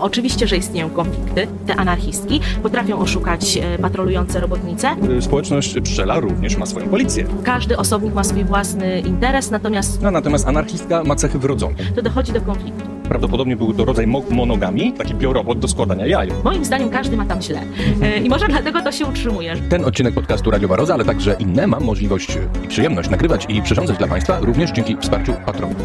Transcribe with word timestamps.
Oczywiście, 0.00 0.46
że 0.46 0.56
istnieją 0.56 0.90
konflikty. 0.90 1.46
Te 1.66 1.76
anarchistki 1.76 2.40
potrafią 2.62 2.98
oszukać 2.98 3.56
e, 3.56 3.78
patrolujące 3.78 4.40
robotnice. 4.40 4.96
Społeczność 5.20 5.74
pszczela 5.82 6.20
również 6.20 6.56
ma 6.56 6.66
swoją 6.66 6.88
policję. 6.88 7.24
Każdy 7.44 7.76
osobnik 7.76 8.14
ma 8.14 8.24
swój 8.24 8.44
własny 8.44 9.00
interes, 9.00 9.50
natomiast 9.50 10.02
No, 10.02 10.10
natomiast 10.10 10.48
anarchistka 10.48 11.04
ma 11.04 11.14
cechy 11.16 11.38
wrodzone. 11.38 11.74
to 11.96 12.02
dochodzi 12.02 12.32
do 12.32 12.40
konfliktu. 12.40 12.84
Prawdopodobnie 13.08 13.56
był 13.56 13.74
to 13.74 13.84
rodzaj 13.84 14.06
mo- 14.06 14.22
monogami, 14.30 14.92
taki 14.92 15.14
biorobot 15.14 15.58
do 15.58 15.68
składania 15.68 16.06
jaj. 16.06 16.28
Moim 16.44 16.64
zdaniem 16.64 16.90
każdy 16.90 17.16
ma 17.16 17.24
tam 17.26 17.42
źle. 17.42 17.60
E, 18.02 18.18
I 18.18 18.28
może 18.28 18.46
dlatego 18.48 18.82
to 18.82 18.92
się 18.92 19.06
utrzymuje. 19.06 19.56
Ten 19.70 19.84
odcinek 19.84 20.14
podcastu 20.14 20.50
Radiowa 20.50 20.76
Roza, 20.76 20.94
ale 20.94 21.04
także 21.04 21.36
inne 21.38 21.66
mam 21.66 21.84
możliwość 21.84 22.38
i 22.64 22.68
przyjemność 22.68 23.10
nagrywać 23.10 23.46
i 23.48 23.62
przyrządzać 23.62 23.98
dla 23.98 24.06
Państwa 24.08 24.40
również 24.40 24.70
dzięki 24.70 24.96
wsparciu 25.00 25.32
patronów. 25.46 25.76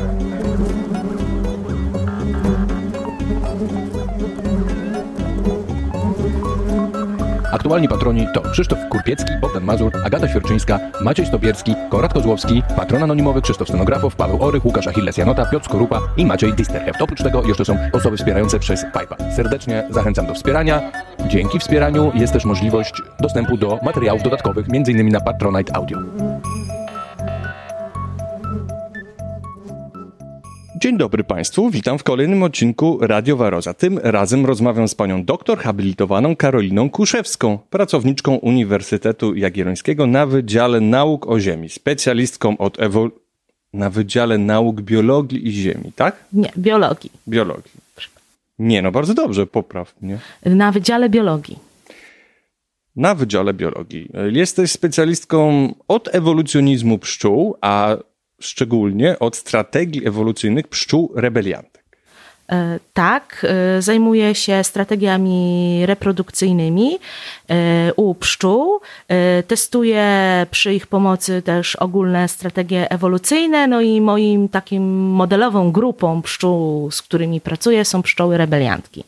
Aktualni 7.56 7.88
patroni 7.88 8.28
to 8.34 8.42
Krzysztof 8.42 8.80
Kurpiecki, 8.90 9.32
Bogdan 9.42 9.64
Mazur, 9.64 9.92
Agata 10.06 10.28
Świerczyńska, 10.28 10.80
Maciej 11.02 11.26
Stopierski, 11.26 11.76
Konrad 11.90 12.14
Kozłowski, 12.14 12.64
patron 12.76 13.04
anonimowy 13.04 13.42
Krzysztof 13.42 13.68
Stenografow, 13.68 14.16
Paweł 14.16 14.44
Orych, 14.44 14.66
Łukasz 14.66 14.88
Achilles 14.88 15.18
Janota, 15.18 15.46
Piotr 15.46 15.66
Skorupa 15.66 16.02
i 16.18 16.26
Maciej 16.26 16.54
Disterheft. 16.54 17.02
Oprócz 17.02 17.24
tego 17.24 17.44
jeszcze 17.44 17.66
są 17.66 17.78
osoby 17.94 18.18
wspierające 18.18 18.60
przez 18.60 18.86
Pipe'a. 18.86 19.36
Serdecznie 19.36 19.88
zachęcam 19.90 20.28
do 20.28 20.34
wspierania. 20.34 20.92
Dzięki 21.28 21.60
wspieraniu 21.60 22.12
jest 22.16 22.34
też 22.34 22.46
możliwość 22.46 23.02
dostępu 23.20 23.58
do 23.58 23.80
materiałów 23.84 24.24
dodatkowych, 24.24 24.66
m.in. 24.74 25.10
na 25.10 25.22
Patronite 25.22 25.76
Audio. 25.76 26.00
Dzień 30.86 30.98
dobry 30.98 31.24
Państwu, 31.24 31.70
witam 31.70 31.98
w 31.98 32.04
kolejnym 32.04 32.44
odcinku 32.44 32.98
Radio 33.02 33.38
Waroza. 33.38 33.74
Tym 33.74 34.00
razem 34.04 34.46
rozmawiam 34.46 34.88
z 34.88 34.96
panią 34.96 35.24
doktor 35.24 35.58
habilitowaną 35.58 36.36
Karoliną 36.36 36.90
Kuszewską, 36.90 37.58
pracowniczką 37.70 38.36
Uniwersytetu 38.36 39.36
Jagiellońskiego 39.36 40.08
na 40.08 40.26
Wydziale 40.26 40.82
Nauk 40.82 41.28
o 41.28 41.40
Ziemi, 41.40 41.70
specjalistką 41.70 42.58
od 42.58 42.80
ewol... 42.80 43.12
na 43.74 43.90
Wydziale 43.90 44.38
Nauk 44.38 44.82
Biologii 44.82 45.48
i 45.48 45.52
Ziemi, 45.52 45.92
tak? 45.96 46.26
Nie, 46.34 46.52
biologii. 46.58 47.12
Biologii. 47.28 47.72
Nie, 48.60 48.82
no 48.82 48.92
bardzo 48.92 49.14
dobrze, 49.14 49.48
popraw 49.48 50.02
mnie. 50.02 50.20
Na 50.46 50.72
Wydziale 50.72 51.10
Biologii. 51.10 51.60
Na 52.96 53.16
Wydziale 53.16 53.54
Biologii. 53.54 54.10
Jesteś 54.32 54.72
specjalistką 54.72 55.74
od 55.88 56.16
ewolucjonizmu 56.16 56.98
pszczół, 56.98 57.56
a 57.62 57.98
szczególnie 58.40 59.20
od 59.20 59.36
strategii 59.36 60.08
ewolucyjnych 60.08 60.68
pszczół 60.68 61.12
rebeliantek. 61.16 61.86
E, 62.52 62.80
Tak, 62.94 63.46
e, 63.78 63.82
zajmuję 63.82 64.36
się 64.36 64.64
strategiami 64.64 65.82
reprodukcyjnymi 65.86 66.98
e, 67.50 67.94
u 67.94 68.16
pszczół. 68.16 68.80
E, 69.08 69.44
Testuję 69.44 70.06
przy 70.52 70.74
ich 70.74 70.88
pomocy 70.88 71.42
też 71.42 71.76
ogólne 71.76 72.28
strategie 72.28 72.92
ewolucyjne. 72.92 73.68
No 73.68 73.82
i 73.82 74.02
moim 74.02 74.50
takim 74.50 74.84
modelową 75.10 75.72
grupą 75.72 76.22
pszczół, 76.22 76.92
z 76.92 77.02
którymi 77.02 77.42
pracuję, 77.42 77.86
są 77.86 78.02
pszczoły 78.04 78.38
rebeliantki. 78.38 79.04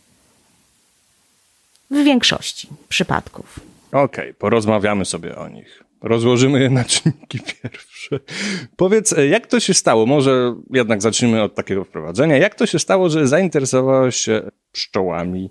W 1.92 2.03
większości 2.03 2.67
przypadków. 2.89 3.59
Okej, 3.92 4.33
porozmawiamy 4.33 5.05
sobie 5.05 5.36
o 5.38 5.48
nich. 5.48 5.83
Rozłożymy 6.02 6.59
je 6.59 6.70
na 6.70 6.84
czynniki 6.84 7.40
pierwsze. 7.62 8.20
Powiedz, 8.76 9.14
e, 9.14 9.28
jak 9.28 9.48
to 9.48 9.59
się 9.59 9.73
stało? 9.73 10.06
Może 10.06 10.56
jednak 10.73 11.02
zacznijmy 11.02 11.44
od 11.44 11.56
takiego 11.56 11.84
wprowadzenia. 11.84 12.38
Jak 12.38 12.56
to 12.56 12.66
się 12.66 12.80
stało, 12.80 13.09
że 13.09 13.28
zainteresowałaś 13.28 14.16
się 14.16 14.52
pszczołami? 14.72 15.50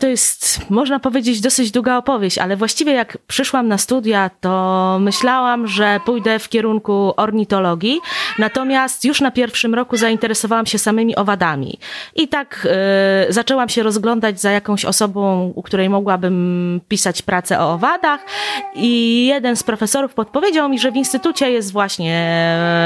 To 0.00 0.06
jest, 0.06 0.70
można 0.70 0.98
powiedzieć, 0.98 1.40
dosyć 1.40 1.70
długa 1.70 1.96
opowieść, 1.96 2.38
ale 2.38 2.56
właściwie 2.56 2.92
jak 2.92 3.18
przyszłam 3.26 3.68
na 3.68 3.78
studia, 3.78 4.30
to 4.40 4.98
myślałam, 5.00 5.66
że 5.66 6.00
pójdę 6.04 6.38
w 6.38 6.48
kierunku 6.48 7.12
ornitologii, 7.16 8.00
natomiast 8.38 9.04
już 9.04 9.20
na 9.20 9.30
pierwszym 9.30 9.74
roku 9.74 9.96
zainteresowałam 9.96 10.66
się 10.66 10.78
samymi 10.78 11.16
owadami. 11.16 11.78
I 12.16 12.28
tak 12.28 12.68
e, 12.70 13.32
zaczęłam 13.32 13.68
się 13.68 13.82
rozglądać 13.82 14.40
za 14.40 14.50
jakąś 14.50 14.84
osobą, 14.84 15.52
u 15.54 15.62
której 15.62 15.88
mogłabym 15.88 16.80
pisać 16.88 17.22
pracę 17.22 17.60
o 17.60 17.72
owadach. 17.72 18.20
I 18.74 19.26
jeden 19.26 19.56
z 19.56 19.62
profesorów 19.62 20.14
podpowiedział 20.14 20.68
mi, 20.68 20.78
że 20.78 20.92
w 20.92 20.96
instytucie 20.96 21.50
jest 21.50 21.72
właśnie 21.72 22.14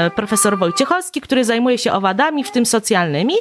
e, 0.07 0.11
profesor 0.15 0.57
Wojciechowski, 0.57 1.21
który 1.21 1.45
zajmuje 1.45 1.77
się 1.77 1.93
owadami, 1.93 2.43
w 2.43 2.51
tym 2.51 2.65
socjalnymi. 2.65 3.33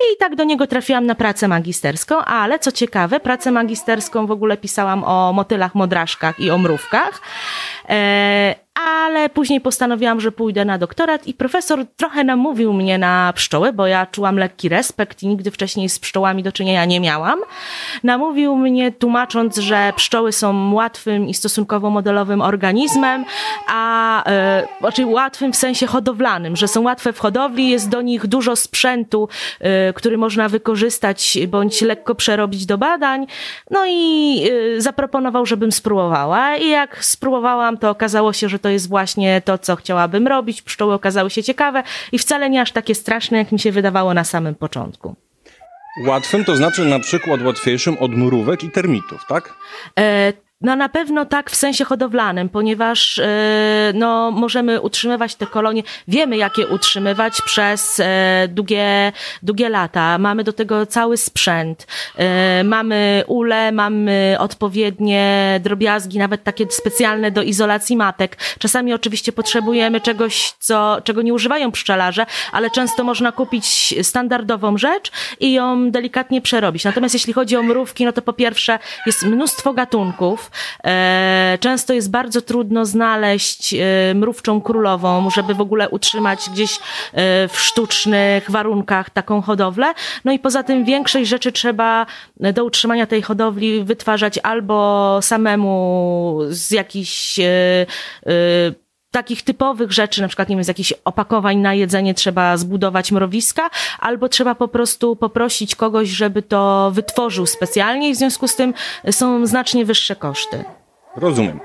I 0.00 0.16
tak 0.18 0.36
do 0.36 0.44
niego 0.44 0.66
trafiłam 0.66 1.06
na 1.06 1.14
pracę 1.14 1.48
magisterską, 1.48 2.18
ale 2.18 2.58
co 2.58 2.72
ciekawe, 2.72 2.97
pracę 3.20 3.50
magisterską 3.50 4.26
w 4.26 4.30
ogóle 4.30 4.56
pisałam 4.56 5.04
o 5.04 5.32
motylach, 5.32 5.74
modraszkach 5.74 6.40
i 6.40 6.50
o 6.50 6.58
mrówkach. 6.58 7.20
E, 7.88 8.54
ale 8.86 9.28
później 9.28 9.60
postanowiłam, 9.60 10.20
że 10.20 10.32
pójdę 10.32 10.64
na 10.64 10.78
doktorat 10.78 11.26
i 11.26 11.34
profesor 11.34 11.86
trochę 11.96 12.24
namówił 12.24 12.72
mnie 12.72 12.98
na 12.98 13.32
pszczoły, 13.32 13.72
bo 13.72 13.86
ja 13.86 14.06
czułam 14.06 14.36
lekki 14.36 14.68
respekt 14.68 15.22
i 15.22 15.28
nigdy 15.28 15.50
wcześniej 15.50 15.88
z 15.88 15.98
pszczołami 15.98 16.42
do 16.42 16.52
czynienia 16.52 16.84
nie 16.84 17.00
miałam. 17.00 17.38
Namówił 18.02 18.56
mnie 18.56 18.92
tłumacząc, 18.92 19.58
że 19.58 19.92
pszczoły 19.96 20.32
są 20.32 20.74
łatwym 20.74 21.28
i 21.28 21.34
stosunkowo 21.34 21.90
modelowym 21.90 22.40
organizmem, 22.40 23.24
a 23.68 24.24
e, 24.30 24.66
znaczy 24.80 25.06
łatwym 25.06 25.52
w 25.52 25.56
sensie 25.56 25.86
hodowlanym, 25.86 26.56
że 26.56 26.68
są 26.68 26.82
łatwe 26.82 27.12
w 27.12 27.18
hodowli, 27.18 27.70
jest 27.70 27.88
do 27.88 28.02
nich 28.02 28.26
dużo 28.26 28.56
sprzętu, 28.56 29.28
e, 29.60 29.92
który 29.92 30.18
można 30.18 30.48
wykorzystać 30.48 31.38
bądź 31.48 31.82
lekko 31.82 32.14
przerobić 32.14 32.66
do 32.66 32.78
badań. 32.78 33.26
No 33.70 33.80
i 33.88 34.42
e, 34.76 34.80
zaproponował, 34.80 35.46
żebym 35.46 35.72
spróbowała 35.72 36.56
i 36.56 36.68
jak 36.68 37.04
spróbowałam, 37.04 37.78
to 37.78 37.90
okazało 37.90 38.32
się, 38.32 38.48
że 38.48 38.58
to 38.58 38.67
jest 38.68 38.88
właśnie 38.88 39.42
to, 39.44 39.58
co 39.58 39.76
chciałabym 39.76 40.26
robić. 40.26 40.62
Pszczoły 40.62 40.94
okazały 40.94 41.30
się 41.30 41.42
ciekawe 41.42 41.82
i 42.12 42.18
wcale 42.18 42.50
nie 42.50 42.60
aż 42.60 42.72
takie 42.72 42.94
straszne, 42.94 43.38
jak 43.38 43.52
mi 43.52 43.58
się 43.58 43.72
wydawało 43.72 44.14
na 44.14 44.24
samym 44.24 44.54
początku. 44.54 45.16
Łatwym 46.06 46.44
to 46.44 46.56
znaczy 46.56 46.84
na 46.84 46.98
przykład 46.98 47.42
łatwiejszym 47.42 47.98
od 47.98 48.10
mrówek 48.10 48.64
i 48.64 48.70
termitów, 48.70 49.24
tak? 49.28 49.54
E, 49.98 50.32
No 50.60 50.76
na 50.76 50.88
pewno 50.88 51.24
tak 51.24 51.50
w 51.50 51.54
sensie 51.54 51.84
hodowlanym, 51.84 52.48
ponieważ 52.48 53.18
e, 53.18 53.92
no, 53.94 54.30
możemy 54.30 54.80
utrzymywać 54.80 55.34
te 55.34 55.46
kolonie, 55.46 55.82
wiemy 56.08 56.36
jak 56.36 56.58
je 56.58 56.66
utrzymywać 56.66 57.42
przez 57.42 58.00
e, 58.00 58.48
długie, 58.48 59.12
długie 59.42 59.68
lata. 59.68 60.18
Mamy 60.18 60.44
do 60.44 60.52
tego 60.52 60.86
cały 60.86 61.16
sprzęt, 61.16 61.86
e, 62.16 62.64
mamy 62.64 63.24
ule, 63.26 63.72
mamy 63.72 64.36
odpowiednie 64.38 65.60
drobiazgi, 65.64 66.18
nawet 66.18 66.44
takie 66.44 66.66
specjalne 66.70 67.30
do 67.30 67.42
izolacji 67.42 67.96
matek. 67.96 68.38
Czasami 68.58 68.92
oczywiście 68.92 69.32
potrzebujemy 69.32 70.00
czegoś, 70.00 70.52
co, 70.58 70.98
czego 71.04 71.22
nie 71.22 71.34
używają 71.34 71.72
pszczelarze, 71.72 72.26
ale 72.52 72.70
często 72.70 73.04
można 73.04 73.32
kupić 73.32 73.94
standardową 74.02 74.78
rzecz 74.78 75.12
i 75.40 75.52
ją 75.52 75.90
delikatnie 75.90 76.40
przerobić. 76.40 76.84
Natomiast 76.84 77.14
jeśli 77.14 77.32
chodzi 77.32 77.56
o 77.56 77.62
mrówki, 77.62 78.04
no 78.04 78.12
to 78.12 78.22
po 78.22 78.32
pierwsze 78.32 78.78
jest 79.06 79.22
mnóstwo 79.22 79.72
gatunków. 79.72 80.47
E, 80.84 81.58
Często 81.60 81.94
jest 81.94 82.10
bardzo 82.10 82.42
trudno 82.42 82.84
znaleźć 82.84 83.74
e, 83.74 84.14
mrówczą 84.14 84.60
królową, 84.60 85.30
żeby 85.30 85.54
w 85.54 85.60
ogóle 85.60 85.88
utrzymać 85.88 86.50
gdzieś 86.50 86.76
e, 86.76 86.78
w 87.48 87.60
sztucznych 87.60 88.50
warunkach 88.50 89.10
taką 89.10 89.42
hodowlę. 89.42 89.94
No 90.24 90.32
i 90.32 90.38
poza 90.38 90.62
tym 90.62 90.84
większość 90.84 91.28
rzeczy 91.28 91.52
trzeba 91.52 92.06
do 92.36 92.64
utrzymania 92.64 93.06
tej 93.06 93.22
hodowli 93.22 93.84
wytwarzać 93.84 94.38
albo 94.42 95.18
samemu 95.22 96.38
z 96.48 96.70
jakichś 96.70 97.40
takich 99.10 99.42
typowych 99.42 99.92
rzeczy, 99.92 100.22
na 100.22 100.28
przykład 100.28 100.48
nie 100.48 100.56
wiem, 100.56 100.64
z 100.64 100.68
jakichś 100.68 100.92
opakowań 101.04 101.58
na 101.58 101.74
jedzenie 101.74 102.14
trzeba 102.14 102.56
zbudować 102.56 103.12
mrowiska, 103.12 103.70
albo 103.98 104.28
trzeba 104.28 104.54
po 104.54 104.68
prostu 104.68 105.16
poprosić 105.16 105.76
kogoś, 105.76 106.08
żeby 106.08 106.42
to 106.42 106.90
wytworzył 106.94 107.46
specjalnie 107.46 108.10
i 108.10 108.14
w 108.14 108.16
związku 108.16 108.48
z 108.48 108.56
tym 108.56 108.74
są 109.10 109.46
znacznie 109.46 109.84
wyższe 109.84 110.16
koszty. 110.16 110.64
Rozumiem. 111.16 111.60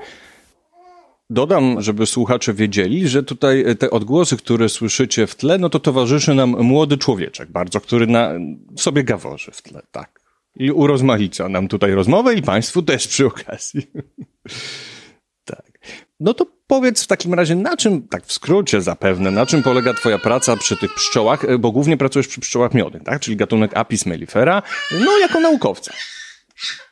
Dodam, 1.30 1.82
żeby 1.82 2.06
słuchacze 2.06 2.54
wiedzieli, 2.54 3.08
że 3.08 3.22
tutaj 3.22 3.64
te 3.78 3.90
odgłosy, 3.90 4.36
które 4.36 4.68
słyszycie 4.68 5.26
w 5.26 5.34
tle, 5.34 5.58
no 5.58 5.68
to 5.68 5.80
towarzyszy 5.80 6.34
nam 6.34 6.50
młody 6.50 6.98
człowieczek 6.98 7.50
bardzo, 7.50 7.80
który 7.80 8.06
na 8.06 8.32
sobie 8.76 9.04
gaworzy 9.04 9.50
w 9.50 9.62
tle, 9.62 9.82
tak. 9.90 10.20
I 10.56 10.70
urozmaica 10.70 11.48
nam 11.48 11.68
tutaj 11.68 11.94
rozmowę 11.94 12.34
i 12.34 12.42
Państwu 12.42 12.82
też 12.82 13.08
przy 13.08 13.26
okazji. 13.26 13.82
tak. 15.44 15.78
No 16.20 16.34
to 16.34 16.46
powiedz 16.66 17.04
w 17.04 17.06
takim 17.06 17.34
razie, 17.34 17.54
na 17.54 17.76
czym, 17.76 18.08
tak 18.08 18.26
w 18.26 18.32
skrócie 18.32 18.82
zapewne, 18.82 19.30
na 19.30 19.46
czym 19.46 19.62
polega 19.62 19.94
Twoja 19.94 20.18
praca 20.18 20.56
przy 20.56 20.76
tych 20.76 20.94
pszczołach, 20.94 21.58
bo 21.58 21.72
głównie 21.72 21.96
pracujesz 21.96 22.28
przy 22.28 22.40
pszczołach 22.40 22.74
miodnych, 22.74 23.02
tak? 23.02 23.20
Czyli 23.20 23.36
gatunek 23.36 23.76
Apis 23.76 24.06
mellifera, 24.06 24.62
no 25.04 25.18
jako 25.18 25.40
naukowca. 25.40 25.92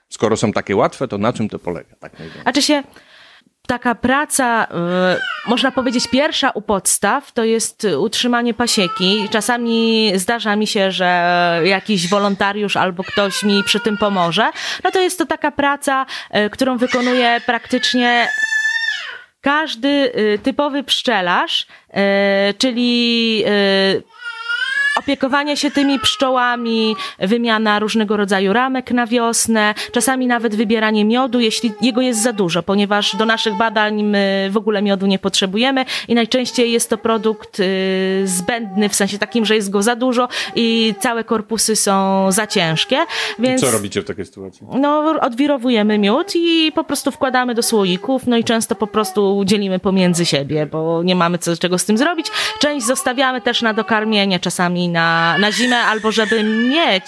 Skoro 0.08 0.36
są 0.36 0.52
takie 0.52 0.76
łatwe, 0.76 1.08
to 1.08 1.18
na 1.18 1.32
czym 1.32 1.48
to 1.48 1.58
polega? 1.58 1.94
Tak 2.00 2.18
najwięcej? 2.18 2.42
Znaczy 2.42 2.62
się, 2.62 2.82
taka 3.66 3.94
praca, 3.94 4.66
y, 5.46 5.48
można 5.50 5.72
powiedzieć, 5.72 6.08
pierwsza 6.08 6.50
u 6.50 6.62
podstaw 6.62 7.32
to 7.32 7.44
jest 7.44 7.86
utrzymanie 7.98 8.54
pasieki. 8.54 9.28
Czasami 9.30 10.12
zdarza 10.14 10.56
mi 10.56 10.66
się, 10.66 10.90
że 10.90 11.60
jakiś 11.64 12.08
wolontariusz 12.08 12.76
albo 12.76 13.04
ktoś 13.04 13.42
mi 13.42 13.62
przy 13.64 13.80
tym 13.80 13.96
pomoże. 13.96 14.50
No 14.84 14.90
to 14.90 15.00
jest 15.00 15.18
to 15.18 15.26
taka 15.26 15.50
praca, 15.50 16.06
y, 16.46 16.50
którą 16.50 16.76
wykonuje 16.76 17.40
praktycznie 17.46 18.28
każdy 19.42 19.88
y, 19.88 20.38
typowy 20.42 20.84
pszczelarz, 20.84 21.66
czyli 22.58 23.44
opiekowanie 24.98 25.56
się 25.56 25.70
tymi 25.70 25.98
pszczołami, 25.98 26.96
wymiana 27.18 27.78
różnego 27.78 28.16
rodzaju 28.16 28.52
ramek 28.52 28.90
na 28.90 29.06
wiosnę, 29.06 29.74
czasami 29.92 30.26
nawet 30.26 30.56
wybieranie 30.56 31.04
miodu, 31.04 31.40
jeśli 31.40 31.72
jego 31.80 32.00
jest 32.00 32.22
za 32.22 32.32
dużo, 32.32 32.62
ponieważ 32.62 33.16
do 33.16 33.26
naszych 33.26 33.54
badań 33.54 34.02
my 34.02 34.48
w 34.52 34.56
ogóle 34.56 34.82
miodu 34.82 35.06
nie 35.06 35.18
potrzebujemy 35.18 35.84
i 36.08 36.14
najczęściej 36.14 36.72
jest 36.72 36.90
to 36.90 36.98
produkt 36.98 37.60
y, 37.60 38.22
zbędny, 38.24 38.88
w 38.88 38.94
sensie 38.94 39.18
takim, 39.18 39.44
że 39.44 39.54
jest 39.56 39.70
go 39.70 39.82
za 39.82 39.96
dużo 39.96 40.28
i 40.54 40.94
całe 41.00 41.24
korpusy 41.24 41.76
są 41.76 42.26
za 42.32 42.46
ciężkie. 42.46 42.98
Więc, 43.38 43.62
I 43.62 43.66
co 43.66 43.70
robicie 43.70 44.02
w 44.02 44.04
takiej 44.04 44.26
sytuacji? 44.26 44.66
No, 44.74 45.14
odwirowujemy 45.20 45.98
miód 45.98 46.32
i 46.34 46.72
po 46.74 46.84
prostu 46.84 47.10
wkładamy 47.10 47.54
do 47.54 47.62
słoików, 47.62 48.26
no 48.26 48.36
i 48.36 48.44
często 48.44 48.74
po 48.74 48.86
prostu 48.86 49.42
dzielimy 49.44 49.78
pomiędzy 49.78 50.26
siebie, 50.26 50.66
bo 50.66 51.02
nie 51.02 51.14
mamy 51.14 51.38
co, 51.38 51.56
czego 51.56 51.78
z 51.78 51.84
tym 51.84 51.98
zrobić. 51.98 52.26
Część 52.60 52.86
zostawiamy 52.86 53.40
też 53.40 53.62
na 53.62 53.74
dokarmienie, 53.74 54.40
czasami 54.40 54.81
na, 54.88 55.38
na 55.38 55.52
zimę, 55.52 55.76
albo 55.76 56.12
żeby 56.12 56.42
mieć. 56.42 57.04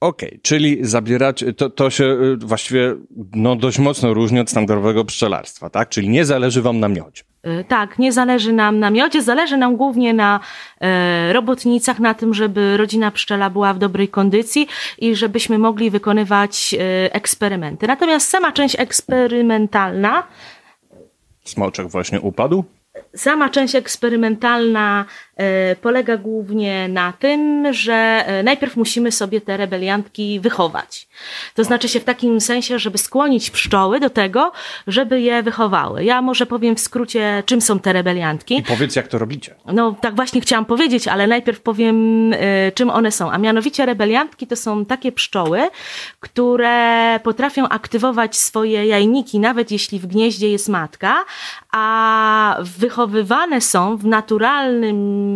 Okej, 0.00 0.28
okay, 0.28 0.40
czyli 0.42 0.78
zabierać, 0.80 1.44
to, 1.56 1.70
to 1.70 1.90
się 1.90 2.04
y, 2.04 2.36
właściwie 2.36 2.94
no, 3.34 3.56
dość 3.56 3.78
mocno 3.78 4.14
różni 4.14 4.40
od 4.40 4.50
standardowego 4.50 5.04
pszczelarstwa, 5.04 5.70
tak? 5.70 5.88
Czyli 5.88 6.08
nie 6.08 6.24
zależy 6.24 6.62
wam 6.62 6.80
na 6.80 6.88
miodzie. 6.88 7.22
Y, 7.46 7.64
tak, 7.68 7.98
nie 7.98 8.12
zależy 8.12 8.52
nam 8.52 8.78
na 8.78 8.90
miodzie, 8.90 9.22
zależy 9.22 9.56
nam 9.56 9.76
głównie 9.76 10.14
na 10.14 10.40
e, 10.80 11.32
robotnicach, 11.32 11.98
na 12.00 12.14
tym, 12.14 12.34
żeby 12.34 12.76
rodzina 12.76 13.10
pszczela 13.10 13.50
była 13.50 13.74
w 13.74 13.78
dobrej 13.78 14.08
kondycji 14.08 14.68
i 14.98 15.16
żebyśmy 15.16 15.58
mogli 15.58 15.90
wykonywać 15.90 16.74
e, 16.74 17.14
eksperymenty. 17.14 17.86
Natomiast 17.86 18.28
sama 18.28 18.52
część 18.52 18.76
eksperymentalna. 18.78 20.22
Smoczek 21.44 21.88
właśnie 21.88 22.20
upadł? 22.20 22.64
Sama 23.16 23.48
część 23.48 23.74
eksperymentalna 23.74 25.04
polega 25.80 26.16
głównie 26.16 26.88
na 26.88 27.12
tym, 27.12 27.66
że 27.74 27.94
e, 27.94 28.42
najpierw 28.42 28.76
musimy 28.76 29.12
sobie 29.12 29.40
te 29.40 29.56
rebeliantki 29.56 30.40
wychować. 30.40 31.08
To 31.54 31.64
znaczy 31.64 31.88
się 31.88 32.00
w 32.00 32.04
takim 32.04 32.40
sensie, 32.40 32.78
żeby 32.78 32.98
skłonić 32.98 33.50
pszczoły 33.50 34.00
do 34.00 34.10
tego, 34.10 34.52
żeby 34.86 35.20
je 35.20 35.42
wychowały. 35.42 36.04
Ja 36.04 36.22
może 36.22 36.46
powiem 36.46 36.76
w 36.76 36.80
skrócie, 36.80 37.42
czym 37.46 37.60
są 37.60 37.78
te 37.78 37.92
rebeliantki. 37.92 38.58
I 38.58 38.62
powiedz, 38.62 38.96
jak 38.96 39.08
to 39.08 39.18
robicie. 39.18 39.54
No, 39.66 39.94
tak 40.00 40.16
właśnie 40.16 40.40
chciałam 40.40 40.64
powiedzieć, 40.64 41.08
ale 41.08 41.26
najpierw 41.26 41.60
powiem, 41.60 41.96
e, 42.32 42.72
czym 42.72 42.90
one 42.90 43.12
są. 43.12 43.30
A 43.30 43.38
mianowicie 43.38 43.86
rebeliantki 43.86 44.46
to 44.46 44.56
są 44.56 44.84
takie 44.84 45.12
pszczoły, 45.12 45.60
które 46.20 47.20
potrafią 47.22 47.68
aktywować 47.68 48.36
swoje 48.36 48.86
jajniki, 48.86 49.38
nawet 49.38 49.70
jeśli 49.70 49.98
w 49.98 50.06
gnieździe 50.06 50.48
jest 50.48 50.68
matka, 50.68 51.24
a 51.72 52.56
wychowywane 52.60 53.60
są 53.60 53.96
w 53.96 54.04
naturalnym 54.04 55.31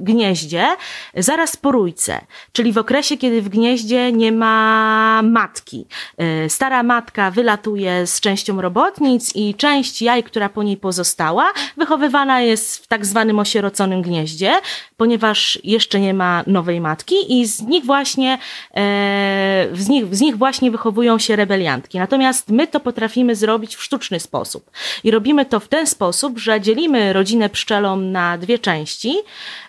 gnieździe 0.00 0.66
zaraz 1.14 1.56
po 1.56 1.72
rójce, 1.72 2.20
czyli 2.52 2.72
w 2.72 2.78
okresie, 2.78 3.16
kiedy 3.16 3.42
w 3.42 3.48
gnieździe 3.48 4.12
nie 4.12 4.32
ma 4.32 5.20
matki. 5.24 5.86
E, 6.18 6.48
stara 6.48 6.82
matka 6.82 7.30
wylatuje 7.30 8.06
z 8.06 8.20
częścią 8.20 8.60
robotnic 8.60 9.36
i 9.36 9.54
część 9.54 10.02
jaj, 10.02 10.22
która 10.22 10.48
po 10.48 10.62
niej 10.62 10.76
pozostała, 10.76 11.52
wychowywana 11.76 12.40
jest 12.40 12.84
w 12.84 12.86
tak 12.86 13.06
zwanym 13.06 13.38
osieroconym 13.38 14.02
gnieździe, 14.02 14.54
ponieważ 14.96 15.58
jeszcze 15.64 16.00
nie 16.00 16.14
ma 16.14 16.44
nowej 16.46 16.80
matki 16.80 17.40
i 17.40 17.46
z 17.46 17.62
nich 17.62 17.84
właśnie, 17.84 18.38
e, 18.74 19.68
z 19.72 19.88
nich, 19.88 20.14
z 20.14 20.20
nich 20.20 20.36
właśnie 20.38 20.70
wychowują 20.70 21.18
się 21.18 21.36
rebeliantki. 21.36 21.98
Natomiast 21.98 22.50
my 22.50 22.66
to 22.66 22.80
potrafimy 22.80 23.36
zrobić 23.36 23.76
w 23.76 23.82
sztuczny 23.82 24.20
sposób. 24.20 24.70
I 25.04 25.10
robimy 25.10 25.44
to 25.44 25.60
w 25.60 25.68
ten 25.68 25.86
sposób, 25.86 26.38
że 26.38 26.60
dzielimy 26.60 27.12
rodzinę 27.12 27.50
pszczelą 27.50 27.96
na 27.96 28.38
dwie 28.38 28.58
części 28.58 29.16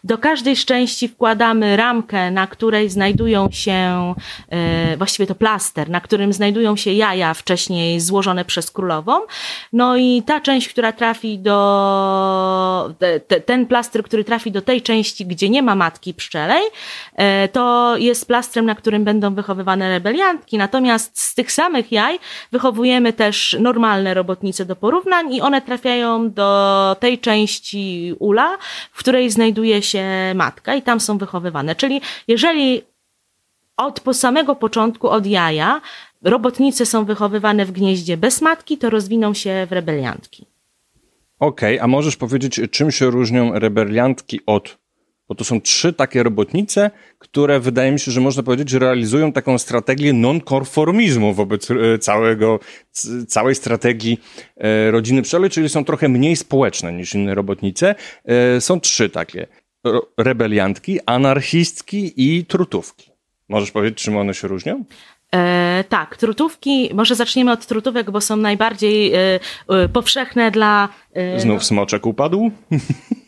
do 0.03 0.17
każdej 0.17 0.55
części 0.55 1.07
wkładamy 1.07 1.77
ramkę, 1.77 2.31
na 2.31 2.47
której 2.47 2.89
znajdują 2.89 3.49
się, 3.51 4.13
e, 4.49 4.97
właściwie 4.97 5.27
to 5.27 5.35
plaster, 5.35 5.89
na 5.89 6.01
którym 6.01 6.33
znajdują 6.33 6.75
się 6.75 6.91
jaja 6.91 7.33
wcześniej 7.33 7.99
złożone 7.99 8.45
przez 8.45 8.71
królową. 8.71 9.19
No 9.73 9.97
i 9.97 10.23
ta 10.25 10.41
część, 10.41 10.69
która 10.69 10.91
trafi 10.91 11.39
do, 11.39 12.93
te, 13.27 13.41
ten 13.41 13.65
plaster, 13.65 14.03
który 14.03 14.23
trafi 14.23 14.51
do 14.51 14.61
tej 14.61 14.81
części, 14.81 15.25
gdzie 15.25 15.49
nie 15.49 15.61
ma 15.61 15.75
matki 15.75 16.13
pszczelej, 16.13 16.63
e, 17.15 17.47
to 17.47 17.97
jest 17.97 18.27
plastrem, 18.27 18.65
na 18.65 18.75
którym 18.75 19.03
będą 19.03 19.35
wychowywane 19.35 19.89
rebeliantki. 19.89 20.57
Natomiast 20.57 21.19
z 21.19 21.35
tych 21.35 21.51
samych 21.51 21.91
jaj 21.91 22.19
wychowujemy 22.51 23.13
też 23.13 23.57
normalne 23.59 24.13
robotnice 24.13 24.65
do 24.65 24.75
porównań 24.75 25.33
i 25.33 25.41
one 25.41 25.61
trafiają 25.61 26.31
do 26.31 26.95
tej 26.99 27.19
części 27.19 28.15
ula, 28.19 28.57
w 28.91 28.99
której 28.99 29.29
znajduje 29.47 29.81
się 29.81 30.03
matka 30.35 30.75
i 30.75 30.81
tam 30.81 30.99
są 30.99 31.17
wychowywane. 31.17 31.75
Czyli 31.75 32.01
jeżeli 32.27 32.81
od 33.77 33.99
po 33.99 34.13
samego 34.13 34.55
początku, 34.55 35.09
od 35.09 35.25
jaja, 35.25 35.81
robotnice 36.21 36.85
są 36.85 37.05
wychowywane 37.05 37.65
w 37.65 37.71
gnieździe 37.71 38.17
bez 38.17 38.41
matki, 38.41 38.77
to 38.77 38.89
rozwiną 38.89 39.33
się 39.33 39.67
w 39.69 39.71
rebeliantki. 39.71 40.45
Okej, 41.39 41.75
okay, 41.75 41.83
a 41.83 41.87
możesz 41.87 42.15
powiedzieć, 42.15 42.61
czym 42.71 42.91
się 42.91 43.05
różnią 43.05 43.59
rebeliantki 43.59 44.39
od 44.45 44.77
bo 45.29 45.35
to 45.35 45.43
są 45.43 45.61
trzy 45.61 45.93
takie 45.93 46.23
robotnice, 46.23 46.91
które 47.19 47.59
wydaje 47.59 47.91
mi 47.91 47.99
się, 47.99 48.11
że 48.11 48.21
można 48.21 48.43
powiedzieć, 48.43 48.69
że 48.69 48.79
realizują 48.79 49.31
taką 49.31 49.57
strategię 49.57 50.13
nonkonformizmu 50.13 51.33
wobec 51.33 51.71
e, 51.71 51.99
całego, 51.99 52.59
całej 53.27 53.55
strategii 53.55 54.19
e, 54.57 54.91
rodziny 54.91 55.21
pszczoły, 55.21 55.49
czyli 55.49 55.69
są 55.69 55.85
trochę 55.85 56.09
mniej 56.09 56.35
społeczne 56.35 56.93
niż 56.93 57.15
inne 57.15 57.35
robotnice. 57.35 57.95
E, 58.25 58.61
są 58.61 58.79
trzy 58.79 59.09
takie. 59.09 59.47
Rebeliantki, 60.17 60.99
anarchistki 61.05 62.13
i 62.17 62.45
trutówki. 62.45 63.11
Możesz 63.49 63.71
powiedzieć, 63.71 64.03
czym 64.03 64.17
one 64.17 64.33
się 64.33 64.47
różnią? 64.47 64.83
E, 65.35 65.83
tak, 65.89 66.17
trutówki, 66.17 66.89
może 66.93 67.15
zaczniemy 67.15 67.51
od 67.51 67.65
trutówek, 67.65 68.11
bo 68.11 68.21
są 68.21 68.35
najbardziej 68.35 69.13
e, 69.13 69.39
e, 69.69 69.89
powszechne 69.89 70.51
dla. 70.51 70.89
Znów 71.37 71.63
smoczek 71.63 72.05
upadł? 72.05 72.51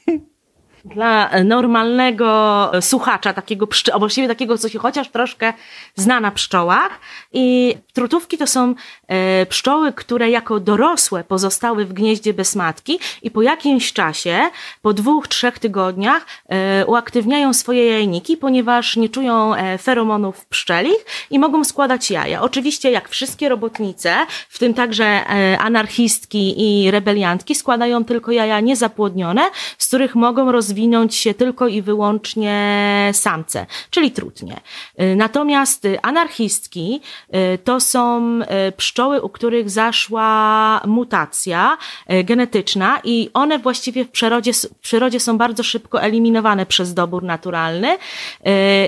dla 0.89 1.29
normalnego 1.43 2.71
słuchacza, 2.81 3.33
takiego 3.33 3.65
pszczo- 3.65 3.99
właściwie 3.99 4.27
takiego, 4.27 4.57
co 4.57 4.69
się 4.69 4.79
chociaż 4.79 5.09
troszkę 5.09 5.53
zna 5.95 6.19
na 6.19 6.31
pszczołach. 6.31 6.99
I 7.33 7.75
trutówki 7.93 8.37
to 8.37 8.47
są 8.47 8.75
e, 9.07 9.45
pszczoły, 9.45 9.93
które 9.93 10.29
jako 10.29 10.59
dorosłe 10.59 11.23
pozostały 11.23 11.85
w 11.85 11.93
gnieździe 11.93 12.33
bez 12.33 12.55
matki 12.55 12.99
i 13.21 13.31
po 13.31 13.41
jakimś 13.41 13.93
czasie, 13.93 14.39
po 14.81 14.93
dwóch, 14.93 15.27
trzech 15.27 15.59
tygodniach 15.59 16.25
e, 16.49 16.85
uaktywniają 16.85 17.53
swoje 17.53 17.91
jajniki, 17.91 18.37
ponieważ 18.37 18.95
nie 18.95 19.09
czują 19.09 19.55
e, 19.55 19.77
feromonów 19.77 20.45
pszczelich 20.45 21.05
i 21.29 21.39
mogą 21.39 21.63
składać 21.63 22.11
jaja. 22.11 22.41
Oczywiście, 22.41 22.91
jak 22.91 23.09
wszystkie 23.09 23.49
robotnice, 23.49 24.15
w 24.49 24.59
tym 24.59 24.73
także 24.73 25.05
e, 25.05 25.59
anarchistki 25.59 26.55
i 26.57 26.91
rebeliantki, 26.91 27.55
składają 27.55 28.05
tylko 28.05 28.31
jaja 28.31 28.59
niezapłodnione, 28.59 29.41
z 29.77 29.87
których 29.87 30.15
mogą 30.15 30.51
rozwijać 30.51 30.78
rozwinąć 30.79 31.15
się 31.15 31.33
tylko 31.33 31.67
i 31.67 31.81
wyłącznie 31.81 33.09
samce, 33.13 33.65
czyli 33.89 34.11
trudnie. 34.11 34.59
Y, 35.01 35.15
natomiast 35.15 35.85
y, 35.85 36.01
anarchistki 36.01 37.01
y, 37.35 37.57
to 37.57 37.79
są 37.79 38.39
pszczoły, 38.77 39.21
u 39.21 39.29
których 39.29 39.69
zaszła 39.69 40.81
mutacja 40.87 41.77
genetyczna 42.23 42.99
i 43.03 43.29
one 43.33 43.59
właściwie 43.59 44.05
w 44.05 44.09
przyrodzie, 44.09 44.53
w 44.53 44.79
przyrodzie 44.81 45.19
są 45.19 45.37
bardzo 45.37 45.63
szybko 45.63 46.01
eliminowane 46.01 46.65
przez 46.65 46.93
dobór 46.93 47.23
naturalny 47.23 47.97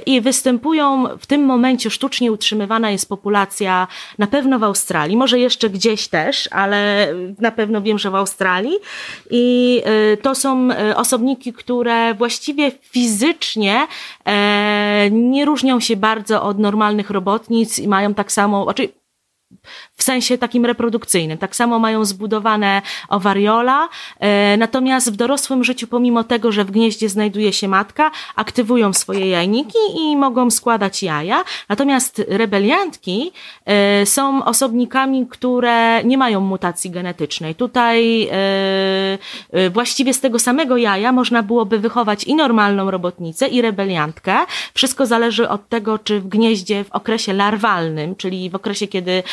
i 0.06 0.22
występują 0.22 1.08
w 1.20 1.26
tym 1.26 1.46
momencie 1.46 1.90
sztucznie 1.90 2.32
utrzymywana 2.32 2.92
jest 2.92 3.10
populacja 3.10 3.88
na 4.18 4.28
pewno 4.28 4.60
w 4.60 4.64
Australii, 4.64 5.18
może 5.18 5.40
jeszcze 5.40 5.70
gdzieś 5.70 6.08
też, 6.08 6.50
ale 6.52 7.08
na 7.40 7.52
pewno 7.52 7.82
wiem, 7.82 8.00
że 8.00 8.12
w 8.12 8.16
Australii 8.16 8.76
i 9.30 9.82
to 10.22 10.36
są 10.36 10.70
osobniki, 10.96 11.54
które 11.54 11.71
które 11.72 12.14
właściwie 12.14 12.72
fizycznie 12.72 13.88
e, 14.26 15.10
nie 15.12 15.46
różnią 15.46 15.80
się 15.80 15.96
bardzo 15.96 16.44
od 16.44 16.60
normalnych 16.60 17.10
robotnic 17.10 17.80
i 17.80 17.88
mają 17.88 18.14
tak 18.14 18.32
samo, 18.32 18.64
znaczy 18.64 18.90
w 20.02 20.04
sensie 20.04 20.38
takim 20.38 20.66
reprodukcyjnym. 20.66 21.38
Tak 21.38 21.56
samo 21.56 21.80
mają 21.80 22.06
zbudowane 22.06 22.82
owariola, 23.10 23.90
e, 24.20 24.58
natomiast 24.58 25.14
w 25.14 25.16
dorosłym 25.16 25.64
życiu, 25.64 25.88
pomimo 25.88 26.24
tego, 26.24 26.52
że 26.52 26.66
w 26.66 26.72
gnieździe 26.72 27.10
znajduje 27.10 27.54
się 27.54 27.68
matka, 27.68 28.12
aktywują 28.36 28.94
swoje 28.94 29.30
jajniki 29.30 29.78
i 29.96 30.18
mogą 30.18 30.52
składać 30.52 31.04
jaja. 31.04 31.44
Natomiast 31.70 32.22
rebeliantki 32.28 33.32
e, 33.66 34.06
są 34.06 34.46
osobnikami, 34.46 35.28
które 35.28 36.04
nie 36.04 36.18
mają 36.18 36.40
mutacji 36.40 36.92
genetycznej. 36.92 37.56
Tutaj 37.56 38.28
e, 38.32 39.70
właściwie 39.70 40.14
z 40.14 40.20
tego 40.20 40.40
samego 40.40 40.78
jaja 40.78 41.12
można 41.12 41.44
byłoby 41.44 41.80
wychować 41.80 42.24
i 42.24 42.36
normalną 42.36 42.92
robotnicę, 42.92 43.48
i 43.48 43.62
rebeliantkę. 43.62 44.38
Wszystko 44.74 45.06
zależy 45.06 45.50
od 45.50 45.70
tego, 45.70 46.00
czy 46.00 46.20
w 46.20 46.28
gnieździe 46.28 46.84
w 46.84 46.92
okresie 46.92 47.34
larwalnym, 47.34 48.16
czyli 48.16 48.50
w 48.50 48.56
okresie, 48.56 48.88
kiedy 48.88 49.24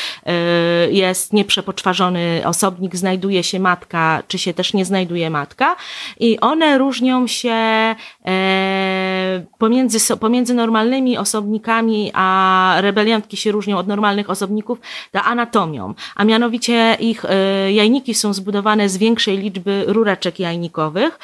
jest 0.91 1.33
nieprzepoczwarzony 1.33 2.43
osobnik, 2.45 2.97
znajduje 2.97 3.43
się 3.43 3.61
matka, 3.61 4.23
czy 4.29 4.39
się 4.39 4.55
też 4.55 4.75
nie 4.75 4.85
znajduje 4.85 5.31
matka. 5.31 5.77
I 6.21 6.41
one 6.41 6.79
różnią 6.79 7.27
się 7.27 7.95
e, 8.27 9.45
pomiędzy, 9.59 10.17
pomiędzy 10.17 10.55
normalnymi 10.55 11.19
osobnikami, 11.19 12.11
a 12.15 12.77
rebeliantki 12.81 13.37
się 13.37 13.53
różnią 13.53 13.79
od 13.79 13.87
normalnych 13.87 14.31
osobników 14.31 14.79
ta 15.13 15.25
anatomią. 15.25 15.95
A 16.17 16.25
mianowicie 16.25 16.97
ich 17.01 17.25
e, 17.25 17.73
jajniki 17.73 18.15
są 18.15 18.33
zbudowane 18.33 18.89
z 18.89 18.97
większej 18.97 19.39
liczby 19.39 19.85
rureczek 19.87 20.41
jajnikowych, 20.41 21.19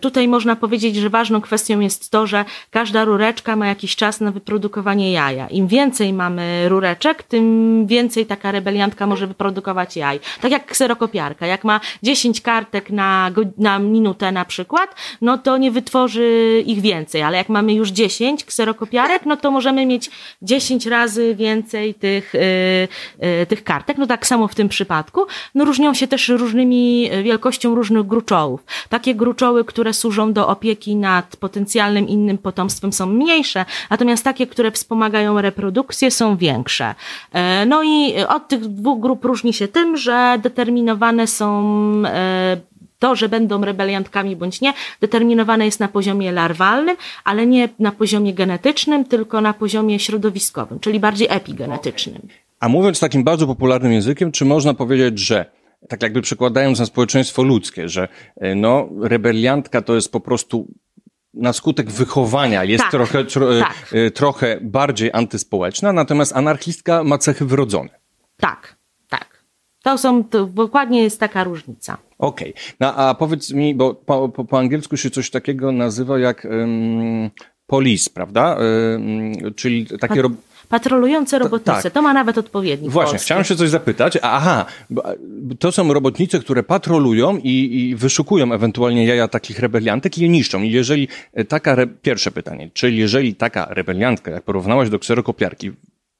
tutaj 0.00 0.28
można 0.28 0.56
powiedzieć, 0.56 0.96
że 0.96 1.10
ważną 1.10 1.40
kwestią 1.40 1.80
jest 1.80 2.10
to, 2.10 2.26
że 2.26 2.44
każda 2.70 3.04
rureczka 3.04 3.56
ma 3.56 3.66
jakiś 3.66 3.96
czas 3.96 4.20
na 4.20 4.30
wyprodukowanie 4.30 5.12
jaja. 5.12 5.48
Im 5.48 5.68
więcej 5.68 6.12
mamy 6.12 6.68
rureczek, 6.68 7.22
tym 7.22 7.86
więcej 7.86 8.26
taka 8.26 8.52
rebeliantka 8.52 9.06
może 9.06 9.26
wyprodukować 9.26 9.96
jaj. 9.96 10.20
Tak 10.40 10.52
jak 10.52 10.66
kserokopiarka. 10.66 11.46
Jak 11.46 11.64
ma 11.64 11.80
10 12.02 12.40
kartek 12.40 12.90
na, 12.90 13.30
na 13.58 13.78
minutę 13.78 14.32
na 14.32 14.44
przykład, 14.44 14.94
no 15.20 15.38
to 15.38 15.58
nie 15.58 15.70
wytworzy 15.70 16.62
ich 16.66 16.80
więcej, 16.80 17.22
ale 17.22 17.36
jak 17.36 17.48
mamy 17.48 17.74
już 17.74 17.90
10 17.90 18.44
kserokopiarek, 18.44 19.26
no 19.26 19.36
to 19.36 19.50
możemy 19.50 19.86
mieć 19.86 20.10
10 20.42 20.86
razy 20.86 21.34
więcej 21.34 21.94
tych, 21.94 22.32
yy, 23.20 23.46
tych 23.46 23.64
kartek. 23.64 23.98
No 23.98 24.06
tak 24.06 24.26
samo 24.26 24.48
w 24.48 24.54
tym 24.54 24.68
przypadku. 24.68 25.26
No 25.54 25.64
różnią 25.64 25.94
się 25.94 26.06
też 26.06 26.28
różnymi 26.28 27.10
wielkością 27.22 27.74
różnych 27.74 28.06
gruczołów. 28.06 28.64
Takie 28.88 29.14
gruczoły 29.14 29.43
pszczoły, 29.44 29.64
które 29.64 29.92
służą 29.92 30.32
do 30.32 30.48
opieki 30.48 30.96
nad 30.96 31.36
potencjalnym 31.36 32.08
innym 32.08 32.38
potomstwem 32.38 32.92
są 32.92 33.06
mniejsze, 33.06 33.64
natomiast 33.90 34.24
takie, 34.24 34.46
które 34.46 34.70
wspomagają 34.70 35.40
reprodukcję 35.40 36.10
są 36.10 36.36
większe. 36.36 36.94
E, 37.32 37.66
no 37.66 37.82
i 37.82 38.14
od 38.28 38.48
tych 38.48 38.60
dwóch 38.60 39.00
grup 39.00 39.24
różni 39.24 39.52
się 39.52 39.68
tym, 39.68 39.96
że 39.96 40.38
determinowane 40.42 41.26
są 41.26 41.46
e, 42.06 42.56
to, 42.98 43.16
że 43.16 43.28
będą 43.28 43.64
rebeliantkami 43.64 44.36
bądź 44.36 44.60
nie, 44.60 44.72
determinowane 45.00 45.64
jest 45.64 45.80
na 45.80 45.88
poziomie 45.88 46.32
larwalnym, 46.32 46.96
ale 47.24 47.46
nie 47.46 47.68
na 47.78 47.92
poziomie 47.92 48.34
genetycznym, 48.34 49.04
tylko 49.04 49.40
na 49.40 49.52
poziomie 49.52 49.98
środowiskowym, 49.98 50.80
czyli 50.80 51.00
bardziej 51.00 51.28
epigenetycznym. 51.30 52.28
A 52.60 52.68
mówiąc 52.68 53.00
takim 53.00 53.24
bardzo 53.24 53.46
popularnym 53.46 53.92
językiem, 53.92 54.32
czy 54.32 54.44
można 54.44 54.74
powiedzieć, 54.74 55.18
że 55.18 55.46
tak 55.88 56.02
jakby 56.02 56.22
przekładając 56.22 56.78
na 56.78 56.86
społeczeństwo 56.86 57.42
ludzkie, 57.42 57.88
że 57.88 58.08
e, 58.36 58.54
no, 58.54 58.88
rebeliantka 59.00 59.82
to 59.82 59.94
jest 59.94 60.12
po 60.12 60.20
prostu 60.20 60.68
na 61.34 61.52
skutek 61.52 61.90
wychowania 61.90 62.64
jest 62.64 62.84
tak, 62.84 62.90
trochę, 62.90 63.24
tro, 63.24 63.56
e, 63.56 63.60
tak. 63.60 63.74
E, 63.92 64.10
trochę 64.10 64.58
bardziej 64.62 65.10
antyspołeczna, 65.12 65.92
natomiast 65.92 66.36
anarchistka 66.36 67.04
ma 67.04 67.18
cechy 67.18 67.44
wrodzone. 67.44 67.88
Tak, 68.36 68.76
tak. 69.08 69.44
To 69.82 69.98
są, 69.98 70.24
to 70.24 70.46
dokładnie 70.46 71.02
jest 71.02 71.20
taka 71.20 71.44
różnica. 71.44 71.96
Okej. 72.18 72.50
Okay. 72.50 72.62
No 72.80 72.94
a 72.94 73.14
powiedz 73.14 73.52
mi, 73.52 73.74
bo 73.74 73.94
po, 73.94 74.28
po, 74.28 74.44
po, 74.44 74.58
angielsku 74.58 74.96
się 74.96 75.10
coś 75.10 75.30
takiego 75.30 75.72
nazywa 75.72 76.18
jak 76.18 76.44
um, 76.50 77.30
police, 77.66 78.10
prawda? 78.14 78.56
Um, 78.56 79.54
czyli 79.54 79.86
takie... 80.00 80.22
Ro 80.22 80.30
Patrolujące 80.68 81.38
robotnice, 81.38 81.76
to, 81.76 81.82
tak. 81.82 81.92
to 81.92 82.02
ma 82.02 82.12
nawet 82.12 82.38
odpowiednik. 82.38 82.90
Właśnie, 82.90 83.10
polski. 83.12 83.24
chciałem 83.24 83.44
się 83.44 83.56
coś 83.56 83.68
zapytać. 83.70 84.18
Aha, 84.22 84.66
to 85.58 85.72
są 85.72 85.92
robotnice, 85.92 86.38
które 86.38 86.62
patrolują 86.62 87.38
i, 87.38 87.80
i 87.80 87.96
wyszukują 87.96 88.52
ewentualnie 88.52 89.06
jaja 89.06 89.28
takich 89.28 89.58
rebeliantek 89.58 90.18
i 90.18 90.22
je 90.22 90.28
niszczą. 90.28 90.62
I 90.62 90.70
jeżeli 90.70 91.08
e, 91.32 91.44
taka, 91.44 91.72
re... 91.72 91.86
pierwsze 91.86 92.30
pytanie, 92.30 92.70
czyli 92.74 92.98
jeżeli 92.98 93.34
taka 93.34 93.66
rebeliantka, 93.70 94.30
jak 94.30 94.42
porównałaś 94.42 94.90
do 94.90 94.98
kserokopiarki, 94.98 95.72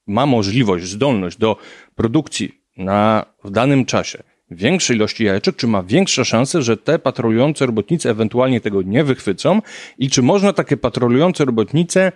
ma 0.07 0.25
możliwość, 0.25 0.85
zdolność 0.85 1.37
do 1.37 1.57
produkcji 1.95 2.61
na, 2.77 3.25
w 3.43 3.51
danym 3.51 3.85
czasie 3.85 4.23
większej 4.51 4.95
ilości 4.95 5.23
jajeczek, 5.23 5.55
czy 5.55 5.67
ma 5.67 5.83
większe 5.83 6.25
szanse, 6.25 6.61
że 6.61 6.77
te 6.77 6.99
patrolujące 6.99 7.65
robotnice 7.65 8.09
ewentualnie 8.09 8.61
tego 8.61 8.81
nie 8.81 9.03
wychwycą 9.03 9.61
i 9.97 10.09
czy 10.09 10.21
można 10.21 10.53
takie 10.53 10.77
patrolujące 10.77 11.45
robotnice 11.45 12.11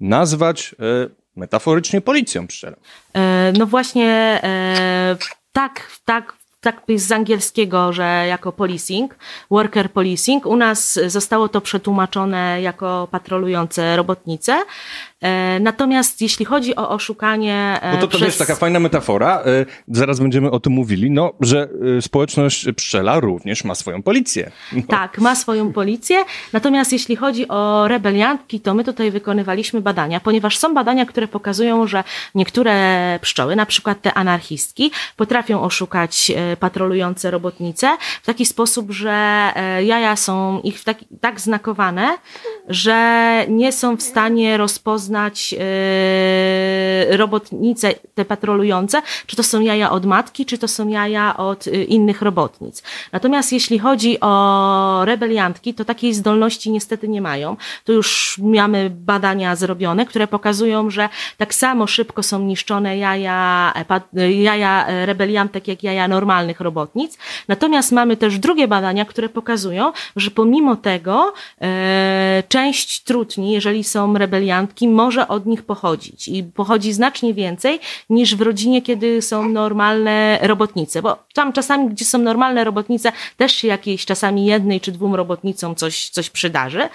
nazwać 0.00 0.74
e, 0.80 1.19
metaforycznie 1.40 2.00
policją 2.00 2.46
pszczelą. 2.46 2.76
E, 3.14 3.52
no 3.58 3.66
właśnie 3.66 4.40
e, 4.42 5.16
tak, 5.52 5.90
tak, 6.04 6.36
tak 6.60 6.82
jest 6.88 7.06
z 7.06 7.12
angielskiego, 7.12 7.92
że 7.92 8.24
jako 8.28 8.52
policing, 8.52 9.16
worker 9.50 9.90
policing. 9.90 10.46
U 10.46 10.56
nas 10.56 10.98
zostało 11.06 11.48
to 11.48 11.60
przetłumaczone 11.60 12.62
jako 12.62 13.08
patrolujące 13.10 13.96
robotnice. 13.96 14.62
E, 15.20 15.60
natomiast 15.60 16.22
jeśli 16.22 16.44
chodzi 16.44 16.76
o 16.76 16.88
oszukanie. 16.88 17.78
E, 17.82 17.92
Bo 17.92 18.00
to, 18.00 18.06
to 18.06 18.08
przez... 18.08 18.26
jest 18.26 18.38
taka 18.38 18.54
fajna 18.54 18.80
metafora, 18.80 19.42
e, 19.46 19.66
zaraz 19.88 20.20
będziemy 20.20 20.50
o 20.50 20.60
tym 20.60 20.72
mówili, 20.72 21.10
no, 21.10 21.32
że 21.40 21.68
społeczność 22.00 22.66
pszczela 22.76 23.20
również 23.20 23.64
ma 23.64 23.74
swoją 23.74 24.02
policję. 24.02 24.50
No. 24.72 24.82
Tak, 24.88 25.18
ma 25.18 25.34
swoją 25.34 25.72
policję. 25.72 26.24
Natomiast 26.52 26.92
jeśli 26.92 27.16
chodzi 27.16 27.48
o 27.48 27.88
rebeliantki, 27.88 28.60
to 28.60 28.74
my 28.74 28.84
tutaj 28.84 29.10
wykonywaliśmy 29.10 29.80
badania, 29.80 30.20
ponieważ 30.20 30.58
są 30.58 30.74
badania, 30.74 31.06
które 31.06 31.28
pokazują, 31.28 31.86
że 31.86 32.04
niektóre 32.34 33.18
pszczoły, 33.22 33.56
na 33.56 33.66
przykład 33.66 34.02
te 34.02 34.14
anarchistki, 34.14 34.90
potrafią 35.16 35.62
oszukać 35.62 36.32
patrolujące 36.60 37.30
robotnice 37.30 37.96
w 38.22 38.26
taki 38.26 38.46
sposób, 38.46 38.90
że 38.90 39.52
jaja 39.84 40.16
są 40.16 40.60
ich 40.60 40.84
tak, 40.84 40.98
tak 41.20 41.40
znakowane, 41.40 42.16
że 42.68 43.44
nie 43.48 43.72
są 43.72 43.96
w 43.96 44.02
stanie 44.02 44.56
rozpoznać 44.56 45.09
rozpoznać 45.10 45.52
yy, 45.52 47.16
robotnice 47.16 47.94
te 48.14 48.24
patrolujące, 48.24 49.02
czy 49.26 49.36
to 49.36 49.42
są 49.42 49.60
jaja 49.60 49.90
od 49.90 50.06
matki, 50.06 50.46
czy 50.46 50.58
to 50.58 50.68
są 50.68 50.88
jaja 50.88 51.36
od 51.36 51.66
yy, 51.66 51.84
innych 51.84 52.22
robotnic. 52.22 52.82
Natomiast 53.12 53.52
jeśli 53.52 53.78
chodzi 53.78 54.20
o 54.20 55.04
rebeliantki, 55.04 55.74
to 55.74 55.84
takiej 55.84 56.14
zdolności 56.14 56.70
niestety 56.70 57.08
nie 57.08 57.20
mają. 57.20 57.56
Tu 57.84 57.92
już 57.92 58.38
mamy 58.42 58.90
badania 58.90 59.56
zrobione, 59.56 60.06
które 60.06 60.26
pokazują, 60.26 60.90
że 60.90 61.08
tak 61.36 61.54
samo 61.54 61.86
szybko 61.86 62.22
są 62.22 62.38
niszczone 62.38 62.98
jaja, 62.98 63.72
e, 64.16 64.32
jaja 64.32 64.86
rebeliantek, 65.06 65.68
jak 65.68 65.82
jaja 65.82 66.08
normalnych 66.08 66.60
robotnic. 66.60 67.18
Natomiast 67.48 67.92
mamy 67.92 68.16
też 68.16 68.38
drugie 68.38 68.68
badania, 68.68 69.04
które 69.04 69.28
pokazują, 69.28 69.92
że 70.16 70.30
pomimo 70.30 70.76
tego 70.76 71.32
e, 71.60 72.42
część 72.48 73.02
trutni, 73.02 73.52
jeżeli 73.52 73.84
są 73.84 74.18
rebeliantki, 74.18 74.88
może 75.00 75.28
od 75.28 75.46
nich 75.46 75.62
pochodzić. 75.62 76.28
I 76.28 76.44
pochodzi 76.44 76.92
znacznie 76.92 77.34
więcej 77.34 77.80
niż 78.10 78.36
w 78.36 78.40
rodzinie, 78.40 78.82
kiedy 78.82 79.22
są 79.22 79.48
normalne 79.48 80.38
robotnice, 80.42 81.02
bo 81.02 81.18
tam 81.34 81.52
czasami, 81.52 81.88
gdzie 81.88 82.04
są 82.04 82.18
normalne 82.18 82.64
robotnice, 82.64 83.12
też 83.36 83.52
się 83.52 83.68
jakiejś 83.68 84.04
czasami 84.04 84.46
jednej 84.46 84.80
czy 84.80 84.92
dwóm 84.92 85.14
robotnicom 85.14 85.74
coś, 85.74 86.08
coś 86.08 86.30
przydarzy. 86.30 86.88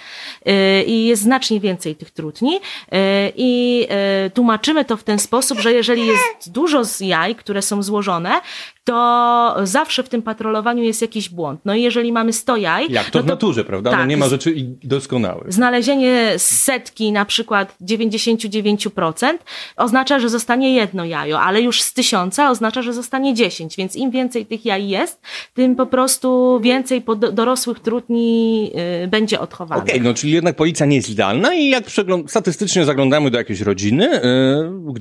Yy, 0.45 0.83
i 0.83 1.05
jest 1.05 1.21
znacznie 1.21 1.59
więcej 1.59 1.95
tych 1.95 2.11
trutni 2.11 2.51
yy, 2.53 2.99
i 3.35 3.79
yy, 4.23 4.29
tłumaczymy 4.29 4.85
to 4.85 4.97
w 4.97 5.03
ten 5.03 5.19
sposób, 5.19 5.59
że 5.59 5.73
jeżeli 5.73 6.07
jest 6.07 6.51
dużo 6.51 6.85
z 6.85 6.99
jaj, 6.99 7.35
które 7.35 7.61
są 7.61 7.83
złożone, 7.83 8.41
to 8.85 9.55
zawsze 9.63 10.03
w 10.03 10.09
tym 10.09 10.21
patrolowaniu 10.21 10.83
jest 10.83 11.01
jakiś 11.01 11.29
błąd. 11.29 11.59
No 11.65 11.75
i 11.75 11.81
jeżeli 11.81 12.11
mamy 12.11 12.33
100 12.33 12.57
jaj... 12.57 12.91
Jak 12.91 13.09
to, 13.09 13.19
no 13.19 13.23
w 13.23 13.27
naturze, 13.27 13.63
prawda? 13.63 13.89
No 13.89 13.97
tak, 13.97 14.05
no 14.05 14.09
nie 14.09 14.17
ma 14.17 14.27
rzeczy 14.27 14.55
doskonałych. 14.83 15.53
Znalezienie 15.53 16.33
setki, 16.37 17.11
na 17.11 17.25
przykład 17.25 17.75
99% 17.81 19.37
oznacza, 19.77 20.19
że 20.19 20.29
zostanie 20.29 20.75
jedno 20.75 21.05
jajo, 21.05 21.39
ale 21.39 21.61
już 21.61 21.81
z 21.81 21.93
tysiąca 21.93 22.49
oznacza, 22.49 22.81
że 22.81 22.93
zostanie 22.93 23.33
10, 23.33 23.75
więc 23.75 23.95
im 23.95 24.11
więcej 24.11 24.45
tych 24.45 24.65
jaj 24.65 24.87
jest, 24.87 25.21
tym 25.53 25.75
po 25.75 25.85
prostu 25.85 26.59
więcej 26.63 27.03
dorosłych 27.33 27.79
trudni 27.79 28.63
yy, 28.63 29.07
będzie 29.07 29.39
odchowanych. 29.39 29.83
Okej, 29.83 29.95
okay, 29.95 30.07
no 30.07 30.13
czyli 30.13 30.33
jednak 30.33 30.55
policja 30.55 30.85
nie 30.85 30.95
jest 30.95 31.09
idealna 31.09 31.53
i 31.53 31.69
jak 31.69 31.83
statystycznie 32.27 32.85
zaglądamy 32.85 33.31
do 33.31 33.37
jakiejś 33.37 33.61
rodziny, 33.61 34.21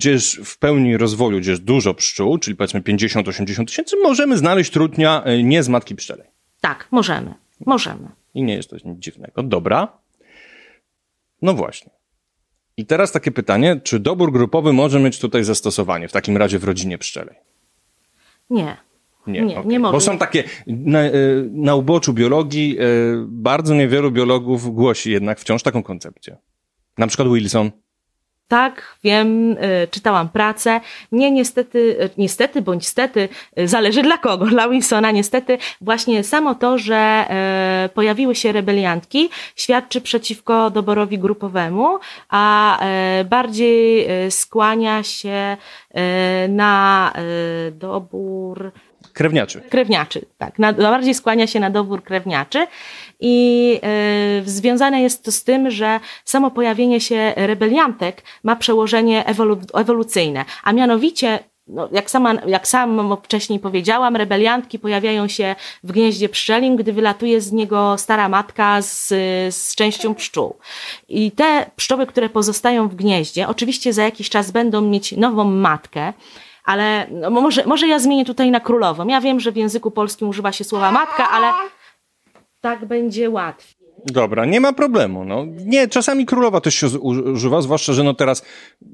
yy, 0.04 0.44
w 0.44 0.58
pełni 0.58 0.96
rozwoju, 0.96 1.38
gdzie 1.38 1.50
jest 1.50 1.64
dużo 1.64 1.94
pszczół, 1.94 2.38
czyli 2.38 2.56
powiedzmy 2.56 2.80
50-80 2.80 3.73
tysięcy, 3.74 3.96
możemy 4.02 4.36
znaleźć 4.36 4.72
trudnia 4.72 5.22
e, 5.24 5.42
nie 5.42 5.62
z 5.62 5.68
matki 5.68 5.94
pszczelej. 5.94 6.28
Tak, 6.60 6.88
możemy. 6.90 7.34
Możemy. 7.66 8.08
I 8.34 8.42
nie 8.42 8.54
jest 8.54 8.70
to 8.70 8.76
nic 8.84 8.98
dziwnego. 8.98 9.42
Dobra. 9.42 9.98
No 11.42 11.54
właśnie. 11.54 11.90
I 12.76 12.86
teraz 12.86 13.12
takie 13.12 13.30
pytanie, 13.30 13.80
czy 13.84 13.98
dobór 13.98 14.32
grupowy 14.32 14.72
może 14.72 15.00
mieć 15.00 15.18
tutaj 15.18 15.44
zastosowanie 15.44 16.08
w 16.08 16.12
takim 16.12 16.36
razie 16.36 16.58
w 16.58 16.64
rodzinie 16.64 16.98
pszczelej? 16.98 17.36
Nie. 18.50 18.76
Nie, 19.26 19.42
Nie, 19.42 19.58
okej. 19.58 19.68
nie 19.68 19.78
może. 19.78 19.92
Bo 19.92 20.00
są 20.00 20.18
takie, 20.18 20.44
na, 20.66 21.00
e, 21.00 21.12
na 21.50 21.74
uboczu 21.74 22.12
biologii, 22.12 22.78
e, 22.78 22.82
bardzo 23.28 23.74
niewielu 23.74 24.10
biologów 24.10 24.74
głosi 24.74 25.10
jednak 25.10 25.40
wciąż 25.40 25.62
taką 25.62 25.82
koncepcję. 25.82 26.36
Na 26.98 27.06
przykład 27.06 27.28
Wilson. 27.28 27.70
Tak, 28.48 28.96
wiem, 29.04 29.52
y, 29.52 29.88
czytałam 29.90 30.28
pracę. 30.28 30.80
Nie, 31.12 31.30
niestety, 31.30 31.78
y, 31.78 32.10
niestety 32.18 32.62
bądź 32.62 32.86
stety, 32.86 33.28
y, 33.58 33.68
zależy 33.68 34.02
dla 34.02 34.18
kogo. 34.18 34.46
Dla 34.46 34.68
Wilsona 34.68 35.10
niestety 35.10 35.58
właśnie 35.80 36.24
samo 36.24 36.54
to, 36.54 36.78
że 36.78 37.24
pojawiły 37.94 38.34
się 38.34 38.52
rebeliantki 38.52 39.30
świadczy 39.56 40.00
przeciwko 40.00 40.70
doborowi 40.70 41.18
grupowemu, 41.18 41.98
a 42.28 42.80
bardziej 43.24 44.06
skłania 44.30 45.02
się 45.02 45.56
na 46.48 47.12
dobór 47.72 48.72
Krewniaczy. 49.12 49.60
krewniaczy, 49.60 50.24
tak. 50.38 50.58
Na, 50.58 50.72
bardziej 50.72 51.14
skłania 51.14 51.46
się 51.46 51.60
na 51.60 51.70
dobór 51.70 52.02
krewniaczy 52.02 52.66
i 53.20 53.80
y, 54.40 54.50
związane 54.50 55.02
jest 55.02 55.24
to 55.24 55.32
z 55.32 55.44
tym, 55.44 55.70
że 55.70 56.00
samo 56.24 56.50
pojawienie 56.50 57.00
się 57.00 57.32
rebeliantek 57.36 58.22
ma 58.42 58.56
przełożenie 58.56 59.26
ewolu, 59.26 59.58
ewolucyjne, 59.74 60.44
a 60.64 60.72
mianowicie 60.72 61.38
no, 61.66 61.88
jak, 61.92 62.10
sama, 62.10 62.34
jak 62.46 62.68
sam 62.68 63.16
wcześniej 63.22 63.58
powiedziałam, 63.58 64.16
rebeliantki 64.16 64.78
pojawiają 64.78 65.28
się 65.28 65.56
w 65.84 65.92
gnieździe 65.92 66.28
pszczelim, 66.28 66.76
gdy 66.76 66.92
wylatuje 66.92 67.40
z 67.40 67.52
niego 67.52 67.98
stara 67.98 68.28
matka 68.28 68.82
z, 68.82 69.08
z 69.54 69.74
częścią 69.74 70.14
pszczół. 70.14 70.56
I 71.08 71.30
te 71.30 71.70
pszczoły, 71.76 72.06
które 72.06 72.28
pozostają 72.28 72.88
w 72.88 72.94
gnieździe, 72.94 73.48
oczywiście 73.48 73.92
za 73.92 74.02
jakiś 74.02 74.30
czas 74.30 74.50
będą 74.50 74.80
mieć 74.80 75.12
nową 75.12 75.44
matkę, 75.44 76.12
ale 76.64 77.06
no, 77.10 77.30
może, 77.30 77.64
może 77.66 77.88
ja 77.88 77.98
zmienię 77.98 78.24
tutaj 78.24 78.50
na 78.50 78.60
królową. 78.60 79.06
Ja 79.06 79.20
wiem, 79.20 79.40
że 79.40 79.52
w 79.52 79.56
języku 79.56 79.90
polskim 79.90 80.28
używa 80.28 80.52
się 80.52 80.64
słowa 80.64 80.92
matka, 80.92 81.30
ale 81.30 81.52
tak 82.64 82.84
będzie 82.84 83.30
łatwiej. 83.30 83.74
Dobra, 84.06 84.44
nie 84.44 84.60
ma 84.60 84.72
problemu. 84.72 85.24
No. 85.24 85.46
Nie, 85.66 85.88
czasami 85.88 86.26
królowa 86.26 86.60
też 86.60 86.74
się 86.74 86.86
używa, 86.86 87.62
zwłaszcza, 87.62 87.92
że 87.92 88.02
no 88.02 88.14
teraz 88.14 88.44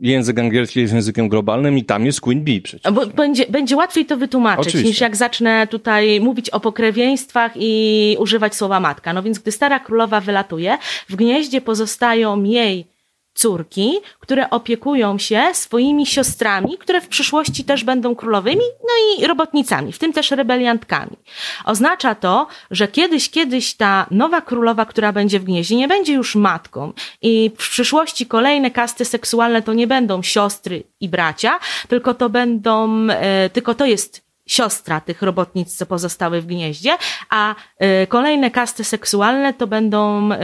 język 0.00 0.38
angielski 0.38 0.80
jest 0.80 0.94
językiem 0.94 1.28
globalnym 1.28 1.78
i 1.78 1.84
tam 1.84 2.06
jest 2.06 2.20
Queen 2.20 2.44
Bee 2.44 2.60
przecież. 2.60 2.92
Bo 2.92 3.06
będzie, 3.06 3.46
będzie 3.46 3.76
łatwiej 3.76 4.06
to 4.06 4.16
wytłumaczyć, 4.16 4.66
Oczywiście. 4.66 4.88
niż 4.88 5.00
jak 5.00 5.16
zacznę 5.16 5.66
tutaj 5.66 6.20
mówić 6.20 6.50
o 6.50 6.60
pokrewieństwach 6.60 7.52
i 7.56 8.16
używać 8.18 8.54
słowa 8.54 8.80
matka. 8.80 9.12
No 9.12 9.22
więc 9.22 9.38
gdy 9.38 9.52
stara 9.52 9.80
królowa 9.80 10.20
wylatuje, 10.20 10.78
w 11.08 11.16
gnieździe 11.16 11.60
pozostają 11.60 12.42
jej 12.42 12.86
córki, 13.34 13.92
które 14.20 14.50
opiekują 14.50 15.18
się 15.18 15.42
swoimi 15.52 16.06
siostrami, 16.06 16.78
które 16.78 17.00
w 17.00 17.08
przyszłości 17.08 17.64
też 17.64 17.84
będą 17.84 18.14
królowymi, 18.14 18.64
no 18.82 19.25
i 19.25 19.26
robotnicami, 19.26 19.92
w 19.92 19.99
tym 19.99 20.12
też 20.12 20.30
rebeliantkami. 20.30 21.16
Oznacza 21.64 22.14
to, 22.14 22.46
że 22.70 22.88
kiedyś, 22.88 23.30
kiedyś 23.30 23.75
ta 23.75 24.06
nowa 24.10 24.40
królowa, 24.40 24.87
która 24.87 25.12
będzie 25.12 25.40
w 25.40 25.44
gnieździe, 25.44 25.76
nie 25.76 25.88
będzie 25.88 26.12
już 26.12 26.34
matką 26.34 26.92
i 27.22 27.50
w 27.58 27.68
przyszłości 27.68 28.26
kolejne 28.26 28.70
kasty 28.70 29.04
seksualne 29.04 29.62
to 29.62 29.75
nie 29.75 29.87
będą 29.87 30.22
siostry 30.22 30.82
i 31.00 31.08
bracia, 31.08 31.58
tylko 31.88 32.14
to 32.14 32.30
będą, 32.30 33.06
e, 33.10 33.50
tylko 33.50 33.75
to 33.75 33.87
jest 33.87 34.29
siostra 34.50 35.00
tych 35.00 35.23
robotnic, 35.23 35.76
co 35.76 35.87
pozostały 35.87 36.42
w 36.42 36.47
gnieździe, 36.47 36.97
a 37.30 37.54
y, 38.02 38.07
kolejne 38.07 38.50
kasty 38.50 38.85
seksualne 38.85 39.54
to 39.54 39.66
będą 39.66 40.30
y, 40.33 40.37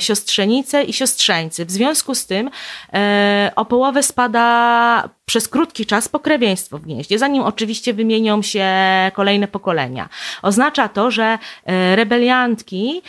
siostrzenice 0.00 0.82
i 0.82 0.92
siostrzeńcy. 0.92 1.64
W 1.64 1.70
związku 1.70 2.14
z 2.14 2.26
tym 2.26 2.46
y, 2.48 2.50
o 3.56 3.64
połowę 3.64 4.02
spada 4.02 5.08
przez 5.24 5.48
krótki 5.48 5.86
czas 5.86 6.08
pokrewieństwo 6.08 6.78
w 6.78 6.82
gnieździe, 6.82 7.18
zanim 7.18 7.42
oczywiście 7.42 7.94
wymienią 7.94 8.42
się 8.42 8.66
kolejne 9.14 9.48
pokolenia. 9.48 10.08
Oznacza 10.42 10.88
to, 10.88 11.10
że 11.10 11.38
y, 11.38 11.96
rebeliantki 11.96 13.02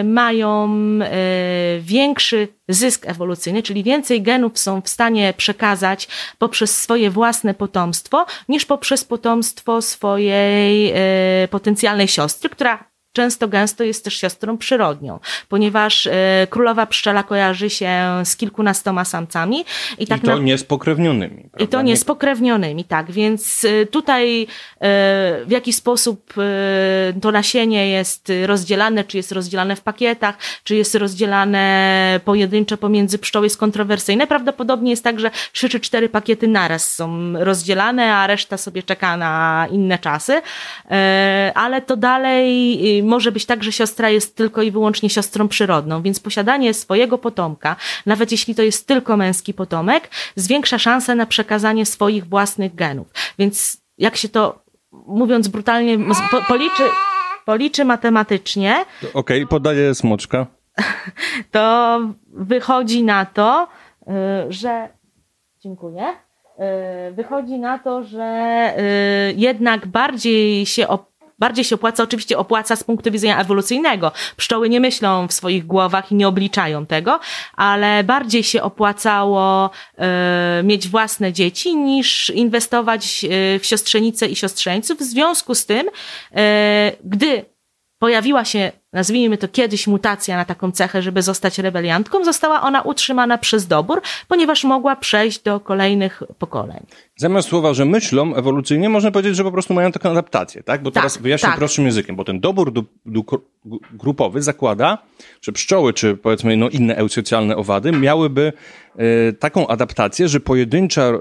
y, 0.00 0.04
mają 0.04 0.68
y, 0.68 1.80
większy 1.80 2.48
zysk 2.68 3.06
ewolucyjny, 3.06 3.62
czyli 3.62 3.82
więcej 3.82 4.22
genów 4.22 4.58
są 4.58 4.80
w 4.80 4.88
stanie 4.88 5.34
przekazać 5.36 6.08
poprzez 6.38 6.82
swoje 6.82 7.10
własne 7.10 7.54
potomstwo, 7.54 8.26
niż 8.48 8.64
poprzez 8.64 9.04
potomstwo 9.04 9.82
swojej 9.82 10.92
e, 10.94 11.48
potencjalnej 11.48 12.08
siostry, 12.08 12.50
która 12.50 12.93
często 13.14 13.48
gęsto 13.48 13.84
jest 13.84 14.04
też 14.04 14.14
siostrą 14.14 14.58
przyrodnią, 14.58 15.18
ponieważ 15.48 16.06
e, 16.06 16.46
królowa 16.50 16.86
pszczela 16.86 17.22
kojarzy 17.22 17.70
się 17.70 17.90
z 18.24 18.36
kilkunastoma 18.36 19.04
samcami 19.04 19.64
i 19.98 20.06
tak 20.06 20.18
I 20.18 20.26
to 20.26 20.36
na... 20.36 20.42
nie 20.42 20.58
z 20.58 20.64
pokrewnionymi. 20.64 21.40
I 21.40 21.48
prawda? 21.50 21.66
to 21.66 21.82
nie 21.82 21.96
z 21.96 22.04
pokrewnionymi, 22.04 22.84
tak. 22.84 23.10
Więc 23.10 23.64
y, 23.64 23.86
tutaj 23.90 24.42
y, 24.42 24.46
w 25.46 25.50
jaki 25.50 25.72
sposób 25.72 26.34
y, 26.38 27.20
to 27.20 27.30
nasienie 27.32 27.88
jest 27.88 28.32
rozdzielane, 28.46 29.04
czy 29.04 29.16
jest 29.16 29.32
rozdzielane 29.32 29.76
w 29.76 29.80
pakietach, 29.80 30.38
czy 30.64 30.74
jest 30.74 30.94
rozdzielane 30.94 32.20
pojedynczo 32.24 32.76
pomiędzy 32.76 33.18
pszczoły 33.18 33.46
jest 33.46 33.58
kontrowersyjne. 33.58 34.26
Prawdopodobnie 34.26 34.90
jest 34.90 35.04
tak, 35.04 35.20
że 35.20 35.30
trzy 35.52 35.68
czy 35.68 35.80
cztery 35.80 36.08
pakiety 36.08 36.48
naraz 36.48 36.94
są 36.94 37.32
rozdzielane, 37.44 38.14
a 38.14 38.26
reszta 38.26 38.56
sobie 38.56 38.82
czeka 38.82 39.16
na 39.16 39.66
inne 39.70 39.98
czasy. 39.98 40.32
Y, 40.32 40.42
Ale 41.54 41.82
to 41.82 41.96
dalej 41.96 42.98
y, 42.98 43.03
może 43.04 43.32
być 43.32 43.46
tak, 43.46 43.64
że 43.64 43.72
siostra 43.72 44.10
jest 44.10 44.36
tylko 44.36 44.62
i 44.62 44.70
wyłącznie 44.70 45.10
siostrą 45.10 45.48
przyrodną, 45.48 46.02
więc 46.02 46.20
posiadanie 46.20 46.74
swojego 46.74 47.18
potomka, 47.18 47.76
nawet 48.06 48.32
jeśli 48.32 48.54
to 48.54 48.62
jest 48.62 48.86
tylko 48.86 49.16
męski 49.16 49.54
potomek, 49.54 50.10
zwiększa 50.36 50.78
szansę 50.78 51.14
na 51.14 51.26
przekazanie 51.26 51.86
swoich 51.86 52.26
własnych 52.28 52.74
genów. 52.74 53.06
Więc 53.38 53.76
jak 53.98 54.16
się 54.16 54.28
to, 54.28 54.62
mówiąc 54.92 55.48
brutalnie, 55.48 55.98
po, 56.30 56.42
policzy, 56.42 56.82
policzy 57.44 57.84
matematycznie, 57.84 58.84
Okej, 59.14 59.46
podaję 59.46 59.94
smoczka. 59.94 60.46
to 61.50 62.00
wychodzi 62.32 63.02
na 63.04 63.26
to, 63.26 63.68
y, 64.02 64.08
że. 64.52 64.88
Dziękuję. 65.60 66.02
Y, 67.10 67.12
Wychodzi 67.14 67.58
na 67.58 67.78
to, 67.78 68.02
że 68.04 68.72
y, 69.30 69.34
jednak 69.36 69.86
bardziej 69.86 70.66
się 70.66 70.86
op- 70.86 71.13
Bardziej 71.38 71.64
się 71.64 71.74
opłaca, 71.74 72.02
oczywiście 72.02 72.38
opłaca 72.38 72.76
z 72.76 72.84
punktu 72.84 73.10
widzenia 73.10 73.40
ewolucyjnego. 73.40 74.12
Pszczoły 74.36 74.68
nie 74.68 74.80
myślą 74.80 75.28
w 75.28 75.32
swoich 75.32 75.66
głowach 75.66 76.12
i 76.12 76.14
nie 76.14 76.28
obliczają 76.28 76.86
tego, 76.86 77.20
ale 77.54 78.04
bardziej 78.04 78.42
się 78.42 78.62
opłacało 78.62 79.70
e, 79.98 80.62
mieć 80.64 80.88
własne 80.88 81.32
dzieci 81.32 81.76
niż 81.76 82.30
inwestować 82.30 83.24
e, 83.24 83.58
w 83.58 83.66
siostrzenice 83.66 84.26
i 84.26 84.36
siostrzeńców. 84.36 84.98
W 84.98 85.02
związku 85.02 85.54
z 85.54 85.66
tym, 85.66 85.86
e, 86.34 86.92
gdy 87.04 87.44
pojawiła 87.98 88.44
się, 88.44 88.72
nazwijmy 88.94 89.38
to 89.38 89.48
kiedyś, 89.48 89.86
mutacja 89.86 90.36
na 90.36 90.44
taką 90.44 90.72
cechę, 90.72 91.02
żeby 91.02 91.22
zostać 91.22 91.58
rebeliantką, 91.58 92.24
została 92.24 92.62
ona 92.62 92.82
utrzymana 92.82 93.38
przez 93.38 93.66
dobór, 93.66 94.00
ponieważ 94.28 94.64
mogła 94.64 94.96
przejść 94.96 95.42
do 95.42 95.60
kolejnych 95.60 96.22
pokoleń. 96.38 96.86
Zamiast 97.16 97.48
słowa, 97.48 97.74
że 97.74 97.84
myślą 97.84 98.34
ewolucyjnie, 98.34 98.88
można 98.88 99.10
powiedzieć, 99.10 99.36
że 99.36 99.44
po 99.44 99.52
prostu 99.52 99.74
mają 99.74 99.92
taką 99.92 100.10
adaptację, 100.10 100.62
tak? 100.62 100.82
Bo 100.82 100.90
Tak, 100.90 101.02
teraz 101.02 101.18
wyjaśnię 101.18 101.48
tak. 101.48 101.58
prostszym 101.58 101.84
językiem, 101.84 102.16
bo 102.16 102.24
ten 102.24 102.40
dobór 102.40 102.72
du, 102.72 102.84
du, 103.06 103.20
gru- 103.22 103.40
grupowy 103.92 104.42
zakłada, 104.42 104.98
że 105.42 105.52
pszczoły, 105.52 105.92
czy 105.92 106.16
powiedzmy 106.16 106.56
no, 106.56 106.68
inne 106.68 106.96
eusocjalne 106.96 107.56
owady 107.56 107.92
miałyby 107.92 108.52
e, 108.96 109.32
taką 109.32 109.66
adaptację, 109.68 110.28
że 110.28 110.40
pojedyncza 110.40 111.02
e, 111.02 111.18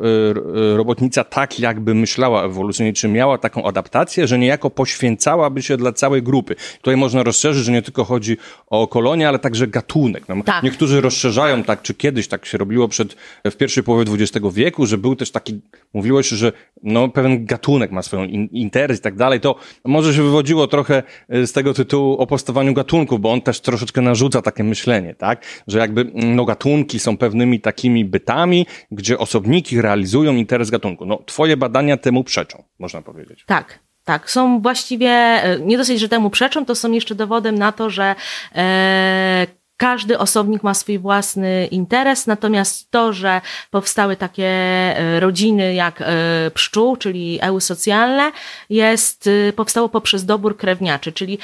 robotnica 0.77 1.23
tak 1.23 1.59
jakby 1.59 1.95
myślała 1.95 2.43
ewolucyjnie, 2.43 2.93
czy 2.93 3.07
miała 3.07 3.37
taką 3.37 3.63
adaptację, 3.63 4.27
że 4.27 4.39
niejako 4.39 4.69
poświęcałaby 4.69 5.61
się 5.61 5.77
dla 5.77 5.91
całej 5.91 6.23
grupy. 6.23 6.55
Tutaj 6.77 6.97
można 6.97 7.23
rozszerzyć, 7.23 7.62
że 7.63 7.71
nie 7.71 7.81
tylko 7.81 8.03
chodzi 8.03 8.37
o 8.67 8.87
kolonię, 8.87 9.27
ale 9.27 9.39
także 9.39 9.67
gatunek. 9.67 10.29
No, 10.29 10.43
Tak. 10.43 10.63
Niektórzy 10.63 11.01
rozszerzają 11.01 11.63
tak, 11.63 11.81
czy 11.81 11.93
kiedyś 11.93 12.27
tak 12.27 12.45
się 12.45 12.57
robiło 12.57 12.87
przed, 12.87 13.15
w 13.45 13.55
pierwszej 13.55 13.83
połowie 13.83 14.11
XX 14.11 14.47
wieku, 14.53 14.85
że 14.85 14.97
był 14.97 15.15
też 15.15 15.31
taki, 15.31 15.61
mówiło 15.93 16.23
się, 16.23 16.35
że 16.35 16.51
no, 16.83 17.09
pewien 17.09 17.45
gatunek 17.45 17.91
ma 17.91 18.01
swoją 18.01 18.23
in, 18.23 18.47
interes 18.51 18.99
i 18.99 19.01
tak 19.01 19.15
dalej. 19.15 19.39
To 19.39 19.55
może 19.85 20.13
się 20.13 20.23
wywodziło 20.23 20.67
trochę 20.67 21.03
e, 21.29 21.47
z 21.47 21.51
tego 21.51 21.73
tytułu 21.73 22.17
o 22.17 22.27
postawaniu 22.27 22.73
gatunku, 22.73 23.19
bo 23.19 23.31
on 23.31 23.41
też 23.41 23.59
troszeczkę 23.59 24.01
narzuca 24.01 24.41
takie 24.41 24.63
myślenie, 24.63 25.15
tak? 25.15 25.45
Że 25.67 25.79
jakby 25.79 26.01
mm, 26.01 26.35
no, 26.35 26.45
gatunki 26.45 26.99
są 26.99 27.17
pewnymi 27.17 27.59
takimi 27.59 28.05
bytami, 28.05 28.65
gdzie 28.91 29.17
osobniki 29.17 29.81
realizują 29.81 30.35
interes 30.35 30.69
gatunku. 30.69 31.05
No, 31.05 31.19
twoje 31.25 31.57
badania 31.57 31.97
temu 31.97 32.23
przeczą, 32.23 32.63
można 32.79 33.01
powiedzieć. 33.01 33.43
Tak. 33.45 33.79
Tak, 34.03 34.31
są 34.31 34.61
właściwie, 34.61 35.09
e, 35.09 35.59
nie 35.59 35.77
dosyć, 35.77 35.99
że 35.99 36.09
temu 36.09 36.29
przeczą, 36.29 36.65
to 36.65 36.75
są 36.75 36.91
jeszcze 36.91 37.15
dowodem 37.15 37.55
na 37.55 37.71
to, 37.71 37.89
że 37.89 38.15
e, 38.55 39.47
każdy 39.77 40.19
osobnik 40.19 40.63
ma 40.63 40.73
swój 40.73 40.99
własny 40.99 41.67
interes, 41.71 42.27
natomiast 42.27 42.91
to, 42.91 43.13
że 43.13 43.41
powstały 43.71 44.15
takie 44.15 44.47
e, 44.47 45.19
rodziny 45.19 45.73
jak 45.73 46.01
e, 46.01 46.51
pszczół, 46.53 46.97
czyli 46.97 47.39
eusocjalne, 47.41 48.31
jest, 48.69 49.29
powstało 49.55 49.89
poprzez 49.89 50.25
dobór 50.25 50.57
krewniaczy, 50.57 51.11
czyli 51.11 51.37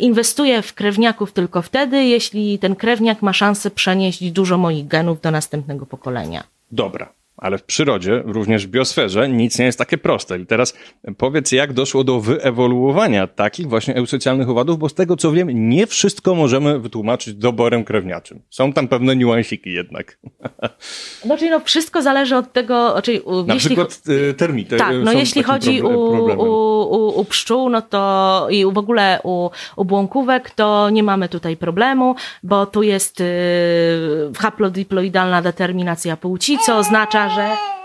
inwestuję 0.00 0.62
w 0.62 0.74
krewniaków 0.74 1.32
tylko 1.32 1.62
wtedy, 1.62 2.04
jeśli 2.04 2.58
ten 2.58 2.76
krewniak 2.76 3.22
ma 3.22 3.32
szansę 3.32 3.70
przenieść 3.70 4.30
dużo 4.30 4.58
moich 4.58 4.86
genów 4.86 5.20
do 5.20 5.30
następnego 5.30 5.86
pokolenia. 5.86 6.44
Dobra. 6.72 7.19
Ale 7.40 7.58
w 7.58 7.62
przyrodzie, 7.62 8.22
również 8.24 8.66
w 8.66 8.70
biosferze, 8.70 9.28
nic 9.28 9.58
nie 9.58 9.64
jest 9.64 9.78
takie 9.78 9.98
proste. 9.98 10.38
I 10.38 10.46
teraz 10.46 10.74
powiedz, 11.16 11.52
jak 11.52 11.72
doszło 11.72 12.04
do 12.04 12.20
wyewoluowania 12.20 13.26
takich 13.26 13.68
właśnie 13.68 13.94
eusocjalnych 13.94 14.50
owadów, 14.50 14.78
bo 14.78 14.88
z 14.88 14.94
tego 14.94 15.16
co 15.16 15.32
wiem, 15.32 15.68
nie 15.68 15.86
wszystko 15.86 16.34
możemy 16.34 16.78
wytłumaczyć 16.78 17.34
doborem 17.34 17.84
krewniaczym. 17.84 18.42
Są 18.50 18.72
tam 18.72 18.88
pewne 18.88 19.16
niuansiki 19.16 19.72
jednak. 19.72 20.18
Znaczy, 21.24 21.50
no 21.50 21.60
wszystko 21.60 22.02
zależy 22.02 22.36
od 22.36 22.52
tego, 22.52 23.02
czyli 23.02 23.20
Na 23.46 23.54
jeśli... 23.54 23.68
przykład 23.68 24.00
y, 24.08 24.34
termity. 24.34 24.76
Tak, 24.76 24.94
no 25.04 25.12
jeśli 25.12 25.42
chodzi 25.42 25.82
u, 25.82 25.88
u, 25.88 26.44
u, 26.90 27.20
u 27.20 27.24
pszczół, 27.24 27.70
no 27.70 27.82
to 27.82 28.46
i 28.50 28.64
w 28.64 28.78
ogóle 28.78 29.20
u, 29.22 29.50
u 29.76 29.84
błąkówek, 29.84 30.50
to 30.50 30.90
nie 30.90 31.02
mamy 31.02 31.28
tutaj 31.28 31.56
problemu, 31.56 32.14
bo 32.42 32.66
tu 32.66 32.82
jest 32.82 33.20
y, 33.20 33.24
haplodiploidalna 34.38 35.42
determinacja 35.42 36.16
płci, 36.16 36.58
co 36.66 36.78
oznacza, 36.78 37.29
że 37.30 37.79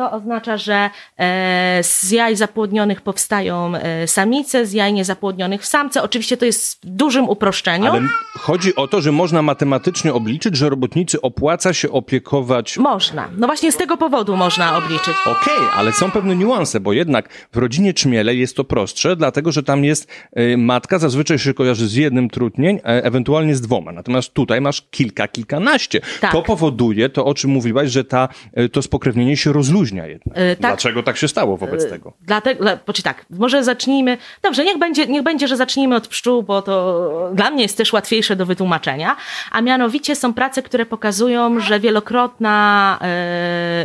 co 0.00 0.10
oznacza, 0.10 0.56
że 0.56 0.90
e, 1.18 1.80
z 1.82 2.10
jaj 2.10 2.36
zapłodnionych 2.36 3.00
powstają 3.00 3.74
e, 3.74 4.08
samice, 4.08 4.66
z 4.66 4.72
jaj 4.72 4.92
niezapłodnionych 4.92 5.66
samce. 5.66 6.02
Oczywiście 6.02 6.36
to 6.36 6.44
jest 6.44 6.84
w 6.84 6.86
dużym 6.86 7.28
uproszczeniu. 7.28 7.86
Ale 7.86 8.02
chodzi 8.38 8.76
o 8.76 8.88
to, 8.88 9.00
że 9.00 9.12
można 9.12 9.42
matematycznie 9.42 10.12
obliczyć, 10.12 10.56
że 10.56 10.68
robotnicy 10.68 11.20
opłaca 11.20 11.72
się 11.72 11.90
opiekować. 11.90 12.78
Można. 12.78 13.28
No 13.36 13.46
właśnie 13.46 13.72
z 13.72 13.76
tego 13.76 13.96
powodu 13.96 14.36
można 14.36 14.76
obliczyć. 14.76 15.14
Okej, 15.26 15.56
okay, 15.56 15.70
ale 15.76 15.92
są 15.92 16.10
pewne 16.10 16.36
niuanse, 16.36 16.80
bo 16.80 16.92
jednak 16.92 17.28
w 17.52 17.56
rodzinie 17.56 17.94
czmiele 17.94 18.34
jest 18.34 18.56
to 18.56 18.64
prostsze, 18.64 19.16
dlatego 19.16 19.52
że 19.52 19.62
tam 19.62 19.84
jest 19.84 20.10
y, 20.38 20.56
matka, 20.56 20.98
zazwyczaj 20.98 21.38
się 21.38 21.54
kojarzy 21.54 21.88
z 21.88 21.94
jednym 21.94 22.30
trudnień, 22.30 22.76
e, 22.76 23.04
ewentualnie 23.04 23.54
z 23.54 23.60
dwoma. 23.60 23.92
Natomiast 23.92 24.34
tutaj 24.34 24.60
masz 24.60 24.82
kilka, 24.90 25.28
kilkanaście. 25.28 26.00
Tak. 26.20 26.32
To 26.32 26.42
powoduje 26.42 27.08
to, 27.08 27.24
o 27.24 27.34
czym 27.34 27.50
mówiłaś, 27.50 27.90
że 27.90 28.04
ta, 28.04 28.28
y, 28.58 28.68
to 28.68 28.82
spokrewnienie 28.82 29.36
się 29.36 29.52
rozluźnia 29.52 29.89
jednak. 29.96 30.36
Yy, 30.36 30.56
tak, 30.56 30.70
Dlaczego 30.70 31.02
tak 31.02 31.16
się 31.16 31.28
stało 31.28 31.56
wobec 31.56 31.84
yy, 31.84 31.90
tego? 31.90 32.12
Dlatego, 32.20 32.62
dla, 32.64 32.78
tak, 33.04 33.26
może 33.30 33.64
zacznijmy, 33.64 34.18
dobrze, 34.42 34.64
niech 34.64 34.78
będzie, 34.78 35.06
niech 35.06 35.22
będzie, 35.22 35.48
że 35.48 35.56
zacznijmy 35.56 35.96
od 35.96 36.08
pszczół, 36.08 36.42
bo 36.42 36.62
to 36.62 37.30
dla 37.34 37.50
mnie 37.50 37.62
jest 37.62 37.76
też 37.76 37.92
łatwiejsze 37.92 38.36
do 38.36 38.46
wytłumaczenia, 38.46 39.16
a 39.50 39.60
mianowicie 39.60 40.16
są 40.16 40.34
prace, 40.34 40.62
które 40.62 40.86
pokazują, 40.86 41.60
że 41.60 41.80
wielokrotna, 41.80 42.98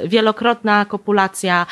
yy, 0.02 0.10
wielokrotna 0.10 0.86
kopulacja 0.86 1.66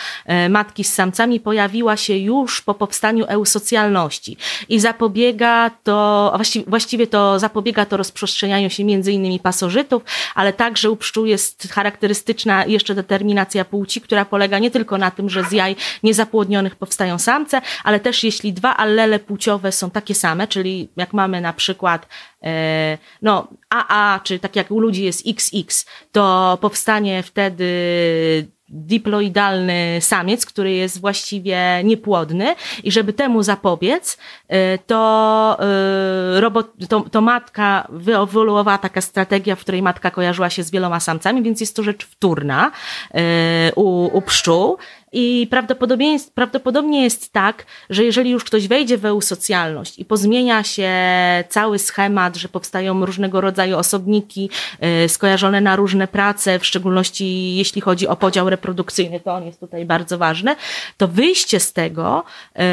matki 0.50 0.84
z 0.84 0.94
samcami 0.94 1.40
pojawiła 1.40 1.98
się 1.98 2.18
już 2.18 2.62
po 2.62 2.74
powstaniu 2.74 3.26
eusocjalności 3.28 4.38
i 4.70 4.80
zapobiega 4.80 5.72
to, 5.84 6.32
właściwie, 6.36 6.66
właściwie 6.68 7.08
to 7.08 7.40
zapobiega 7.40 7.86
to 7.86 7.98
rozprzestrzenianiu 7.98 8.70
się 8.70 8.84
między 8.84 9.12
innymi 9.12 9.40
pasożytów, 9.40 10.04
ale 10.36 10.54
także 10.54 10.92
u 10.92 10.96
pszczół 10.96 11.26
jest 11.26 11.74
charakterystyczna 11.74 12.66
jeszcze 12.66 12.96
determinacja 12.96 13.66
płci, 13.66 14.02
która 14.02 14.13
która 14.14 14.26
polega 14.26 14.60
nie 14.60 14.72
tylko 14.72 14.98
na 14.98 15.12
tym, 15.12 15.30
że 15.30 15.44
z 15.44 15.52
jaj 15.52 15.76
niezapłodnionych 16.04 16.76
powstają 16.76 17.20
samce, 17.20 17.62
ale 17.84 18.00
też 18.00 18.24
jeśli 18.24 18.54
dwa 18.54 18.78
allele 18.78 19.20
płciowe 19.20 19.72
są 19.72 19.90
takie 19.90 20.16
same, 20.16 20.48
czyli 20.48 20.90
jak 20.98 21.14
mamy 21.14 21.42
na 21.42 21.54
przykład 21.54 22.08
e, 22.44 22.98
no, 23.22 23.48
AA, 23.70 24.20
czy 24.24 24.40
tak 24.40 24.56
jak 24.56 24.72
u 24.72 24.80
ludzi 24.80 25.04
jest 25.04 25.24
XX, 25.28 25.86
to 26.12 26.58
powstanie 26.62 27.24
wtedy 27.24 27.68
diploidalny 28.74 29.98
samiec, 30.02 30.46
który 30.46 30.72
jest 30.72 31.02
właściwie 31.02 31.82
niepłodny 31.84 32.56
i 32.84 32.92
żeby 32.92 33.14
temu 33.14 33.44
zapobiec, 33.44 34.18
y, 34.18 34.80
to, 34.88 35.58
y, 36.38 36.42
robot, 36.42 36.72
to, 36.90 37.02
to 37.12 37.22
matka 37.22 37.88
wyewoluowała 37.90 38.78
taka 38.78 39.02
strategia, 39.02 39.56
w 39.56 39.60
której 39.60 39.82
matka 39.82 40.12
kojarzyła 40.12 40.50
się 40.50 40.64
z 40.64 40.72
wieloma 40.72 41.00
samcami, 41.00 41.44
więc 41.44 41.62
jest 41.62 41.76
to 41.76 41.84
rzecz 41.84 42.06
wtórna 42.06 42.72
y, 43.16 43.20
u, 43.76 44.18
u 44.18 44.22
pszczół 44.22 44.78
i 45.14 45.48
prawdopodobnie, 45.50 46.18
prawdopodobnie 46.36 47.04
jest 47.04 47.34
tak, 47.34 47.66
że 47.90 48.04
jeżeli 48.04 48.30
już 48.30 48.44
ktoś 48.44 48.68
wejdzie 48.68 48.98
w 48.98 49.06
eusocjalność 49.06 50.00
i 50.00 50.06
pozmienia 50.06 50.64
się 50.64 50.90
cały 51.50 51.80
schemat, 51.80 52.36
że 52.36 52.50
powstają 52.50 53.06
różnego 53.06 53.42
rodzaju 53.42 53.78
osobniki 53.78 54.50
yy, 54.82 55.10
skojarzone 55.10 55.62
na 55.62 55.76
różne 55.76 56.08
prace, 56.08 56.60
w 56.60 56.66
szczególności 56.66 57.56
jeśli 57.56 57.82
chodzi 57.82 58.08
o 58.08 58.16
podział 58.16 58.50
reprodukcyjny, 58.50 59.20
to 59.20 59.34
on 59.34 59.46
jest 59.46 59.60
tutaj 59.60 59.86
bardzo 59.86 60.18
ważny, 60.18 60.56
to 60.98 61.08
wyjście 61.08 61.60
z 61.60 61.74
tego 61.74 62.24
yy, 62.56 62.64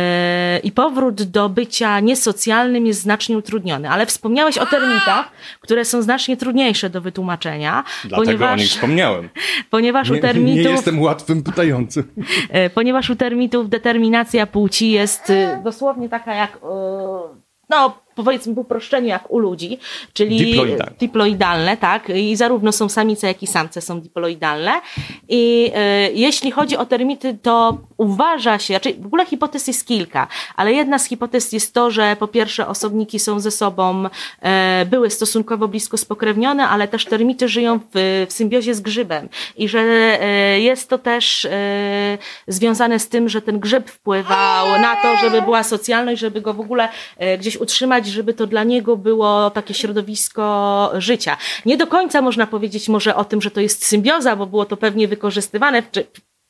i 0.62 0.72
powrót 0.72 1.22
do 1.22 1.48
bycia 1.48 2.00
niesocjalnym 2.00 2.86
jest 2.86 3.00
znacznie 3.00 3.38
utrudniony. 3.38 3.90
Ale 3.90 4.06
wspomniałeś 4.06 4.58
o 4.58 4.66
termitach, 4.66 5.30
które 5.60 5.84
są 5.84 6.02
znacznie 6.02 6.36
trudniejsze 6.36 6.90
do 6.90 7.00
wytłumaczenia. 7.00 7.84
Dlatego 8.04 8.24
ponieważ, 8.24 8.52
o 8.52 8.56
nich 8.56 8.70
wspomniałem. 8.70 9.28
Ponieważ 9.70 10.10
nie, 10.10 10.18
u 10.18 10.20
termitów... 10.20 10.64
Nie 10.64 10.70
jestem 10.70 11.02
łatwym 11.02 11.42
pytającym. 11.42 12.04
E, 12.50 12.70
ponieważ 12.70 13.10
u 13.10 13.16
termitów 13.16 13.68
determinacja 13.68 14.46
płci 14.46 14.90
jest 14.90 15.30
y, 15.30 15.60
dosłownie 15.64 16.08
taka 16.08 16.34
jak, 16.34 16.56
y, 16.56 16.60
no 17.68 17.98
powiedzmy 18.14 18.54
w 18.54 18.58
uproszczeniu 18.58 19.08
jak 19.08 19.30
u 19.30 19.38
ludzi, 19.38 19.78
czyli 20.12 20.36
diploidalne. 20.36 20.92
diploidalne, 21.00 21.76
tak, 21.76 22.08
i 22.08 22.36
zarówno 22.36 22.72
są 22.72 22.88
samice, 22.88 23.26
jak 23.26 23.42
i 23.42 23.46
samce 23.46 23.80
są 23.80 24.00
diploidalne. 24.00 24.72
I 25.28 25.72
y, 26.08 26.12
jeśli 26.14 26.50
chodzi 26.50 26.76
o 26.76 26.86
termity, 26.86 27.38
to 27.42 27.78
uważa 27.96 28.58
się, 28.58 28.74
znaczy 28.74 28.94
w 29.00 29.06
ogóle 29.06 29.26
hipotez 29.26 29.66
jest 29.68 29.86
kilka, 29.86 30.28
ale 30.56 30.72
jedna 30.72 30.98
z 30.98 31.04
hipotez 31.04 31.52
jest 31.52 31.74
to, 31.74 31.90
że 31.90 32.16
po 32.16 32.28
pierwsze 32.28 32.66
osobniki 32.66 33.18
są 33.18 33.40
ze 33.40 33.50
sobą, 33.50 34.06
y, 34.06 34.86
były 34.86 35.10
stosunkowo 35.10 35.68
blisko 35.68 35.96
spokrewnione, 35.96 36.68
ale 36.68 36.88
też 36.88 37.04
termity 37.04 37.48
żyją 37.48 37.78
w, 37.78 38.26
w 38.28 38.32
symbiozie 38.32 38.74
z 38.74 38.80
grzybem 38.80 39.28
i 39.56 39.68
że 39.68 39.80
y, 40.56 40.60
jest 40.60 40.88
to 40.88 40.98
też 40.98 41.48
związane 42.48 42.98
z 42.98 43.08
tym, 43.08 43.28
że 43.28 43.42
ten 43.42 43.60
grzyb 43.60 43.90
wpływał 43.90 44.80
na 44.80 44.96
to, 44.96 45.16
żeby 45.16 45.42
była 45.42 45.62
socjalność, 45.62 46.20
żeby 46.20 46.40
go 46.40 46.54
w 46.54 46.60
ogóle 46.60 46.88
gdzieś 47.38 47.56
utrzymać 47.56 48.09
żeby 48.10 48.34
to 48.34 48.46
dla 48.46 48.64
niego 48.64 48.96
było 48.96 49.50
takie 49.50 49.74
środowisko 49.74 50.90
życia. 50.98 51.36
Nie 51.66 51.76
do 51.76 51.86
końca 51.86 52.22
można 52.22 52.46
powiedzieć 52.46 52.88
może 52.88 53.16
o 53.16 53.24
tym, 53.24 53.42
że 53.42 53.50
to 53.50 53.60
jest 53.60 53.86
symbioza, 53.86 54.36
bo 54.36 54.46
było 54.46 54.64
to 54.64 54.76
pewnie 54.76 55.08
wykorzystywane 55.08 55.82
w, 55.82 55.86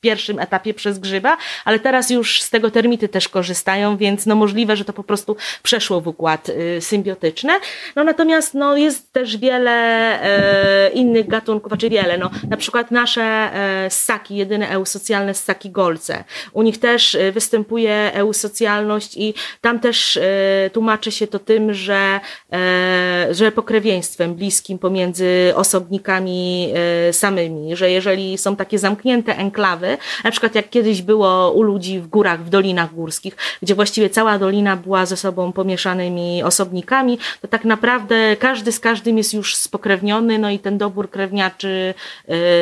pierwszym 0.01 0.39
etapie 0.39 0.73
przez 0.73 0.99
grzyba, 0.99 1.37
ale 1.65 1.79
teraz 1.79 2.09
już 2.09 2.41
z 2.41 2.49
tego 2.49 2.71
termity 2.71 3.09
też 3.09 3.29
korzystają, 3.29 3.97
więc 3.97 4.25
no 4.25 4.35
możliwe, 4.35 4.75
że 4.75 4.85
to 4.85 4.93
po 4.93 5.03
prostu 5.03 5.35
przeszło 5.63 6.01
w 6.01 6.07
układ 6.07 6.49
y, 6.49 6.81
symbiotyczny. 6.81 7.53
No 7.95 8.03
natomiast 8.03 8.53
no 8.53 8.77
jest 8.77 9.13
też 9.13 9.37
wiele 9.37 9.71
e, 10.21 10.89
innych 10.89 11.27
gatunków, 11.27 11.69
znaczy 11.69 11.89
wiele, 11.89 12.17
no 12.17 12.29
na 12.49 12.57
przykład 12.57 12.91
nasze 12.91 13.21
e, 13.23 13.89
ssaki, 13.89 14.35
jedyne 14.35 14.69
eusocjalne 14.69 15.33
ssaki 15.33 15.69
golce. 15.69 16.23
U 16.53 16.61
nich 16.61 16.79
też 16.79 17.15
e, 17.15 17.31
występuje 17.31 18.11
eusocjalność 18.13 19.17
i 19.17 19.33
tam 19.61 19.79
też 19.79 20.19
tłumaczy 20.73 21.11
się 21.11 21.27
to 21.27 21.39
tym, 21.39 21.73
że, 21.73 22.19
że 23.31 23.51
pokrewieństwem 23.51 24.35
bliskim 24.35 24.79
pomiędzy 24.79 25.53
osobnikami 25.55 26.73
samymi, 27.11 27.75
że 27.75 27.91
jeżeli 27.91 28.37
są 28.37 28.55
takie 28.55 28.79
zamknięte 28.79 29.37
enklawy, 29.37 29.90
na 30.23 30.31
przykład 30.31 30.55
jak 30.55 30.69
kiedyś 30.69 31.01
było 31.01 31.51
u 31.51 31.61
ludzi 31.61 31.99
w 31.99 32.07
górach, 32.07 32.45
w 32.45 32.49
dolinach 32.49 32.93
górskich, 32.93 33.35
gdzie 33.61 33.75
właściwie 33.75 34.09
cała 34.09 34.39
dolina 34.39 34.77
była 34.77 35.05
ze 35.05 35.17
sobą 35.17 35.51
pomieszanymi 35.51 36.43
osobnikami, 36.43 37.17
to 37.41 37.47
tak 37.47 37.65
naprawdę 37.65 38.35
każdy 38.39 38.71
z 38.71 38.79
każdym 38.79 39.17
jest 39.17 39.33
już 39.33 39.55
spokrewniony, 39.55 40.39
no 40.39 40.49
i 40.49 40.59
ten 40.59 40.77
dobór 40.77 41.09
krewniaczy 41.09 41.93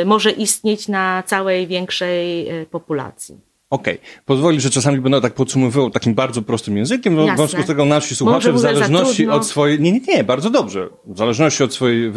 y, 0.01 0.05
może 0.05 0.31
istnieć 0.31 0.87
na 0.87 1.23
całej 1.25 1.67
większej 1.67 2.51
y, 2.61 2.65
populacji. 2.65 3.48
Okej. 3.69 3.93
Okay. 3.93 4.23
Pozwoli, 4.25 4.61
że 4.61 4.69
czasami 4.69 5.01
będę 5.01 5.21
tak 5.21 5.33
podsumowywał 5.33 5.89
takim 5.89 6.13
bardzo 6.13 6.41
prostym 6.41 6.77
językiem, 6.77 7.15
no, 7.15 7.27
w 7.27 7.35
związku 7.35 7.61
z 7.61 7.65
tego 7.65 7.85
nasi 7.85 8.15
słuchacze 8.15 8.53
w 8.53 8.59
zależności 8.59 9.27
od 9.27 9.47
swojej... 9.47 9.79
Nie, 9.79 9.91
nie, 9.91 9.99
nie, 9.99 10.23
bardzo 10.23 10.49
dobrze. 10.49 10.89
W 11.05 11.17
zależności 11.17 11.63
od 11.63 11.73
swojej 11.73 12.11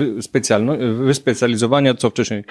wyspecjalizowania, 0.95 1.95
co 1.95 2.11
wcześniej, 2.11 2.45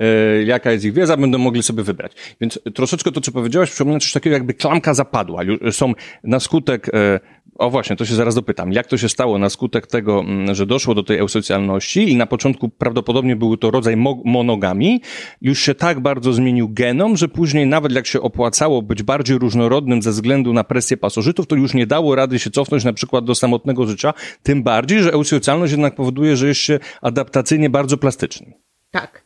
e, 0.00 0.42
jaka 0.42 0.72
jest 0.72 0.84
ich 0.84 0.92
wiedza, 0.92 1.16
będą 1.16 1.38
mogli 1.38 1.62
sobie 1.62 1.82
wybrać. 1.82 2.12
Więc 2.40 2.60
troszeczkę 2.74 3.12
to, 3.12 3.20
co 3.20 3.32
powiedziałeś, 3.32 3.70
przypomina 3.70 4.00
coś 4.00 4.12
takiego, 4.12 4.34
jakby 4.34 4.54
klamka 4.54 4.94
zapadła. 4.94 5.42
Są 5.70 5.92
na 6.24 6.40
skutek 6.40 6.94
e, 6.94 7.20
o 7.58 7.70
właśnie, 7.70 7.96
to 7.96 8.04
się 8.04 8.14
zaraz 8.14 8.34
dopytam. 8.34 8.72
Jak 8.72 8.86
to 8.86 8.96
się 8.98 9.08
stało 9.08 9.38
na 9.38 9.50
skutek 9.50 9.86
tego, 9.86 10.24
że 10.52 10.66
doszło 10.66 10.94
do 10.94 11.02
tej 11.02 11.18
eusocjalności 11.18 12.12
i 12.12 12.16
na 12.16 12.26
początku 12.26 12.68
prawdopodobnie 12.68 13.36
był 13.36 13.56
to 13.56 13.70
rodzaj 13.70 13.96
monogami, 14.24 15.00
już 15.40 15.60
się 15.60 15.74
tak 15.74 16.00
bardzo 16.00 16.32
zmienił 16.32 16.68
genom, 16.68 17.16
że 17.16 17.28
później 17.28 17.66
nawet 17.66 17.92
jak 17.92 18.06
się 18.06 18.20
opłacało 18.20 18.41
być 18.82 19.02
bardziej 19.02 19.38
różnorodnym 19.38 20.02
ze 20.02 20.10
względu 20.10 20.52
na 20.52 20.64
presję 20.64 20.96
pasożytów, 20.96 21.46
to 21.46 21.56
już 21.56 21.74
nie 21.74 21.86
dało 21.86 22.14
rady 22.14 22.38
się 22.38 22.50
cofnąć 22.50 22.84
na 22.84 22.92
przykład 22.92 23.24
do 23.24 23.34
samotnego 23.34 23.86
życia, 23.86 24.14
tym 24.42 24.62
bardziej, 24.62 25.02
że 25.02 25.12
eusocjalność 25.12 25.70
jednak 25.70 25.94
powoduje, 25.94 26.36
że 26.36 26.48
jest 26.48 26.60
się 26.60 26.78
adaptacyjnie 27.02 27.70
bardzo 27.70 27.96
plastycznym. 27.96 28.52
Tak. 28.90 29.24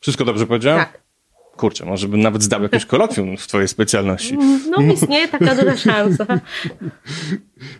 Wszystko 0.00 0.24
dobrze 0.24 0.46
powiedziałem? 0.46 0.80
Tak. 0.80 1.08
Kurczę, 1.56 1.84
może 1.84 2.08
bym 2.08 2.20
nawet 2.20 2.42
zdał 2.42 2.62
jakieś 2.62 2.86
kolokwium 2.86 3.36
w 3.36 3.46
twojej 3.46 3.68
specjalności. 3.68 4.36
No 4.70 4.92
istnieje 4.92 5.28
taka 5.28 5.54
duża 5.54 5.76
szansa. 5.76 6.26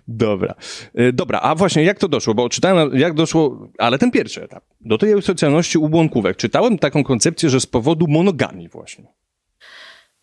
Dobra. 0.09 0.55
E, 0.95 1.13
Dobra, 1.13 1.41
a 1.41 1.55
właśnie 1.55 1.83
jak 1.85 1.99
to 1.99 2.09
doszło? 2.09 2.35
Bo 2.35 2.49
czytałem, 2.49 2.99
jak 2.99 3.15
doszło, 3.15 3.69
ale 3.79 3.99
ten 3.99 4.11
pierwszy 4.11 4.43
etap, 4.43 4.65
do 4.81 4.99
tej 4.99 5.13
eusocjalności 5.13 5.79
u 5.79 5.89
błąkówek. 5.89 6.37
Czytałem 6.37 6.79
taką 6.79 7.05
koncepcję, 7.05 7.51
że 7.51 7.61
z 7.61 7.67
powodu 7.67 8.07
monogami 8.09 8.69
właśnie. 8.69 9.05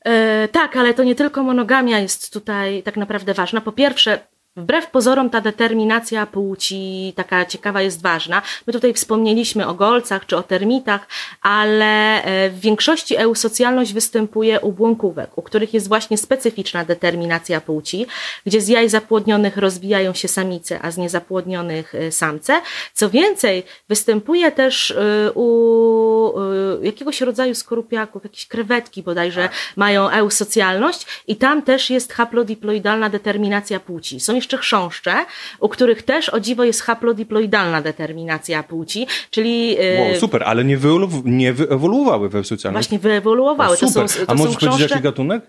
E, 0.05 0.47
tak, 0.47 0.77
ale 0.77 0.93
to 0.93 1.03
nie 1.03 1.15
tylko 1.15 1.43
monogamia 1.43 1.99
jest 1.99 2.33
tutaj 2.33 2.83
tak 2.83 2.97
naprawdę 2.97 3.33
ważna. 3.33 3.61
Po 3.61 3.71
pierwsze, 3.71 4.19
Wbrew 4.57 4.87
pozorom 4.87 5.29
ta 5.29 5.41
determinacja 5.41 6.25
płci 6.25 7.13
taka 7.15 7.45
ciekawa 7.45 7.81
jest 7.81 8.01
ważna. 8.01 8.41
My 8.67 8.73
tutaj 8.73 8.93
wspomnieliśmy 8.93 9.67
o 9.67 9.73
golcach 9.73 10.25
czy 10.25 10.37
o 10.37 10.43
termitach, 10.43 11.07
ale 11.41 12.23
e, 12.23 12.49
w 12.49 12.59
większości 12.59 13.17
eusocjalność 13.17 13.93
występuje 13.93 14.59
u 14.59 14.71
błąkówek, 14.71 15.37
u 15.37 15.41
których 15.41 15.73
jest 15.73 15.87
właśnie 15.87 16.17
specyficzna 16.17 16.85
determinacja 16.85 17.61
płci, 17.61 18.05
gdzie 18.45 18.61
z 18.61 18.67
jaj 18.67 18.89
zapłodnionych 18.89 19.57
rozwijają 19.57 20.13
się 20.13 20.27
samice, 20.27 20.79
a 20.81 20.91
z 20.91 20.97
niezapłodnionych 20.97 21.95
e, 21.95 22.11
samce. 22.11 22.61
Co 22.93 23.09
więcej, 23.09 23.63
występuje 23.89 24.51
też 24.51 24.91
e, 24.91 25.31
u 25.31 26.33
jakiegoś 26.81 27.21
rodzaju 27.21 27.55
skorupiaków, 27.55 28.23
jakieś 28.23 28.47
krewetki 28.47 29.03
bodajże 29.03 29.49
mają 29.75 30.09
eusocjalność 30.09 31.05
i 31.27 31.35
tam 31.35 31.61
też 31.61 31.89
jest 31.89 32.13
haplodiploidalna 32.13 33.09
determinacja 33.09 33.79
płci. 33.79 34.19
Są 34.19 34.35
jeszcze 34.45 34.57
chrząszcze, 34.57 35.25
u 35.59 35.69
których 35.69 36.03
też 36.03 36.29
o 36.29 36.39
dziwo 36.39 36.63
jest 36.63 36.81
haplodiploidalna 36.81 37.81
determinacja 37.81 38.63
płci, 38.63 39.07
czyli... 39.31 39.77
Wow, 39.99 40.19
super, 40.19 40.43
ale 40.43 40.63
nie, 40.63 40.77
wyewolu- 40.77 41.21
nie 41.25 41.53
wyewoluowały 41.53 42.29
we 42.29 42.43
socjalności. 42.43 42.89
Właśnie 42.89 42.99
wyewoluowały. 43.09 43.73
O, 43.73 43.77
super. 43.77 43.93
To 44.03 44.07
są, 44.07 44.25
to 44.25 44.31
A 44.31 44.35
możesz 44.35 44.57
powiedzieć, 44.57 44.91
jaki 44.91 45.03
gatunek? 45.03 45.43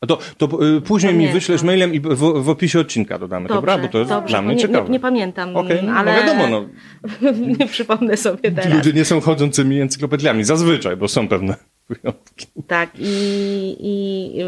A 0.00 0.06
to, 0.06 0.18
to 0.38 0.66
y, 0.76 0.80
później 0.80 1.14
mi 1.14 1.28
wyślesz 1.28 1.62
mailem 1.62 1.94
i 1.94 2.00
w, 2.00 2.42
w 2.42 2.48
opisie 2.48 2.80
odcinka 2.80 3.18
dodamy, 3.18 3.48
Dobrze, 3.48 3.56
dobra? 3.56 3.78
Bo 3.78 3.88
to 3.88 3.98
jest 3.98 4.10
dobrze, 4.10 4.28
dla 4.32 4.42
mnie 4.42 4.54
nie, 4.54 4.60
ciekawe. 4.60 4.84
Nie, 4.84 4.92
nie 4.92 5.00
pamiętam, 5.00 5.56
Okej, 5.56 5.82
no, 5.82 5.92
ale 5.92 6.12
no 6.12 6.20
wiadomo, 6.20 6.48
no, 6.48 6.68
nie 7.58 7.66
przypomnę 7.66 8.16
sobie 8.16 8.52
teraz. 8.52 8.74
ludzie 8.74 8.92
nie 8.92 9.04
są 9.04 9.20
chodzącymi 9.20 9.80
encyklopediami, 9.80 10.44
zazwyczaj, 10.44 10.96
bo 10.96 11.08
są 11.08 11.28
pewne 11.28 11.56
wyjątki. 11.88 12.46
Tak, 12.66 12.90
i, 12.98 13.76
i, 13.80 14.40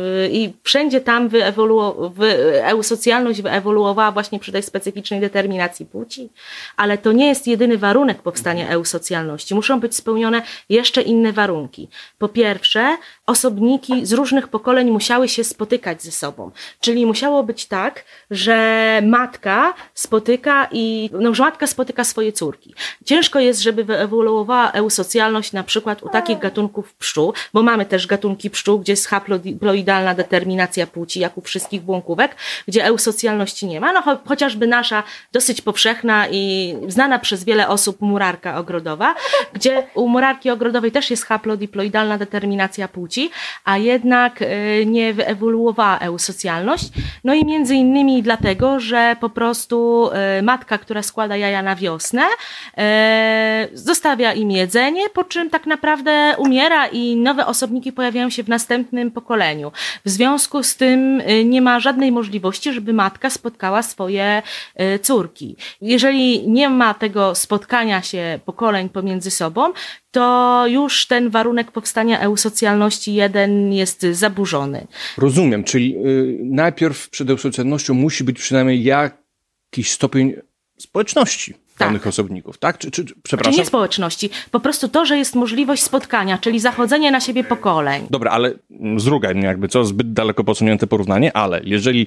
i 0.43 0.53
wszędzie 0.63 1.01
tam 1.01 1.29
wyewoluo, 1.29 2.11
wy, 2.11 2.63
eusocjalność 2.65 3.43
wyewoluowała 3.43 4.13
właśnie 4.13 4.39
przy 4.39 4.53
tej 4.53 4.63
specyficznej 4.63 5.21
determinacji 5.21 5.87
płci, 5.87 6.29
ale 6.77 6.99
to 6.99 7.13
nie 7.13 7.29
jest 7.29 7.47
jedyny 7.47 7.79
warunek 7.79 8.23
powstania 8.23 8.69
eusocjalności. 8.69 9.55
Muszą 9.55 9.81
być 9.81 9.97
spełnione 9.97 10.43
jeszcze 10.69 11.03
inne 11.03 11.33
warunki. 11.33 11.89
Po 12.19 12.29
pierwsze, 12.29 12.97
osobniki 13.27 14.07
z 14.07 14.13
różnych 14.13 14.49
pokoleń 14.49 14.91
musiały 14.91 15.29
się 15.29 15.45
spotykać 15.45 16.03
ze 16.03 16.13
sobą, 16.13 16.51
czyli 16.81 17.07
musiało 17.07 17.43
być 17.43 17.67
tak, 17.67 18.05
że 18.31 19.01
matka 19.07 19.75
spotyka 19.95 20.69
i, 20.73 21.11
no, 21.13 21.35
że 21.35 21.43
matka 21.43 21.67
spotyka 21.67 22.05
swoje 22.05 22.33
córki. 22.33 22.75
Ciężko 23.05 23.41
jest, 23.41 23.61
żeby 23.61 23.85
wyewoluowała 23.85 24.71
eusocjalność 24.71 25.53
na 25.53 25.63
przykład 25.63 26.03
u 26.03 26.09
takich 26.09 26.39
gatunków 26.39 26.95
pszczół, 26.95 27.26
bo 27.55 27.63
mamy 27.63 27.87
też 27.87 28.07
gatunki 28.07 28.51
pszczół, 28.51 28.79
gdzie 28.79 28.93
jest 28.93 29.07
haplodiploidalna 29.07 30.15
determinacja 30.15 30.87
płci, 30.87 31.21
jak 31.21 31.39
u 31.39 31.41
wszystkich 31.41 31.83
błąkówek, 31.83 32.37
gdzie 32.69 32.85
eusocjalności 32.85 33.67
nie 33.67 33.81
ma. 33.81 33.93
No 33.93 34.03
cho 34.03 34.19
chociażby 34.25 34.67
nasza 34.67 35.03
dosyć 35.33 35.61
powszechna 35.61 36.29
i 36.31 36.75
znana 36.89 37.19
przez 37.19 37.45
wiele 37.45 37.69
osób 37.69 38.01
murarka 38.01 38.59
ogrodowa, 38.59 39.15
gdzie 39.53 39.87
u 39.95 40.09
murarki 40.09 40.51
ogrodowej 40.51 40.93
też 40.93 41.11
jest 41.11 41.25
haplodiploidalna 41.25 42.19
determinacja 42.19 42.89
płci, 42.89 43.31
a 43.65 43.79
jednak 43.79 44.43
y, 44.43 44.87
nie 44.87 45.15
wyewoluowała 45.15 45.99
eusocjalność. 45.99 46.89
No 47.25 47.35
i 47.35 47.45
między 47.45 47.75
innymi 47.75 48.23
dlatego, 48.23 48.81
że 48.81 49.17
po 49.21 49.31
prostu 49.31 50.11
y, 50.39 50.43
matka, 50.43 50.79
która 50.79 51.03
składa 51.03 51.37
jaja 51.37 51.63
na 51.63 51.77
wiosnę, 51.77 52.23
y, 52.23 53.77
zostawia 53.79 54.33
im 54.33 54.51
jedzenie, 54.51 55.09
po 55.11 55.25
czym 55.25 55.51
tak 55.51 55.67
naprawdę 55.67 56.35
umiera 56.39 56.87
i 56.87 57.16
nowe 57.23 57.47
osobniki 57.47 57.93
pojawiają 57.93 58.31
się 58.31 58.43
w 58.43 58.49
następnym 58.49 59.11
pokoleniu. 59.11 59.73
W 60.05 60.11
związku 60.11 60.63
z 60.63 60.77
tym 60.77 61.21
y, 61.21 61.45
nie 61.45 61.63
ma 61.63 61.81
żadnej 61.81 62.13
możliwości, 62.13 62.73
żeby 62.73 62.93
matka 62.93 63.31
spotkała 63.31 63.83
swoje 63.83 64.43
y, 64.81 64.99
córki. 64.99 65.57
Jeżeli 65.81 66.49
nie 66.49 66.71
ma 66.71 66.95
tego 66.95 67.35
spotkania 67.35 68.03
się 68.03 68.41
pokoleń 68.45 68.89
pomiędzy 68.89 69.31
sobą, 69.31 69.73
to 70.11 70.65
już 70.69 71.07
ten 71.07 71.31
warunek 71.31 71.73
powstania 71.73 72.21
eusocjalności 72.21 73.15
jeden 73.15 73.73
jest 73.73 74.07
zaburzony. 74.13 74.87
Rozumiem, 75.19 75.65
czyli 75.65 75.97
y, 75.97 76.39
najpierw 76.43 77.11
przed 77.11 77.31
eusocjalnością 77.31 77.95
musi 77.95 78.25
być 78.25 78.39
przynajmniej 78.39 78.83
jakiś 78.85 79.91
stopień 79.91 80.35
społeczności 80.79 81.66
Tak. 81.79 81.89
danych 81.89 82.07
osobników, 82.07 82.59
tak? 82.59 82.79
Czy, 82.79 82.91
czy, 82.91 83.05
czy 83.05 83.15
Czy 83.15 83.21
przepraszam? 83.23 83.59
nie 83.59 83.67
społeczności, 83.67 84.31
po 84.51 84.61
prostu 84.61 84.89
to, 84.89 85.07
że 85.07 85.19
jest 85.19 85.35
możliwość 85.35 85.83
spotkania, 85.83 86.39
czyli 86.39 86.61
zachodzenie 86.61 87.11
na 87.11 87.21
siebie 87.21 87.45
pokoleń. 87.45 88.07
Dobra, 88.11 88.31
ale 88.31 88.53
zrugaj 88.97 89.35
mnie 89.35 89.47
jakby 89.47 89.69
co, 89.69 89.85
zbyt 89.85 90.13
daleko 90.13 90.45
posunięte 90.45 90.87
porównanie, 90.87 91.37
ale 91.37 91.61
jeżeli 91.65 92.07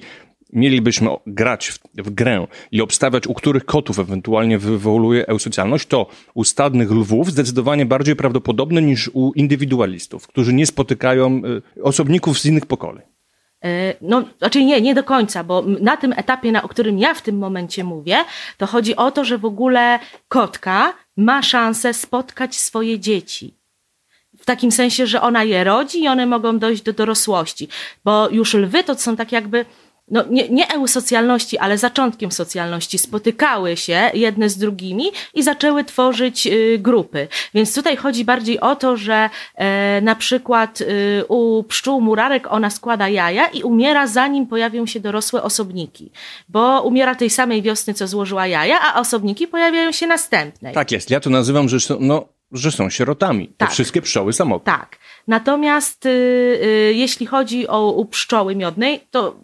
mielibyśmy 0.52 1.10
grać 1.26 1.68
w, 1.68 1.78
w 1.94 2.10
grę 2.10 2.46
i 2.72 2.80
obstawiać, 2.80 3.26
u 3.26 3.34
których 3.34 3.64
kotów 3.64 3.98
ewentualnie 3.98 4.58
wywołuje 4.58 5.26
eusocjalność, 5.26 5.86
to 5.86 6.06
u 6.34 6.44
stadnych 6.44 6.90
lwów 6.90 7.30
zdecydowanie 7.32 7.86
bardziej 7.86 8.16
prawdopodobne 8.16 8.82
niż 8.82 9.10
u 9.12 9.32
indywidualistów, 9.32 10.26
którzy 10.26 10.52
nie 10.52 10.66
spotykają 10.66 11.42
y, 11.76 11.82
osobników 11.82 12.38
z 12.38 12.46
innych 12.46 12.66
pokoleń. 12.66 13.02
E, 13.64 13.94
No, 14.00 14.22
znaczy 14.38 14.64
nie, 14.64 14.80
nie 14.80 14.94
do 14.94 15.04
końca, 15.04 15.44
bo 15.44 15.62
na 15.80 15.96
tym 15.96 16.12
etapie, 16.16 16.52
na, 16.52 16.62
o 16.62 16.68
którym 16.68 16.98
ja 16.98 17.14
w 17.14 17.22
tym 17.22 17.38
momencie 17.38 17.84
mówię, 17.84 18.16
to 18.56 18.66
chodzi 18.66 18.96
o 18.96 19.10
to, 19.10 19.24
że 19.24 19.38
w 19.38 19.44
ogóle 19.44 19.98
kotka 20.28 20.94
ma 21.16 21.42
szansę 21.42 21.94
spotkać 21.94 22.56
swoje 22.56 22.98
dzieci. 22.98 23.54
W 24.38 24.44
takim 24.44 24.72
sensie, 24.72 25.06
że 25.06 25.22
ona 25.22 25.44
je 25.44 25.64
rodzi 25.64 26.02
i 26.02 26.08
one 26.08 26.26
mogą 26.26 26.58
dojść 26.58 26.82
do 26.82 26.92
dorosłości. 26.92 27.68
Bo 28.04 28.28
już 28.30 28.54
lwy 28.54 28.84
to 28.84 28.94
są 28.94 29.16
tak 29.16 29.32
jakby, 29.32 29.64
no 30.10 30.24
nie, 30.30 30.48
nie 30.48 30.68
eusocjalności, 30.68 31.58
ale 31.58 31.78
zaczątkiem 31.78 32.32
socjalności, 32.32 32.98
spotykały 32.98 33.76
się 33.76 34.10
jedne 34.14 34.48
z 34.48 34.58
drugimi 34.58 35.04
i 35.34 35.42
zaczęły 35.42 35.84
tworzyć 35.84 36.46
y, 36.46 36.78
grupy. 36.78 37.28
Więc 37.54 37.74
tutaj 37.74 37.96
chodzi 37.96 38.24
bardziej 38.24 38.60
o 38.60 38.76
to, 38.76 38.96
że 38.96 39.30
e, 39.54 40.00
na 40.00 40.14
przykład 40.14 40.80
y, 40.80 41.24
u 41.28 41.62
pszczół 41.62 42.00
murarek 42.00 42.46
ona 42.50 42.70
składa 42.70 43.08
jaja 43.08 43.46
i 43.46 43.62
umiera 43.62 44.06
zanim 44.06 44.46
pojawią 44.46 44.86
się 44.86 45.00
dorosłe 45.00 45.42
osobniki. 45.42 46.10
Bo 46.48 46.82
umiera 46.82 47.14
tej 47.14 47.30
samej 47.30 47.62
wiosny, 47.62 47.94
co 47.94 48.06
złożyła 48.06 48.46
jaja, 48.46 48.80
a 48.80 49.00
osobniki 49.00 49.46
pojawiają 49.46 49.92
się 49.92 50.06
następnej. 50.06 50.74
Tak 50.74 50.92
jest, 50.92 51.10
ja 51.10 51.20
to 51.20 51.30
nazywam, 51.30 51.68
że 51.68 51.80
są, 51.80 51.96
no, 52.00 52.24
że 52.52 52.72
są 52.72 52.90
sierotami. 52.90 53.48
Te 53.48 53.54
Tak. 53.56 53.70
wszystkie 53.70 54.02
pszczoły 54.02 54.32
samotne. 54.32 54.72
Tak. 54.72 54.96
Natomiast 55.28 56.06
y, 56.06 56.08
y, 56.08 56.92
jeśli 56.94 57.26
chodzi 57.26 57.68
o 57.68 57.90
u 57.90 58.04
pszczoły 58.04 58.56
miodnej, 58.56 59.00
to 59.10 59.36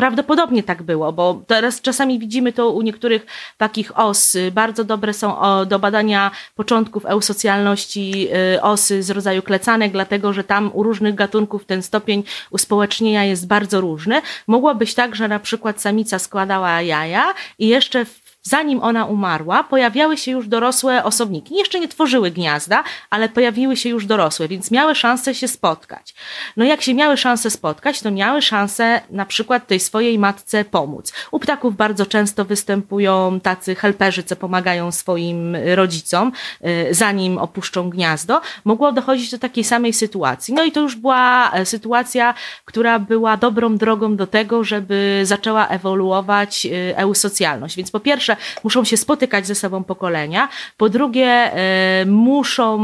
prawdopodobnie 0.00 0.62
tak 0.62 0.82
było, 0.82 1.12
bo 1.12 1.42
teraz 1.46 1.80
czasami 1.80 2.18
widzimy 2.18 2.52
to 2.52 2.70
u 2.70 2.82
niektórych 2.82 3.26
takich 3.58 3.98
os. 3.98 4.36
Bardzo 4.52 4.84
dobre 4.84 5.14
są 5.14 5.36
do 5.66 5.78
badania 5.78 6.30
początków 6.54 7.06
eusocjalności 7.06 8.28
y, 8.56 8.62
osy 8.62 9.02
z 9.02 9.10
rodzaju 9.10 9.42
klecanek, 9.42 9.92
dlatego 9.92 10.32
że 10.32 10.44
tam 10.44 10.70
u 10.74 10.82
różnych 10.82 11.14
gatunków 11.14 11.64
ten 11.64 11.82
stopień 11.82 12.22
uspołecznienia 12.50 13.24
jest 13.24 13.46
bardzo 13.46 13.80
różny. 13.80 14.22
Mogło 14.46 14.74
być 14.74 14.94
tak, 14.94 15.16
że 15.16 15.28
na 15.28 15.38
przykład 15.38 15.80
samica 15.80 16.18
składała 16.18 16.82
jaja 16.82 17.34
i 17.58 17.68
jeszcze 17.68 18.04
w 18.04 18.29
zanim 18.50 18.82
ona 18.82 19.04
umarła, 19.04 19.64
pojawiały 19.64 20.16
się 20.16 20.30
już 20.30 20.48
dorosłe 20.48 21.04
osobniki. 21.04 21.54
Jeszcze 21.54 21.80
nie 21.80 21.88
tworzyły 21.88 22.30
gniazda, 22.30 22.84
ale 23.10 23.28
pojawiły 23.28 23.76
się 23.76 23.88
już 23.88 24.06
dorosłe, 24.06 24.48
więc 24.48 24.70
miały 24.70 24.94
szansę 24.94 25.34
się 25.34 25.48
spotkać. 25.48 26.14
No 26.56 26.64
jak 26.64 26.82
się 26.82 26.94
miały 26.94 27.16
szansę 27.16 27.50
spotkać, 27.50 28.00
to 28.00 28.10
miały 28.10 28.42
szansę 28.42 29.00
na 29.10 29.26
przykład 29.26 29.66
tej 29.66 29.80
swojej 29.80 30.18
matce 30.18 30.64
pomóc. 30.64 31.12
U 31.30 31.38
ptaków 31.38 31.76
bardzo 31.76 32.06
często 32.06 32.44
występują 32.44 33.40
tacy 33.40 33.74
helperzy, 33.74 34.22
co 34.22 34.36
pomagają 34.36 34.92
swoim 34.92 35.56
rodzicom, 35.74 36.32
y, 36.64 36.94
zanim 36.94 37.38
opuszczą 37.38 37.90
gniazdo. 37.90 38.40
Mogło 38.64 38.92
dochodzić 38.92 39.30
do 39.30 39.38
takiej 39.38 39.64
samej 39.64 39.92
sytuacji. 39.92 40.54
No 40.54 40.64
i 40.64 40.72
to 40.72 40.80
już 40.80 40.96
była 40.96 41.50
e, 41.52 41.66
sytuacja, 41.66 42.34
która 42.64 42.98
była 42.98 43.36
dobrą 43.36 43.76
drogą 43.76 44.16
do 44.16 44.26
tego, 44.26 44.64
żeby 44.64 45.20
zaczęła 45.24 45.68
ewoluować 45.68 46.66
y, 46.66 46.96
eusocjalność. 46.96 47.76
Więc 47.76 47.90
po 47.90 48.00
pierwsze, 48.00 48.36
muszą 48.64 48.84
się 48.84 48.96
spotykać 48.96 49.46
ze 49.46 49.54
sobą 49.54 49.84
pokolenia, 49.84 50.48
po 50.76 50.88
drugie 50.88 51.50
muszą 52.06 52.80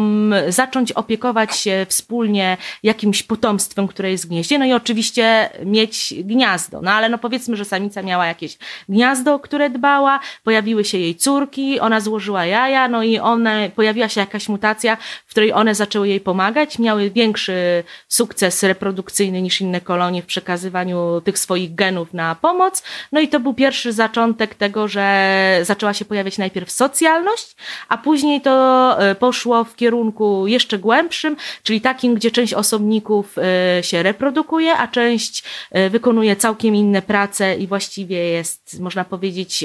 zacząć 0.48 0.92
opiekować 0.92 1.56
się 1.56 1.86
wspólnie 1.88 2.56
jakimś 2.82 3.22
potomstwem, 3.22 3.88
które 3.88 4.10
jest 4.10 4.26
w 4.26 4.28
gnieździe, 4.28 4.58
no 4.58 4.64
i 4.64 4.72
oczywiście 4.72 5.50
mieć 5.64 6.14
gniazdo. 6.24 6.80
No 6.82 6.90
ale 6.90 7.08
no 7.08 7.18
powiedzmy, 7.18 7.56
że 7.56 7.64
samica 7.64 8.02
miała 8.02 8.26
jakieś 8.26 8.58
gniazdo, 8.88 9.34
o 9.34 9.38
które 9.38 9.70
dbała, 9.70 10.20
pojawiły 10.44 10.84
się 10.84 10.98
jej 10.98 11.14
córki, 11.14 11.80
ona 11.80 12.00
złożyła 12.00 12.46
jaja, 12.46 12.88
no 12.88 13.02
i 13.02 13.18
one, 13.18 13.70
pojawiła 13.76 14.08
się 14.08 14.20
jakaś 14.20 14.48
mutacja, 14.48 14.96
której 15.36 15.52
one 15.52 15.74
zaczęły 15.74 16.08
jej 16.08 16.20
pomagać, 16.20 16.78
miały 16.78 17.10
większy 17.10 17.84
sukces 18.08 18.62
reprodukcyjny 18.62 19.42
niż 19.42 19.60
inne 19.60 19.80
kolonie 19.80 20.22
w 20.22 20.26
przekazywaniu 20.26 21.20
tych 21.24 21.38
swoich 21.38 21.74
genów 21.74 22.14
na 22.14 22.34
pomoc. 22.34 22.82
No 23.12 23.20
i 23.20 23.28
to 23.28 23.40
był 23.40 23.54
pierwszy 23.54 23.92
zaczątek 23.92 24.54
tego, 24.54 24.88
że 24.88 25.58
zaczęła 25.62 25.94
się 25.94 26.04
pojawiać 26.04 26.38
najpierw 26.38 26.70
socjalność, 26.70 27.56
a 27.88 27.98
później 27.98 28.40
to 28.40 28.96
e, 28.98 29.14
poszło 29.14 29.64
w 29.64 29.76
kierunku 29.76 30.46
jeszcze 30.46 30.78
głębszym, 30.78 31.36
czyli 31.62 31.80
takim, 31.80 32.14
gdzie 32.14 32.30
część 32.30 32.54
osobników 32.54 33.38
e, 33.38 33.82
się 33.82 34.02
reprodukuje, 34.02 34.76
a 34.76 34.88
część 34.88 35.44
e, 35.70 35.90
wykonuje 35.90 36.36
całkiem 36.36 36.74
inne 36.74 37.02
prace 37.02 37.56
i 37.56 37.66
właściwie 37.66 38.16
jest, 38.16 38.65
można 38.80 39.04
powiedzieć, 39.04 39.64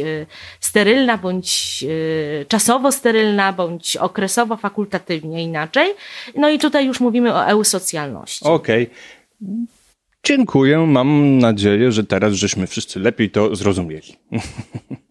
sterylna 0.60 1.18
bądź 1.18 1.86
czasowo 2.48 2.92
sterylna, 2.92 3.54
bądź 3.54 3.98
okresowo 3.98 4.58
fakultatywnie 4.58 5.44
inaczej. 5.44 5.94
No 6.36 6.50
i 6.50 6.60
tutaj 6.60 6.86
już 6.86 7.00
mówimy 7.00 7.34
o 7.34 7.46
eusocjalności. 7.48 8.46
Okej. 8.46 8.84
Okay. 8.84 9.66
Dziękuję. 10.24 10.78
Mam 10.78 11.38
nadzieję, 11.38 11.92
że 11.92 12.04
teraz 12.04 12.34
żeśmy 12.34 12.68
wszyscy 12.68 13.00
lepiej 13.00 13.30
to 13.30 13.56
zrozumieli. 13.56 14.16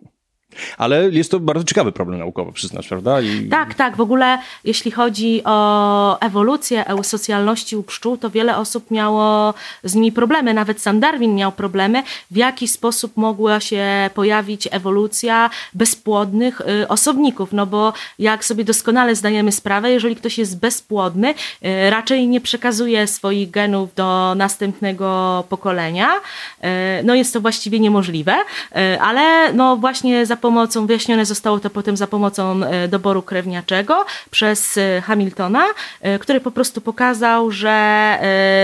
Ale 0.78 1.10
jest 1.10 1.30
to 1.30 1.40
bardzo 1.40 1.64
ciekawy 1.64 1.92
problem 1.92 2.18
naukowy, 2.18 2.52
przyznasz, 2.52 2.88
prawda? 2.88 3.20
I... 3.20 3.48
Tak, 3.48 3.74
tak. 3.74 3.96
W 3.96 4.00
ogóle 4.00 4.38
jeśli 4.64 4.90
chodzi 4.90 5.42
o 5.44 6.20
ewolucję 6.20 6.86
eusocjalności 6.86 7.76
u 7.76 7.82
pszczół, 7.82 8.16
to 8.16 8.30
wiele 8.30 8.56
osób 8.56 8.90
miało 8.90 9.54
z 9.84 9.94
nimi 9.94 10.12
problemy. 10.12 10.54
Nawet 10.54 10.80
sam 10.80 11.00
Darwin 11.00 11.34
miał 11.34 11.52
problemy, 11.52 12.02
w 12.30 12.36
jaki 12.36 12.68
sposób 12.68 13.16
mogła 13.16 13.60
się 13.60 14.10
pojawić 14.14 14.68
ewolucja 14.70 15.50
bezpłodnych 15.74 16.60
y, 16.60 16.88
osobników. 16.88 17.52
No 17.52 17.66
bo 17.66 17.92
jak 18.18 18.44
sobie 18.44 18.64
doskonale 18.64 19.14
zdajemy 19.16 19.52
sprawę, 19.52 19.90
jeżeli 19.90 20.16
ktoś 20.16 20.38
jest 20.38 20.58
bezpłodny, 20.58 21.30
y, 21.30 21.90
raczej 21.90 22.28
nie 22.28 22.40
przekazuje 22.40 23.06
swoich 23.06 23.50
genów 23.50 23.94
do 23.94 24.34
następnego 24.36 25.44
pokolenia. 25.48 26.08
Y, 26.14 26.68
no 27.04 27.14
jest 27.14 27.32
to 27.32 27.40
właściwie 27.40 27.80
niemożliwe, 27.80 28.34
ale 29.00 29.52
no 29.52 29.76
właśnie 29.76 30.26
za 30.26 30.36
pomocą, 30.50 30.86
wyjaśnione 30.86 31.26
zostało 31.26 31.60
to 31.60 31.70
potem 31.70 31.96
za 31.96 32.06
pomocą 32.06 32.64
e, 32.64 32.88
doboru 32.88 33.22
krewniaczego 33.22 34.04
przez 34.30 34.76
e, 34.76 35.00
Hamiltona, 35.00 35.64
e, 36.00 36.18
który 36.18 36.40
po 36.40 36.50
prostu 36.50 36.80
pokazał, 36.80 37.50
że 37.50 37.80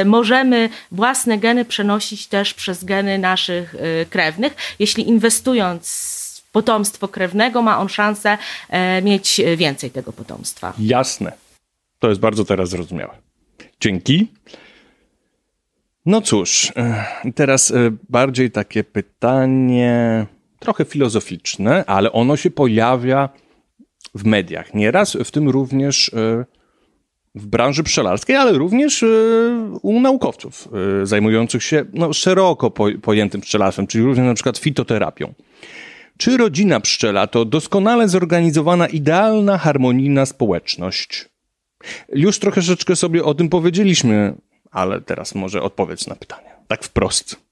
możemy 0.04 0.68
własne 0.92 1.38
geny 1.38 1.64
przenosić 1.64 2.26
też 2.26 2.54
przez 2.54 2.84
geny 2.84 3.18
naszych 3.18 3.74
krewnych, 4.10 4.54
jeśli 4.78 5.08
inwestując 5.08 6.42
potomstwo 6.52 7.08
krewnego, 7.08 7.62
ma 7.62 7.78
on 7.78 7.88
szansę 7.88 8.38
mieć 9.02 9.40
więcej 9.56 9.90
tego 9.90 10.12
potomstwa. 10.12 10.72
Jasne. 10.78 11.32
To 11.98 12.08
jest 12.08 12.20
bardzo 12.20 12.44
teraz 12.44 12.68
zrozumiałe. 12.68 13.14
Dzięki. 13.80 14.28
No 16.06 16.20
cóż, 16.20 16.72
teraz 17.34 17.72
bardziej 18.08 18.50
takie 18.50 18.84
pytanie 18.84 20.26
trochę 20.58 20.84
filozoficzne, 20.84 21.84
ale 21.84 22.12
ono 22.12 22.36
się 22.36 22.50
pojawia 22.50 23.28
w 24.14 24.24
mediach. 24.24 24.74
Nieraz, 24.74 25.16
w 25.24 25.30
tym 25.30 25.48
również 25.48 26.08
e, 26.14 26.44
w 27.34 27.46
branży 27.46 27.82
pszczelarskiej, 27.82 28.36
ale 28.36 28.52
również 28.52 29.02
e, 29.02 29.06
u 29.82 30.00
naukowców 30.00 30.68
e, 31.02 31.06
zajmujących 31.06 31.62
się 31.62 31.84
no, 31.92 32.12
szeroko 32.12 32.70
pojętym 33.02 33.40
pszczelarstwem, 33.40 33.86
czyli 33.86 34.04
również 34.04 34.26
na 34.26 34.34
przykład 34.34 34.58
fitoterapią. 34.58 35.34
Czy 36.16 36.36
rodzina 36.36 36.80
pszczela 36.80 37.26
to 37.26 37.44
doskonale 37.44 38.08
zorganizowana, 38.08 38.86
idealna, 38.86 39.58
harmonijna 39.58 40.26
społeczność? 40.26 41.28
Już 42.12 42.38
troszeczkę 42.38 42.96
sobie 42.96 43.24
o 43.24 43.34
tym 43.34 43.48
powiedzieliśmy, 43.48 44.34
ale 44.70 45.00
teraz 45.00 45.34
może 45.34 45.62
odpowiedz 45.62 46.06
na 46.06 46.16
pytanie. 46.16 46.50
Tak 46.68 46.84
wprost. 46.84 47.45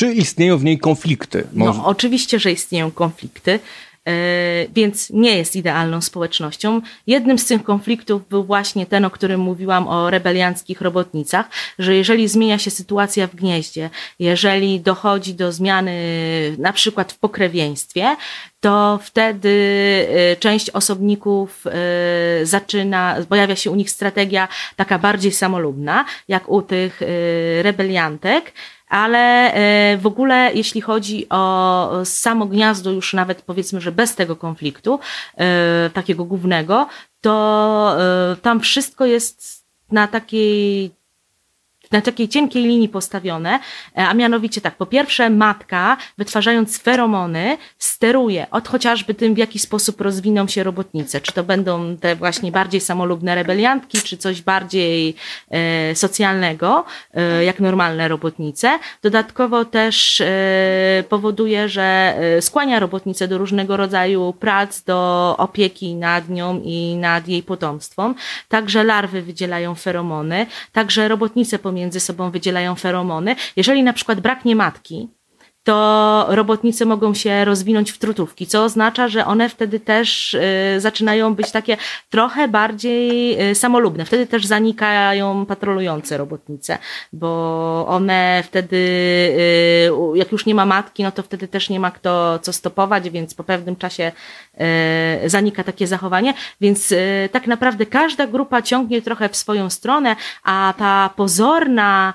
Czy 0.00 0.12
istnieją 0.12 0.58
w 0.58 0.64
niej 0.64 0.78
konflikty? 0.78 1.46
No, 1.52 1.64
Może... 1.64 1.78
No, 1.78 1.86
oczywiście, 1.86 2.38
że 2.38 2.52
istnieją 2.52 2.90
konflikty, 2.90 3.50
yy, 4.06 4.12
więc 4.74 5.10
nie 5.10 5.36
jest 5.36 5.56
idealną 5.56 6.00
społecznością. 6.00 6.80
Jednym 7.06 7.38
z 7.38 7.46
tych 7.46 7.62
konfliktów 7.62 8.28
był 8.28 8.44
właśnie 8.44 8.86
ten, 8.86 9.04
o 9.04 9.10
którym 9.10 9.40
mówiłam 9.40 9.88
o 9.88 10.10
rebelianckich 10.10 10.80
robotnicach, 10.80 11.46
że 11.78 11.94
jeżeli 11.94 12.28
zmienia 12.28 12.58
się 12.58 12.70
sytuacja 12.70 13.26
w 13.26 13.36
gnieździe, 13.36 13.90
jeżeli 14.18 14.80
dochodzi 14.80 15.34
do 15.34 15.52
zmiany 15.52 15.94
na 16.58 16.72
przykład 16.72 17.12
w 17.12 17.18
pokrewieństwie, 17.18 18.16
to 18.60 18.98
wtedy 19.02 19.48
yy, 20.12 20.36
część 20.36 20.70
osobników 20.70 21.64
yy, 22.38 22.46
zaczyna, 22.46 23.16
pojawia 23.28 23.56
się 23.56 23.70
u 23.70 23.74
nich 23.74 23.90
strategia 23.90 24.48
taka 24.76 24.98
bardziej 24.98 25.32
samolubna, 25.32 26.04
jak 26.28 26.48
u 26.48 26.62
tych 26.62 27.00
rebeliantek 27.62 28.52
ale 28.90 29.54
e, 29.54 29.96
w 29.96 30.06
ogóle 30.06 30.50
jeśli 30.54 30.80
chodzi 30.80 31.26
o 31.30 31.90
samo 32.04 32.46
gniazdo, 32.46 32.90
już 32.90 33.14
nawet 33.14 33.42
powiedzmy, 33.42 33.80
że 33.80 33.92
bez 33.92 34.14
tego 34.14 34.36
konfliktu, 34.36 35.00
e, 35.36 35.90
takiego 35.90 36.24
głównego, 36.24 36.88
to 37.20 37.96
e, 37.98 38.36
tam 38.36 38.60
wszystko 38.60 39.06
jest 39.06 39.66
na 39.92 40.08
takiej 40.08 40.90
na 41.90 42.00
takiej 42.00 42.28
cienkiej 42.28 42.62
linii 42.64 42.88
postawione, 42.88 43.58
e, 43.98 44.06
a 44.08 44.14
mianowicie 44.14 44.60
tak, 44.60 44.76
po 44.76 44.86
pierwsze 44.86 45.30
matka 45.30 45.96
wytwarzając 46.18 46.78
feromony 46.78 47.58
steruje 47.78 48.46
od 48.50 48.68
chociażby 48.68 49.14
tym, 49.14 49.34
w 49.34 49.38
jaki 49.38 49.58
sposób 49.58 50.00
rozwiną 50.00 50.48
się 50.48 50.62
robotnice, 50.62 51.20
czy 51.20 51.32
to 51.32 51.44
będą 51.44 51.96
te 51.96 52.16
właśnie 52.16 52.52
bardziej 52.52 52.80
samolubne 52.80 53.34
rebeliantki, 53.34 53.98
czy 53.98 54.16
coś 54.16 54.42
bardziej 54.42 55.14
e, 55.50 55.94
socjalnego, 55.94 56.84
e, 57.14 57.44
jak 57.44 57.60
normalne 57.60 58.08
robotnice. 58.08 58.78
Dodatkowo 59.02 59.64
też 59.64 60.20
e, 60.20 61.04
powoduje, 61.08 61.68
że 61.68 61.82
e, 61.82 62.42
skłania 62.42 62.80
robotnice 62.80 63.28
do 63.28 63.38
różnego 63.38 63.76
rodzaju 63.76 64.32
prac, 64.32 64.82
do 64.82 65.34
opieki 65.38 65.94
nad 65.94 66.28
nią 66.28 66.60
i 66.64 66.96
nad 66.96 67.28
jej 67.28 67.42
potomstwem. 67.42 68.14
Także 68.48 68.84
larwy 68.84 69.22
wydzielają 69.22 69.74
feromony, 69.74 70.46
także 70.72 71.08
robotnice 71.08 71.58
pomiędzy 71.58 71.79
między 71.80 72.00
sobą 72.00 72.30
wydzielają 72.30 72.74
feromony. 72.74 73.36
Jeżeli 73.56 73.82
na 73.82 73.92
przykład 73.92 74.20
braknie 74.20 74.56
matki, 74.56 75.08
to 75.64 76.26
robotnice 76.28 76.84
mogą 76.84 77.14
się 77.14 77.44
rozwinąć 77.44 77.90
w 77.90 77.98
trutówki, 77.98 78.46
co 78.46 78.64
oznacza, 78.64 79.08
że 79.08 79.26
one 79.26 79.48
wtedy 79.48 79.80
też 79.80 80.34
y, 80.34 80.40
zaczynają 80.78 81.34
być 81.34 81.50
takie 81.50 81.76
trochę 82.10 82.48
bardziej 82.48 83.50
y, 83.50 83.54
samolubne. 83.54 84.04
Wtedy 84.04 84.26
też 84.26 84.46
zanikają 84.46 85.46
patrolujące 85.46 86.16
robotnice, 86.16 86.78
bo 87.12 87.84
one 87.88 88.42
wtedy, 88.46 88.76
y, 88.76 89.90
jak 90.14 90.32
już 90.32 90.46
nie 90.46 90.54
ma 90.54 90.66
matki, 90.66 91.02
no 91.02 91.12
to 91.12 91.22
wtedy 91.22 91.48
też 91.48 91.70
nie 91.70 91.80
ma 91.80 91.90
kto 91.90 92.38
co 92.38 92.52
stopować, 92.52 93.10
więc 93.10 93.34
po 93.34 93.44
pewnym 93.44 93.76
czasie 93.76 94.12
zanika 95.26 95.64
takie 95.64 95.86
zachowanie. 95.86 96.34
Więc 96.60 96.94
tak 97.32 97.46
naprawdę 97.46 97.86
każda 97.86 98.26
grupa 98.26 98.62
ciągnie 98.62 99.02
trochę 99.02 99.28
w 99.28 99.36
swoją 99.36 99.70
stronę, 99.70 100.16
a 100.44 100.74
ta 100.78 101.10
pozorna 101.16 102.14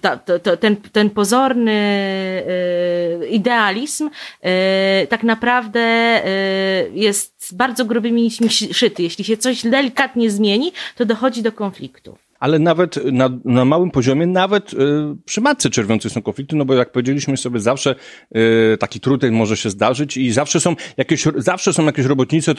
ta, 0.00 0.16
to, 0.16 0.56
ten, 0.56 0.76
ten 0.76 1.10
pozorny 1.10 1.72
e, 1.72 3.26
idealizm 3.26 4.10
e, 4.42 5.06
tak 5.06 5.22
naprawdę 5.22 5.80
e, 5.80 6.88
jest 6.92 7.56
bardzo 7.56 7.84
grubymi 7.84 8.22
nićmi 8.22 8.48
szyty. 8.50 9.02
Jeśli 9.02 9.24
się 9.24 9.36
coś 9.36 9.62
delikatnie 9.62 10.30
zmieni, 10.30 10.72
to 10.96 11.04
dochodzi 11.04 11.42
do 11.42 11.52
konfliktu. 11.52 12.16
Ale 12.44 12.58
nawet 12.58 13.04
na, 13.12 13.30
na 13.44 13.64
małym 13.64 13.90
poziomie, 13.90 14.26
nawet 14.26 14.72
y, 14.72 14.76
przy 15.24 15.40
matce 15.40 15.70
czerwiącej 15.70 16.10
są 16.10 16.22
konflikty, 16.22 16.56
no 16.56 16.64
bo 16.64 16.74
jak 16.74 16.92
powiedzieliśmy 16.92 17.36
sobie, 17.36 17.60
zawsze 17.60 17.94
y, 18.36 18.76
taki 18.78 19.00
trudny 19.00 19.30
może 19.30 19.56
się 19.56 19.70
zdarzyć 19.70 20.16
i 20.16 20.32
zawsze 20.32 20.60
są 20.60 20.76
jakieś, 20.96 21.24
zawsze 21.36 21.72
są 21.72 21.86
jakieś 21.86 22.06
robotnice, 22.06 22.54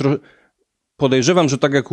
podejrzewam, 0.97 1.49
że 1.49 1.58
tak 1.58 1.73
jak 1.73 1.86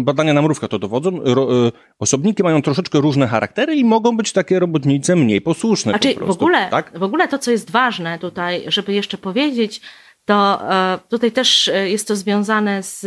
badania 0.00 0.34
na 0.34 0.42
mrówka 0.42 0.68
to 0.68 0.78
dowodzą, 0.78 1.16
y, 1.16 1.72
osobniki 1.98 2.42
mają 2.42 2.62
troszeczkę 2.62 3.00
różne 3.00 3.26
charaktery 3.26 3.74
i 3.74 3.84
mogą 3.84 4.16
być 4.16 4.32
takie 4.32 4.58
robotnice 4.58 5.16
mniej 5.16 5.40
posłuszne. 5.40 5.92
Znaczy, 5.92 6.14
prostu, 6.14 6.34
w, 6.34 6.36
ogóle, 6.36 6.68
tak? 6.70 6.98
w 6.98 7.02
ogóle 7.02 7.28
to, 7.28 7.38
co 7.38 7.50
jest 7.50 7.70
ważne 7.70 8.18
tutaj, 8.18 8.64
żeby 8.66 8.92
jeszcze 8.92 9.18
powiedzieć, 9.18 9.80
to 10.24 10.60
e, 10.70 10.98
tutaj 11.08 11.32
też 11.32 11.68
e, 11.68 11.90
jest 11.90 12.08
to 12.08 12.16
związane 12.16 12.82
z 12.82 13.06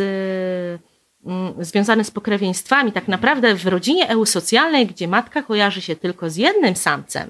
związane 1.60 2.04
z 2.04 2.12
pokrewieństwami. 2.12 2.92
Tak 2.92 3.08
naprawdę 3.08 3.56
w 3.56 3.68
rodzinie 3.68 4.10
eusocjalnej, 4.10 4.88
gdzie 4.88 5.08
matka 5.08 5.44
kojarzy 5.44 5.82
się 5.82 5.96
tylko 5.96 6.30
z 6.30 6.36
jednym 6.36 6.76
samcem, 6.76 7.30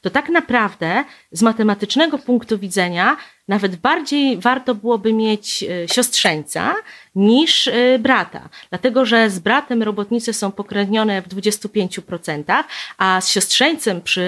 to 0.00 0.10
tak 0.10 0.28
naprawdę 0.28 1.04
z 1.32 1.42
matematycznego 1.42 2.18
punktu 2.18 2.58
widzenia 2.58 3.16
nawet 3.48 3.76
bardziej 3.76 4.38
warto 4.38 4.74
byłoby 4.74 5.12
mieć 5.12 5.62
e, 5.62 5.88
siostrzeńca 5.88 6.74
niż 7.16 7.68
e, 7.68 7.98
brata. 7.98 8.48
Dlatego, 8.70 9.04
że 9.04 9.30
z 9.30 9.38
bratem 9.38 9.82
robotnice 9.82 10.32
są 10.32 10.52
pokrewnione 10.52 11.22
w 11.22 11.28
25%, 11.28 12.64
a 12.98 13.20
z 13.20 13.28
siostrzeńcem 13.28 14.00
przy 14.00 14.22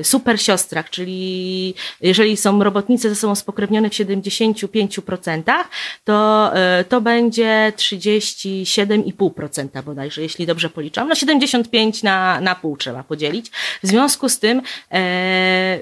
e, 0.00 0.04
super 0.04 0.42
siostrach, 0.42 0.90
czyli 0.90 1.74
jeżeli 2.00 2.36
są 2.36 2.64
robotnice 2.64 3.08
ze 3.08 3.14
sobą 3.14 3.34
spokrewnione 3.34 3.90
w 3.90 3.92
75%, 3.92 5.42
to, 6.04 6.52
to 6.88 7.00
będzie 7.00 7.72
37,5% 7.76 9.82
bodajże, 9.82 10.22
jeśli 10.22 10.46
dobrze 10.46 10.70
policzam. 10.70 11.08
No 11.08 11.14
75 11.14 12.02
na, 12.02 12.40
na 12.40 12.54
pół 12.54 12.76
trzeba 12.76 13.02
podzielić. 13.02 13.50
W 13.82 13.86
związku 13.86 14.28
z 14.28 14.38
tym 14.38 14.62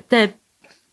te 0.08 0.28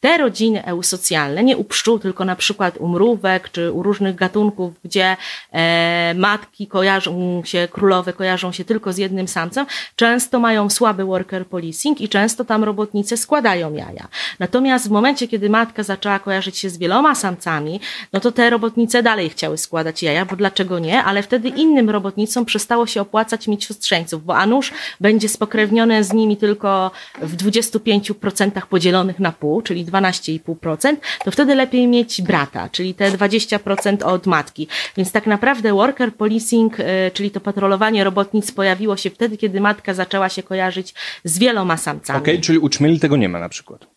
te 0.01 0.17
rodziny 0.17 0.65
eusocjalne, 0.65 1.43
nie 1.43 1.57
u 1.57 1.63
pszczół, 1.63 1.99
tylko 1.99 2.25
na 2.25 2.35
przykład 2.35 2.77
u 2.77 2.87
mrówek 2.87 3.49
czy 3.51 3.71
u 3.71 3.83
różnych 3.83 4.15
gatunków, 4.15 4.73
gdzie 4.85 5.17
e, 5.51 6.13
matki 6.17 6.67
kojarzą 6.67 7.41
się, 7.45 7.67
królowe 7.71 8.13
kojarzą 8.13 8.51
się 8.51 8.65
tylko 8.65 8.93
z 8.93 8.97
jednym 8.97 9.27
samcem, 9.27 9.65
często 9.95 10.39
mają 10.39 10.69
słaby 10.69 11.05
worker 11.05 11.47
policing 11.47 12.01
i 12.01 12.09
często 12.09 12.45
tam 12.45 12.63
robotnice 12.63 13.17
składają 13.17 13.73
jaja. 13.73 14.07
Natomiast 14.39 14.87
w 14.87 14.91
momencie, 14.91 15.27
kiedy 15.27 15.49
matka 15.49 15.83
zaczęła 15.83 16.19
kojarzyć 16.19 16.57
się 16.57 16.69
z 16.69 16.77
wieloma 16.77 17.15
samcami, 17.15 17.79
no 18.13 18.19
to 18.19 18.31
te 18.31 18.49
robotnice 18.49 19.03
dalej 19.03 19.29
chciały 19.29 19.57
składać 19.57 20.03
jaja, 20.03 20.25
bo 20.25 20.35
dlaczego 20.35 20.79
nie? 20.79 21.03
Ale 21.03 21.23
wtedy 21.23 21.49
innym 21.49 21.89
robotnicom 21.89 22.45
przestało 22.45 22.87
się 22.87 23.01
opłacać 23.01 23.47
mieć 23.47 23.65
siostrzeńców, 23.65 24.25
bo 24.25 24.37
a 24.37 24.45
nuż 24.45 24.71
będzie 24.99 25.29
spokrewnione 25.29 26.03
z 26.03 26.13
nimi 26.13 26.37
tylko 26.37 26.91
w 27.21 27.37
25% 27.37 28.61
podzielonych 28.69 29.19
na 29.19 29.31
pół, 29.31 29.61
czyli 29.61 29.90
12,5%, 29.91 30.95
to 31.25 31.31
wtedy 31.31 31.55
lepiej 31.55 31.87
mieć 31.87 32.21
brata, 32.21 32.69
czyli 32.69 32.93
te 32.93 33.11
20% 33.11 34.03
od 34.03 34.27
matki. 34.27 34.67
Więc 34.97 35.11
tak 35.11 35.27
naprawdę 35.27 35.73
worker 35.73 36.15
policing, 36.15 36.79
e, 36.79 37.11
czyli 37.11 37.31
to 37.31 37.39
patrolowanie 37.39 38.03
robotnic 38.03 38.51
pojawiło 38.51 38.97
się 38.97 39.09
wtedy, 39.09 39.37
kiedy 39.37 39.61
matka 39.61 39.93
zaczęła 39.93 40.29
się 40.29 40.43
kojarzyć 40.43 40.93
z 41.23 41.39
wieloma 41.39 41.77
samcami. 41.77 42.19
Okej, 42.19 42.33
okay, 42.33 42.43
czyli 42.43 42.59
u 42.59 42.69
czmieli 42.69 42.99
tego 42.99 43.17
nie 43.17 43.29
ma 43.29 43.39
na 43.39 43.49
przykład. 43.49 43.87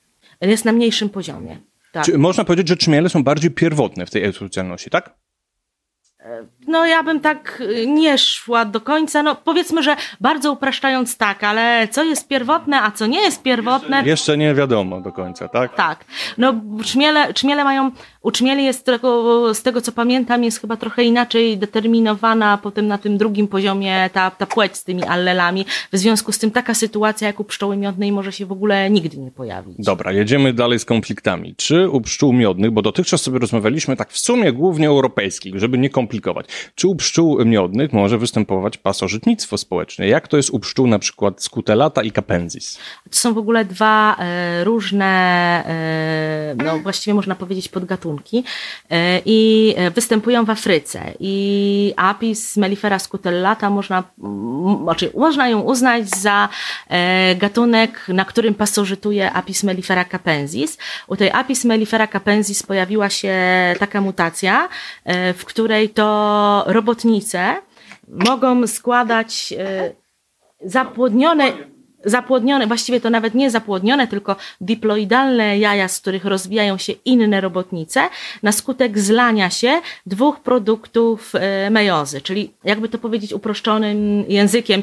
Jest 0.41 0.65
na 0.65 0.73
mniejszym 0.73 1.09
poziomie. 1.09 1.59
Tak. 1.93 2.05
Czy 2.05 2.19
można 2.19 2.45
powiedzieć, 2.45 2.69
że 2.69 2.77
czmiele 2.77 3.09
są 3.09 3.25
bardziej 3.25 3.51
pierwotne 3.51 4.07
w 4.07 4.11
tej 4.11 4.25
eusocjalności, 4.25 4.91
tak? 4.91 5.15
No, 6.67 6.87
ja 6.87 7.03
bym 7.03 7.21
tak 7.21 7.61
y, 7.61 7.87
nie 7.87 8.19
szła 8.19 8.65
do 8.65 8.81
końca. 8.81 9.23
No, 9.23 9.35
powiedzmy, 9.35 9.83
że 9.83 9.97
bardzo 10.21 10.53
upraszczając 10.53 11.17
tak, 11.17 11.45
ale 11.45 11.89
co 11.91 12.05
jest 12.05 12.29
pierwotne, 12.29 12.83
a 12.83 12.91
co 12.91 13.07
nie 13.07 13.21
jest 13.21 13.43
pierwotne. 13.43 13.97
Jeszcze, 13.97 14.11
jeszcze 14.11 14.39
nie 14.39 14.55
wiadomo 14.55 15.01
do 15.01 15.13
końca, 15.13 15.49
tak? 15.49 15.75
Tak. 15.75 16.05
No, 16.39 16.55
czmiele, 16.85 17.35
czmiele 17.35 17.65
mają, 17.65 17.91
u 18.23 18.31
czmieli 18.31 18.65
jest 18.65 18.87
z 19.55 19.63
tego 19.63 19.81
co 19.83 19.93
pamiętam, 19.93 20.45
jest 20.45 20.61
chyba 20.61 20.77
trochę 20.77 21.05
inaczej 21.05 21.59
determinowana 21.59 22.59
potem 22.63 22.87
na 22.87 22.99
tym 22.99 23.19
drugim 23.19 23.49
poziomie 23.49 24.11
ta, 24.13 24.31
ta 24.31 24.47
płeć 24.47 24.77
z 24.77 24.85
tymi 24.85 25.03
allelami. 25.03 25.67
W 25.93 25.99
związku 25.99 26.33
z 26.33 26.39
tym 26.39 26.51
taka 26.51 26.75
sytuacja 26.75 27.27
jak 27.27 27.41
u 27.41 27.45
pszczoły 27.45 27.77
miodnej 27.77 28.13
może 28.13 28.33
się 28.33 28.47
w 28.47 28.53
ogóle 28.53 28.91
nigdy 28.91 29.17
nie 29.19 29.31
pojawić. 29.31 29.77
Dobra, 29.79 30.13
jedziemy 30.13 30.53
dalej 30.53 30.79
z 30.79 30.85
konfliktami. 30.85 31.55
Czy 31.57 31.89
u 31.89 32.01
pszczół 32.01 32.33
miodnych, 32.33 32.71
bo 32.71 32.83
dotychczas 32.83 33.23
sobie 33.23 33.39
rozmawialiśmy 33.39 33.97
tak 33.97 34.11
w 34.11 34.19
sumie 34.19 34.53
głównie 34.53 34.89
europejskich, 34.89 35.59
żeby 35.59 35.79
nie 35.79 35.91
komplikować. 35.91 36.47
Czy 36.75 36.89
u 36.89 36.97
pszczół 36.97 37.45
miodnych 37.45 37.93
może 37.93 38.19
występować 38.19 38.79
pasożytnictwo 38.79 39.59
społeczne? 39.59 40.09
Jak 40.09 40.29
to 40.29 40.37
jest 40.37 40.51
u 40.51 40.61
pszczół 40.61 40.87
na 40.87 40.99
przykład 40.99 41.43
skutellata 41.43 42.03
i 42.03 42.13
capensis? 42.13 42.79
To 43.11 43.17
są 43.17 43.35
w 43.35 43.39
ogóle 43.39 43.65
dwa 43.65 44.17
e, 44.19 44.65
różne, 44.65 45.05
e, 45.67 46.65
no 46.65 46.79
właściwie 46.79 47.15
można 47.15 47.35
powiedzieć 47.35 47.69
podgatunki 47.69 48.45
e, 48.91 49.21
i 49.25 49.75
występują 49.95 50.45
w 50.45 50.51
Afryce. 50.51 51.13
I 51.21 51.95
Apis 51.97 52.57
mellifera 52.57 52.99
scutellata 52.99 53.71
można, 53.71 54.03
znaczy 54.83 55.11
można 55.17 55.49
ją 55.49 55.61
uznać 55.61 56.11
za 56.11 56.49
gatunek, 57.37 58.07
na 58.09 58.25
którym 58.25 58.55
pasożytuje 58.55 59.33
Apis 59.33 59.63
mellifera 59.63 60.05
capensis. 60.05 60.79
U 61.07 61.17
tej 61.17 61.31
Apis 61.31 61.65
mellifera 61.65 62.07
capensis 62.07 62.63
pojawiła 62.63 63.11
się 63.11 63.35
taka 63.79 64.01
mutacja, 64.01 64.69
w 65.39 65.45
której 65.45 65.89
to 65.89 66.05
robotnice 66.67 67.55
mogą 68.09 68.67
składać 68.67 69.55
e, 69.59 69.93
zapłodnione, 70.65 71.53
zapłodnione, 72.05 72.67
właściwie 72.67 73.01
to 73.01 73.11
nawet 73.11 73.35
nie 73.35 73.51
zapłodnione, 73.51 74.09
tylko 74.09 74.37
diploidalne 74.61 75.59
jaja, 75.59 75.89
z 75.89 76.01
których 76.01 76.25
rozwijają 76.25 76.79
się 76.79 76.93
inne 77.05 77.41
robotnice, 77.41 78.01
na 78.43 78.53
skutek 78.53 78.99
zlania 78.99 79.51
się 79.51 79.81
dwóch 80.07 80.41
produktów 80.41 81.33
e, 81.35 81.71
mejozy, 81.71 82.21
czyli 82.21 82.53
jakby 82.65 82.89
to 82.89 82.99
powiedzieć 82.99 83.33
uproszczonym 83.33 84.25
językiem. 84.29 84.83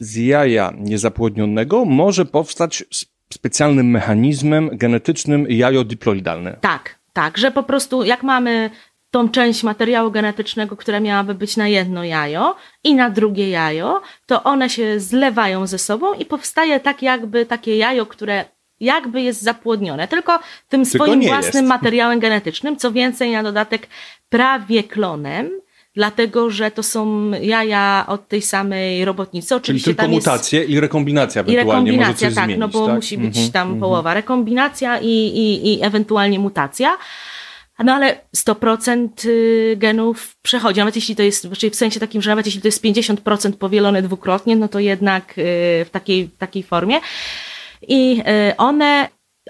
Z 0.00 0.16
jaja 0.16 0.72
niezapłodnionego 0.76 1.84
może 1.84 2.24
powstać 2.24 2.84
specjalnym 3.32 3.90
mechanizmem 3.90 4.70
genetycznym 4.72 5.46
jajo 5.48 5.84
diploidalne. 5.84 6.56
Tak, 6.60 6.98
tak, 7.12 7.38
że 7.38 7.50
po 7.50 7.62
prostu 7.62 8.04
jak 8.04 8.22
mamy 8.22 8.70
tą 9.10 9.28
część 9.28 9.62
materiału 9.62 10.10
genetycznego, 10.10 10.76
która 10.76 11.00
miałaby 11.00 11.34
być 11.34 11.56
na 11.56 11.68
jedno 11.68 12.04
jajo 12.04 12.56
i 12.84 12.94
na 12.94 13.10
drugie 13.10 13.50
jajo, 13.50 14.02
to 14.26 14.42
one 14.42 14.70
się 14.70 15.00
zlewają 15.00 15.66
ze 15.66 15.78
sobą 15.78 16.14
i 16.14 16.24
powstaje 16.24 16.80
tak 16.80 17.02
jakby 17.02 17.46
takie 17.46 17.76
jajo, 17.76 18.06
które 18.06 18.44
jakby 18.80 19.22
jest 19.22 19.42
zapłodnione, 19.42 20.08
tylko 20.08 20.38
tym 20.68 20.84
tylko 20.84 21.04
swoim 21.04 21.22
własnym 21.22 21.64
jest. 21.64 21.68
materiałem 21.68 22.20
genetycznym, 22.20 22.76
co 22.76 22.92
więcej 22.92 23.32
na 23.32 23.42
dodatek 23.42 23.88
prawie 24.28 24.82
klonem, 24.82 25.50
dlatego 25.94 26.50
że 26.50 26.70
to 26.70 26.82
są 26.82 27.30
jaja 27.42 28.04
od 28.08 28.28
tej 28.28 28.42
samej 28.42 29.04
robotnicy. 29.04 29.54
Oczywiście 29.54 29.84
Czyli 29.84 29.96
tylko 29.96 30.10
mutacje 30.10 30.64
i 30.64 30.80
rekombinacja 30.80 31.40
ewentualnie 31.42 31.62
I 31.62 31.66
rekombinacja, 31.66 32.06
może 32.06 32.18
coś 32.18 32.34
tak, 32.34 32.44
zmienić, 32.44 32.60
no 32.60 32.68
bo 32.68 32.86
tak? 32.86 32.96
musi 32.96 33.18
być 33.18 33.36
mm 33.36 33.48
-hmm, 33.48 33.52
tam 33.52 33.68
mm 33.68 33.78
-hmm. 33.78 33.80
połowa. 33.80 34.14
Rekombinacja 34.14 34.98
i, 35.00 35.06
i, 35.08 35.72
i 35.72 35.84
ewentualnie 35.84 36.38
mutacja. 36.38 36.98
No 37.84 37.94
ale 37.94 38.20
100% 38.36 39.08
y, 39.28 39.76
genów 39.76 40.36
przechodzi, 40.42 40.80
nawet 40.80 40.96
jeśli 40.96 41.16
to 41.16 41.22
jest, 41.22 41.48
czyli 41.58 41.70
w 41.70 41.76
sensie 41.76 42.00
takim, 42.00 42.22
że 42.22 42.30
nawet 42.30 42.46
jeśli 42.46 42.60
to 42.60 42.68
jest 42.68 42.84
50% 42.84 43.52
powielone 43.52 44.02
dwukrotnie, 44.02 44.56
no 44.56 44.68
to 44.68 44.78
jednak 44.78 45.30
y, 45.30 45.84
w 45.84 45.88
takiej, 45.90 46.28
takiej 46.28 46.62
formie. 46.62 47.00
I 47.88 48.22
y, 48.50 48.56
one 48.56 49.08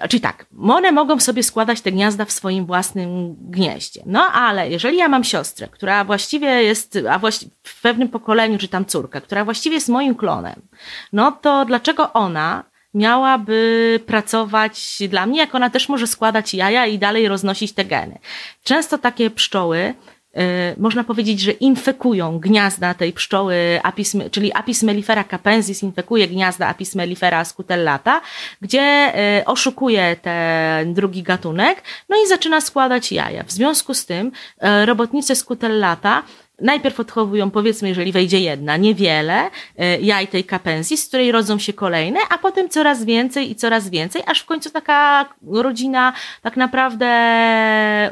Czyli 0.09 0.21
tak, 0.21 0.45
one 0.61 0.91
mogą 0.91 1.19
sobie 1.19 1.43
składać 1.43 1.81
te 1.81 1.91
gniazda 1.91 2.25
w 2.25 2.31
swoim 2.31 2.65
własnym 2.65 3.35
gnieździe. 3.39 4.01
No 4.05 4.27
ale 4.33 4.69
jeżeli 4.69 4.97
ja 4.97 5.07
mam 5.09 5.23
siostrę, 5.23 5.67
która 5.67 6.03
właściwie 6.03 6.63
jest, 6.63 6.97
a 7.09 7.19
właściwie 7.19 7.51
w 7.63 7.81
pewnym 7.81 8.09
pokoleniu, 8.09 8.57
czy 8.57 8.67
tam 8.67 8.85
córka, 8.85 9.21
która 9.21 9.45
właściwie 9.45 9.75
jest 9.75 9.89
moim 9.89 10.15
klonem, 10.15 10.61
no 11.13 11.31
to 11.31 11.65
dlaczego 11.65 12.13
ona 12.13 12.63
miałaby 12.93 13.99
pracować 14.05 14.97
dla 15.09 15.25
mnie, 15.25 15.39
jak 15.39 15.55
ona 15.55 15.69
też 15.69 15.89
może 15.89 16.07
składać 16.07 16.53
jaja 16.53 16.85
i 16.85 16.99
dalej 16.99 17.27
roznosić 17.27 17.73
te 17.73 17.85
geny. 17.85 18.19
Często 18.63 18.97
takie 18.97 19.29
pszczoły 19.29 19.93
y, 20.37 20.41
można 20.77 21.03
powiedzieć, 21.03 21.39
że 21.39 21.51
infekują 21.51 22.39
gniazda 22.39 22.93
tej 22.93 23.13
pszczoły, 23.13 23.79
apis, 23.83 24.17
czyli 24.31 24.53
Apis 24.53 24.83
mellifera 24.83 25.23
capensis 25.23 25.83
infekuje 25.83 26.27
gniazda 26.27 26.67
Apis 26.67 26.95
mellifera 26.95 27.45
scutellata, 27.45 28.21
gdzie 28.61 29.13
y, 29.39 29.45
oszukuje 29.45 30.15
ten 30.21 30.93
drugi 30.93 31.23
gatunek, 31.23 31.83
no 32.09 32.17
i 32.25 32.27
zaczyna 32.27 32.61
składać 32.61 33.11
jaja. 33.11 33.43
W 33.43 33.51
związku 33.51 33.93
z 33.93 34.05
tym 34.05 34.27
y, 34.27 34.85
robotnice 34.85 35.35
scutellata 35.35 36.23
najpierw 36.61 36.99
odchowują, 36.99 37.51
powiedzmy, 37.51 37.89
jeżeli 37.89 38.11
wejdzie 38.11 38.39
jedna, 38.39 38.77
niewiele 38.77 39.49
e, 39.77 39.99
jaj 39.99 40.27
tej 40.27 40.43
kapensji, 40.43 40.97
z 40.97 41.07
której 41.07 41.31
rodzą 41.31 41.59
się 41.59 41.73
kolejne, 41.73 42.19
a 42.29 42.37
potem 42.37 42.69
coraz 42.69 43.05
więcej 43.05 43.51
i 43.51 43.55
coraz 43.55 43.89
więcej, 43.89 44.23
aż 44.25 44.41
w 44.41 44.45
końcu 44.45 44.69
taka 44.69 45.29
rodzina 45.47 46.13
tak 46.41 46.57
naprawdę 46.57 47.09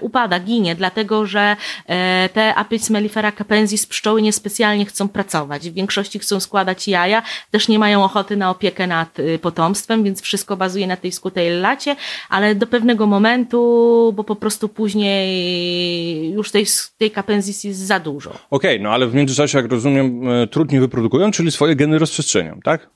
upada, 0.01 0.39
ginie, 0.39 0.75
dlatego 0.75 1.25
że 1.25 1.55
e, 1.85 2.29
te 2.33 2.55
Apis 2.55 2.89
mellifera 2.89 3.31
capensis 3.31 3.85
pszczoły 3.85 4.21
niespecjalnie 4.21 4.85
chcą 4.85 5.09
pracować. 5.09 5.69
W 5.69 5.73
większości 5.73 6.19
chcą 6.19 6.39
składać 6.39 6.87
jaja, 6.87 7.21
też 7.51 7.67
nie 7.67 7.79
mają 7.79 8.03
ochoty 8.03 8.37
na 8.37 8.49
opiekę 8.49 8.87
nad 8.87 9.19
y, 9.19 9.39
potomstwem, 9.39 10.03
więc 10.03 10.21
wszystko 10.21 10.57
bazuje 10.57 10.87
na 10.87 10.97
tej 10.97 11.11
skutej 11.11 11.59
lacie, 11.59 11.95
ale 12.29 12.55
do 12.55 12.67
pewnego 12.67 13.07
momentu, 13.07 14.13
bo 14.15 14.23
po 14.23 14.35
prostu 14.35 14.69
później 14.69 16.31
już 16.31 16.51
tej, 16.51 16.65
tej 16.97 17.11
capensis 17.11 17.63
jest 17.63 17.79
za 17.79 17.99
dużo. 17.99 18.36
Okej, 18.49 18.71
okay, 18.71 18.83
no 18.83 18.89
ale 18.89 19.07
w 19.07 19.13
międzyczasie, 19.13 19.57
jak 19.57 19.71
rozumiem, 19.71 20.29
e, 20.29 20.47
trudniej 20.47 20.81
wyprodukują, 20.81 21.31
czyli 21.31 21.51
swoje 21.51 21.75
geny 21.75 21.99
rozprzestrzenią, 21.99 22.59
tak? 22.63 22.89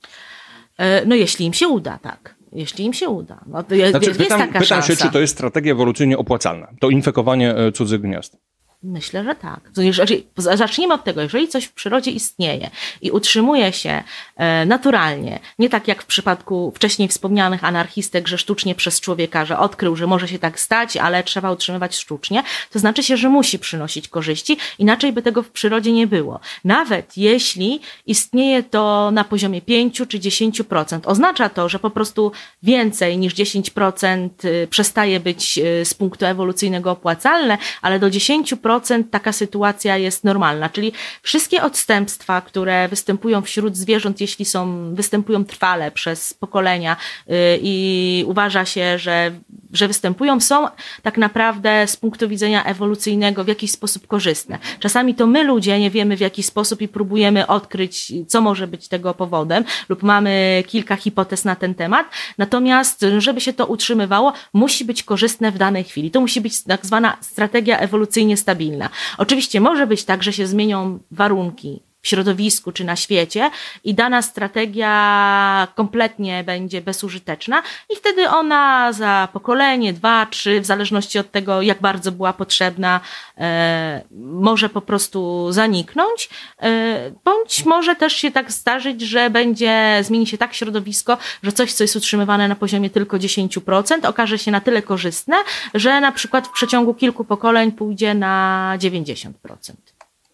E, 0.78 1.06
no 1.06 1.16
jeśli 1.16 1.46
im 1.46 1.54
się 1.54 1.68
uda, 1.68 2.00
tak. 2.02 2.36
Jeśli 2.52 2.86
im 2.86 2.94
się 2.94 3.10
uda. 3.10 3.42
No, 3.48 3.64
to 3.64 3.76
jest, 3.76 3.92
znaczy, 3.92 4.08
jest 4.08 4.20
pytam, 4.20 4.40
taka 4.40 4.60
pytam 4.60 4.66
szansa. 4.66 4.88
się, 4.88 4.96
czy 4.96 5.12
to 5.12 5.20
jest 5.20 5.34
strategia 5.34 5.72
ewolucyjnie 5.72 6.18
opłacalna, 6.18 6.68
to 6.80 6.90
infekowanie 6.90 7.56
e, 7.56 7.72
cudzych 7.72 8.02
gniazd. 8.02 8.38
Myślę, 8.84 9.24
że 9.24 9.36
tak. 9.36 9.60
Jeżeli, 9.78 10.28
zacznijmy 10.38 10.94
od 10.94 11.04
tego, 11.04 11.22
jeżeli 11.22 11.48
coś 11.48 11.66
w 11.66 11.74
przyrodzie 11.74 12.12
istnieje 12.12 12.70
i 13.02 13.12
utrzymuje 13.12 13.74
się 13.74 14.04
e, 14.36 14.66
naturalnie, 14.66 15.40
nie 15.60 15.70
tak 15.70 15.88
jak 15.88 16.04
w 16.04 16.06
przypadku 16.06 16.74
wcześniej 16.76 17.08
wspomnianych 17.08 17.64
anarchistek, 17.64 18.28
że 18.28 18.38
sztucznie 18.38 18.76
przez 18.76 19.00
człowieka, 19.02 19.46
że 19.46 19.60
odkrył, 19.60 19.96
że 19.96 20.08
może 20.08 20.28
się 20.28 20.40
tak 20.40 20.60
stać, 20.60 20.98
ale 20.98 21.24
trzeba 21.24 21.52
utrzymywać 21.52 21.96
sztucznie, 21.96 22.44
to 22.72 22.80
znaczy 22.80 23.04
się, 23.04 23.18
że 23.18 23.30
musi 23.30 23.60
przynosić 23.60 24.08
korzyści, 24.08 24.58
inaczej 24.80 25.14
by 25.14 25.22
tego 25.22 25.44
w 25.44 25.50
przyrodzie 25.50 25.92
nie 25.92 26.08
było. 26.08 26.40
Nawet 26.64 27.18
jeśli 27.18 27.80
istnieje 28.06 28.64
to 28.64 29.12
na 29.12 29.24
poziomie 29.24 29.62
5 29.62 29.98
czy 29.98 30.20
10%, 30.20 31.00
oznacza 31.06 31.50
to, 31.50 31.70
że 31.70 31.80
po 31.80 31.90
prostu 31.90 32.32
więcej 32.64 33.18
niż 33.18 33.34
10% 33.36 34.30
y, 34.46 34.68
przestaje 34.68 35.20
być 35.20 35.58
y, 35.58 35.86
z 35.86 35.94
punktu 35.94 36.26
ewolucyjnego 36.26 36.92
opłacalne, 36.92 37.58
ale 37.82 38.00
do 38.00 38.08
10% 38.08 38.71
taka 39.12 39.32
sytuacja 39.32 39.98
jest 39.98 40.24
normalna. 40.24 40.70
Czyli 40.70 40.92
wszystkie 41.22 41.64
odstępstwa, 41.64 42.42
które 42.42 42.88
występują 42.88 43.42
wśród 43.42 43.78
zwierząt, 43.78 44.22
jeśli 44.22 44.46
są, 44.46 44.96
występują 44.96 45.46
trwale 45.46 45.92
przez 45.92 46.34
pokolenia 46.34 46.98
yy, 47.28 47.36
i 47.62 48.24
uważa 48.28 48.66
się, 48.66 49.00
że, 49.00 49.32
że 49.74 49.88
występują, 49.88 50.40
są 50.40 50.68
tak 51.02 51.18
naprawdę 51.18 51.88
z 51.88 51.98
punktu 51.98 52.30
widzenia 52.30 52.64
ewolucyjnego 52.64 53.44
w 53.44 53.48
jakiś 53.48 53.72
sposób 53.72 54.08
korzystne. 54.08 54.60
Czasami 54.80 55.16
to 55.16 55.28
my 55.28 55.44
ludzie 55.44 55.80
nie 55.80 55.92
wiemy 55.92 56.18
w 56.18 56.20
jaki 56.20 56.44
sposób 56.44 56.82
i 56.82 56.88
próbujemy 56.88 57.48
odkryć, 57.48 58.14
co 58.28 58.42
może 58.42 58.68
być 58.68 58.88
tego 58.88 59.14
powodem, 59.14 59.64
lub 59.90 60.04
mamy 60.04 60.64
kilka 60.68 60.96
hipotez 60.96 61.46
na 61.46 61.56
ten 61.56 61.76
temat. 61.76 62.08
Natomiast, 62.38 63.06
żeby 63.18 63.42
się 63.42 63.54
to 63.54 63.66
utrzymywało, 63.66 64.34
musi 64.54 64.86
być 64.86 65.04
korzystne 65.04 65.52
w 65.52 65.58
danej 65.58 65.84
chwili. 65.84 66.12
To 66.12 66.22
musi 66.22 66.42
być 66.42 66.64
tak 66.64 66.86
zwana 66.86 67.18
strategia 67.22 67.80
ewolucyjnie 67.80 68.38
stabilna. 68.38 68.90
Oczywiście 69.18 69.62
może 69.62 69.88
być 69.88 70.04
tak, 70.04 70.24
że 70.24 70.34
się 70.34 70.48
zmienią 70.48 71.00
warunki 71.12 71.91
w 72.02 72.08
środowisku 72.08 72.72
czy 72.72 72.84
na 72.84 72.96
świecie 72.96 73.52
i 73.84 73.94
dana 73.94 74.22
strategia 74.22 75.68
kompletnie 75.76 76.44
będzie 76.44 76.82
bezużyteczna 76.82 77.64
i 77.90 77.96
wtedy 77.96 78.30
ona 78.30 78.94
za 78.94 79.28
pokolenie, 79.34 79.94
dwa, 79.94 80.26
trzy, 80.26 80.62
w 80.62 80.66
zależności 80.66 81.20
od 81.20 81.32
tego, 81.32 81.62
jak 81.62 81.82
bardzo 81.82 82.12
była 82.12 82.34
potrzebna, 82.34 83.00
e, 83.38 84.02
może 84.12 84.70
po 84.70 84.82
prostu 84.82 85.52
zaniknąć, 85.52 86.30
e, 86.62 87.12
bądź 87.26 87.66
może 87.66 87.96
też 87.96 88.14
się 88.14 88.32
tak 88.32 88.52
zdarzyć, 88.52 89.02
że 89.02 89.30
będzie, 89.30 90.00
zmieni 90.02 90.28
się 90.28 90.38
tak 90.38 90.54
środowisko, 90.54 91.18
że 91.44 91.52
coś, 91.52 91.74
co 91.74 91.84
jest 91.84 91.96
utrzymywane 91.96 92.48
na 92.48 92.56
poziomie 92.56 92.90
tylko 92.90 93.20
10%, 93.20 94.06
okaże 94.06 94.38
się 94.38 94.52
na 94.52 94.62
tyle 94.62 94.82
korzystne, 94.82 95.36
że 95.74 96.02
na 96.02 96.12
przykład 96.12 96.48
w 96.48 96.52
przeciągu 96.52 96.94
kilku 96.94 97.24
pokoleń 97.24 97.72
pójdzie 97.72 98.14
na 98.14 98.76
90%. 98.78 99.32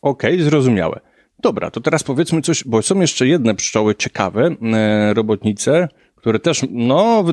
Okej, 0.02 0.34
okay, 0.34 0.44
zrozumiałe. 0.44 1.07
Dobra, 1.40 1.72
to 1.72 1.82
teraz 1.82 2.04
powiedzmy 2.04 2.42
coś, 2.42 2.64
bo 2.64 2.82
są 2.82 3.02
jeszcze 3.02 3.28
jedne 3.28 3.56
pszczoły 3.56 3.96
ciekawe, 3.96 4.56
e, 4.74 5.14
robotnice, 5.14 5.88
które 6.16 6.40
też, 6.40 6.62
no, 6.70 7.24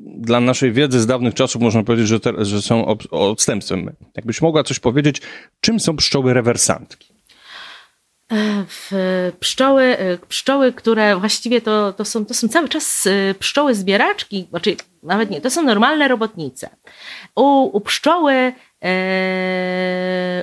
dla 0.00 0.40
naszej 0.40 0.72
wiedzy 0.72 1.00
z 1.00 1.06
dawnych 1.06 1.34
czasów 1.34 1.62
można 1.62 1.82
powiedzieć, 1.82 2.08
że, 2.08 2.20
te, 2.20 2.44
że 2.44 2.62
są 2.62 2.86
odstępstwem. 3.10 3.96
Jakbyś 4.16 4.42
mogła 4.42 4.64
coś 4.64 4.78
powiedzieć, 4.78 5.22
czym 5.60 5.80
są 5.80 5.96
pszczoły 5.96 6.34
rewersantki? 6.34 7.14
E, 8.32 8.64
w 8.68 8.92
pszczoły, 9.40 9.82
e, 9.82 10.18
pszczoły, 10.18 10.72
które 10.72 11.16
właściwie 11.16 11.60
to, 11.60 11.92
to, 11.92 12.04
są, 12.04 12.26
to 12.26 12.34
są 12.34 12.48
cały 12.48 12.68
czas 12.68 13.08
pszczoły 13.38 13.74
zbieraczki, 13.74 14.46
znaczy 14.50 14.76
nawet 15.02 15.30
nie, 15.30 15.40
to 15.40 15.50
są 15.50 15.62
normalne 15.62 16.08
robotnice. 16.08 16.70
U, 17.36 17.76
u 17.76 17.80
pszczoły 17.80 18.52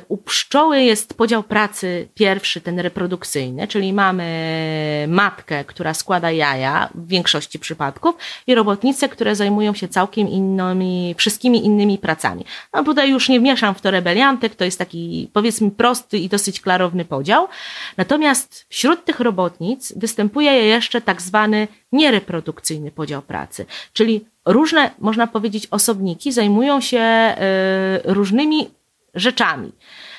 u 0.08 0.18
pszczoły 0.18 0.82
jest 0.82 1.14
podział 1.14 1.44
pracy 1.44 2.08
pierwszy, 2.14 2.62
ten 2.62 2.80
reprodukcyjny, 2.80 3.68
czyli 3.68 3.94
mamy 3.94 5.06
matkę, 5.08 5.64
która 5.64 5.94
składa 5.94 6.32
jaja 6.32 6.90
w 6.96 7.08
większości 7.08 7.60
przypadków 7.60 8.16
i 8.48 8.56
robotnice, 8.56 9.10
które 9.10 9.36
zajmują 9.36 9.74
się 9.74 9.88
całkiem 9.88 10.28
innymi, 10.28 11.16
wszystkimi 11.18 11.66
innymi 11.66 11.98
pracami. 11.98 12.46
No 12.74 12.84
tutaj 12.84 13.12
już 13.12 13.30
nie 13.30 13.40
mieszam 13.40 13.76
w 13.76 13.82
to 13.82 13.92
rebeliantek, 13.92 14.56
to 14.56 14.66
jest 14.66 14.80
taki 14.80 15.30
powiedzmy 15.34 15.72
prosty 15.72 16.18
i 16.18 16.30
dosyć 16.30 16.62
klarowny 16.62 17.06
podział. 17.06 17.48
Natomiast 17.98 18.66
wśród 18.70 19.06
tych 19.06 19.20
robotnic 19.20 19.94
występuje 19.96 20.52
jeszcze 20.52 21.02
tak 21.02 21.22
zwany 21.22 21.68
niereprodukcyjny 21.94 22.92
podział 22.92 23.22
pracy, 23.22 23.66
czyli 23.94 24.26
różne, 24.46 24.92
można 25.00 25.28
powiedzieć, 25.28 25.68
osobniki 25.72 26.32
zajmują 26.32 26.82
się 26.82 27.00
e, 27.00 27.36
różnymi 28.04 28.70
rzeczami. 29.14 29.72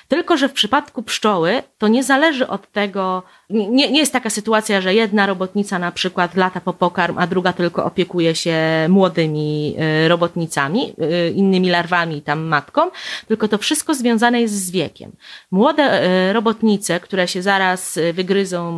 Tylko, 0.09 0.37
że 0.37 0.49
w 0.49 0.53
przypadku 0.53 1.03
pszczoły 1.03 1.63
to 1.79 1.89
nie 1.89 2.03
zależy 2.03 2.49
od 2.49 2.73
tego, 2.73 3.23
nie, 3.51 3.91
nie 3.91 3.99
jest 3.99 4.13
taka 4.13 4.31
sytuacja, 4.31 4.81
że 4.81 4.95
jedna 4.95 5.27
robotnica 5.27 5.79
na 5.79 5.93
przykład 5.93 6.37
lata 6.37 6.61
po 6.61 6.73
pokarm, 6.73 7.19
a 7.19 7.27
druga 7.27 7.53
tylko 7.53 7.85
opiekuje 7.85 8.35
się 8.35 8.57
młodymi 8.89 9.75
e, 9.79 10.09
robotnicami, 10.09 10.93
e, 10.99 11.31
innymi 11.31 11.71
larwami, 11.71 12.23
tam 12.23 12.43
matką, 12.43 12.83
tylko 13.29 13.49
to 13.49 13.59
wszystko 13.59 13.95
związane 13.95 14.41
jest 14.41 14.55
z 14.55 14.71
wiekiem. 14.71 15.13
Młode 15.51 15.85
robotnice, 16.33 17.01
które 17.01 17.29
się 17.29 17.43
zaraz 17.43 17.99
wygryzą 18.13 18.75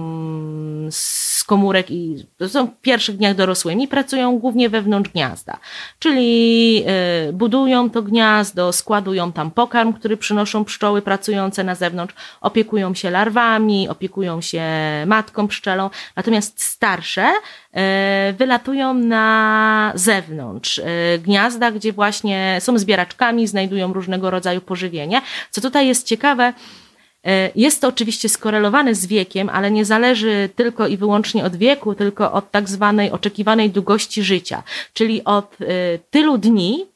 z 0.90 1.44
komórek 1.46 1.90
i 1.90 2.26
są 2.48 2.66
w 2.66 2.80
pierwszych 2.80 3.16
dniach 3.16 3.36
dorosłymi, 3.36 3.88
pracują 3.88 4.38
głównie 4.38 4.68
wewnątrz 4.68 5.10
gniazda. 5.10 5.58
Czyli 5.98 6.84
y, 7.28 7.32
budują 7.32 7.90
to 7.90 8.02
gniazdo, 8.02 8.72
składują 8.72 9.32
tam 9.32 9.50
pokarm, 9.50 9.92
który 9.92 10.16
przynoszą 10.16 10.64
pszczoły 10.64 11.02
pracujące 11.16 11.64
na 11.64 11.74
zewnątrz, 11.74 12.14
opiekują 12.40 12.94
się 12.94 13.10
larwami, 13.10 13.88
opiekują 13.88 14.40
się 14.40 14.62
matką 15.06 15.48
pszczelą. 15.48 15.90
Natomiast 16.16 16.62
starsze 16.62 17.28
y, 17.30 18.32
wylatują 18.32 18.94
na 18.94 19.92
zewnątrz 19.94 20.78
y, 20.78 20.84
gniazda, 21.24 21.70
gdzie 21.70 21.92
właśnie 21.92 22.58
są 22.60 22.78
zbieraczkami, 22.78 23.46
znajdują 23.46 23.92
różnego 23.92 24.30
rodzaju 24.30 24.60
pożywienie. 24.60 25.22
Co 25.50 25.60
tutaj 25.60 25.88
jest 25.88 26.06
ciekawe, 26.06 26.52
E, 27.26 27.50
jest 27.54 27.80
to 27.80 27.88
oczywiście 27.88 28.28
skorelowane 28.28 28.94
z 28.94 29.06
wiekiem, 29.06 29.48
ale 29.48 29.70
nie 29.70 29.84
zależy 29.84 30.48
tylko 30.56 30.86
i 30.86 30.96
wyłącznie 30.96 31.44
od 31.44 31.56
wieku, 31.56 31.94
tylko 31.94 32.32
od 32.32 32.50
tak 32.50 32.68
zwanej 32.68 33.10
oczekiwanej 33.10 33.70
długości 33.70 34.22
życia, 34.22 34.62
czyli 34.92 35.24
od 35.24 35.56
e, 35.60 35.64
tylu 36.10 36.38
dni, 36.38 36.86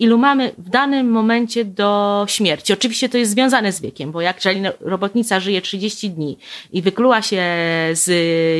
ilu 0.00 0.18
mamy 0.18 0.52
w 0.58 0.70
danym 0.70 1.10
momencie 1.10 1.64
do 1.64 2.24
śmierci. 2.28 2.72
Oczywiście 2.72 3.08
to 3.08 3.18
jest 3.18 3.30
związane 3.30 3.72
z 3.72 3.80
wiekiem, 3.80 4.12
bo 4.12 4.20
jak 4.20 4.36
jeżeli 4.36 4.62
robotnica 4.80 5.40
żyje 5.40 5.62
30 5.62 6.10
dni 6.10 6.38
i 6.72 6.82
wykluła 6.82 7.22
się 7.22 7.42
z 7.92 8.10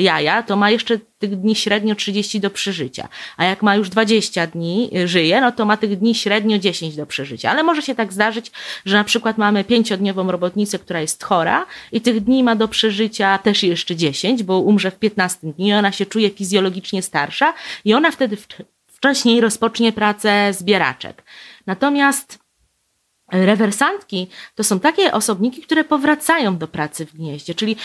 jaja, 0.03 0.43
to 0.43 0.57
ma 0.57 0.71
jeszcze 0.71 0.99
tych 1.19 1.37
dni 1.37 1.55
średnio 1.55 1.95
30 1.95 2.41
do 2.41 2.51
przeżycia. 2.51 3.09
A 3.37 3.45
jak 3.45 3.63
ma 3.63 3.77
już 3.77 3.89
20 3.89 4.47
dni, 4.47 4.91
y, 4.97 5.09
żyje, 5.09 5.41
no 5.41 5.53
to 5.53 5.65
ma 5.65 5.77
tych 5.77 5.99
dni 5.99 6.15
średnio 6.15 6.59
10 6.59 6.97
do 6.97 7.07
przeżycia. 7.07 7.51
Ale 7.51 7.63
może 7.63 7.83
się 7.83 7.95
tak 7.95 8.13
zdarzyć, 8.13 8.53
że 8.85 8.97
na 8.97 9.05
przykład 9.05 9.39
mamy 9.39 9.65
pięciodniową 9.65 10.31
robotnicę, 10.31 10.79
która 10.79 11.01
jest 11.01 11.25
chora 11.25 11.67
i 11.93 12.01
tych 12.01 12.21
dni 12.21 12.43
ma 12.43 12.57
do 12.57 12.69
przeżycia 12.69 13.39
też 13.39 13.63
jeszcze 13.63 13.97
10, 13.97 14.43
bo 14.43 14.59
umrze 14.59 14.91
w 14.91 14.99
15 14.99 15.39
dni 15.43 15.69
i 15.69 15.73
ona 15.73 15.93
się 15.93 16.07
czuje 16.07 16.31
fizjologicznie 16.31 17.03
starsza 17.03 17.55
i 17.85 17.95
ona 17.95 18.11
wtedy 18.11 18.37
wcześniej 19.01 19.41
rozpocznie 19.41 19.93
pracę 19.93 20.53
zbieraczek. 20.53 21.23
Natomiast 21.67 22.39
rewersantki 23.33 24.29
to 24.55 24.65
są 24.65 24.81
takie 24.81 25.13
osobniki, 25.13 25.63
które 25.63 25.85
powracają 25.85 26.59
do 26.59 26.69
pracy 26.69 27.07
w 27.07 27.15
gnieździe, 27.15 27.55
czyli 27.55 27.77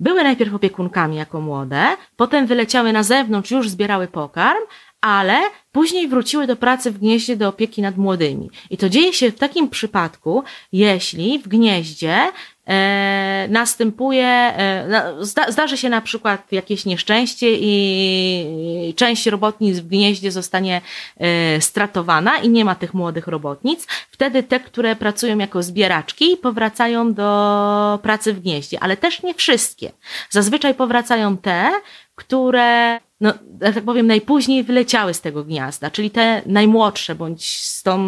były 0.00 0.22
najpierw 0.22 0.54
opiekunkami 0.54 1.16
jako 1.16 1.40
młode, 1.40 1.96
potem 2.16 2.46
wyleciały 2.46 2.92
na 2.92 3.02
zewnątrz, 3.02 3.50
już 3.50 3.68
zbierały 3.68 4.08
pokarm, 4.08 4.62
ale 5.00 5.40
później 5.72 6.08
wróciły 6.08 6.46
do 6.46 6.56
pracy 6.56 6.90
w 6.90 6.98
gnieździe 6.98 7.36
do 7.36 7.48
opieki 7.48 7.82
nad 7.82 7.96
młodymi. 7.96 8.50
I 8.70 8.76
to 8.76 8.88
dzieje 8.88 9.12
się 9.12 9.30
w 9.30 9.38
takim 9.38 9.68
przypadku, 9.68 10.44
jeśli 10.72 11.38
w 11.38 11.48
gnieździe 11.48 12.14
e, 12.14 12.30
następuje, 13.48 14.26
e, 14.26 15.14
zda, 15.20 15.50
zdarzy 15.50 15.76
się 15.76 15.88
na 15.88 16.00
przykład 16.00 16.52
jakieś 16.52 16.84
nieszczęście 16.84 17.46
i 17.60 18.94
część 18.96 19.26
robotnic 19.26 19.78
w 19.78 19.88
gnieździe 19.88 20.32
zostanie 20.32 20.80
e, 21.16 21.60
stratowana 21.60 22.38
i 22.38 22.48
nie 22.48 22.64
ma 22.64 22.74
tych 22.74 22.94
młodych 22.94 23.26
robotnic. 23.26 23.86
Wtedy 24.10 24.42
te, 24.42 24.60
które 24.60 24.96
pracują 24.96 25.38
jako 25.38 25.62
zbieraczki, 25.62 26.36
powracają 26.36 27.14
do 27.14 27.98
pracy 28.02 28.34
w 28.34 28.40
gnieździe, 28.40 28.80
ale 28.80 28.96
też 28.96 29.22
nie 29.22 29.34
wszystkie. 29.34 29.92
Zazwyczaj 30.30 30.74
powracają 30.74 31.36
te, 31.36 31.70
które 32.18 33.00
no, 33.20 33.32
tak 33.60 33.84
powiem, 33.84 34.06
najpóźniej 34.06 34.64
wyleciały 34.64 35.14
z 35.14 35.20
tego 35.20 35.44
gniazda, 35.44 35.90
czyli 35.90 36.10
te 36.10 36.42
najmłodsze, 36.46 37.14
bądź 37.14 37.58
z 37.58 37.82
tą 37.82 37.98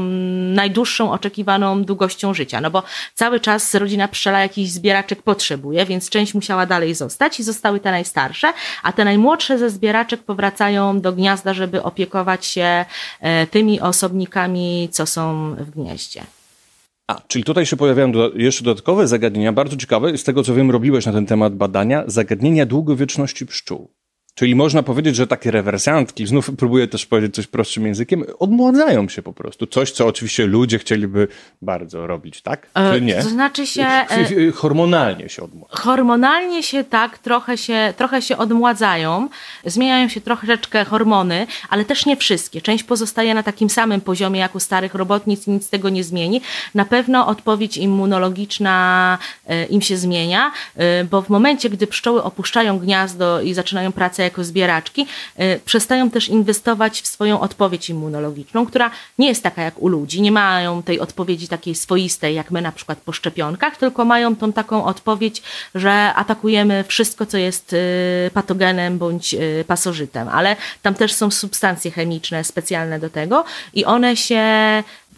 najdłuższą 0.55 1.13
oczekiwaną 1.13 1.85
długością 1.85 2.35
życia, 2.35 2.61
no 2.61 2.71
bo 2.71 2.83
cały 3.15 3.41
czas 3.41 3.75
rodzina 3.75 4.09
pszczela 4.09 4.41
jakiś 4.41 4.71
zbieraczek 4.71 5.23
potrzebuje, 5.23 5.87
więc 5.87 6.11
część 6.11 6.35
musiała 6.35 6.67
dalej 6.67 6.95
zostać 6.95 7.41
i 7.41 7.43
zostały 7.43 7.81
te 7.81 7.91
najstarsze, 7.91 8.53
a 8.83 8.93
te 8.93 9.05
najmłodsze 9.05 9.59
ze 9.59 9.71
zbieraczek 9.71 10.23
powracają 10.23 11.01
do 11.01 11.13
gniazda, 11.13 11.55
żeby 11.55 11.83
opiekować 11.83 12.47
się 12.47 12.85
e, 13.21 13.47
tymi 13.47 13.81
osobnikami, 13.81 14.89
co 14.93 15.07
są 15.07 15.55
w 15.55 15.71
gnieździe. 15.71 16.23
A, 17.11 17.21
czyli 17.29 17.45
tutaj 17.45 17.67
się 17.67 17.77
pojawiają 17.77 18.13
do, 18.13 18.31
jeszcze 18.35 18.65
dodatkowe 18.65 19.07
zagadnienia, 19.07 19.53
bardzo 19.53 19.77
ciekawe. 19.77 20.19
Z 20.19 20.25
tego 20.25 20.43
co 20.43 20.55
wiem, 20.55 20.71
robiłeś 20.71 21.07
na 21.07 21.13
ten 21.13 21.27
temat 21.27 21.55
badania, 21.55 22.05
zagadnienia 22.07 22.67
długowieczności 22.67 23.47
pszczół. 23.47 24.00
Czyli 24.35 24.55
można 24.55 24.83
powiedzieć, 24.83 25.17
że 25.17 25.27
takie 25.27 25.51
rewersantki, 25.51 26.27
znów 26.27 26.51
próbuję 26.59 26.89
też 26.89 27.07
powiedzieć 27.07 27.35
coś 27.35 27.47
prostszym 27.47 27.87
językiem, 27.87 28.25
odmładzają 28.39 29.09
się 29.09 29.23
po 29.23 29.33
prostu. 29.33 29.67
Coś, 29.67 29.91
co 29.91 30.07
oczywiście 30.07 30.47
ludzie 30.47 30.79
chcieliby 30.79 31.29
bardzo 31.63 32.07
robić, 32.07 32.43
tak? 32.43 32.67
E, 32.75 32.95
Czy 32.95 33.01
nie? 33.01 33.15
To 33.23 33.29
znaczy 33.29 33.67
się... 33.67 33.83
e, 33.83 34.53
Hormonalnie 34.55 35.29
się 35.29 35.43
odmładzają. 35.43 35.83
Hormonalnie 35.83 36.63
się 36.63 36.85
tak, 36.85 37.19
trochę 37.19 37.59
się, 37.59 37.95
trochę 37.97 38.23
się 38.23 38.37
odmładzają, 38.37 39.29
zmieniają 39.65 40.09
się 40.09 40.21
troszeczkę 40.21 40.85
hormony, 40.85 41.47
ale 41.69 41.85
też 41.85 42.07
nie 42.07 42.17
wszystkie. 42.17 42.61
Część 42.61 42.85
pozostaje 42.85 43.35
na 43.35 43.43
takim 43.43 43.71
samym 43.71 44.01
poziomie 44.01 44.41
jak 44.41 44.55
u 44.55 44.61
starych 44.61 44.95
robotnic 44.95 45.47
i 45.49 45.51
nic 45.51 45.71
tego 45.71 45.89
nie 45.89 46.05
zmieni. 46.05 46.41
Na 46.75 46.85
pewno 46.85 47.27
odpowiedź 47.27 47.77
immunologiczna 47.77 49.19
e, 49.47 49.65
im 49.65 49.83
się 49.83 49.97
zmienia, 49.97 50.53
e, 50.77 51.05
bo 51.05 51.23
w 51.23 51.29
momencie, 51.29 51.71
gdy 51.71 51.87
pszczoły 51.87 52.23
opuszczają 52.23 52.79
gniazdo 52.79 53.41
i 53.41 53.55
zaczynają 53.55 53.93
pracę 53.93 54.30
jako 54.31 54.45
zbieraczki, 54.45 55.07
e, 55.37 55.59
przestają 55.59 56.11
też 56.11 56.29
inwestować 56.29 57.01
w 57.01 57.07
swoją 57.07 57.41
odpowiedź 57.41 57.91
immunologiczną, 57.91 58.67
która 58.67 58.91
nie 59.19 59.29
jest 59.29 59.43
taka 59.43 59.63
jak 59.63 59.83
u 59.83 59.89
ludzi. 59.89 60.23
Nie 60.23 60.33
mają 60.33 60.83
tej 60.83 61.01
odpowiedzi 61.01 61.49
takiej 61.49 61.75
swoistej, 61.75 62.35
jak 62.35 62.51
my 62.51 62.63
na 62.63 62.73
przykład 62.73 62.99
po 62.99 63.13
szczepionkach, 63.13 63.77
tylko 63.77 64.05
mają 64.05 64.37
tą 64.37 64.53
taką 64.53 64.85
odpowiedź, 64.85 65.43
że 65.75 66.15
atakujemy 66.15 66.85
wszystko, 66.89 67.27
co 67.27 67.39
jest 67.39 67.73
y, 67.73 68.31
patogenem 68.35 68.99
bądź 68.99 69.35
y, 69.35 69.65
pasożytem, 69.67 70.29
ale 70.29 70.57
tam 70.83 70.95
też 70.95 71.13
są 71.13 71.31
substancje 71.31 71.91
chemiczne 71.91 72.45
specjalne 72.45 72.99
do 72.99 73.11
tego 73.11 73.45
i 73.75 73.85
one 73.85 74.17
się 74.17 74.43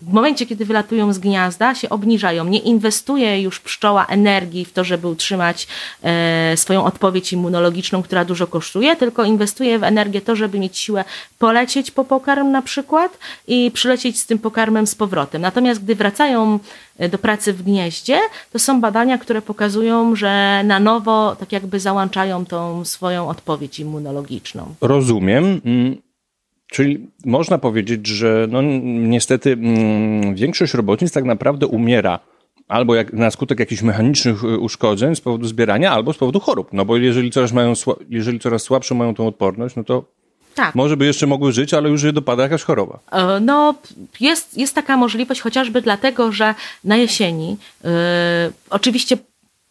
w 0.08 0.12
momencie, 0.12 0.46
kiedy 0.46 0.64
wylatują 0.64 1.12
z 1.12 1.18
gniazda, 1.18 1.74
się 1.74 1.88
obniżają. 1.88 2.44
Nie 2.44 2.58
inwestuje 2.58 3.42
już 3.42 3.60
pszczoła 3.60 4.06
energii 4.06 4.64
w 4.64 4.72
to, 4.72 4.84
żeby 4.84 5.08
utrzymać 5.08 5.66
e, 6.02 6.56
swoją 6.56 6.84
odpowiedź 6.84 7.32
immunologiczną, 7.32 8.02
która 8.02 8.24
dużo 8.24 8.46
kosztuje, 8.46 8.96
tylko 8.96 9.24
inwestuje 9.24 9.78
w 9.78 9.84
energię 9.84 10.20
to, 10.20 10.36
żeby 10.36 10.58
mieć 10.58 10.78
siłę 10.78 11.04
polecieć 11.38 11.90
po 11.90 12.04
pokarm 12.04 12.50
na 12.50 12.62
przykład 12.62 13.18
i 13.48 13.70
przylecieć 13.70 14.20
z 14.20 14.26
tym 14.26 14.38
pokarmem 14.38 14.86
z 14.86 14.94
powrotem. 14.94 15.42
Natomiast 15.42 15.84
gdy 15.84 15.94
wracają 15.94 16.58
e, 16.98 17.08
do 17.08 17.18
pracy 17.18 17.52
w 17.52 17.62
gnieździe, 17.62 18.20
to 18.52 18.58
są 18.58 18.80
badania, 18.80 19.18
które 19.18 19.42
pokazują, 19.42 20.16
że 20.16 20.62
na 20.64 20.80
nowo 20.80 21.36
tak 21.36 21.52
jakby 21.52 21.80
załączają 21.80 22.46
tą 22.46 22.84
swoją 22.84 23.28
odpowiedź 23.28 23.80
immunologiczną. 23.80 24.74
Rozumiem. 24.80 25.60
Czyli 26.72 27.06
można 27.24 27.58
powiedzieć, 27.58 28.06
że 28.06 28.46
no, 28.50 28.62
niestety 28.62 29.52
mm, 29.52 30.34
większość 30.34 30.74
robotnic 30.74 31.12
tak 31.12 31.24
naprawdę 31.24 31.66
umiera 31.66 32.18
albo 32.68 32.94
jak, 32.94 33.12
na 33.12 33.30
skutek 33.30 33.60
jakichś 33.60 33.82
mechanicznych 33.82 34.44
y, 34.44 34.58
uszkodzeń 34.58 35.16
z 35.16 35.20
powodu 35.20 35.46
zbierania, 35.46 35.92
albo 35.92 36.12
z 36.12 36.18
powodu 36.18 36.40
chorób. 36.40 36.68
No 36.72 36.84
bo 36.84 36.96
jeżeli 36.96 37.30
coraz, 37.30 37.52
mają, 37.52 37.72
jeżeli 38.10 38.40
coraz 38.40 38.62
słabszą 38.62 38.94
mają 38.94 39.14
tą 39.14 39.26
odporność, 39.26 39.76
no 39.76 39.84
to 39.84 40.04
tak. 40.54 40.74
Może 40.74 40.96
by 40.96 41.06
jeszcze 41.06 41.26
mogły 41.26 41.52
żyć, 41.52 41.74
ale 41.74 41.88
już 41.88 42.02
je 42.02 42.12
dopada 42.12 42.42
jakaś 42.42 42.62
choroba. 42.62 42.98
E, 43.12 43.40
no, 43.40 43.74
jest, 44.20 44.58
jest 44.58 44.74
taka 44.74 44.96
możliwość 44.96 45.40
chociażby 45.40 45.82
dlatego, 45.82 46.32
że 46.32 46.54
na 46.84 46.96
jesieni, 46.96 47.56
yy, 47.84 47.90
oczywiście 48.70 49.16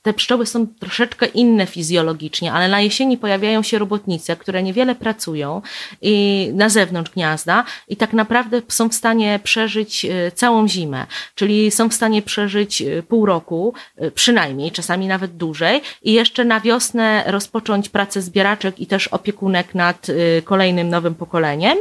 te 0.02 0.14
pszczoły 0.14 0.45
są 0.45 0.68
troszeczkę 0.68 1.26
inne 1.26 1.66
fizjologicznie, 1.66 2.54
ale 2.54 2.68
na 2.68 2.82
jesieni 2.82 3.18
pojawiają 3.18 3.64
się 3.64 3.80
robotnice, 3.80 4.36
które 4.36 4.64
niewiele 4.64 4.95
pracują 4.95 5.62
i 6.02 6.49
na 6.54 6.70
zewnątrz 6.70 7.12
gniazda 7.12 7.64
i 7.88 7.95
tak 7.95 8.14
naprawdę 8.14 8.62
są 8.68 8.89
w 8.89 8.93
stanie 8.93 9.39
przeżyć 9.43 10.06
e, 10.06 10.32
całą 10.32 10.68
zimę, 10.68 11.06
czyli 11.36 11.72
są 11.72 11.89
w 11.89 11.93
stanie 11.93 12.22
przeżyć 12.22 12.82
e, 12.82 13.04
pół 13.04 13.26
roku, 13.26 13.74
e, 13.97 14.12
przynajmniej, 14.12 14.72
czasami 14.72 15.08
nawet 15.08 15.38
dłużej 15.38 15.82
i 16.04 16.14
jeszcze 16.14 16.45
na 16.45 16.60
wiosnę 16.60 17.24
rozpocząć 17.28 17.89
pracę 17.89 18.22
zbieraczek 18.22 18.80
i 18.80 18.88
też 18.88 19.08
opiekunek 19.08 19.76
nad 19.76 20.08
kolejnym 20.43 20.89
nowym 20.89 21.16
pokoleniem. 21.16 21.78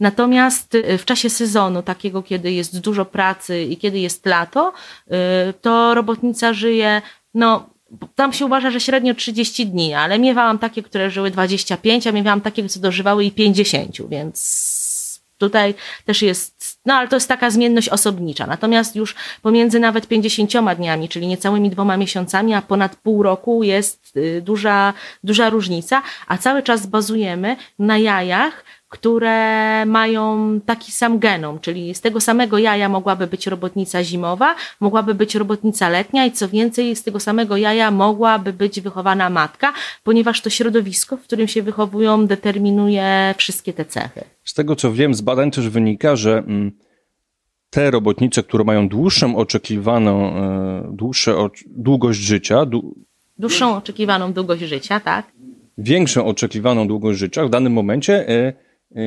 Natomiast 0.00 0.76
w 0.98 1.04
czasie 1.04 1.30
sezonu, 1.30 1.82
takiego 1.82 2.22
kiedy 2.22 2.52
jest 2.52 2.80
dużo 2.80 3.04
pracy 3.04 3.62
i 3.62 3.76
kiedy 3.76 3.98
jest 3.98 4.26
lato, 4.26 4.72
to 5.60 5.94
robotnica 5.94 6.52
żyje 6.52 7.02
no, 7.36 7.70
tam 8.14 8.32
się 8.32 8.46
uważa, 8.46 8.70
że 8.70 8.80
średnio 8.80 9.14
30 9.14 9.66
dni, 9.66 9.94
ale 9.94 10.18
miewałam 10.18 10.58
takie, 10.58 10.82
które 10.82 11.10
żyły 11.10 11.30
25, 11.30 12.06
a 12.06 12.12
miewałam 12.12 12.40
takie, 12.40 12.62
które 12.62 12.82
dożywały 12.82 13.24
i 13.24 13.30
50, 13.30 14.08
więc 14.08 14.76
tutaj 15.38 15.74
też 16.04 16.22
jest, 16.22 16.80
no 16.86 16.94
ale 16.94 17.08
to 17.08 17.16
jest 17.16 17.28
taka 17.28 17.50
zmienność 17.50 17.88
osobnicza. 17.88 18.46
Natomiast 18.46 18.96
już 18.96 19.14
pomiędzy 19.42 19.80
nawet 19.80 20.06
50 20.06 20.52
dniami, 20.76 21.08
czyli 21.08 21.26
niecałymi 21.26 21.70
dwoma 21.70 21.96
miesiącami, 21.96 22.54
a 22.54 22.62
ponad 22.62 22.96
pół 22.96 23.22
roku 23.22 23.62
jest 23.62 24.16
y, 24.16 24.42
duża, 24.42 24.92
duża 25.24 25.50
różnica, 25.50 26.02
a 26.26 26.38
cały 26.38 26.62
czas 26.62 26.86
bazujemy 26.86 27.56
na 27.78 27.98
jajach, 27.98 28.64
które 28.96 29.86
mają 29.86 30.60
taki 30.66 30.92
sam 30.92 31.18
genom, 31.18 31.58
czyli 31.60 31.94
z 31.94 32.00
tego 32.00 32.20
samego 32.20 32.58
jaja 32.58 32.88
mogłaby 32.88 33.26
być 33.26 33.46
robotnica 33.46 34.04
zimowa, 34.04 34.54
mogłaby 34.80 35.14
być 35.14 35.34
robotnica 35.34 35.88
letnia 35.88 36.26
i 36.26 36.32
co 36.32 36.48
więcej, 36.48 36.96
z 36.96 37.02
tego 37.02 37.20
samego 37.20 37.56
jaja 37.56 37.90
mogłaby 37.90 38.52
być 38.52 38.80
wychowana 38.80 39.30
matka, 39.30 39.72
ponieważ 40.04 40.40
to 40.40 40.50
środowisko, 40.50 41.16
w 41.16 41.22
którym 41.22 41.48
się 41.48 41.62
wychowują, 41.62 42.26
determinuje 42.26 43.34
wszystkie 43.36 43.72
te 43.72 43.84
cechy. 43.84 44.24
Z 44.44 44.54
tego 44.54 44.76
co 44.76 44.92
wiem, 44.92 45.14
z 45.14 45.20
badań 45.20 45.50
też 45.50 45.68
wynika, 45.68 46.16
że 46.16 46.38
mm, 46.38 46.72
te 47.70 47.90
robotnice, 47.90 48.42
które 48.42 48.64
mają 48.64 48.88
dłuższą 48.88 49.36
oczekiwaną, 49.36 50.36
e, 50.36 50.88
dłuższe, 50.92 51.34
długość 51.66 52.20
życia, 52.20 52.66
dłuższą 53.38 53.76
oczekiwaną 53.76 54.32
długość 54.32 54.62
życia, 54.62 55.00
tak? 55.00 55.26
Większą 55.78 56.26
oczekiwaną 56.26 56.88
długość 56.88 57.18
życia 57.18 57.46
w 57.46 57.50
danym 57.50 57.72
momencie 57.72 58.28
Y, 58.30 58.65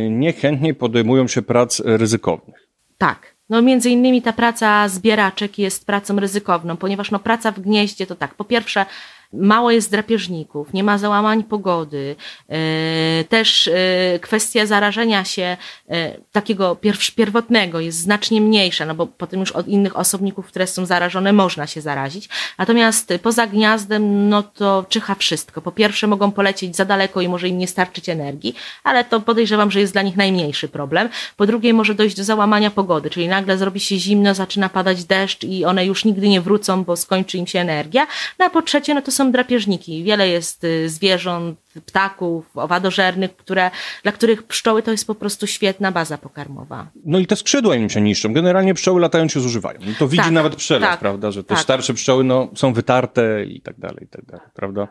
niechętnie 0.09 0.73
podejmują 0.73 1.27
się 1.27 1.41
prac 1.41 1.79
ryzykownych. 1.85 2.67
Tak. 2.97 3.35
No 3.49 3.61
między 3.61 3.89
innymi 3.89 4.21
ta 4.21 4.33
praca 4.33 4.89
zbieraczek 4.89 5.59
jest 5.59 5.85
pracą 5.85 6.19
ryzykowną, 6.19 6.77
ponieważ 6.77 7.11
no 7.11 7.19
praca 7.19 7.51
w 7.51 7.59
gnieździe 7.59 8.07
to 8.07 8.15
tak, 8.15 8.35
po 8.35 8.45
pierwsze 8.45 8.85
mało 9.33 9.71
jest 9.71 9.91
drapieżników, 9.91 10.73
nie 10.73 10.83
ma 10.83 10.97
załamań 10.97 11.43
pogody, 11.43 12.15
e, 12.49 13.23
też 13.23 13.67
e, 13.67 14.19
kwestia 14.19 14.65
zarażenia 14.65 15.25
się 15.25 15.57
e, 15.89 16.17
takiego 16.31 16.77
pierwotnego 17.15 17.79
jest 17.79 17.97
znacznie 17.97 18.41
mniejsza, 18.41 18.85
no 18.85 18.95
bo 18.95 19.07
potem 19.07 19.39
już 19.39 19.51
od 19.51 19.67
innych 19.67 19.97
osobników, 19.97 20.47
które 20.47 20.67
są 20.67 20.85
zarażone, 20.85 21.33
można 21.33 21.67
się 21.67 21.81
zarazić. 21.81 22.29
Natomiast 22.57 23.13
poza 23.21 23.47
gniazdem, 23.47 24.29
no 24.29 24.43
to 24.43 24.85
czyha 24.89 25.15
wszystko. 25.15 25.61
Po 25.61 25.71
pierwsze 25.71 26.07
mogą 26.07 26.31
polecieć 26.31 26.75
za 26.75 26.85
daleko 26.85 27.21
i 27.21 27.27
może 27.27 27.47
im 27.47 27.57
nie 27.57 27.67
starczyć 27.67 28.09
energii, 28.09 28.55
ale 28.83 29.03
to 29.03 29.19
podejrzewam, 29.19 29.71
że 29.71 29.79
jest 29.79 29.93
dla 29.93 30.01
nich 30.01 30.17
najmniejszy 30.17 30.67
problem. 30.67 31.09
Po 31.37 31.45
drugie 31.45 31.73
może 31.73 31.95
dojść 31.95 32.15
do 32.15 32.23
załamania 32.23 32.71
pogody, 32.71 33.09
czyli 33.09 33.27
nagle 33.27 33.57
zrobi 33.57 33.79
się 33.79 33.97
zimno, 33.97 34.33
zaczyna 34.33 34.69
padać 34.69 35.03
deszcz 35.03 35.43
i 35.43 35.65
one 35.65 35.85
już 35.85 36.05
nigdy 36.05 36.29
nie 36.29 36.41
wrócą, 36.41 36.83
bo 36.83 36.95
skończy 36.95 37.37
im 37.37 37.47
się 37.47 37.59
energia. 37.59 38.07
No 38.39 38.45
a 38.45 38.49
po 38.49 38.61
trzecie, 38.61 38.93
no 38.93 39.01
to 39.01 39.11
są 39.11 39.18
drapieżniki. 39.25 40.03
Wiele 40.03 40.29
jest 40.29 40.63
y, 40.63 40.89
zwierząt, 40.89 41.59
ptaków, 41.85 42.57
owadożernych, 42.57 43.35
które, 43.35 43.71
dla 44.03 44.11
których 44.11 44.43
pszczoły 44.43 44.83
to 44.83 44.91
jest 44.91 45.07
po 45.07 45.15
prostu 45.15 45.47
świetna 45.47 45.91
baza 45.91 46.17
pokarmowa. 46.17 46.87
No 47.05 47.19
i 47.19 47.27
te 47.27 47.35
skrzydła 47.35 47.75
im 47.75 47.89
się 47.89 48.01
niszczą. 48.01 48.33
Generalnie 48.33 48.73
pszczoły 48.73 49.01
latając 49.01 49.31
się 49.31 49.39
zużywają. 49.39 49.79
No 49.85 49.93
to 49.99 50.07
widzi 50.07 50.23
tak, 50.23 50.33
nawet 50.33 50.55
przelot, 50.55 50.89
tak, 50.89 50.99
prawda, 50.99 51.31
że 51.31 51.43
te 51.43 51.55
tak. 51.55 51.63
starsze 51.63 51.93
pszczoły 51.93 52.23
no, 52.23 52.49
są 52.55 52.73
wytarte 52.73 53.45
i 53.45 53.61
tak 53.61 53.79
dalej, 53.79 54.03
i 54.03 54.07
tak 54.07 54.25
dalej, 54.25 54.47
prawda? 54.53 54.87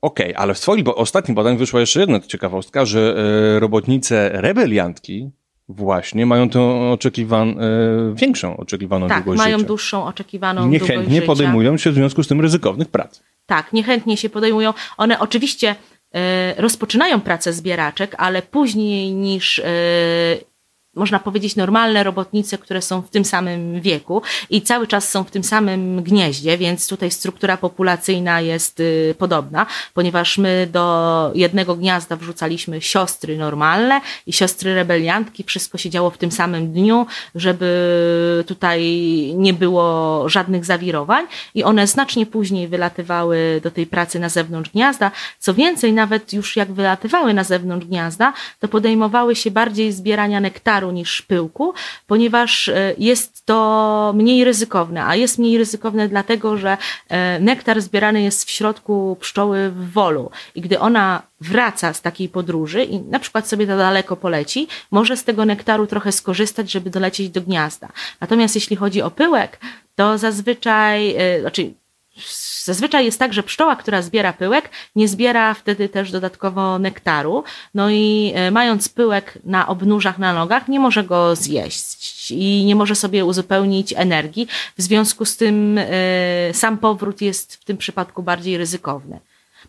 Okej, 0.00 0.26
okay, 0.26 0.36
ale 0.36 0.54
w 0.54 0.58
swoim 0.58 0.88
ostatnim 0.88 1.34
badaniu 1.34 1.58
wyszła 1.58 1.80
jeszcze 1.80 2.00
jedna 2.00 2.20
ciekawostka, 2.20 2.84
że 2.84 3.16
e, 3.56 3.60
robotnice 3.60 4.30
rebeliantki 4.32 5.30
właśnie 5.68 6.26
mają 6.26 6.48
tę 6.48 6.60
oczekiwan, 6.92 7.48
e, 7.48 8.14
większą 8.14 8.56
oczekiwaną 8.56 9.08
tak, 9.08 9.24
długość 9.24 9.38
mają 9.38 9.58
życia. 9.58 9.68
dłuższą 9.68 10.04
oczekiwaną 10.04 10.68
niechętnie 10.68 10.94
długość 10.96 11.14
życia. 11.14 11.26
podejmują 11.26 11.76
się 11.76 11.90
w 11.90 11.94
związku 11.94 12.22
z 12.22 12.28
tym 12.28 12.40
ryzykownych 12.40 12.88
prac. 12.88 13.22
Tak, 13.46 13.72
niechętnie 13.72 14.16
się 14.16 14.28
podejmują. 14.30 14.74
One 14.96 15.18
oczywiście 15.18 15.74
e, 16.14 16.54
rozpoczynają 16.62 17.20
pracę 17.20 17.52
zbieraczek, 17.52 18.14
ale 18.18 18.42
później 18.42 19.12
niż 19.12 19.58
e, 19.58 19.64
można 20.96 21.18
powiedzieć, 21.18 21.56
normalne 21.56 22.02
robotnice, 22.04 22.58
które 22.58 22.82
są 22.82 23.02
w 23.02 23.10
tym 23.10 23.24
samym 23.24 23.80
wieku 23.80 24.22
i 24.50 24.62
cały 24.62 24.86
czas 24.86 25.10
są 25.10 25.24
w 25.24 25.30
tym 25.30 25.44
samym 25.44 26.02
gnieździe, 26.02 26.58
więc 26.58 26.88
tutaj 26.88 27.10
struktura 27.10 27.56
populacyjna 27.56 28.40
jest 28.40 28.80
y, 28.80 29.14
podobna, 29.18 29.66
ponieważ 29.94 30.38
my 30.38 30.68
do 30.72 31.30
jednego 31.34 31.76
gniazda 31.76 32.16
wrzucaliśmy 32.16 32.80
siostry 32.80 33.36
normalne 33.36 34.00
i 34.26 34.32
siostry 34.32 34.74
rebeliantki. 34.74 35.44
Wszystko 35.44 35.78
się 35.78 35.90
działo 35.90 36.10
w 36.10 36.18
tym 36.18 36.32
samym 36.32 36.72
dniu, 36.72 37.06
żeby 37.34 38.44
tutaj 38.46 38.82
nie 39.36 39.52
było 39.52 40.28
żadnych 40.28 40.64
zawirowań 40.64 41.26
i 41.54 41.64
one 41.64 41.86
znacznie 41.86 42.26
później 42.26 42.68
wylatywały 42.68 43.60
do 43.62 43.70
tej 43.70 43.86
pracy 43.86 44.18
na 44.18 44.28
zewnątrz 44.28 44.70
gniazda. 44.70 45.10
Co 45.38 45.54
więcej, 45.54 45.92
nawet 45.92 46.32
już 46.32 46.56
jak 46.56 46.72
wylatywały 46.72 47.34
na 47.34 47.44
zewnątrz 47.44 47.86
gniazda, 47.86 48.32
to 48.60 48.68
podejmowały 48.68 49.36
się 49.36 49.50
bardziej 49.50 49.92
zbierania 49.92 50.40
nektaru 50.40 50.85
niż 50.90 51.22
pyłku, 51.22 51.74
ponieważ 52.06 52.68
e, 52.68 52.94
jest 52.98 53.46
to 53.46 54.12
mniej 54.16 54.44
ryzykowne, 54.44 55.04
a 55.04 55.16
jest 55.16 55.38
mniej 55.38 55.58
ryzykowne 55.58 56.08
dlatego, 56.08 56.56
że 56.56 56.76
e, 57.08 57.40
nektar 57.40 57.80
zbierany 57.80 58.22
jest 58.22 58.44
w 58.44 58.50
środku 58.50 59.16
pszczoły 59.20 59.70
w 59.70 59.92
wolu 59.92 60.30
i 60.54 60.60
gdy 60.60 60.80
ona 60.80 61.22
wraca 61.40 61.92
z 61.92 62.02
takiej 62.02 62.28
podróży 62.28 62.84
i 62.84 63.00
na 63.00 63.18
przykład 63.18 63.48
sobie 63.48 63.66
to 63.66 63.76
daleko 63.76 64.16
poleci, 64.16 64.68
może 64.90 65.16
z 65.16 65.24
tego 65.24 65.44
nektaru 65.44 65.86
trochę 65.86 66.12
skorzystać, 66.12 66.70
żeby 66.70 66.90
dolecieć 66.90 67.28
do 67.28 67.40
gniazda. 67.40 67.88
Natomiast 68.20 68.54
jeśli 68.54 68.76
chodzi 68.76 69.02
o 69.02 69.10
pyłek, 69.10 69.60
to 69.94 70.18
zazwyczaj, 70.18 71.16
znaczy 71.40 71.74
Zazwyczaj 72.64 73.04
jest 73.04 73.18
tak, 73.18 73.32
że 73.32 73.42
pszczoła, 73.42 73.76
która 73.76 74.02
zbiera 74.02 74.32
pyłek, 74.32 74.70
nie 74.96 75.08
zbiera 75.08 75.54
wtedy 75.54 75.88
też 75.88 76.10
dodatkowo 76.10 76.78
nektaru. 76.78 77.44
No 77.74 77.90
i 77.90 78.32
e, 78.34 78.50
mając 78.50 78.88
pyłek 78.88 79.38
na 79.44 79.68
obnóżach 79.68 80.18
na 80.18 80.32
nogach, 80.32 80.68
nie 80.68 80.80
może 80.80 81.04
go 81.04 81.36
zjeść 81.36 82.30
i 82.30 82.64
nie 82.64 82.76
może 82.76 82.94
sobie 82.94 83.24
uzupełnić 83.24 83.94
energii. 83.96 84.48
W 84.78 84.82
związku 84.82 85.24
z 85.24 85.36
tym 85.36 85.78
e, 85.78 85.86
sam 86.52 86.78
powrót 86.78 87.20
jest 87.20 87.56
w 87.56 87.64
tym 87.64 87.76
przypadku 87.76 88.22
bardziej 88.22 88.58
ryzykowny. 88.58 89.20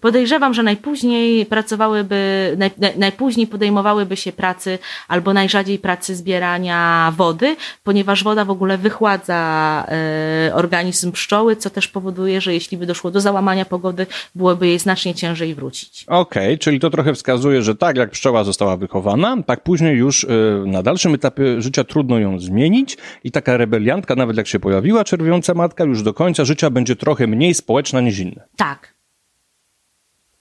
Podejrzewam, 0.01 0.53
że 0.53 0.63
najpóźniej 0.63 1.45
pracowałyby, 1.45 2.55
naj, 2.57 2.71
najpóźniej 2.97 3.47
podejmowałyby 3.47 4.17
się 4.17 4.31
pracy 4.31 4.79
albo 5.07 5.33
najrzadziej 5.33 5.79
pracy 5.79 6.15
zbierania 6.15 7.13
wody, 7.17 7.55
ponieważ 7.83 8.23
woda 8.23 8.45
w 8.45 8.49
ogóle 8.49 8.77
wychładza 8.77 9.85
e, 9.87 10.51
organizm 10.53 11.11
pszczoły, 11.11 11.55
co 11.55 11.69
też 11.69 11.87
powoduje, 11.87 12.41
że 12.41 12.53
jeśli 12.53 12.77
by 12.77 12.85
doszło 12.85 13.11
do 13.11 13.21
załamania 13.21 13.65
pogody, 13.65 14.05
byłoby 14.35 14.67
jej 14.67 14.79
znacznie 14.79 15.15
ciężej 15.15 15.55
wrócić. 15.55 16.03
Okej, 16.07 16.47
okay, 16.47 16.57
czyli 16.57 16.79
to 16.79 16.89
trochę 16.89 17.13
wskazuje, 17.13 17.61
że 17.61 17.75
tak 17.75 17.97
jak 17.97 18.11
pszczoła 18.11 18.43
została 18.43 18.77
wychowana, 18.77 19.37
tak 19.45 19.63
później 19.63 19.97
już 19.97 20.23
e, 20.23 20.27
na 20.65 20.83
dalszym 20.83 21.13
etapie 21.13 21.61
życia 21.61 21.83
trudno 21.83 22.19
ją 22.19 22.39
zmienić 22.39 22.97
i 23.23 23.31
taka 23.31 23.57
rebeliantka, 23.57 24.15
nawet 24.15 24.37
jak 24.37 24.47
się 24.47 24.59
pojawiła 24.59 25.03
czerwiąca 25.03 25.53
matka, 25.53 25.83
już 25.83 26.03
do 26.03 26.13
końca 26.13 26.45
życia 26.45 26.69
będzie 26.69 26.95
trochę 26.95 27.27
mniej 27.27 27.53
społeczna 27.53 28.01
niż 28.01 28.19
inne. 28.19 28.43
Tak, 28.55 28.96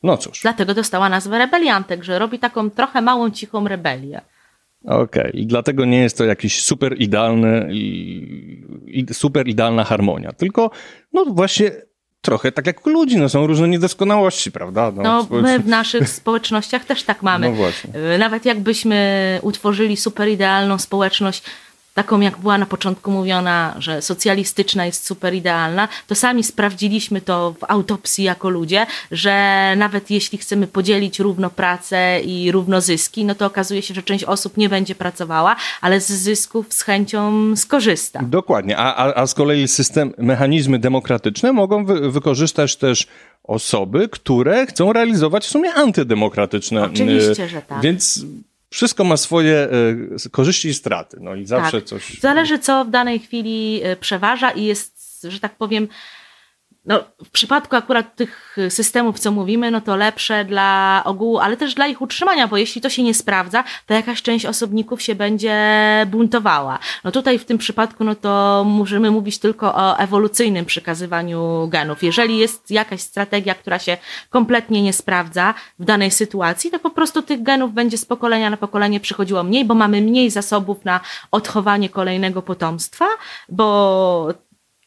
no 0.07 0.17
cóż. 0.17 0.41
Dlatego 0.43 0.75
dostała 0.75 1.09
nazwę 1.09 1.39
rebeliantek, 1.39 2.05
że 2.05 2.19
robi 2.19 2.39
taką 2.39 2.71
trochę 2.71 3.03
małą, 3.03 3.31
cichą 3.31 3.69
rebelię. 3.69 4.21
Okej, 4.85 5.23
okay. 5.23 5.31
i 5.31 5.47
dlatego 5.47 5.85
nie 5.85 5.99
jest 5.99 6.19
to 6.19 6.25
jakiś 6.25 6.63
super 6.63 7.01
idealny 7.01 7.69
i, 7.71 9.07
super 9.13 9.49
idealna 9.49 9.85
harmonia, 9.85 10.33
tylko 10.33 10.71
no 11.13 11.25
właśnie 11.25 11.71
trochę 12.21 12.53
tak 12.53 12.67
jak 12.67 12.87
u 12.87 12.91
ludzi, 12.91 13.17
no 13.17 13.29
są 13.29 13.47
różne 13.47 13.69
niedoskonałości, 13.69 14.53
prawda? 14.53 14.93
No, 14.97 15.03
no 15.03 15.43
my 15.43 15.59
w 15.59 15.67
naszych 15.67 16.09
społecznościach 16.21 16.85
też 16.85 17.03
tak 17.03 17.23
mamy. 17.23 17.49
No 17.49 17.55
właśnie. 17.55 17.91
Nawet 18.19 18.45
jakbyśmy 18.45 19.39
utworzyli 19.43 19.97
super 19.97 20.29
idealną 20.29 20.79
społeczność, 20.79 21.43
taką 21.97 22.21
jak 22.21 22.39
była 22.39 22.59
na 22.59 22.67
początku 22.67 23.11
mówiona, 23.11 23.75
że 23.79 24.03
socjalistyczna 24.03 24.87
jest 24.87 25.07
super 25.07 25.35
idealna, 25.35 25.89
to 26.07 26.15
sami 26.15 26.45
sprawdziliśmy 26.45 27.21
to 27.21 27.55
w 27.61 27.65
autopsji 27.69 28.25
jako 28.25 28.49
ludzie, 28.49 28.87
że 29.11 29.75
nawet 29.77 30.11
jeśli 30.11 30.39
chcemy 30.39 30.67
podzielić 30.67 31.19
równo 31.19 31.51
pracę 31.51 32.21
i 32.21 32.53
równo 32.53 32.81
zyski, 32.81 33.25
no 33.25 33.35
to 33.35 33.47
okazuje 33.47 33.83
się, 33.83 33.95
że 33.95 34.03
część 34.03 34.25
osób 34.25 34.57
nie 34.57 34.69
będzie 34.69 34.95
pracowała, 34.95 35.57
ale 35.81 36.01
z 36.01 36.07
zysków 36.07 36.67
z 36.73 36.83
chęcią 36.83 37.57
skorzysta. 37.57 38.21
Dokładnie, 38.23 38.79
a, 38.79 38.95
a, 38.95 39.15
a 39.15 39.27
z 39.27 39.35
kolei 39.35 39.69
system, 39.69 40.13
mechanizmy 40.19 40.79
demokratyczne 40.79 41.53
mogą 41.53 41.85
wy, 41.85 42.11
wykorzystać 42.11 42.77
też 42.77 43.07
osoby, 43.45 44.09
które 44.09 44.67
chcą 44.67 44.93
realizować 44.93 45.47
w 45.47 45.51
sumie 45.51 45.75
antydemokratyczne. 45.75 46.85
Oczywiście, 46.85 47.49
że 47.49 47.63
tak. 47.63 47.81
Więc 47.81 48.25
wszystko 48.71 49.05
ma 49.05 49.17
swoje 49.17 49.69
y, 50.27 50.31
korzyści 50.31 50.69
i 50.69 50.75
straty. 50.75 51.17
No 51.21 51.35
i 51.35 51.47
zawsze 51.47 51.81
tak. 51.81 51.89
coś. 51.89 52.21
Zależy, 52.21 52.59
co 52.59 52.85
w 52.85 52.91
danej 52.91 53.19
chwili 53.19 53.81
e, 53.83 53.97
przeważa 53.97 54.51
i 54.51 54.65
jest, 54.65 55.27
że 55.29 55.41
tak 55.41 55.57
powiem, 55.57 55.89
no, 56.87 57.05
w 57.25 57.31
przypadku 57.31 57.77
akurat 57.77 58.17
tych 58.17 58.57
systemów, 58.69 59.19
co 59.19 59.33
mówimy, 59.33 59.71
no 59.71 59.81
to 59.81 59.97
lepsze 59.97 60.45
dla 60.45 61.03
ogółu, 61.05 61.39
ale 61.39 61.57
też 61.57 61.75
dla 61.75 61.87
ich 61.87 62.03
utrzymania, 62.03 62.49
bo 62.49 62.57
jeśli 62.57 62.81
to 62.81 62.91
się 62.91 63.03
nie 63.03 63.15
sprawdza, 63.15 63.65
to 63.87 63.95
jakaś 63.95 64.23
część 64.23 64.47
osobników 64.47 65.03
się 65.03 65.15
będzie 65.15 65.57
buntowała. 66.07 66.79
No 67.05 67.13
tutaj 67.13 67.39
w 67.39 67.45
tym 67.45 67.59
przypadku, 67.59 68.05
no 68.05 68.15
to 68.15 68.65
możemy 68.67 69.11
mówić 69.11 69.39
tylko 69.39 69.75
o 69.75 69.99
ewolucyjnym 69.99 70.65
przekazywaniu 70.65 71.69
genów. 71.69 72.03
Jeżeli 72.03 72.39
jest 72.39 72.71
jakaś 72.71 73.01
strategia, 73.01 73.55
która 73.55 73.79
się 73.79 73.97
kompletnie 74.31 74.83
nie 74.83 74.93
sprawdza 74.93 75.55
w 75.79 75.85
danej 75.85 76.11
sytuacji, 76.11 76.71
to 76.71 76.79
po 76.79 76.91
prostu 76.91 77.23
tych 77.23 77.43
genów 77.43 77.73
będzie 77.73 77.99
z 77.99 78.05
pokolenia 78.05 78.51
na 78.51 78.57
pokolenie 78.57 79.01
przychodziło 79.01 79.43
mniej, 79.43 79.65
bo 79.65 79.75
mamy 79.75 80.01
mniej 80.01 80.31
zasobów 80.31 80.85
na 80.85 81.01
odchowanie 81.31 81.89
kolejnego 81.89 82.43
potomstwa, 82.43 83.07
bo 83.49 84.46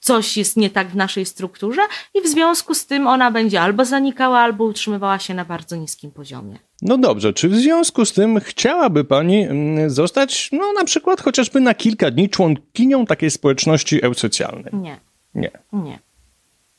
coś 0.10 0.38
jest 0.38 0.58
nie 0.58 0.70
tak 0.70 0.88
w 0.88 0.96
naszej 0.96 1.26
strukturze 1.26 1.82
i 2.14 2.22
w 2.22 2.28
związku 2.28 2.76
z 2.76 2.86
tym 2.86 3.08
ona 3.08 3.32
będzie 3.32 3.62
albo 3.62 3.86
zanikała, 3.86 4.40
albo 4.40 4.64
utrzymywała 4.64 5.20
się 5.20 5.34
na 5.34 5.46
bardzo 5.46 5.76
niskim 5.76 6.12
poziomie. 6.12 6.60
No 6.82 6.98
dobrze, 6.98 7.34
czy 7.34 7.50
w 7.50 7.56
związku 7.56 8.06
z 8.06 8.14
tym 8.14 8.40
chciałaby 8.40 9.04
Pani 9.04 9.44
mm, 9.44 9.90
zostać, 9.90 10.50
no 10.52 10.74
na 10.74 10.84
przykład 10.84 11.22
chociażby 11.22 11.60
na 11.60 11.74
kilka 11.74 12.12
dni 12.12 12.30
członkinią 12.30 13.06
takiej 13.06 13.32
społeczności 13.32 14.06
eusocjalnej? 14.06 14.74
Nie. 14.74 15.00
Nie. 15.36 15.52
Nie. 15.74 16.00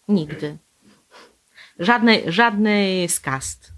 Nigdy. 0.08 0.58
Żadnej, 1.78 2.22
żadnej 2.26 3.08
z 3.08 3.20
kast. 3.20 3.72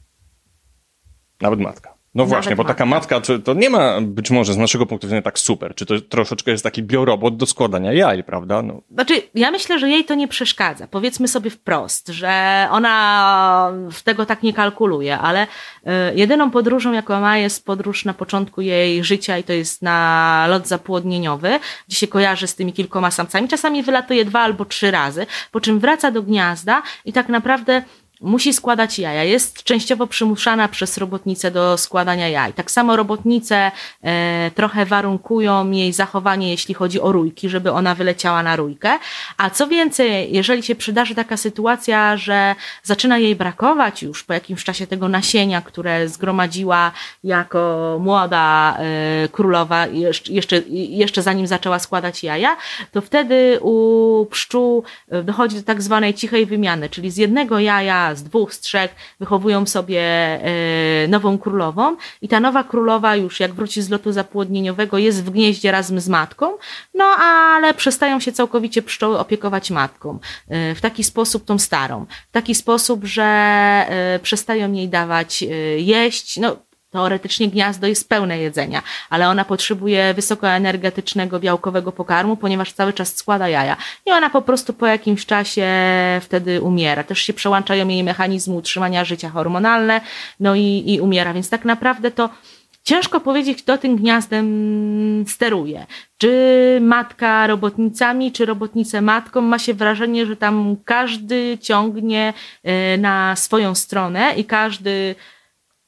Nawet 1.40 1.60
matka. 1.60 1.94
No 2.14 2.26
właśnie, 2.26 2.56
bo 2.56 2.64
taka 2.64 2.86
matka 2.86 3.20
to, 3.20 3.38
to, 3.38 3.54
nie 3.54 3.70
ma 3.70 4.00
być 4.00 4.30
może 4.30 4.54
z 4.54 4.56
naszego 4.56 4.86
punktu 4.86 5.06
widzenia 5.06 5.22
tak 5.22 5.38
super. 5.38 5.74
Czy 5.74 5.86
to 5.86 6.00
troszeczkę 6.00 6.50
jest 6.50 6.64
taki 6.64 6.82
biorobot 6.82 7.36
do 7.36 7.46
składania 7.46 7.92
jaj, 7.92 8.24
prawda? 8.24 8.62
No. 8.62 8.80
Znaczy, 8.90 9.22
ja 9.34 9.50
myślę, 9.50 9.78
że 9.78 9.88
jej 9.88 10.04
to 10.04 10.14
nie 10.14 10.28
przeszkadza. 10.28 10.86
Powiedzmy 10.88 11.28
sobie 11.28 11.50
wprost, 11.50 12.08
że 12.08 12.66
ona 12.70 13.72
w 13.92 14.02
tego 14.02 14.26
tak 14.26 14.42
nie 14.42 14.52
kalkuluje, 14.52 15.18
ale 15.18 15.46
y, 15.46 15.88
jedyną 16.14 16.50
podróżą, 16.50 16.92
jaką 16.92 17.20
ma, 17.20 17.38
jest 17.38 17.66
podróż 17.66 18.04
na 18.04 18.14
początku 18.14 18.60
jej 18.60 19.04
życia 19.04 19.38
i 19.38 19.44
to 19.44 19.52
jest 19.52 19.82
na 19.82 20.46
lot 20.48 20.68
zapłodnieniowy, 20.68 21.58
gdzie 21.88 21.96
się 21.96 22.06
kojarzy 22.08 22.46
z 22.46 22.54
tymi 22.54 22.72
kilkoma 22.72 23.10
samcami. 23.10 23.48
Czasami 23.48 23.82
wylatuje 23.82 24.24
dwa 24.24 24.40
albo 24.40 24.64
trzy 24.64 24.90
razy, 24.90 25.26
po 25.52 25.60
czym 25.60 25.78
wraca 25.78 26.10
do 26.10 26.22
gniazda 26.22 26.82
i 27.04 27.12
tak 27.12 27.28
naprawdę 27.28 27.82
musi 28.22 28.52
składać 28.52 28.98
jaja. 28.98 29.24
Jest 29.24 29.62
częściowo 29.62 30.06
przymuszana 30.06 30.68
przez 30.68 30.98
robotnicę 30.98 31.50
do 31.50 31.78
składania 31.78 32.28
jaj. 32.28 32.52
Tak 32.52 32.70
samo 32.70 32.96
robotnice 32.96 33.70
e, 34.02 34.50
trochę 34.54 34.86
warunkują 34.86 35.70
jej 35.70 35.92
zachowanie, 35.92 36.50
jeśli 36.50 36.74
chodzi 36.74 37.00
o 37.00 37.12
rójki, 37.12 37.48
żeby 37.48 37.72
ona 37.72 37.94
wyleciała 37.94 38.42
na 38.42 38.56
rójkę. 38.56 38.98
A 39.36 39.50
co 39.50 39.66
więcej, 39.66 40.32
jeżeli 40.32 40.62
się 40.62 40.74
przydarzy 40.74 41.14
taka 41.14 41.36
sytuacja, 41.36 42.16
że 42.16 42.54
zaczyna 42.82 43.18
jej 43.18 43.36
brakować 43.36 44.02
już 44.02 44.24
po 44.24 44.32
jakimś 44.32 44.64
czasie 44.64 44.86
tego 44.86 45.08
nasienia, 45.08 45.62
które 45.62 46.08
zgromadziła 46.08 46.92
jako 47.24 47.96
młoda 48.00 48.76
e, 48.78 49.28
królowa, 49.28 49.86
jeszcze, 50.30 50.56
jeszcze 50.68 51.22
zanim 51.22 51.46
zaczęła 51.46 51.78
składać 51.78 52.24
jaja, 52.24 52.56
to 52.92 53.00
wtedy 53.00 53.58
u 53.60 54.26
pszczół 54.30 54.84
e, 55.10 55.22
dochodzi 55.22 55.56
do 55.56 55.62
tak 55.62 55.82
zwanej 55.82 56.14
cichej 56.14 56.46
wymiany, 56.46 56.88
czyli 56.88 57.10
z 57.10 57.16
jednego 57.16 57.58
jaja 57.58 58.11
z 58.14 58.22
dwóch, 58.22 58.54
z 58.54 58.60
trzech 58.60 58.94
wychowują 59.20 59.66
sobie 59.66 60.00
e, 60.00 61.08
nową 61.08 61.38
królową 61.38 61.96
i 62.22 62.28
ta 62.28 62.40
nowa 62.40 62.64
królowa 62.64 63.16
już 63.16 63.40
jak 63.40 63.54
wróci 63.54 63.82
z 63.82 63.90
lotu 63.90 64.12
zapłodnieniowego 64.12 64.98
jest 64.98 65.24
w 65.24 65.30
gnieździe 65.30 65.72
razem 65.72 66.00
z 66.00 66.08
matką, 66.08 66.52
no 66.94 67.04
ale 67.04 67.74
przestają 67.74 68.20
się 68.20 68.32
całkowicie 68.32 68.82
pszczoły 68.82 69.18
opiekować 69.18 69.70
matką. 69.70 70.18
E, 70.48 70.74
w 70.74 70.80
taki 70.80 71.04
sposób 71.04 71.44
tą 71.44 71.58
starą. 71.58 72.06
W 72.28 72.32
taki 72.32 72.54
sposób, 72.54 73.04
że 73.04 73.22
e, 73.22 74.18
przestają 74.22 74.72
jej 74.72 74.88
dawać 74.88 75.44
jeść, 75.76 76.36
no 76.36 76.56
Teoretycznie 76.92 77.48
gniazdo 77.48 77.86
jest 77.86 78.08
pełne 78.08 78.38
jedzenia, 78.38 78.82
ale 79.10 79.28
ona 79.28 79.44
potrzebuje 79.44 80.14
wysokoenergetycznego 80.14 81.40
białkowego 81.40 81.92
pokarmu, 81.92 82.36
ponieważ 82.36 82.72
cały 82.72 82.92
czas 82.92 83.16
składa 83.16 83.48
jaja. 83.48 83.76
I 84.06 84.10
ona 84.10 84.30
po 84.30 84.42
prostu 84.42 84.72
po 84.72 84.86
jakimś 84.86 85.26
czasie 85.26 85.68
wtedy 86.20 86.60
umiera. 86.60 87.04
Też 87.04 87.18
się 87.18 87.32
przełączają 87.32 87.88
jej 87.88 88.04
mechanizmy 88.04 88.54
utrzymania 88.54 89.04
życia 89.04 89.30
hormonalne, 89.30 90.00
no 90.40 90.54
i, 90.54 90.84
i 90.86 91.00
umiera. 91.00 91.34
Więc 91.34 91.50
tak 91.50 91.64
naprawdę 91.64 92.10
to 92.10 92.30
ciężko 92.84 93.20
powiedzieć, 93.20 93.62
kto 93.62 93.78
tym 93.78 93.96
gniazdem 93.96 95.24
steruje. 95.28 95.86
Czy 96.18 96.78
matka 96.80 97.46
robotnicami, 97.46 98.32
czy 98.32 98.46
robotnice 98.46 99.00
matką. 99.00 99.40
Ma 99.40 99.58
się 99.58 99.74
wrażenie, 99.74 100.26
że 100.26 100.36
tam 100.36 100.76
każdy 100.84 101.58
ciągnie 101.60 102.34
e, 102.62 102.98
na 102.98 103.36
swoją 103.36 103.74
stronę 103.74 104.34
i 104.36 104.44
każdy 104.44 105.14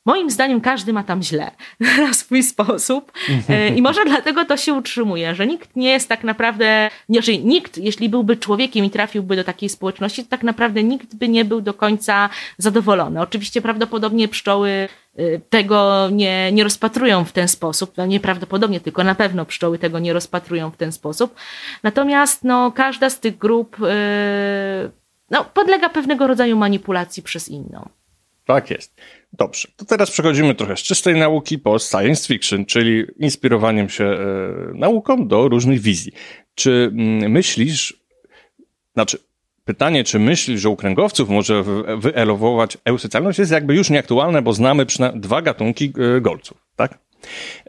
Moim 0.04 0.30
zdaniem 0.30 0.60
każdy 0.60 0.92
ma 0.92 1.02
tam 1.02 1.22
źle 1.22 1.50
na 2.06 2.12
swój 2.12 2.42
sposób 2.42 3.12
e, 3.48 3.68
i 3.68 3.82
może 3.82 4.04
dlatego 4.14 4.44
to 4.44 4.56
się 4.56 4.72
utrzymuje, 4.72 5.34
że 5.34 5.46
nikt 5.46 5.76
nie 5.76 5.90
jest 5.90 6.08
tak 6.08 6.24
naprawdę, 6.24 6.90
nie, 7.08 7.22
że 7.22 7.32
nikt, 7.32 7.78
jeśli 7.78 8.08
byłby 8.08 8.36
człowiekiem 8.36 8.84
i 8.84 8.90
trafiłby 8.90 9.36
do 9.36 9.44
takiej 9.44 9.68
społeczności, 9.68 10.24
to 10.24 10.30
tak 10.30 10.42
naprawdę 10.42 10.82
nikt 10.82 11.14
by 11.14 11.28
nie 11.28 11.44
był 11.44 11.60
do 11.60 11.74
końca 11.74 12.28
zadowolony. 12.58 13.20
Oczywiście 13.20 13.62
prawdopodobnie 13.62 14.28
pszczoły 14.28 14.88
y, 15.18 15.40
tego 15.50 16.08
nie, 16.12 16.52
nie 16.52 16.64
rozpatrują 16.64 17.24
w 17.24 17.32
ten 17.32 17.48
sposób, 17.48 17.96
no 17.96 18.06
nieprawdopodobnie, 18.06 18.80
tylko 18.80 19.04
na 19.04 19.14
pewno 19.14 19.44
pszczoły 19.44 19.78
tego 19.78 19.98
nie 19.98 20.12
rozpatrują 20.12 20.70
w 20.70 20.76
ten 20.76 20.92
sposób. 20.92 21.34
Natomiast 21.82 22.44
no, 22.44 22.72
każda 22.72 23.10
z 23.10 23.20
tych 23.20 23.38
grup 23.38 23.76
y, 23.80 23.84
no, 25.30 25.44
podlega 25.44 25.88
pewnego 25.88 26.26
rodzaju 26.26 26.56
manipulacji 26.56 27.22
przez 27.22 27.48
inną. 27.48 27.88
Tak 28.44 28.70
jest. 28.70 29.00
Dobrze, 29.38 29.68
to 29.76 29.84
teraz 29.84 30.10
przechodzimy 30.10 30.54
trochę 30.54 30.76
z 30.76 30.80
czystej 30.80 31.14
nauki 31.14 31.58
po 31.58 31.78
science 31.78 32.26
fiction, 32.26 32.64
czyli 32.64 33.04
inspirowaniem 33.18 33.88
się 33.88 34.04
e, 34.04 34.18
nauką 34.74 35.28
do 35.28 35.48
różnych 35.48 35.80
wizji. 35.80 36.12
Czy 36.54 36.90
mm, 36.92 37.30
myślisz, 37.32 38.00
znaczy 38.94 39.18
pytanie, 39.64 40.04
czy 40.04 40.18
myślisz, 40.18 40.60
że 40.60 40.68
u 40.68 40.76
kręgowców 40.76 41.28
może 41.28 41.64
wyelowować 41.98 42.78
eusocjalność 42.84 43.38
jest 43.38 43.52
jakby 43.52 43.74
już 43.74 43.90
nieaktualne, 43.90 44.42
bo 44.42 44.52
znamy 44.52 44.86
dwa 45.14 45.42
gatunki 45.42 45.92
e, 46.16 46.20
golców, 46.20 46.58
tak? 46.76 46.98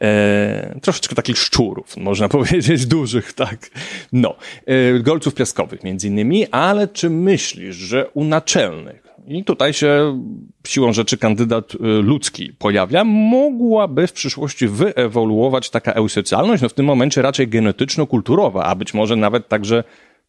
E, 0.01 0.79
troszeczkę 0.81 1.15
takich 1.15 1.37
szczurów, 1.37 1.97
można 1.97 2.29
powiedzieć, 2.37 2.85
dużych, 2.85 3.33
tak. 3.33 3.69
No, 4.11 4.35
e, 4.65 4.99
golców 4.99 5.35
piaskowych 5.35 5.83
między 5.83 6.07
innymi, 6.07 6.47
ale 6.51 6.87
czy 6.87 7.09
myślisz, 7.09 7.75
że 7.75 8.09
u 8.09 8.23
naczelnych, 8.23 9.04
i 9.27 9.43
tutaj 9.43 9.73
się 9.73 10.21
siłą 10.67 10.93
rzeczy 10.93 11.17
kandydat 11.17 11.73
e, 11.75 11.77
ludzki 11.81 12.53
pojawia, 12.59 13.03
mogłaby 13.03 14.07
w 14.07 14.13
przyszłości 14.13 14.67
wyewoluować 14.67 15.69
taka 15.69 15.91
eusocjalność, 15.91 16.63
no 16.63 16.69
w 16.69 16.73
tym 16.73 16.85
momencie 16.85 17.21
raczej 17.21 17.47
genetyczno-kulturowa, 17.47 18.63
a 18.63 18.75
być 18.75 18.93
może 18.93 19.15
nawet 19.15 19.47
także 19.47 19.83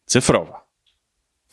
cyfrowa. 0.05 0.67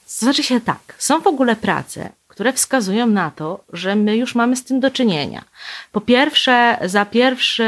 Znaczy 0.06 0.42
się 0.42 0.60
tak, 0.60 0.94
są 0.98 1.20
w 1.20 1.26
ogóle 1.26 1.56
prace, 1.56 2.12
które 2.28 2.52
wskazują 2.52 3.06
na 3.06 3.30
to, 3.30 3.64
że 3.72 3.96
my 3.96 4.16
już 4.16 4.34
mamy 4.34 4.56
z 4.56 4.64
tym 4.64 4.80
do 4.80 4.90
czynienia. 4.90 5.44
Po 5.92 6.00
pierwsze, 6.00 6.78
za 6.84 7.04
pierwszy 7.04 7.66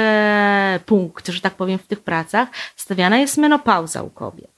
punkt, 0.86 1.28
że 1.28 1.40
tak 1.40 1.54
powiem, 1.54 1.78
w 1.78 1.86
tych 1.86 2.00
pracach 2.00 2.48
stawiana 2.76 3.18
jest 3.18 3.38
menopauza 3.38 4.02
u 4.02 4.10
kobiet 4.10 4.56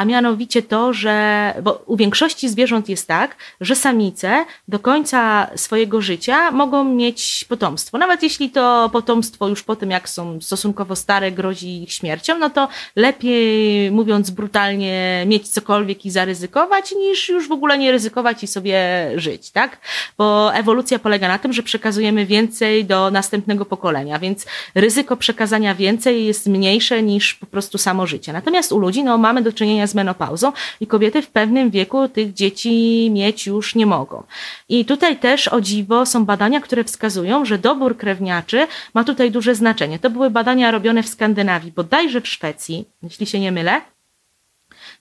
a 0.00 0.04
mianowicie 0.04 0.62
to, 0.62 0.92
że 0.92 1.54
bo 1.62 1.82
u 1.86 1.96
większości 1.96 2.48
zwierząt 2.48 2.88
jest 2.88 3.08
tak, 3.08 3.36
że 3.60 3.76
samice 3.76 4.44
do 4.68 4.78
końca 4.78 5.50
swojego 5.56 6.00
życia 6.00 6.50
mogą 6.50 6.84
mieć 6.84 7.44
potomstwo. 7.48 7.98
Nawet 7.98 8.22
jeśli 8.22 8.50
to 8.50 8.90
potomstwo 8.92 9.48
już 9.48 9.62
po 9.62 9.76
tym, 9.76 9.90
jak 9.90 10.08
są 10.08 10.40
stosunkowo 10.40 10.96
stare, 10.96 11.32
grozi 11.32 11.82
ich 11.82 11.92
śmiercią, 11.92 12.38
no 12.38 12.50
to 12.50 12.68
lepiej, 12.96 13.90
mówiąc 13.90 14.30
brutalnie, 14.30 15.24
mieć 15.26 15.48
cokolwiek 15.48 16.06
i 16.06 16.10
zaryzykować, 16.10 16.92
niż 16.92 17.28
już 17.28 17.48
w 17.48 17.52
ogóle 17.52 17.78
nie 17.78 17.92
ryzykować 17.92 18.42
i 18.42 18.46
sobie 18.46 18.80
żyć, 19.16 19.50
tak? 19.50 19.78
Bo 20.18 20.54
ewolucja 20.54 20.98
polega 20.98 21.28
na 21.28 21.38
tym, 21.38 21.52
że 21.52 21.62
przekazujemy 21.62 22.26
więcej 22.26 22.84
do 22.84 23.10
następnego 23.10 23.64
pokolenia, 23.64 24.18
więc 24.18 24.46
ryzyko 24.74 25.16
przekazania 25.16 25.74
więcej 25.74 26.26
jest 26.26 26.46
mniejsze 26.46 27.02
niż 27.02 27.34
po 27.34 27.46
prostu 27.46 27.78
samo 27.78 28.06
życie. 28.06 28.32
Natomiast 28.32 28.72
u 28.72 28.78
ludzi, 28.78 29.04
no, 29.04 29.18
mamy 29.18 29.42
do 29.42 29.52
czynienia 29.52 29.89
z 29.90 29.94
menopauzą 29.94 30.52
i 30.80 30.86
kobiety 30.86 31.22
w 31.22 31.28
pewnym 31.28 31.70
wieku 31.70 32.08
tych 32.08 32.34
dzieci 32.34 33.08
mieć 33.12 33.46
już 33.46 33.74
nie 33.74 33.86
mogą. 33.86 34.22
I 34.68 34.84
tutaj 34.84 35.18
też 35.18 35.48
o 35.48 35.60
dziwo 35.60 36.06
są 36.06 36.24
badania, 36.24 36.60
które 36.60 36.84
wskazują, 36.84 37.44
że 37.44 37.58
dobór 37.58 37.96
krewniaczy 37.96 38.66
ma 38.94 39.04
tutaj 39.04 39.30
duże 39.30 39.54
znaczenie. 39.54 39.98
To 39.98 40.10
były 40.10 40.30
badania 40.30 40.70
robione 40.70 41.02
w 41.02 41.08
Skandynawii, 41.08 41.72
bodajże 41.72 42.20
w 42.20 42.28
Szwecji, 42.28 42.84
jeśli 43.02 43.26
się 43.26 43.40
nie 43.40 43.52
mylę. 43.52 43.80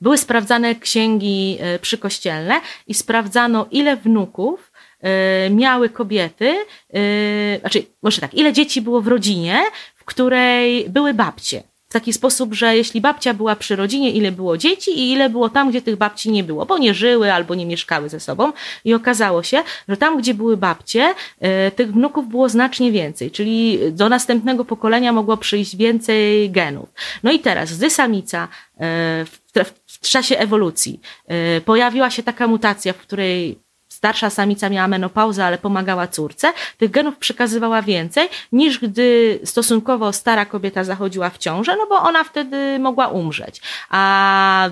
Były 0.02 0.18
sprawdzane 0.18 0.76
księgi 0.76 1.58
e, 1.60 1.80
przykościelne 1.80 2.62
i 2.88 2.94
sprawdzano, 2.94 3.68
ile 3.72 3.98
wnuków 3.98 4.72
e, 5.02 5.50
miały 5.50 5.90
kobiety, 5.90 6.56
e, 6.94 7.60
znaczy, 7.60 7.86
może 8.02 8.22
tak, 8.22 8.34
ile 8.34 8.54
dzieci 8.54 8.82
było 8.82 9.02
w 9.02 9.08
rodzinie, 9.08 9.64
w 9.96 10.06
której 10.06 10.90
były 10.90 11.14
babcie 11.14 11.64
w 11.90 11.94
taki 11.94 12.14
sposób, 12.14 12.54
że 12.54 12.76
jeśli 12.76 13.02
babcia 13.02 13.34
była 13.34 13.56
przy 13.56 13.76
rodzinie, 13.76 14.12
ile 14.12 14.32
było 14.32 14.58
dzieci 14.58 14.92
i 15.00 15.12
ile 15.12 15.30
było 15.30 15.50
tam, 15.50 15.70
gdzie 15.70 15.82
tych 15.82 15.96
babci 15.96 16.32
nie 16.32 16.44
było, 16.44 16.66
bo 16.66 16.78
nie 16.78 16.94
żyły 16.94 17.34
albo 17.34 17.56
nie 17.56 17.66
mieszkały 17.66 18.10
ze 18.10 18.20
sobą. 18.20 18.52
I 18.86 18.94
okazało 18.94 19.44
się, 19.44 19.64
że 19.88 19.98
tam, 19.98 20.18
gdzie 20.18 20.34
były 20.34 20.58
babcie, 20.58 21.14
e, 21.40 21.72
tych 21.72 21.92
wnuków 21.94 22.28
było 22.28 22.50
znacznie 22.50 22.92
więcej, 22.92 23.32
czyli 23.32 23.80
do 23.92 24.10
następnego 24.10 24.66
pokolenia 24.66 25.14
mogło 25.14 25.38
przyjść 25.38 25.76
więcej 25.76 26.52
genów. 26.52 26.90
No 27.24 27.32
i 27.32 27.40
teraz, 27.40 27.78
gdy 27.78 27.90
samica 27.90 28.48
e, 28.80 29.26
w 29.86 30.00
czasie 30.00 30.38
ewolucji 30.38 31.00
e, 31.28 31.62
pojawiła 31.62 32.10
się 32.10 32.24
taka 32.24 32.48
mutacja, 32.48 32.94
w 32.94 32.98
której 32.98 33.60
starsza 34.00 34.30
samica 34.30 34.70
miała 34.70 34.88
menopauzę, 34.88 35.46
ale 35.46 35.58
pomagała 35.58 36.08
córce, 36.08 36.54
tych 36.78 36.92
genów 36.92 37.18
przekazywała 37.18 37.82
więcej, 37.82 38.30
niż 38.52 38.80
gdy 38.80 39.40
stosunkowo 39.44 40.14
stara 40.14 40.46
kobieta 40.46 40.84
zachodziła 40.84 41.30
w 41.30 41.38
ciążę, 41.38 41.76
no 41.78 41.88
bo 41.90 41.96
ona 41.96 42.24
wtedy 42.24 42.80
mogła 42.80 43.08
umrzeć. 43.08 43.62
A 43.90 44.70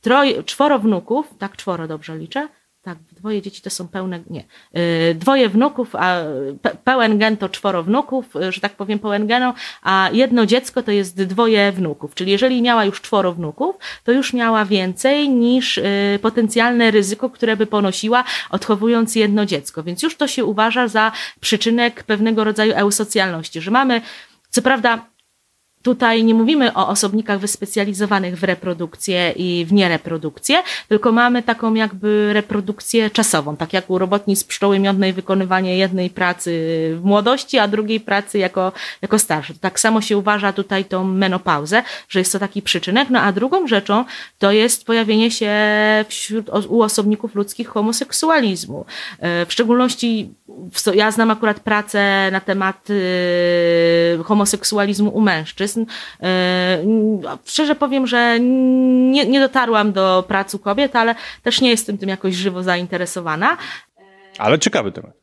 troje, 0.00 0.42
czworo 0.42 0.78
wnuków, 0.78 1.26
tak 1.38 1.56
czworo 1.56 1.88
dobrze 1.88 2.16
liczę, 2.18 2.48
tak, 2.82 2.98
dwoje 3.12 3.42
dzieci 3.42 3.62
to 3.62 3.70
są 3.70 3.88
pełne, 3.88 4.20
nie, 4.30 4.44
y, 5.10 5.14
dwoje 5.14 5.48
wnuków, 5.48 5.96
a 5.96 6.16
pełen 6.84 7.18
gen 7.18 7.36
to 7.36 7.48
czworo 7.48 7.82
wnuków, 7.82 8.36
y, 8.36 8.52
że 8.52 8.60
tak 8.60 8.72
powiem 8.76 8.98
pełen 8.98 9.26
geną, 9.26 9.52
a 9.82 10.10
jedno 10.12 10.46
dziecko 10.46 10.82
to 10.82 10.90
jest 10.90 11.22
dwoje 11.22 11.72
wnuków, 11.72 12.14
czyli 12.14 12.32
jeżeli 12.32 12.62
miała 12.62 12.84
już 12.84 13.00
czworo 13.00 13.32
wnuków, 13.32 13.76
to 14.04 14.12
już 14.12 14.32
miała 14.32 14.64
więcej 14.64 15.28
niż 15.28 15.78
y, 15.78 16.18
potencjalne 16.22 16.90
ryzyko, 16.90 17.30
które 17.30 17.56
by 17.56 17.66
ponosiła 17.66 18.24
odchowując 18.50 19.14
jedno 19.14 19.46
dziecko, 19.46 19.82
więc 19.82 20.02
już 20.02 20.16
to 20.16 20.28
się 20.28 20.44
uważa 20.44 20.88
za 20.88 21.12
przyczynek 21.40 22.02
pewnego 22.04 22.44
rodzaju 22.44 22.72
eusocjalności, 22.76 23.60
że 23.60 23.70
mamy 23.70 24.00
co 24.50 24.62
prawda 24.62 25.09
Tutaj 25.82 26.24
nie 26.24 26.34
mówimy 26.34 26.74
o 26.74 26.88
osobnikach 26.88 27.38
wyspecjalizowanych 27.38 28.36
w 28.38 28.44
reprodukcję 28.44 29.32
i 29.36 29.64
w 29.68 29.72
niereprodukcję, 29.72 30.62
tylko 30.88 31.12
mamy 31.12 31.42
taką 31.42 31.74
jakby 31.74 32.32
reprodukcję 32.32 33.10
czasową, 33.10 33.56
tak 33.56 33.72
jak 33.72 33.90
u 33.90 33.98
robotnic 33.98 34.44
pszczoły 34.44 34.78
miodnej 34.78 35.12
wykonywanie 35.12 35.78
jednej 35.78 36.10
pracy 36.10 36.50
w 36.96 37.04
młodości, 37.04 37.58
a 37.58 37.68
drugiej 37.68 38.00
pracy 38.00 38.38
jako, 38.38 38.72
jako 39.02 39.18
starszy. 39.18 39.58
Tak 39.58 39.80
samo 39.80 40.00
się 40.00 40.18
uważa 40.18 40.52
tutaj 40.52 40.84
tą 40.84 41.04
menopauzę, 41.04 41.82
że 42.08 42.18
jest 42.18 42.32
to 42.32 42.38
taki 42.38 42.62
przyczynek, 42.62 43.10
no 43.10 43.20
a 43.20 43.32
drugą 43.32 43.66
rzeczą 43.66 44.04
to 44.38 44.52
jest 44.52 44.86
pojawienie 44.86 45.30
się 45.30 45.50
wśród, 46.08 46.48
u 46.68 46.82
osobników 46.82 47.34
ludzkich 47.34 47.68
homoseksualizmu. 47.68 48.84
E, 49.18 49.46
w 49.46 49.52
szczególności 49.52 50.30
ja 50.94 51.10
znam 51.10 51.30
akurat 51.30 51.60
pracę 51.60 52.28
na 52.32 52.40
temat 52.40 52.90
y, 52.90 54.18
homoseksualizmu 54.24 55.10
u 55.10 55.20
mężczyzn. 55.20 55.69
Y, 55.76 55.86
szczerze 57.44 57.74
powiem, 57.74 58.06
że 58.06 58.40
nie, 58.40 59.26
nie 59.26 59.40
dotarłam 59.40 59.92
do 59.92 60.24
pracy 60.28 60.58
kobiet, 60.58 60.96
ale 60.96 61.14
też 61.42 61.60
nie 61.60 61.70
jestem 61.70 61.98
tym 61.98 62.08
jakoś 62.08 62.34
żywo 62.34 62.62
zainteresowana. 62.62 63.56
Ale 64.38 64.58
ciekawy 64.58 64.92
temat 64.92 65.20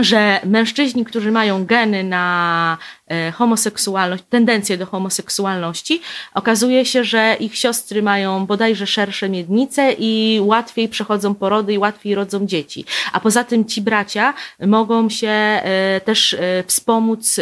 że 0.00 0.40
mężczyźni, 0.44 1.04
którzy 1.04 1.30
mają 1.30 1.64
geny 1.66 2.04
na 2.04 2.78
e, 3.06 3.30
homoseksualność, 3.30 4.24
tendencję 4.30 4.78
do 4.78 4.86
homoseksualności, 4.86 6.00
okazuje 6.34 6.84
się, 6.84 7.04
że 7.04 7.36
ich 7.40 7.56
siostry 7.56 8.02
mają 8.02 8.46
bodajże 8.46 8.86
szersze 8.86 9.28
miednice 9.28 9.92
i 9.98 10.40
łatwiej 10.42 10.88
przechodzą 10.88 11.34
porody 11.34 11.72
i 11.72 11.78
łatwiej 11.78 12.14
rodzą 12.14 12.46
dzieci. 12.46 12.84
A 13.12 13.20
poza 13.20 13.44
tym 13.44 13.64
ci 13.64 13.82
bracia 13.82 14.34
mogą 14.66 15.08
się 15.08 15.28
e, 15.28 16.00
też 16.04 16.34
e, 16.34 16.64
wspomóc 16.66 17.40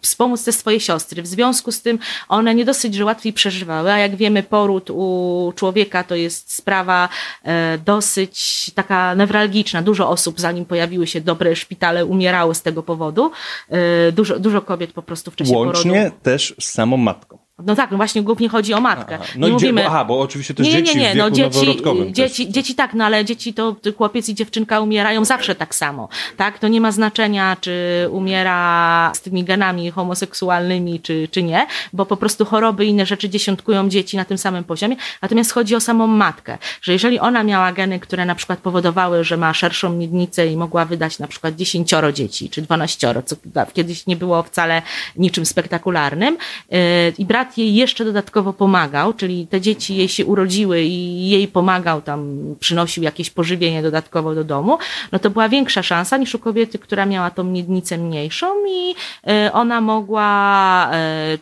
wspomóc 0.00 0.44
te 0.44 0.52
swoje 0.52 0.80
siostry. 0.80 1.22
W 1.22 1.26
związku 1.26 1.72
z 1.72 1.82
tym 1.82 1.98
one 2.28 2.54
nie 2.54 2.64
dosyć, 2.64 2.94
że 2.94 3.04
łatwiej 3.04 3.32
przeżywały, 3.32 3.92
a 3.92 3.98
jak 3.98 4.16
wiemy, 4.16 4.42
poród 4.42 4.90
u 4.90 5.52
człowieka 5.56 6.04
to 6.04 6.14
jest 6.14 6.54
sprawa 6.54 7.08
e, 7.42 7.78
dosyć 7.78 8.70
taka 8.74 9.14
newralgiczna. 9.14 9.82
Dużo 9.82 10.08
osób, 10.08 10.40
zanim 10.40 10.64
pojawiły 10.64 11.06
się 11.06 11.20
dobre 11.20 11.56
szpitale, 11.56 12.06
umierało 12.06 12.54
z 12.54 12.62
tego 12.62 12.82
powodu. 12.82 13.30
E, 13.68 14.12
dużo, 14.12 14.38
dużo 14.38 14.62
kobiet 14.62 14.92
po 14.92 15.02
prostu 15.02 15.30
w 15.30 15.36
czasie 15.36 15.52
Łącznie 15.52 15.92
porodu. 15.92 16.16
też 16.22 16.54
z 16.60 16.64
samą 16.64 16.96
matką. 16.96 17.39
No 17.66 17.76
tak, 17.76 17.90
no 17.90 17.96
właśnie 17.96 18.22
głównie 18.22 18.48
chodzi 18.48 18.74
o 18.74 18.80
matkę. 18.80 19.18
Aha. 19.20 19.32
No 19.36 19.46
nie 19.46 19.52
mówimy... 19.52 19.82
bo, 19.82 19.88
aha, 19.88 20.04
bo 20.04 20.20
oczywiście 20.20 20.54
też 20.54 20.66
nie, 20.66 20.72
dzieci 20.72 20.98
nie, 20.98 21.02
nie, 21.02 21.14
no, 21.14 21.30
dzieci, 21.30 21.82
dzieci, 22.12 22.52
dzieci 22.52 22.74
tak, 22.74 22.94
no 22.94 23.04
ale 23.04 23.24
dzieci 23.24 23.54
to 23.54 23.76
chłopiec 23.96 24.28
i 24.28 24.34
dziewczynka 24.34 24.80
umierają 24.80 25.24
zawsze 25.24 25.54
tak 25.54 25.74
samo. 25.74 26.08
Tak, 26.36 26.58
to 26.58 26.68
nie 26.68 26.80
ma 26.80 26.92
znaczenia, 26.92 27.56
czy 27.60 28.06
umiera 28.10 29.12
z 29.14 29.20
tymi 29.20 29.44
genami 29.44 29.90
homoseksualnymi, 29.90 31.00
czy, 31.00 31.28
czy 31.30 31.42
nie, 31.42 31.66
bo 31.92 32.06
po 32.06 32.16
prostu 32.16 32.44
choroby 32.44 32.86
i 32.86 32.88
inne 32.88 33.06
rzeczy 33.06 33.28
dziesiątkują 33.28 33.88
dzieci 33.88 34.16
na 34.16 34.24
tym 34.24 34.38
samym 34.38 34.64
poziomie. 34.64 34.96
Natomiast 35.22 35.52
chodzi 35.52 35.74
o 35.74 35.80
samą 35.80 36.06
matkę, 36.06 36.58
że 36.82 36.92
jeżeli 36.92 37.18
ona 37.18 37.44
miała 37.44 37.72
geny, 37.72 38.00
które 38.00 38.24
na 38.24 38.34
przykład 38.34 38.58
powodowały, 38.58 39.24
że 39.24 39.36
ma 39.36 39.54
szerszą 39.54 39.92
miednicę 39.92 40.46
i 40.46 40.56
mogła 40.56 40.84
wydać 40.84 41.18
na 41.18 41.26
przykład 41.26 41.56
dziesięcioro 41.56 42.12
dzieci, 42.12 42.50
czy 42.50 42.62
dwanaścioro, 42.62 43.22
co 43.22 43.36
kiedyś 43.72 44.06
nie 44.06 44.16
było 44.16 44.42
wcale 44.42 44.82
niczym 45.16 45.46
spektakularnym, 45.46 46.36
yy, 46.70 46.78
i 47.18 47.24
brat 47.24 47.49
brat 47.50 47.58
jej 47.58 47.74
jeszcze 47.74 48.04
dodatkowo 48.04 48.52
pomagał, 48.52 49.12
czyli 49.12 49.46
te 49.46 49.60
dzieci 49.60 49.96
jej 49.96 50.08
się 50.08 50.26
urodziły 50.26 50.82
i 50.82 51.30
jej 51.30 51.48
pomagał 51.48 52.02
tam, 52.02 52.38
przynosił 52.60 53.02
jakieś 53.02 53.30
pożywienie 53.30 53.82
dodatkowo 53.82 54.34
do 54.34 54.44
domu, 54.44 54.78
no 55.12 55.18
to 55.18 55.30
była 55.30 55.48
większa 55.48 55.82
szansa 55.82 56.16
niż 56.16 56.34
u 56.34 56.38
kobiety, 56.38 56.78
która 56.78 57.06
miała 57.06 57.30
tą 57.30 57.44
miednicę 57.44 57.98
mniejszą 57.98 58.46
i 58.68 58.94
e, 59.26 59.52
ona 59.52 59.80
mogła 59.80 60.90
e, 60.92 61.38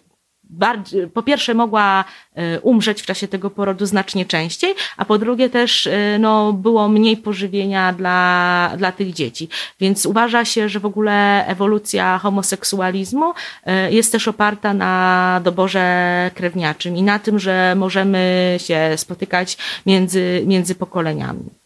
bardziej, 0.50 1.06
po 1.06 1.22
pierwsze 1.22 1.54
mogła 1.54 2.04
e, 2.34 2.60
umrzeć 2.60 3.02
w 3.02 3.06
czasie 3.06 3.28
tego 3.28 3.50
porodu 3.50 3.86
znacznie 3.86 4.26
częściej, 4.26 4.74
a 4.96 5.04
po 5.04 5.18
drugie 5.18 5.50
też 5.50 5.86
e, 5.86 6.18
no, 6.20 6.52
było 6.52 6.88
mniej 6.88 7.16
pożywienia 7.16 7.92
dla, 7.92 8.72
dla 8.76 8.92
tych 8.92 9.12
dzieci. 9.12 9.48
Więc 9.80 10.06
uważa 10.06 10.44
się, 10.44 10.68
że 10.68 10.80
w 10.80 10.86
ogóle 10.86 11.46
ewolucja 11.46 12.18
homoseksualizmu 12.18 13.32
e, 13.66 13.92
jest 13.92 14.12
też 14.12 14.28
oparta 14.28 14.74
na 14.74 15.40
doborze 15.44 16.30
krewniaczym 16.34 16.96
i 16.96 17.02
na 17.02 17.18
tym, 17.18 17.38
że 17.38 17.74
możemy 17.76 18.56
się 18.58 18.92
spotykać 18.96 19.58
między, 19.86 20.42
między 20.46 20.74
pokoleniami. 20.74 21.57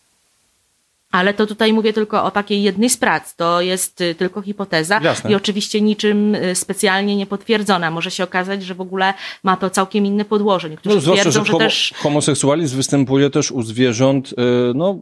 Ale 1.12 1.34
to 1.34 1.46
tutaj 1.46 1.72
mówię 1.72 1.92
tylko 1.92 2.24
o 2.24 2.30
takiej 2.30 2.62
jednej 2.62 2.90
z 2.90 2.96
prac. 2.96 3.36
To 3.36 3.60
jest 3.60 4.00
y, 4.00 4.14
tylko 4.14 4.42
hipoteza 4.42 5.00
Jasne. 5.02 5.30
i 5.30 5.34
oczywiście 5.34 5.80
niczym 5.80 6.34
y, 6.34 6.54
specjalnie 6.54 7.16
nie 7.16 7.26
potwierdzona. 7.26 7.90
Może 7.90 8.10
się 8.10 8.24
okazać, 8.24 8.62
że 8.62 8.74
w 8.74 8.80
ogóle 8.80 9.14
ma 9.42 9.56
to 9.56 9.70
całkiem 9.70 10.06
inne 10.06 10.24
podłoże. 10.24 10.70
Niektórzy 10.70 10.96
No, 10.96 11.00
zwłaszcza, 11.00 11.22
twierdzą, 11.22 11.44
że 11.44 11.52
że 11.52 11.58
też 11.58 11.94
homoseksualizm 11.96 12.76
występuje 12.76 13.30
też 13.30 13.50
u 13.50 13.62
zwierząt, 13.62 14.32
y, 14.32 14.36
no, 14.74 14.98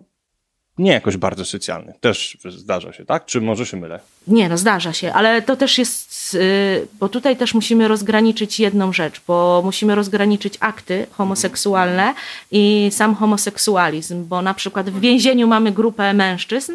nie 0.78 0.92
jakoś 0.92 1.16
bardzo 1.16 1.44
socjalnych. 1.44 2.00
Też 2.00 2.38
zdarza 2.48 2.92
się, 2.92 3.04
tak? 3.04 3.24
Czy 3.24 3.40
może 3.40 3.66
się 3.66 3.76
mylę? 3.76 4.00
Nie, 4.26 4.48
no 4.48 4.58
zdarza 4.58 4.92
się, 4.92 5.12
ale 5.12 5.42
to 5.42 5.56
też 5.56 5.78
jest, 5.78 6.34
y, 6.34 6.86
bo 7.00 7.08
tutaj 7.08 7.36
też 7.36 7.54
musimy 7.54 7.88
rozgraniczyć 7.88 8.60
jedną 8.60 8.92
rzecz, 8.92 9.20
bo 9.26 9.62
musimy 9.64 9.94
rozgraniczyć 9.94 10.54
akty 10.60 11.06
homoseksualne 11.10 12.14
i 12.50 12.88
sam 12.92 13.14
homoseksualizm, 13.14 14.24
bo 14.24 14.42
na 14.42 14.54
przykład 14.54 14.90
w 14.90 15.00
więzieniu 15.00 15.46
mamy 15.46 15.72
grupę 15.72 16.14
mężczyzn 16.14 16.72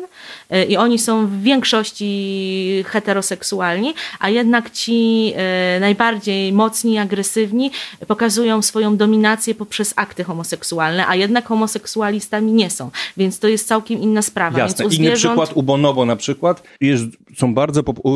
y, 0.54 0.64
i 0.64 0.78
oni 0.78 1.00
są 1.00 1.28
w 1.28 1.42
większości 1.42 2.84
heteroseksualni, 2.88 3.94
a 4.20 4.30
jednak 4.30 4.72
ci 4.72 5.34
y, 5.78 5.80
najbardziej 5.80 6.54
mocni, 6.54 6.98
agresywni 6.98 7.72
pokazują 8.08 8.62
swoją 8.62 8.98
dominację 8.98 9.56
poprzez 9.56 9.94
akty 9.96 10.24
homoseksualne, 10.24 11.08
a 11.08 11.16
jednak 11.16 11.48
homoseksualistami 11.48 12.52
nie 12.52 12.70
są, 12.70 12.92
więc 13.18 13.40
to 13.40 13.48
jest 13.48 13.68
całkiem 13.68 14.02
inna 14.02 14.22
sprawa. 14.22 14.60
Jasne. 14.60 14.86
Inny 14.86 14.96
zwierząt... 14.96 15.34
przykład 15.36 15.58
u 15.58 15.64
bonobo 15.64 16.06
na 16.06 16.16
przykład 16.16 16.64
jest, 16.82 17.06
są 17.38 17.54
bardzo 17.54 17.82
u, 18.04 18.12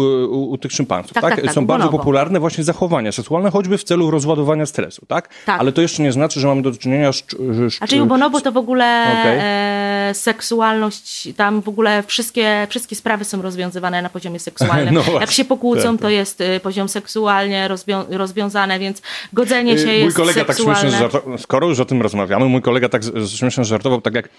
u, 0.52 0.58
tych 0.58 0.72
szympansów, 0.72 1.14
tak? 1.14 1.24
Tak, 1.24 1.36
tak, 1.36 1.46
tak, 1.46 1.54
są 1.54 1.66
bardzo 1.66 1.90
popularne 1.90 2.40
właśnie 2.40 2.64
zachowania 2.64 3.12
seksualne, 3.12 3.52
choćby 3.52 3.78
w 3.78 3.84
celu 3.84 4.12
rozładowania 4.12 4.66
stresu, 4.66 5.06
tak? 5.06 5.30
Tak. 5.46 5.60
Ale 5.60 5.72
to 5.72 5.82
jeszcze 5.82 6.04
nie 6.04 6.12
znaczy, 6.12 6.40
że 6.40 6.48
mamy 6.48 6.62
do 6.62 6.72
czynienia 6.72 7.14
z... 7.14 7.26
z 7.40 7.78
A 7.80 7.88
czyli 7.88 8.02
u 8.02 8.06
bonobo 8.06 8.42
to 8.42 8.52
w 8.52 8.58
ogóle 8.58 9.06
Okej. 9.20 9.38
e, 9.42 10.14
seksualność, 10.14 11.30
tam 11.36 11.62
w 11.62 11.70
ogóle 11.70 12.04
wszystkie, 12.04 12.68
wszystkie 12.70 12.96
sprawy 12.96 13.26
są 13.26 13.42
rozwiązywane 13.42 14.02
na 14.02 14.10
poziomie 14.10 14.40
seksualnym. 14.40 14.96
No 15.00 15.20
Jak 15.20 15.32
się 15.32 15.46
pokłócą, 15.46 15.92
tak, 15.98 16.02
to 16.02 16.10
jest 16.10 16.42
e, 16.42 16.60
poziom 16.60 16.90
seksualnie 16.90 17.68
rozwią 17.68 18.04
rozwiązane, 18.10 18.80
więc 18.80 19.02
godzenie 19.34 19.78
się 19.78 19.86
Mój 19.86 20.00
jest 20.00 20.18
kolega 20.18 20.46
tak 20.46 20.56
seksualne. 20.56 20.82
śmiesznie 20.82 21.00
żartował, 21.00 21.38
skoro 21.38 21.68
już 21.68 21.80
o 21.80 21.86
tym 21.86 22.02
rozmawiamy, 22.02 22.46
mój 22.46 22.62
kolega 22.62 22.90
tak 22.90 23.02
śmiesznie 23.28 23.64
żartował, 23.64 24.02
tak 24.02 24.16
jak 24.16 24.30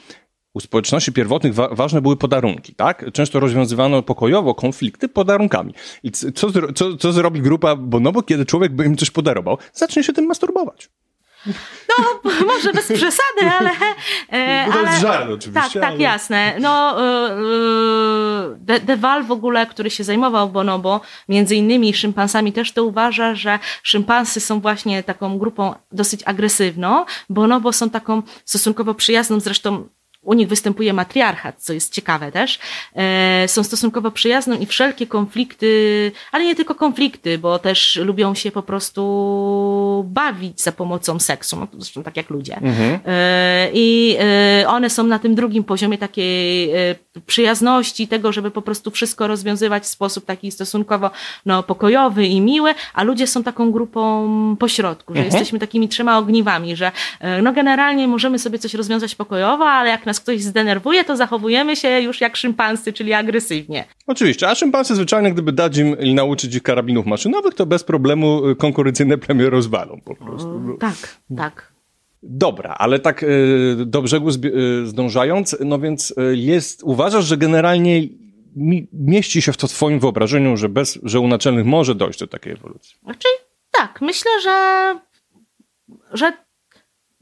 u 0.55 0.61
społeczności 0.61 1.13
pierwotnych 1.13 1.55
wa 1.55 1.69
ważne 1.69 2.01
były 2.01 2.17
podarunki, 2.17 2.75
tak? 2.75 3.13
Często 3.13 3.41
rozwiązywano 3.41 4.03
pokojowo 4.03 4.55
konflikty 4.55 5.09
podarunkami. 5.09 5.75
I 6.03 6.11
co, 6.11 6.51
zro 6.51 6.73
co, 6.73 6.97
co 6.97 7.13
zrobi 7.13 7.41
grupa 7.41 7.77
bonobo, 7.77 8.23
kiedy 8.23 8.47
człowiek 8.47 8.73
by 8.73 8.85
im 8.85 8.97
coś 8.97 9.11
podarował? 9.11 9.59
Zacznie 9.73 10.05
się 10.05 10.13
tym 10.13 10.27
masturbować. 10.27 10.91
No, 11.89 12.21
może 12.47 12.73
bez 12.73 12.87
przesady, 12.87 13.51
ale... 13.59 13.71
E, 14.29 14.67
No 14.67 14.73
to 14.73 14.79
ale 14.79 14.89
jest 14.89 15.01
żart 15.01 15.31
oczywiście, 15.31 15.81
Tak, 15.81 15.91
tak, 15.91 16.01
jasne. 16.01 16.55
No, 16.61 16.97
e, 17.01 17.31
e, 17.31 17.37
De, 18.59 18.81
De 18.81 18.97
Waal 18.97 19.25
w 19.25 19.31
ogóle, 19.33 19.67
który 19.67 19.91
się 19.91 20.05
zajmował 20.05 20.49
bonobo, 20.49 21.01
między 21.29 21.57
innymi 21.57 21.95
szympansami 21.95 22.53
też 22.53 22.73
to 22.73 22.85
uważa, 22.85 23.35
że 23.35 23.59
szympansy 23.83 24.41
są 24.41 24.61
właśnie 24.61 25.03
taką 25.03 25.39
grupą 25.39 25.75
dosyć 25.93 26.21
agresywną. 26.25 27.05
Bonobo 27.29 27.73
są 27.73 27.91
taką 27.91 28.23
stosunkowo 28.45 28.95
przyjazną, 28.95 29.41
zresztą 29.41 29.89
u 30.23 30.35
nich 30.35 30.49
występuje 30.49 30.93
matriarchat, 30.93 31.63
co 31.63 31.73
jest 31.73 31.93
ciekawe 31.93 32.33
też. 32.33 32.59
E, 32.97 33.49
są 33.49 33.65
stosunkowo 33.65 34.11
przyjazną 34.11 34.59
i 34.59 34.67
wszelkie 34.67 35.07
konflikty, 35.07 36.13
ale 36.33 36.45
nie 36.45 36.55
tylko 36.55 36.75
konflikty, 36.75 37.39
bo 37.39 37.59
też 37.59 37.97
lubią 37.97 38.35
się 38.35 38.51
po 38.51 38.63
prostu 38.63 40.05
bawić 40.09 40.61
za 40.61 40.73
pomocą 40.73 41.19
seksu, 41.19 41.57
no 41.57 41.69
zresztą 41.73 42.03
tak 42.03 42.17
jak 42.17 42.31
ludzie. 42.31 42.61
E, 43.07 43.71
I 43.73 44.17
e, 44.21 44.69
one 44.69 44.91
są 44.91 45.05
na 45.05 45.19
tym 45.19 45.35
drugim 45.35 45.65
poziomie 45.65 45.99
takiej 45.99 46.71
przyjazności, 47.27 48.09
tego, 48.09 48.33
żeby 48.33 48.51
po 48.51 48.63
prostu 48.63 48.91
wszystko 48.91 49.27
rozwiązywać 49.27 49.83
w 49.83 49.87
sposób 49.87 50.25
taki 50.25 50.51
stosunkowo 50.51 51.11
no, 51.47 51.63
pokojowy 51.63 52.27
i 52.27 52.41
miły, 52.41 52.75
a 52.95 53.03
ludzie 53.03 53.27
są 53.27 53.43
taką 53.43 53.71
grupą 53.71 54.57
pośrodku, 54.59 55.15
że 55.15 55.25
jesteśmy 55.25 55.59
takimi 55.59 55.89
trzema 55.89 56.19
ogniwami, 56.19 56.77
że 56.77 56.93
e, 57.21 57.43
no 57.43 57.53
generalnie 57.53 58.09
możemy 58.09 58.39
sobie 58.39 58.59
coś 58.59 58.75
rozwiązać 58.75 59.15
pokojowo, 59.15 59.65
ale 59.65 59.91
jak 59.91 60.07
nas 60.07 60.21
ktoś 60.21 60.43
zdenerwuje, 60.43 61.05
to 61.05 61.17
zachowujemy 61.17 61.77
się 61.77 62.01
już 62.01 62.21
jak 62.21 62.37
szympansy, 62.37 62.93
czyli 62.93 63.13
agresywnie. 63.13 63.85
Oczywiście, 64.07 64.49
a 64.49 64.55
szympansy 64.55 64.95
zwyczajnie, 64.95 65.33
gdyby 65.33 65.53
dać 65.53 65.77
im 65.77 66.01
i 66.01 66.15
nauczyć 66.15 66.55
ich 66.55 66.63
karabinów 66.63 67.07
maszynowych, 67.07 67.55
to 67.55 67.67
bez 67.67 67.85
problemu 67.85 68.49
y, 68.49 68.57
konkurencyjne 68.57 69.19
plemię 69.19 69.51
rozwalą 69.51 70.01
po 70.05 70.17
prostu. 70.17 70.77
Tak, 70.81 70.97
tak. 71.37 71.70
Dobra, 72.23 72.75
ale 72.79 72.99
tak 72.99 73.23
y, 73.23 73.77
do 73.87 74.03
brzegu 74.03 74.29
y, 74.29 74.87
zdążając, 74.87 75.57
no 75.61 75.79
więc 75.79 76.11
y, 76.11 76.37
jest, 76.37 76.83
uważasz, 76.83 77.25
że 77.25 77.37
generalnie 77.37 78.09
mi, 78.57 78.89
mieści 78.93 79.43
się 79.43 79.53
w 79.53 79.57
to 79.57 79.69
twoim 79.69 80.01
wyobrażeniu, 80.01 80.57
że, 80.57 80.69
bez, 80.69 80.99
że 81.03 81.21
u 81.21 81.29
naczelnych 81.29 81.65
może 81.67 81.95
dojść 81.95 82.19
do 82.19 82.27
takiej 82.27 82.53
ewolucji? 82.53 82.97
Znaczy, 83.03 83.29
tak, 83.71 84.01
myślę, 84.01 84.31
że, 84.43 84.99
że 86.13 86.33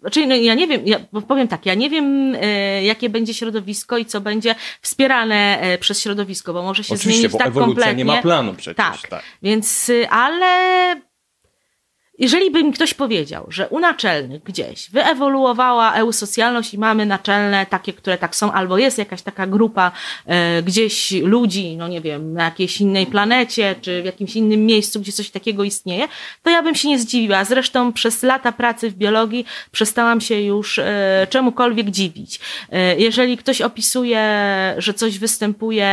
znaczy, 0.01 0.27
no, 0.27 0.35
ja 0.35 0.55
nie 0.55 0.67
wiem, 0.67 0.81
ja 0.85 1.01
powiem 1.29 1.49
tak, 1.49 1.67
ja 1.67 1.75
nie 1.75 1.91
wiem, 1.91 2.35
e, 2.41 2.85
jakie 2.85 3.09
będzie 3.09 3.35
środowisko 3.35 3.99
i 3.99 4.07
co 4.07 4.21
będzie 4.21 4.55
wspierane 4.81 5.61
e, 5.61 5.79
przez 5.79 6.03
środowisko, 6.03 6.53
bo 6.53 6.63
może 6.63 6.85
się 6.85 6.95
Oczywiście, 6.95 7.21
zmienić 7.21 7.33
bo 7.33 7.39
tak 7.39 7.47
ewolucja 7.47 7.75
kompletnie. 7.75 7.95
nie 7.95 8.05
ma 8.05 8.23
planu 8.23 8.55
przecież. 8.55 8.77
Tak, 8.77 9.09
tak. 9.09 9.23
więc, 9.43 9.89
y, 9.89 10.09
ale 10.09 11.08
jeżeli 12.19 12.51
by 12.51 12.65
mi 12.65 12.73
ktoś 12.73 12.95
powiedział, 12.95 13.47
że 13.49 13.69
u 13.69 13.81
naczelnych 13.81 14.43
gdzieś 14.43 14.91
wyewoluowała 14.91 15.95
eusocjalność 15.95 16.75
i 16.75 16.79
mamy 16.79 17.07
naczelne 17.07 17.67
takie, 17.67 17.93
które 17.93 18.19
tak 18.19 18.37
są, 18.37 18.53
albo 18.53 18.79
jest 18.79 18.99
jakaś 18.99 19.23
taka 19.23 19.47
grupa 19.47 19.93
e, 20.27 20.63
gdzieś 20.63 21.13
ludzi, 21.13 21.77
no 21.77 21.89
nie 21.89 22.01
wiem, 22.01 22.33
na 22.33 22.45
jakiejś 22.45 22.81
innej 22.81 23.07
planecie, 23.07 23.75
czy 23.81 24.03
w 24.03 24.05
jakimś 24.05 24.37
innym 24.37 24.67
miejscu, 24.67 25.01
gdzie 25.01 25.13
coś 25.13 25.31
takiego 25.31 25.65
istnieje, 25.65 26.09
to 26.43 26.51
ja 26.51 26.63
bym 26.63 26.75
się 26.75 26.89
nie 26.89 26.99
zdziwiła. 26.99 27.45
Zresztą 27.45 27.93
przez 27.93 28.23
lata 28.23 28.53
pracy 28.53 28.91
w 28.91 28.95
biologii 28.95 29.47
przestałam 29.73 30.21
się 30.21 30.41
już 30.41 30.79
e, 30.79 31.27
czemukolwiek 31.31 31.91
dziwić. 31.91 32.41
E, 32.73 32.97
jeżeli 32.97 33.37
ktoś 33.37 33.61
opisuje, 33.61 34.19
że 34.79 34.95
coś 34.95 35.19
występuje, 35.19 35.89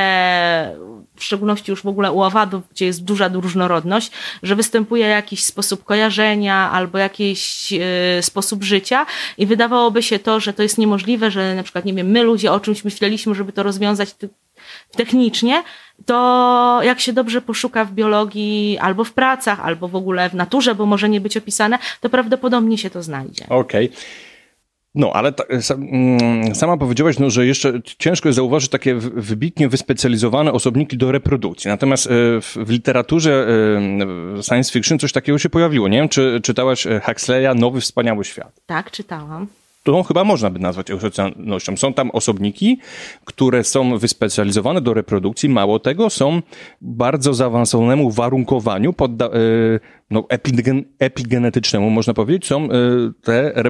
w 1.15 1.23
szczególności 1.23 1.71
już 1.71 1.83
w 1.83 1.87
ogóle 1.87 2.11
u 2.11 2.21
owadów, 2.21 2.63
gdzie 2.71 2.85
jest 2.85 3.03
duża 3.03 3.27
różnorodność, 3.27 4.11
że 4.43 4.55
występuje 4.55 5.07
jakiś 5.07 5.43
sposób 5.43 5.83
kojarzenia 5.83 6.71
albo 6.71 6.97
jakiś 6.97 7.73
e, 7.73 8.23
sposób 8.23 8.63
życia 8.63 9.05
i 9.37 9.45
wydawałoby 9.45 10.03
się 10.03 10.19
to, 10.19 10.39
że 10.39 10.53
to 10.53 10.63
jest 10.63 10.77
niemożliwe, 10.77 11.31
że 11.31 11.55
na 11.55 11.63
przykład, 11.63 11.85
nie 11.85 11.93
wiem, 11.93 12.07
my 12.07 12.23
ludzie 12.23 12.51
o 12.51 12.59
czymś 12.59 12.83
myśleliśmy, 12.83 13.35
żeby 13.35 13.51
to 13.51 13.63
rozwiązać 13.63 14.15
technicznie, 14.91 15.63
to 16.05 16.79
jak 16.83 16.99
się 16.99 17.13
dobrze 17.13 17.41
poszuka 17.41 17.85
w 17.85 17.91
biologii 17.91 18.77
albo 18.81 19.03
w 19.03 19.13
pracach, 19.13 19.59
albo 19.59 19.87
w 19.87 19.95
ogóle 19.95 20.29
w 20.29 20.33
naturze, 20.33 20.75
bo 20.75 20.85
może 20.85 21.09
nie 21.09 21.21
być 21.21 21.37
opisane, 21.37 21.79
to 22.01 22.09
prawdopodobnie 22.09 22.77
się 22.77 22.89
to 22.89 23.03
znajdzie. 23.03 23.45
Okej. 23.49 23.91
No, 24.95 25.13
ale 25.13 25.31
ta, 25.31 25.43
mm, 25.73 26.55
sama 26.55 26.77
powiedziałaś, 26.77 27.19
no, 27.19 27.29
że 27.29 27.45
jeszcze 27.45 27.81
ciężko 27.97 28.29
jest 28.29 28.35
zauważyć 28.35 28.69
takie 28.69 28.95
wybitnie 28.95 29.69
wyspecjalizowane 29.69 30.51
osobniki 30.51 30.97
do 30.97 31.11
reprodukcji. 31.11 31.69
Natomiast 31.69 32.07
e, 32.07 32.09
w, 32.41 32.57
w 32.65 32.69
literaturze 32.69 33.47
e, 34.37 34.43
science 34.43 34.71
fiction 34.71 34.99
coś 34.99 35.11
takiego 35.11 35.37
się 35.37 35.49
pojawiło. 35.49 35.87
Nie 35.87 35.97
wiem, 35.97 36.09
czy 36.09 36.39
czytałaś 36.43 36.87
e, 36.87 37.01
Huxleya 37.05 37.55
Nowy 37.55 37.81
Wspaniały 37.81 38.25
Świat. 38.25 38.61
Tak, 38.65 38.91
czytałam. 38.91 39.47
To 39.83 40.03
chyba 40.03 40.23
można 40.23 40.49
by 40.49 40.59
nazwać 40.59 40.91
eusocjalnością. 40.91 41.77
Są 41.77 41.93
tam 41.93 42.11
osobniki, 42.11 42.79
które 43.25 43.63
są 43.63 43.97
wyspecjalizowane 43.97 44.81
do 44.81 44.93
reprodukcji. 44.93 45.49
Mało 45.49 45.79
tego, 45.79 46.09
są 46.09 46.41
bardzo 46.81 47.33
zaawansowanemu 47.33 48.11
warunkowaniu, 48.11 48.93
podda- 48.93 49.29
no, 50.11 50.19
epigen- 50.21 50.83
epigenetycznemu, 50.99 51.89
można 51.89 52.13
powiedzieć, 52.13 52.47
są 52.47 52.67
te 53.23 53.63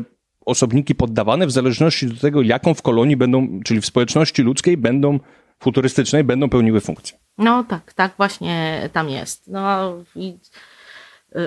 osobniki 0.45 0.95
poddawane 0.95 1.47
w 1.47 1.51
zależności 1.51 2.07
do 2.07 2.15
tego, 2.15 2.41
jaką 2.41 2.73
w 2.73 2.81
kolonii 2.81 3.17
będą, 3.17 3.59
czyli 3.63 3.81
w 3.81 3.85
społeczności 3.85 4.41
ludzkiej 4.41 4.77
będą, 4.77 5.19
futurystycznej, 5.59 6.23
będą 6.23 6.49
pełniły 6.49 6.81
funkcję. 6.81 7.17
No 7.37 7.63
tak, 7.63 7.93
tak 7.93 8.13
właśnie 8.17 8.89
tam 8.93 9.09
jest. 9.09 9.47
No 9.47 9.93
i 10.15 10.37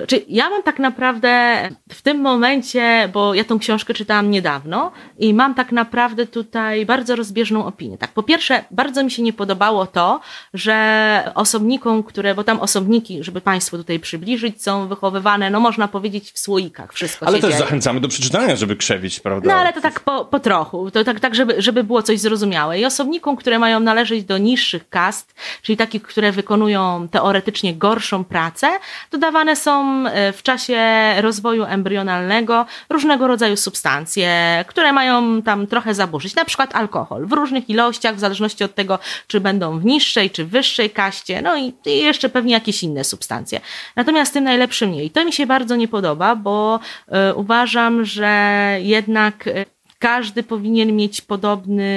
czy 0.07 0.25
ja 0.27 0.49
mam 0.49 0.63
tak 0.63 0.79
naprawdę 0.79 1.61
w 1.91 2.01
tym 2.01 2.21
momencie, 2.21 3.09
bo 3.13 3.33
ja 3.33 3.43
tą 3.43 3.59
książkę 3.59 3.93
czytałam 3.93 4.31
niedawno 4.31 4.91
i 5.19 5.33
mam 5.33 5.53
tak 5.55 5.71
naprawdę 5.71 6.25
tutaj 6.25 6.85
bardzo 6.85 7.15
rozbieżną 7.15 7.65
opinię. 7.65 7.97
Tak, 7.97 8.11
po 8.11 8.23
pierwsze, 8.23 8.63
bardzo 8.71 9.03
mi 9.03 9.11
się 9.11 9.23
nie 9.23 9.33
podobało 9.33 9.85
to, 9.85 10.21
że 10.53 11.31
osobnikom, 11.35 12.03
które, 12.03 12.35
bo 12.35 12.43
tam 12.43 12.59
osobniki, 12.59 13.23
żeby 13.23 13.41
Państwu 13.41 13.77
tutaj 13.77 13.99
przybliżyć, 13.99 14.63
są 14.63 14.87
wychowywane, 14.87 15.49
no 15.49 15.59
można 15.59 15.87
powiedzieć, 15.87 16.31
w 16.31 16.39
słoikach. 16.39 16.93
Wszystko 16.93 17.27
Ale 17.27 17.39
też 17.39 17.49
dzieje. 17.49 17.59
zachęcamy 17.59 17.99
do 17.99 18.07
przeczytania, 18.07 18.55
żeby 18.55 18.75
krzewić, 18.75 19.19
prawda? 19.19 19.53
No 19.53 19.59
ale 19.59 19.73
to 19.73 19.81
tak 19.81 19.99
po, 19.99 20.25
po 20.25 20.39
trochu, 20.39 20.91
to 20.91 21.03
tak, 21.03 21.19
tak 21.19 21.35
żeby, 21.35 21.61
żeby 21.61 21.83
było 21.83 22.01
coś 22.01 22.19
zrozumiałe. 22.19 22.79
I 22.79 22.85
osobnikom, 22.85 23.35
które 23.35 23.59
mają 23.59 23.79
należeć 23.79 24.23
do 24.23 24.37
niższych 24.37 24.89
kast, 24.89 25.35
czyli 25.61 25.77
takich, 25.77 26.03
które 26.03 26.31
wykonują 26.31 27.07
teoretycznie 27.11 27.73
gorszą 27.73 28.23
pracę, 28.23 28.67
dodawane 29.11 29.55
są 29.55 29.78
e, 30.07 30.33
w 30.33 30.43
czasie 30.43 30.81
rozwoju 31.21 31.63
embrionalnego 31.63 32.65
różnego 32.89 33.27
rodzaju 33.27 33.57
substancje, 33.57 34.29
które 34.67 34.93
mają 34.93 35.41
tam 35.41 35.67
trochę 35.67 35.93
zaburzyć, 35.93 36.35
na 36.35 36.45
przykład 36.45 36.75
alkohol 36.75 37.25
w 37.25 37.31
różnych 37.31 37.69
ilościach, 37.69 38.15
w 38.15 38.19
zależności 38.19 38.63
od 38.63 38.75
tego, 38.75 38.99
czy 39.27 39.39
będą 39.39 39.79
w 39.79 39.85
niższej, 39.85 40.29
czy 40.29 40.45
wyższej 40.45 40.89
kaście, 40.89 41.41
no 41.41 41.57
i, 41.57 41.73
i 41.85 41.97
jeszcze 41.97 42.29
pewnie 42.29 42.53
jakieś 42.53 42.83
inne 42.83 43.03
substancje. 43.03 43.61
Natomiast 43.95 44.33
tym 44.33 44.43
najlepszym 44.43 44.91
nie. 44.91 45.03
I 45.03 45.09
to 45.09 45.25
mi 45.25 45.33
się 45.33 45.45
bardzo 45.45 45.75
nie 45.75 45.87
podoba, 45.87 46.35
bo 46.35 46.79
e, 47.07 47.35
uważam, 47.35 48.05
że 48.05 48.77
jednak 48.81 49.47
e, 49.47 49.65
każdy 49.99 50.43
powinien 50.43 50.95
mieć 50.95 51.21
podobny 51.21 51.89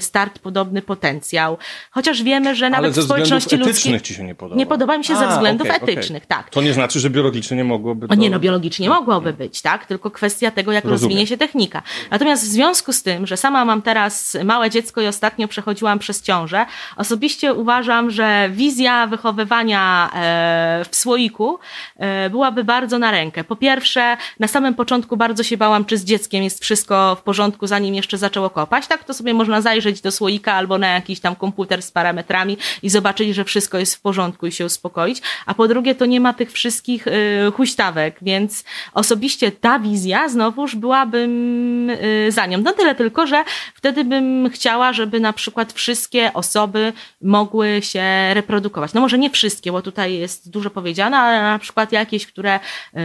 start, 0.00 0.38
podobny 0.38 0.82
potencjał. 0.82 1.58
Chociaż 1.90 2.22
wiemy, 2.22 2.54
że 2.54 2.70
nawet 2.70 2.84
Ale 2.84 2.92
ze 2.92 3.00
w 3.00 3.04
społeczności 3.04 3.46
względów 3.46 3.68
ludzkiej. 3.68 4.00
ci 4.00 4.14
się 4.14 4.24
nie 4.24 4.34
podoba. 4.34 4.58
Nie 4.58 4.66
podoba 4.66 4.98
mi 4.98 5.04
się 5.04 5.16
ze 5.16 5.26
A, 5.26 5.32
względów 5.34 5.66
okej, 5.66 5.82
okej. 5.82 5.94
etycznych, 5.94 6.26
tak. 6.26 6.50
To 6.50 6.62
nie 6.62 6.72
znaczy, 6.72 7.00
że 7.00 7.10
biologicznie 7.10 7.56
nie 7.56 7.64
mogłoby 7.64 8.08
to... 8.08 8.12
O 8.12 8.16
nie, 8.16 8.30
no 8.30 8.38
biologicznie 8.38 8.88
mogłoby 8.88 9.32
być, 9.32 9.62
tak? 9.62 9.86
Tylko 9.86 10.10
kwestia 10.10 10.50
tego, 10.50 10.72
jak 10.72 10.84
Rozumiem. 10.84 11.02
rozwinie 11.02 11.26
się 11.26 11.36
technika. 11.36 11.82
Natomiast 12.10 12.44
w 12.44 12.46
związku 12.46 12.92
z 12.92 13.02
tym, 13.02 13.26
że 13.26 13.36
sama 13.36 13.64
mam 13.64 13.82
teraz 13.82 14.36
małe 14.44 14.70
dziecko 14.70 15.00
i 15.00 15.06
ostatnio 15.06 15.48
przechodziłam 15.48 15.98
przez 15.98 16.22
ciążę, 16.22 16.66
osobiście 16.96 17.54
uważam, 17.54 18.10
że 18.10 18.48
wizja 18.52 19.06
wychowywania 19.06 20.10
e, 20.14 20.84
w 20.90 20.96
słoiku 20.96 21.58
e, 21.96 22.30
byłaby 22.30 22.64
bardzo 22.64 22.98
na 22.98 23.10
rękę. 23.10 23.44
Po 23.44 23.56
pierwsze, 23.56 24.16
na 24.40 24.48
samym 24.48 24.74
początku 24.74 25.16
bardzo 25.16 25.42
się 25.42 25.56
bałam, 25.56 25.84
czy 25.84 25.98
z 25.98 26.04
dzieckiem 26.04 26.42
jest 26.42 26.62
wszystko 26.62 27.16
w 27.20 27.22
porządku, 27.26 27.66
zanim 27.66 27.94
jeszcze 27.94 28.18
zaczęło 28.18 28.50
kopać. 28.50 28.86
Tak, 28.86 29.04
to 29.04 29.14
sobie 29.14 29.34
można 29.34 29.60
zajrzeć 29.60 30.00
do 30.00 30.12
słoika 30.12 30.52
albo 30.52 30.78
na 30.78 30.88
jakiś 30.88 31.20
tam 31.20 31.36
komputer 31.36 31.82
z 31.82 31.90
parametrami 31.90 32.56
i 32.82 32.90
zobaczyć, 32.90 33.34
że 33.34 33.44
wszystko 33.44 33.78
jest 33.78 33.94
w 33.94 34.00
porządku 34.00 34.46
i 34.46 34.52
się 34.52 34.64
uspokoić. 34.64 35.22
A 35.46 35.54
po 35.54 35.68
drugie, 35.68 35.94
to 35.94 36.06
nie 36.06 36.20
ma 36.20 36.32
tych 36.32 36.52
wszystkich 36.52 37.06
y, 37.06 37.12
huśtawek, 37.52 38.16
więc 38.22 38.64
osobiście 38.94 39.52
ta 39.52 39.78
wizja 39.78 40.28
znowuż 40.28 40.76
byłabym 40.76 41.90
y, 41.90 42.32
za 42.32 42.46
nią. 42.46 42.58
No 42.58 42.72
tyle 42.72 42.94
tylko, 42.94 43.26
że 43.26 43.44
wtedy 43.74 44.04
bym 44.04 44.50
chciała, 44.50 44.92
żeby 44.92 45.20
na 45.20 45.32
przykład 45.32 45.72
wszystkie 45.72 46.32
osoby 46.32 46.92
mogły 47.22 47.82
się 47.82 48.34
reprodukować. 48.34 48.92
No 48.92 49.00
może 49.00 49.18
nie 49.18 49.30
wszystkie, 49.30 49.72
bo 49.72 49.82
tutaj 49.82 50.18
jest 50.18 50.50
dużo 50.50 50.70
powiedziane, 50.70 51.16
ale 51.16 51.42
na 51.42 51.58
przykład 51.58 51.92
jakieś, 51.92 52.26
które, 52.26 52.56
y, 52.56 52.98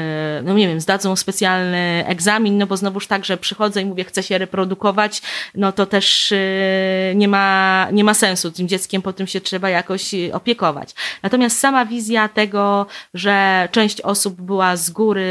no 0.43 0.53
nie 0.53 0.67
wiem, 0.67 0.79
zdadzą 0.81 1.15
specjalny 1.15 2.03
egzamin, 2.07 2.57
no 2.57 2.67
bo 2.67 2.77
znowuż 2.77 3.07
tak, 3.07 3.25
że 3.25 3.37
przychodzę 3.37 3.81
i 3.81 3.85
mówię, 3.85 4.05
chcę 4.11 4.23
się 4.23 4.37
reprodukować, 4.37 5.21
no 5.55 5.71
to 5.71 5.85
też 5.85 6.31
y, 6.31 7.13
nie 7.15 7.27
ma, 7.27 7.87
nie 7.91 8.03
ma 8.03 8.13
sensu. 8.13 8.51
Tym 8.51 8.67
dzieckiem 8.67 9.01
potem 9.01 9.27
się 9.27 9.41
trzeba 9.41 9.69
jakoś 9.69 10.13
y, 10.13 10.33
opiekować. 10.33 10.95
Natomiast 11.23 11.59
sama 11.59 11.85
wizja 11.85 12.29
tego, 12.29 12.85
że 13.13 13.67
część 13.71 14.01
osób 14.01 14.41
była 14.41 14.75
z 14.75 14.89
góry 14.89 15.25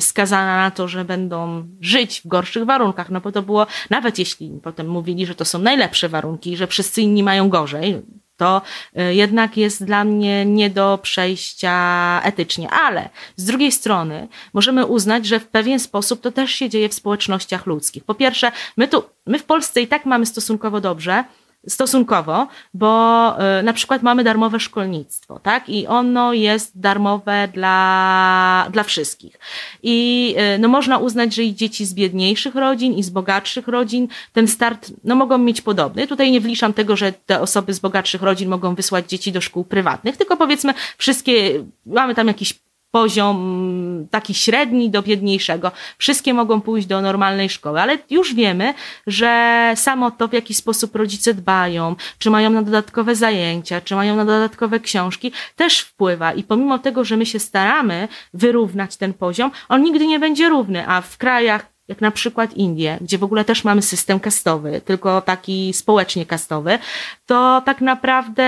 skazana 0.00 0.56
na 0.56 0.70
to, 0.70 0.88
że 0.88 1.04
będą 1.04 1.68
żyć 1.80 2.20
w 2.24 2.28
gorszych 2.28 2.64
warunkach, 2.64 3.10
no 3.10 3.20
bo 3.20 3.32
to 3.32 3.42
było, 3.42 3.66
nawet 3.90 4.18
jeśli 4.18 4.50
potem 4.62 4.88
mówili, 4.88 5.26
że 5.26 5.34
to 5.34 5.44
są 5.44 5.58
najlepsze 5.58 6.08
warunki, 6.08 6.56
że 6.56 6.66
wszyscy 6.66 7.02
inni 7.02 7.22
mają 7.22 7.48
gorzej, 7.48 8.02
to 8.42 8.62
y, 9.00 9.14
jednak 9.14 9.56
jest 9.56 9.84
dla 9.84 10.04
mnie 10.04 10.46
nie 10.46 10.70
do 10.70 10.98
przejścia 11.02 12.20
etycznie. 12.24 12.70
Ale 12.70 13.08
z 13.36 13.44
drugiej 13.44 13.72
strony 13.72 14.28
możemy 14.52 14.86
uznać, 14.86 15.26
że 15.26 15.40
w 15.40 15.46
pewien 15.46 15.78
sposób 15.78 16.20
to 16.20 16.32
też 16.32 16.50
się 16.50 16.68
dzieje 16.68 16.88
w 16.88 16.94
społecznościach 16.94 17.66
ludzkich. 17.66 18.04
Po 18.04 18.14
pierwsze, 18.14 18.52
my 18.76 18.88
tu, 18.88 19.02
my 19.26 19.38
w 19.38 19.44
Polsce 19.44 19.80
i 19.80 19.86
tak 19.86 20.06
mamy 20.06 20.26
stosunkowo 20.26 20.80
dobrze, 20.80 21.24
stosunkowo, 21.68 22.48
bo 22.74 23.34
y, 23.60 23.62
na 23.62 23.72
przykład 23.72 24.02
mamy 24.02 24.24
darmowe 24.24 24.60
szkolnictwo, 24.60 25.38
tak? 25.38 25.68
I 25.68 25.86
ono 25.86 26.32
jest 26.32 26.80
darmowe 26.80 27.48
dla, 27.52 28.68
dla 28.70 28.82
wszystkich. 28.82 29.38
I 29.82 30.34
y, 30.54 30.58
no 30.58 30.68
można 30.68 30.98
uznać, 30.98 31.34
że 31.34 31.42
i 31.42 31.54
dzieci 31.54 31.86
z 31.86 31.94
biedniejszych 31.94 32.54
rodzin, 32.54 32.94
i 32.94 33.02
z 33.02 33.10
bogatszych 33.10 33.68
rodzin 33.68 34.08
ten 34.32 34.48
start 34.48 34.92
no 35.04 35.14
mogą 35.14 35.38
mieć 35.38 35.60
podobny. 35.60 36.06
Tutaj 36.06 36.30
nie 36.30 36.40
wliczam 36.40 36.72
tego, 36.72 36.96
że 36.96 37.12
te 37.12 37.40
osoby 37.40 37.74
z 37.74 37.78
bogatszych 37.78 38.22
rodzin 38.22 38.48
mogą 38.48 38.74
wysłać 38.74 39.08
dzieci 39.08 39.32
do 39.32 39.40
szkół 39.40 39.64
prywatnych, 39.64 40.16
tylko 40.16 40.36
powiedzmy 40.36 40.74
wszystkie, 40.98 41.64
mamy 41.86 42.14
tam 42.14 42.28
jakiś 42.28 42.54
poziom 42.92 44.06
taki 44.10 44.34
średni 44.34 44.90
do 44.90 45.02
biedniejszego. 45.02 45.72
Wszystkie 45.98 46.34
mogą 46.34 46.60
pójść 46.60 46.86
do 46.86 47.00
normalnej 47.00 47.48
szkoły, 47.48 47.80
ale 47.80 47.98
już 48.10 48.34
wiemy, 48.34 48.74
że 49.06 49.72
samo 49.76 50.10
to, 50.10 50.28
w 50.28 50.32
jaki 50.32 50.54
sposób 50.54 50.96
rodzice 50.96 51.34
dbają, 51.34 51.96
czy 52.18 52.30
mają 52.30 52.50
na 52.50 52.62
dodatkowe 52.62 53.14
zajęcia, 53.14 53.80
czy 53.80 53.94
mają 53.94 54.16
na 54.16 54.24
dodatkowe 54.24 54.80
książki, 54.80 55.32
też 55.56 55.80
wpływa. 55.80 56.32
I 56.32 56.42
pomimo 56.42 56.78
tego, 56.78 57.04
że 57.04 57.16
my 57.16 57.26
się 57.26 57.38
staramy 57.38 58.08
wyrównać 58.34 58.96
ten 58.96 59.14
poziom, 59.14 59.50
on 59.68 59.82
nigdy 59.82 60.06
nie 60.06 60.18
będzie 60.18 60.48
równy, 60.48 60.88
a 60.88 61.00
w 61.00 61.18
krajach 61.18 61.71
jak 61.92 62.00
na 62.00 62.10
przykład 62.10 62.54
Indie, 62.54 62.98
gdzie 63.00 63.18
w 63.18 63.24
ogóle 63.24 63.44
też 63.44 63.64
mamy 63.64 63.82
system 63.82 64.20
kastowy, 64.20 64.80
tylko 64.84 65.20
taki 65.20 65.72
społecznie 65.72 66.26
kastowy, 66.26 66.78
to 67.26 67.62
tak 67.64 67.80
naprawdę 67.80 68.44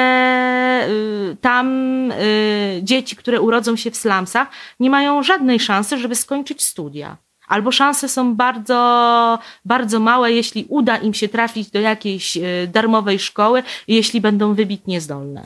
y, 0.88 1.36
tam 1.40 1.66
y, 2.12 2.80
dzieci, 2.82 3.16
które 3.16 3.40
urodzą 3.40 3.76
się 3.76 3.90
w 3.90 3.96
slumsach, 3.96 4.48
nie 4.80 4.90
mają 4.90 5.22
żadnej 5.22 5.60
szansy, 5.60 5.98
żeby 5.98 6.14
skończyć 6.14 6.62
studia. 6.62 7.16
Albo 7.48 7.72
szanse 7.72 8.08
są 8.08 8.34
bardzo, 8.34 9.38
bardzo 9.64 10.00
małe, 10.00 10.32
jeśli 10.32 10.66
uda 10.68 10.96
im 10.96 11.14
się 11.14 11.28
trafić 11.28 11.70
do 11.70 11.80
jakiejś 11.80 12.36
y, 12.36 12.68
darmowej 12.72 13.18
szkoły, 13.18 13.62
jeśli 13.88 14.20
będą 14.20 14.54
wybitnie 14.54 15.00
zdolne. 15.00 15.42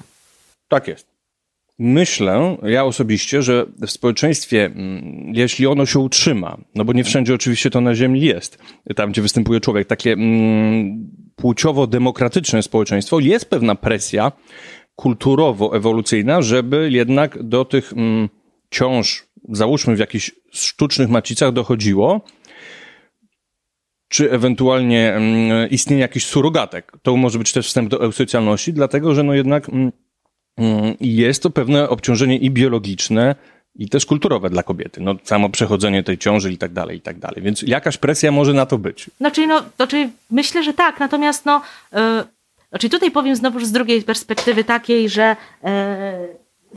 Tak 0.68 0.88
jest. 0.88 1.17
Myślę, 1.78 2.56
ja 2.62 2.84
osobiście, 2.84 3.42
że 3.42 3.66
w 3.86 3.90
społeczeństwie, 3.90 4.64
mm, 4.64 5.32
jeśli 5.34 5.66
ono 5.66 5.86
się 5.86 5.98
utrzyma, 5.98 6.58
no 6.74 6.84
bo 6.84 6.92
nie 6.92 7.04
wszędzie 7.04 7.34
oczywiście 7.34 7.70
to 7.70 7.80
na 7.80 7.94
ziemi 7.94 8.20
jest, 8.20 8.58
tam 8.96 9.10
gdzie 9.10 9.22
występuje 9.22 9.60
człowiek, 9.60 9.88
takie 9.88 10.12
mm, 10.12 11.10
płciowo-demokratyczne 11.36 12.62
społeczeństwo, 12.62 13.20
jest 13.20 13.50
pewna 13.50 13.74
presja 13.74 14.32
kulturowo-ewolucyjna, 14.96 16.42
żeby 16.42 16.88
jednak 16.90 17.42
do 17.42 17.64
tych 17.64 17.92
mm, 17.92 18.28
ciąż, 18.70 19.26
załóżmy 19.48 19.96
w 19.96 19.98
jakichś 19.98 20.30
sztucznych 20.52 21.08
macicach 21.08 21.52
dochodziło, 21.52 22.20
czy 24.08 24.30
ewentualnie 24.30 25.14
mm, 25.14 25.70
istnienie 25.70 26.02
jakichś 26.02 26.26
surogatek. 26.26 26.92
To 27.02 27.16
może 27.16 27.38
być 27.38 27.52
też 27.52 27.66
wstęp 27.66 27.90
do 27.90 28.04
eusocjalności, 28.04 28.72
dlatego 28.72 29.14
że 29.14 29.22
no 29.22 29.34
jednak 29.34 29.68
mm, 30.58 30.78
mm, 30.78 30.96
jest 31.00 31.42
to 31.42 31.50
pewne 31.50 31.88
obciążenie 31.88 32.38
i 32.38 32.50
biologiczne, 32.50 33.34
i 33.78 33.88
też 33.88 34.06
kulturowe 34.06 34.50
dla 34.50 34.62
kobiety. 34.62 35.00
No, 35.00 35.14
samo 35.24 35.50
przechodzenie 35.50 36.02
tej 36.02 36.18
ciąży 36.18 36.52
i 36.52 36.58
tak 36.58 36.72
dalej, 36.72 36.98
i 36.98 37.00
tak 37.00 37.18
dalej. 37.18 37.42
Więc 37.42 37.62
jakaś 37.62 37.96
presja 37.96 38.32
może 38.32 38.54
na 38.54 38.66
to 38.66 38.78
być. 38.78 39.10
Znaczy, 39.18 39.46
no, 39.46 39.62
znaczy 39.76 40.08
myślę, 40.30 40.62
że 40.62 40.74
tak, 40.74 41.00
natomiast 41.00 41.46
no, 41.46 41.62
yy, 41.92 42.00
znaczy 42.70 42.88
tutaj 42.88 43.10
powiem 43.10 43.36
znowu 43.36 43.60
z 43.60 43.72
drugiej 43.72 44.02
perspektywy 44.02 44.64
takiej, 44.64 45.08
że 45.08 45.36
yy, 45.62 45.70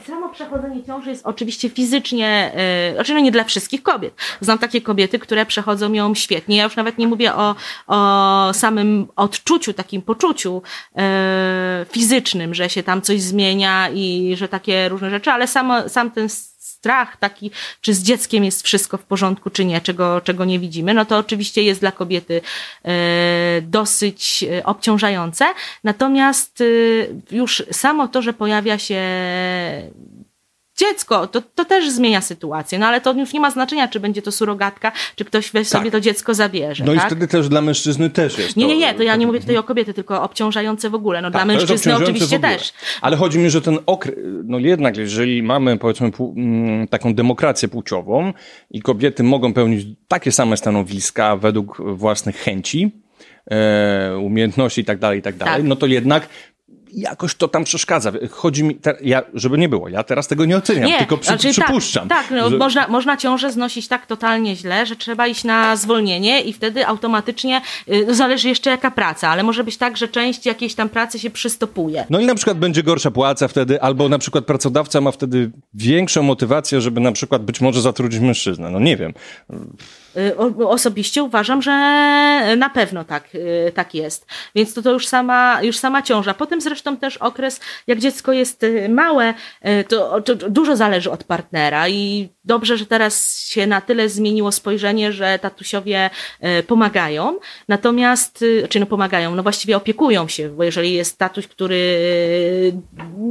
samo 0.07 0.29
przechodzenie 0.29 0.83
ciąży 0.83 1.09
jest 1.09 1.25
oczywiście 1.25 1.69
fizycznie, 1.69 2.51
yy, 2.89 2.95
znaczy 2.95 3.13
no 3.13 3.19
nie 3.19 3.31
dla 3.31 3.43
wszystkich 3.43 3.83
kobiet. 3.83 4.13
Znam 4.41 4.57
takie 4.57 4.81
kobiety, 4.81 5.19
które 5.19 5.45
przechodzą 5.45 5.93
ją 5.93 6.15
świetnie. 6.15 6.57
Ja 6.57 6.63
już 6.63 6.75
nawet 6.75 6.97
nie 6.97 7.07
mówię 7.07 7.35
o, 7.35 7.55
o 7.87 8.49
samym 8.53 9.07
odczuciu, 9.15 9.73
takim 9.73 10.01
poczuciu 10.01 10.61
yy, 10.95 11.03
fizycznym, 11.91 12.53
że 12.53 12.69
się 12.69 12.83
tam 12.83 13.01
coś 13.01 13.21
zmienia 13.21 13.89
i 13.89 14.33
że 14.37 14.47
takie 14.47 14.89
różne 14.89 15.09
rzeczy, 15.09 15.31
ale 15.31 15.47
samo, 15.47 15.89
sam 15.89 16.11
ten 16.11 16.29
strach 16.81 17.17
taki, 17.17 17.51
czy 17.81 17.93
z 17.93 18.03
dzieckiem 18.03 18.43
jest 18.43 18.63
wszystko 18.63 18.97
w 18.97 19.03
porządku, 19.03 19.49
czy 19.49 19.65
nie, 19.65 19.81
czego, 19.81 20.21
czego 20.21 20.45
nie 20.45 20.59
widzimy, 20.59 20.93
no 20.93 21.05
to 21.05 21.17
oczywiście 21.17 21.63
jest 21.63 21.79
dla 21.79 21.91
kobiety 21.91 22.41
e, 22.85 22.91
dosyć 23.61 24.43
e, 24.43 24.65
obciążające. 24.65 25.45
Natomiast 25.83 26.61
e, 26.61 26.65
już 27.35 27.63
samo 27.71 28.07
to, 28.07 28.21
że 28.21 28.33
pojawia 28.33 28.77
się 28.77 29.01
dziecko, 30.77 31.27
to, 31.27 31.41
to 31.41 31.65
też 31.65 31.89
zmienia 31.89 32.21
sytuację, 32.21 32.79
no 32.79 32.87
ale 32.87 33.01
to 33.01 33.13
już 33.13 33.33
nie 33.33 33.39
ma 33.39 33.51
znaczenia, 33.51 33.87
czy 33.87 33.99
będzie 33.99 34.21
to 34.21 34.31
surogatka, 34.31 34.91
czy 35.15 35.25
ktoś 35.25 35.51
weź 35.51 35.67
sobie 35.67 35.83
Tak. 35.83 35.91
to 35.91 35.99
dziecko 36.01 36.33
zabierze. 36.33 36.83
No 36.83 36.95
tak? 36.95 37.03
i 37.03 37.05
wtedy 37.05 37.27
też 37.27 37.49
dla 37.49 37.61
mężczyzny 37.61 38.09
też 38.09 38.37
jest 38.37 38.57
Nie, 38.57 38.67
nie, 38.67 38.77
nie, 38.77 38.93
to 38.93 39.03
ja 39.03 39.15
nie 39.15 39.27
mówię 39.27 39.39
tutaj 39.39 39.57
o 39.57 39.63
kobiety, 39.63 39.93
tylko 39.93 40.23
obciążające 40.23 40.89
w 40.89 40.95
ogóle. 40.95 41.21
No 41.21 41.31
Tak, 41.31 41.45
dla 41.45 41.45
mężczyzny 41.45 41.95
oczywiście 41.95 42.39
też. 42.39 42.73
Ale 43.01 43.17
chodzi 43.17 43.39
mi, 43.39 43.49
że 43.49 43.61
ten 43.61 43.79
okres, 43.85 44.15
no 44.43 44.59
jednak 44.59 44.97
jeżeli 44.97 45.43
mamy 45.43 45.77
powiedzmy 45.77 46.11
mm, 46.19 46.87
taką 46.87 47.13
demokrację 47.13 47.67
płciową 47.67 48.33
i 48.71 48.81
kobiety 48.81 49.23
mogą 49.23 49.53
pełnić 49.53 49.87
takie 50.07 50.31
same 50.31 50.57
stanowiska 50.57 51.35
według 51.37 51.81
własnych 51.95 52.35
chęci, 52.35 52.91
e, 53.51 54.17
umiejętności 54.17 54.81
i 54.81 54.85
tak 54.85 54.99
dalej, 54.99 55.19
i 55.19 55.21
tak 55.21 55.35
dalej, 55.35 55.55
Tak. 55.55 55.63
no 55.63 55.75
to 55.75 55.85
jednak 55.85 56.29
jakoś 56.93 57.35
to 57.35 57.47
tam 57.47 57.63
przeszkadza. 57.63 58.11
Chodzi 58.31 58.63
mi, 58.63 58.75
te, 58.75 58.97
ja, 59.01 59.21
żeby 59.33 59.57
nie 59.57 59.69
było, 59.69 59.89
ja 59.89 60.03
teraz 60.03 60.27
tego 60.27 60.45
nie 60.45 60.57
oceniam, 60.57 60.91
tylko 60.97 61.17
przy, 61.17 61.27
znaczy 61.27 61.49
przypuszczam. 61.51 62.07
Tak, 62.07 62.27
tak 62.27 62.37
no, 62.37 62.49
że- 62.49 62.57
można, 62.57 62.87
można 62.87 63.17
ciążę 63.17 63.51
znosić 63.51 63.87
tak 63.87 64.05
totalnie 64.05 64.55
źle, 64.55 64.85
że 64.85 64.95
trzeba 64.95 65.27
iść 65.27 65.43
na 65.43 65.75
zwolnienie 65.75 66.41
i 66.41 66.53
wtedy 66.53 66.87
automatycznie, 66.87 67.61
no 68.07 68.13
zależy 68.13 68.49
jeszcze 68.49 68.69
jaka 68.69 68.91
praca, 68.91 69.29
ale 69.29 69.43
może 69.43 69.63
być 69.63 69.77
tak, 69.77 69.97
że 69.97 70.07
część 70.07 70.45
jakiejś 70.45 70.75
tam 70.75 70.89
pracy 70.89 71.19
się 71.19 71.29
przystopuje. 71.29 72.05
No 72.09 72.19
i 72.19 72.25
na 72.25 72.35
przykład 72.35 72.57
będzie 72.57 72.83
gorsza 72.83 73.11
płaca 73.11 73.47
wtedy, 73.47 73.81
albo 73.81 74.09
na 74.09 74.19
przykład 74.19 74.45
pracodawca 74.45 75.01
ma 75.01 75.11
wtedy 75.11 75.51
większą 75.73 76.23
motywację, 76.23 76.81
żeby 76.81 77.01
na 77.01 77.11
przykład 77.11 77.45
być 77.45 77.61
może 77.61 77.81
zatrudnić 77.81 78.21
mężczyznę. 78.21 78.69
No 78.69 78.79
nie 78.79 78.97
wiem. 78.97 79.13
Y, 80.17 80.67
Osobiście 80.67 81.23
uważam, 81.23 81.61
że 81.61 81.71
na 82.57 82.69
pewno 82.69 83.03
tak, 83.03 83.35
y, 83.35 83.71
tak 83.75 83.95
jest. 83.95 84.25
Więc 84.55 84.73
to, 84.73 84.81
to 84.81 84.91
już, 84.91 85.07
sama, 85.07 85.59
już 85.61 85.77
sama 85.77 86.01
ciąża. 86.01 86.33
Potem 86.33 86.61
zresztą 86.61 86.97
też 86.97 87.17
okres, 87.17 87.59
jak 87.87 87.99
dziecko 87.99 88.31
jest 88.31 88.63
y, 88.63 88.89
małe, 88.89 89.33
to, 89.87 90.21
to 90.21 90.35
dużo 90.35 90.75
zależy 90.75 91.11
od 91.11 91.23
partnera 91.23 91.89
i 91.89 92.29
dobrze, 92.45 92.77
że 92.77 92.85
teraz 92.85 93.41
się 93.45 93.67
na 93.67 93.81
tyle 93.81 94.09
zmieniło 94.09 94.51
spojrzenie, 94.51 95.11
że 95.11 95.39
tatusiowie 95.39 96.09
y, 96.59 96.63
pomagają. 96.63 97.39
Natomiast, 97.67 98.41
y, 98.41 98.67
czy 98.69 98.79
no 98.79 98.85
pomagają, 98.85 99.35
no 99.35 99.43
właściwie 99.43 99.77
opiekują 99.77 100.27
się, 100.27 100.49
bo 100.49 100.63
jeżeli 100.63 100.93
jest 100.93 101.17
tatuś, 101.17 101.47
który 101.47 101.75
y, 101.75 102.73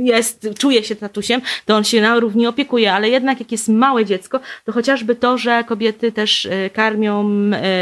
jest, 0.01 0.49
czuje 0.59 0.85
się 0.85 0.97
tatusiem, 0.97 1.41
to 1.66 1.77
on 1.77 1.85
się 1.85 2.01
na 2.01 2.20
równi 2.20 2.47
opiekuje, 2.47 2.93
ale 2.93 3.09
jednak 3.09 3.41
jak 3.41 3.53
jest 3.53 3.69
małe 3.69 4.05
dziecko, 4.05 4.41
to 4.65 4.73
chociażby 4.73 5.15
to, 5.15 5.39
że 5.39 5.65
kobiety 5.65 6.12
też 6.12 6.45
y, 6.45 6.70
karmią 6.73 7.31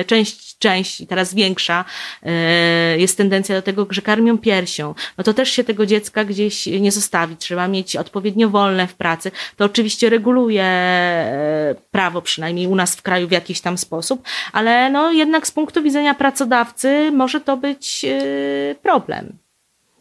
część, 0.06 0.47
część 0.58 1.00
i 1.00 1.06
teraz 1.06 1.34
większa, 1.34 1.84
y, 2.26 2.98
jest 2.98 3.16
tendencja 3.16 3.56
do 3.56 3.62
tego, 3.62 3.86
że 3.90 4.02
karmią 4.02 4.38
piersią, 4.38 4.94
no 5.18 5.24
to 5.24 5.34
też 5.34 5.50
się 5.50 5.64
tego 5.64 5.86
dziecka 5.86 6.24
gdzieś 6.24 6.66
nie 6.66 6.92
zostawi. 6.92 7.36
Trzeba 7.36 7.68
mieć 7.68 7.96
odpowiednio 7.96 8.48
wolne 8.48 8.86
w 8.86 8.94
pracy. 8.94 9.30
To 9.56 9.64
oczywiście 9.64 10.10
reguluje 10.10 10.62
e, 10.62 11.74
prawo, 11.90 12.22
przynajmniej 12.22 12.66
u 12.66 12.74
nas 12.74 12.96
w 12.96 13.02
kraju 13.02 13.28
w 13.28 13.32
jakiś 13.32 13.60
tam 13.60 13.78
sposób, 13.78 14.22
ale 14.52 14.90
no 14.90 15.12
jednak 15.12 15.46
z 15.46 15.50
punktu 15.50 15.82
widzenia 15.82 16.14
pracodawcy 16.14 17.10
może 17.12 17.40
to 17.40 17.56
być 17.56 18.04
y, 18.04 18.76
problem. 18.82 19.38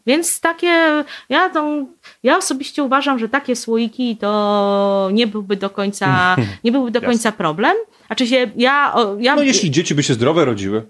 Więc 0.08 0.40
takie, 0.40 1.04
ja, 1.30 1.50
tą, 1.50 1.88
ja 2.24 2.38
osobiście 2.38 2.84
uważam, 2.84 3.20
że 3.20 3.30
takie 3.30 3.56
słoiki 3.56 4.18
to 4.18 5.10
nie 5.14 5.28
byłby 5.28 5.56
do 5.56 5.70
końca, 5.70 6.36
nie 6.64 6.72
byłby 6.72 6.92
do 6.92 7.02
końca 7.02 7.32
problem. 7.32 7.78
Znaczy 8.08 8.28
się, 8.28 8.52
ja, 8.56 8.96
ja 9.20 9.36
No 9.36 9.44
jeśli 9.44 9.72
dzieci 9.72 9.96
by 9.96 10.04
się 10.04 10.14
zdrowe 10.14 10.46
rodziły. 10.46 10.86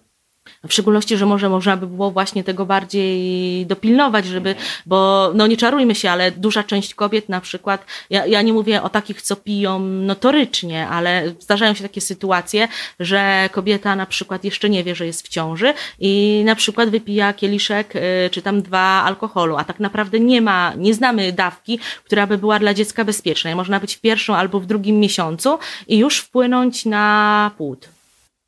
W 0.68 0.74
szczególności, 0.74 1.18
że 1.18 1.26
może 1.26 1.50
można 1.50 1.78
by 1.78 1.88
było 1.88 2.12
właśnie 2.12 2.44
tego 2.44 2.66
bardziej 2.66 3.66
dopilnować, 3.66 4.26
żeby, 4.26 4.56
bo 4.86 5.32
no 5.36 5.48
nie 5.48 5.58
czarujmy 5.58 5.96
się, 5.96 6.12
ale 6.12 6.32
duża 6.32 6.64
część 6.64 6.96
kobiet 6.96 7.30
na 7.30 7.42
przykład, 7.42 7.86
ja, 8.10 8.26
ja 8.26 8.42
nie 8.42 8.54
mówię 8.54 8.84
o 8.84 8.90
takich, 8.90 9.22
co 9.22 9.36
piją 9.36 9.80
notorycznie, 9.80 10.88
ale 10.88 11.34
zdarzają 11.40 11.74
się 11.74 11.84
takie 11.84 12.02
sytuacje, 12.02 12.68
że 13.00 13.50
kobieta 13.52 13.96
na 13.96 14.06
przykład 14.06 14.44
jeszcze 14.44 14.70
nie 14.70 14.84
wie, 14.84 14.96
że 14.96 15.06
jest 15.06 15.28
w 15.28 15.30
ciąży 15.30 15.74
i 16.00 16.42
na 16.46 16.56
przykład 16.56 16.90
wypija 16.90 17.34
kieliszek 17.34 17.96
y, 17.96 18.30
czy 18.32 18.42
tam 18.42 18.62
dwa 18.62 19.04
alkoholu, 19.04 19.58
a 19.58 19.64
tak 19.64 19.80
naprawdę 19.80 20.20
nie 20.20 20.42
ma, 20.42 20.74
nie 20.78 20.94
znamy 20.94 21.32
dawki, 21.32 21.80
która 22.04 22.28
by 22.28 22.38
była 22.38 22.60
dla 22.60 22.74
dziecka 22.74 23.06
bezpieczna. 23.06 23.56
Można 23.56 23.80
być 23.80 23.96
w 23.96 24.02
pierwszym 24.02 24.36
albo 24.36 24.60
w 24.60 24.66
drugim 24.66 25.00
miesiącu 25.00 25.60
i 25.88 25.98
już 25.98 26.20
wpłynąć 26.20 26.86
na 26.86 27.52
płód. 27.58 27.97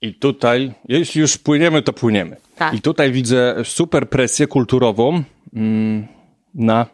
I 0.02 0.14
tutaj, 0.14 0.72
jeśli 0.88 1.22
już 1.22 1.38
płyniemy, 1.38 1.82
to 1.82 1.94
płyniemy. 1.94 2.38
Tak. 2.56 2.74
I 2.74 2.82
tutaj 2.82 3.12
widzę 3.12 3.56
super 3.64 4.10
presję 4.10 4.48
kulturową 4.48 5.24
mm, 5.54 6.08
na, 6.54 6.86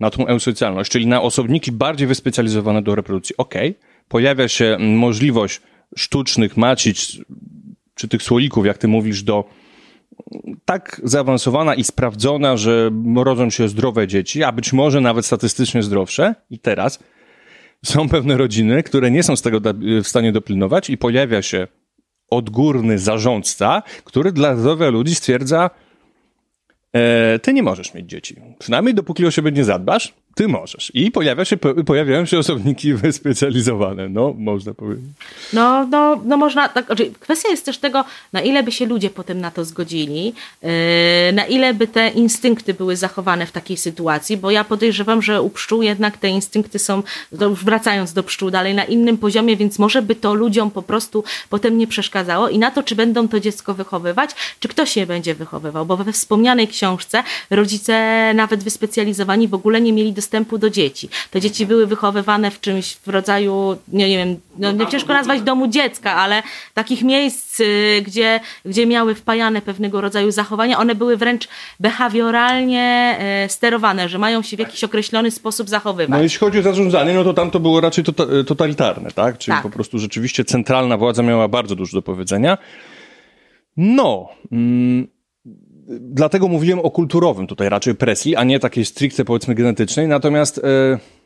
na 0.00 0.10
tą 0.10 0.26
eusocjalność, 0.26 0.92
czyli 0.92 1.06
na 1.06 1.22
osobniki 1.22 1.72
bardziej 1.72 2.06
wyspecjalizowane 2.06 2.82
do 2.82 2.94
reprodukcji. 2.94 3.36
Okej, 3.36 3.78
pojawia 4.08 4.48
się 4.48 4.64
mm, 4.64 4.96
możliwość 4.96 5.60
sztucznych 5.96 6.56
macic, 6.56 7.16
czy 7.94 8.08
tych 8.08 8.22
słoików, 8.22 8.66
jak 8.66 8.78
ty 8.78 8.88
mówisz, 8.88 9.22
do 9.22 9.44
tak 10.64 11.00
zaawansowana 11.04 11.74
i 11.74 11.84
sprawdzona, 11.84 12.56
że 12.56 12.90
rodzą 13.16 13.50
się 13.50 13.68
zdrowe 13.68 14.08
dzieci, 14.08 14.42
a 14.42 14.52
być 14.52 14.72
może 14.72 15.00
nawet 15.00 15.26
statystycznie 15.26 15.82
zdrowsze. 15.82 16.34
I 16.50 16.58
teraz 16.58 16.98
są 17.84 18.08
pewne 18.08 18.36
rodziny, 18.36 18.82
które 18.82 19.10
nie 19.10 19.22
są 19.22 19.36
z 19.36 19.42
tego 19.42 19.60
w 20.02 20.08
stanie 20.08 20.32
dopilnować 20.32 20.90
i 20.90 20.98
pojawia 20.98 21.42
się 21.42 21.66
odgórny 22.32 22.98
zarządca, 22.98 23.82
który 24.04 24.32
dla 24.32 24.56
zdrowia 24.56 24.90
ludzi 24.90 25.14
stwierdza, 25.14 25.70
e, 26.92 27.38
ty 27.38 27.52
nie 27.52 27.62
możesz 27.62 27.94
mieć 27.94 28.10
dzieci. 28.10 28.36
Przynajmniej 28.58 28.94
dopóki 28.94 29.26
o 29.26 29.30
siebie 29.30 29.52
nie 29.52 29.64
zadbasz, 29.64 30.14
ty 30.34 30.48
możesz. 30.48 30.92
I 30.94 31.10
pojawia 31.10 31.44
się, 31.44 31.56
po- 31.56 31.84
pojawiają 31.84 32.26
się 32.26 32.38
osobniki 32.38 32.94
wyspecjalizowane, 32.94 34.08
no, 34.08 34.34
można 34.38 34.74
powiedzieć. 34.74 35.04
No, 35.52 35.86
no, 35.86 36.20
no 36.24 36.36
można, 36.36 36.68
tak, 36.68 36.86
znaczy, 36.86 37.10
kwestia 37.20 37.48
jest 37.48 37.64
też 37.64 37.78
tego, 37.78 38.04
na 38.32 38.40
ile 38.40 38.62
by 38.62 38.72
się 38.72 38.86
ludzie 38.86 39.10
potem 39.10 39.40
na 39.40 39.50
to 39.50 39.64
zgodzili, 39.64 40.34
yy, 40.62 40.70
na 41.32 41.44
ile 41.44 41.74
by 41.74 41.86
te 41.86 42.08
instynkty 42.08 42.74
były 42.74 42.96
zachowane 42.96 43.46
w 43.46 43.52
takiej 43.52 43.76
sytuacji, 43.76 44.36
bo 44.36 44.50
ja 44.50 44.64
podejrzewam, 44.64 45.22
że 45.22 45.42
u 45.42 45.50
pszczół 45.50 45.82
jednak 45.82 46.16
te 46.16 46.28
instynkty 46.28 46.78
są, 46.78 47.02
to 47.38 47.48
już 47.48 47.64
wracając 47.64 48.12
do 48.12 48.22
pszczół 48.22 48.50
dalej, 48.50 48.74
na 48.74 48.84
innym 48.84 49.18
poziomie, 49.18 49.56
więc 49.56 49.78
może 49.78 50.02
by 50.02 50.14
to 50.14 50.34
ludziom 50.34 50.70
po 50.70 50.82
prostu 50.82 51.24
potem 51.50 51.78
nie 51.78 51.86
przeszkadzało 51.86 52.48
i 52.48 52.58
na 52.58 52.70
to, 52.70 52.82
czy 52.82 52.94
będą 52.94 53.28
to 53.28 53.40
dziecko 53.40 53.74
wychowywać, 53.74 54.30
czy 54.60 54.68
ktoś 54.68 54.96
je 54.96 55.06
będzie 55.06 55.34
wychowywał, 55.34 55.86
bo 55.86 55.96
we 55.96 56.12
wspomnianej 56.12 56.68
książce 56.68 57.22
rodzice 57.50 58.32
nawet 58.34 58.64
wyspecjalizowani 58.64 59.48
w 59.48 59.54
ogóle 59.54 59.80
nie 59.80 59.92
mieli 59.92 60.12
dostępu 60.22 60.58
do 60.58 60.70
dzieci. 60.70 61.08
Te 61.30 61.40
dzieci 61.40 61.66
były 61.66 61.86
wychowywane 61.86 62.50
w 62.50 62.60
czymś 62.60 62.94
w 62.94 63.08
rodzaju, 63.08 63.76
nie, 63.88 64.08
nie 64.08 64.16
wiem, 64.16 64.36
no, 64.58 64.72
nie 64.72 64.86
ciężko 64.86 65.12
nazwać 65.12 65.40
domu 65.42 65.68
dziecka, 65.68 66.14
ale 66.14 66.42
takich 66.74 67.02
miejsc, 67.02 67.60
y, 67.60 68.02
gdzie, 68.06 68.40
gdzie 68.64 68.86
miały 68.86 69.14
wpajane 69.14 69.62
pewnego 69.62 70.00
rodzaju 70.00 70.30
zachowania, 70.30 70.78
one 70.78 70.94
były 70.94 71.16
wręcz 71.16 71.48
behawioralnie 71.80 73.16
e, 73.18 73.48
sterowane, 73.48 74.08
że 74.08 74.18
mają 74.18 74.42
się 74.42 74.56
w 74.56 74.60
jakiś 74.60 74.84
określony 74.84 75.30
sposób 75.30 75.68
zachowywać. 75.68 76.18
No 76.18 76.22
jeśli 76.22 76.38
chodzi 76.38 76.58
o 76.58 76.62
zarządzanie, 76.62 77.14
no 77.14 77.24
to 77.24 77.34
tam 77.34 77.50
to 77.50 77.60
było 77.60 77.80
raczej 77.80 78.04
tota, 78.04 78.24
totalitarne, 78.46 79.10
tak? 79.10 79.38
Czyli 79.38 79.54
Tak. 79.54 79.62
po 79.62 79.70
prostu 79.70 79.98
rzeczywiście 79.98 80.44
centralna 80.44 80.96
władza 80.96 81.22
miała 81.22 81.48
bardzo 81.48 81.76
dużo 81.76 81.96
do 81.96 82.02
powiedzenia. 82.02 82.58
No, 83.76 84.28
mm, 84.52 85.06
dlatego 85.88 86.48
mówiłem 86.48 86.78
o 86.78 86.90
kulturowym 86.90 87.46
tutaj 87.46 87.68
raczej 87.68 87.94
presji, 87.94 88.36
a 88.36 88.44
nie 88.44 88.60
takiej 88.60 88.84
stricte 88.84 89.24
powiedzmy 89.24 89.54
genetycznej. 89.54 90.08
Natomiast 90.08 90.58
e, 90.58 90.62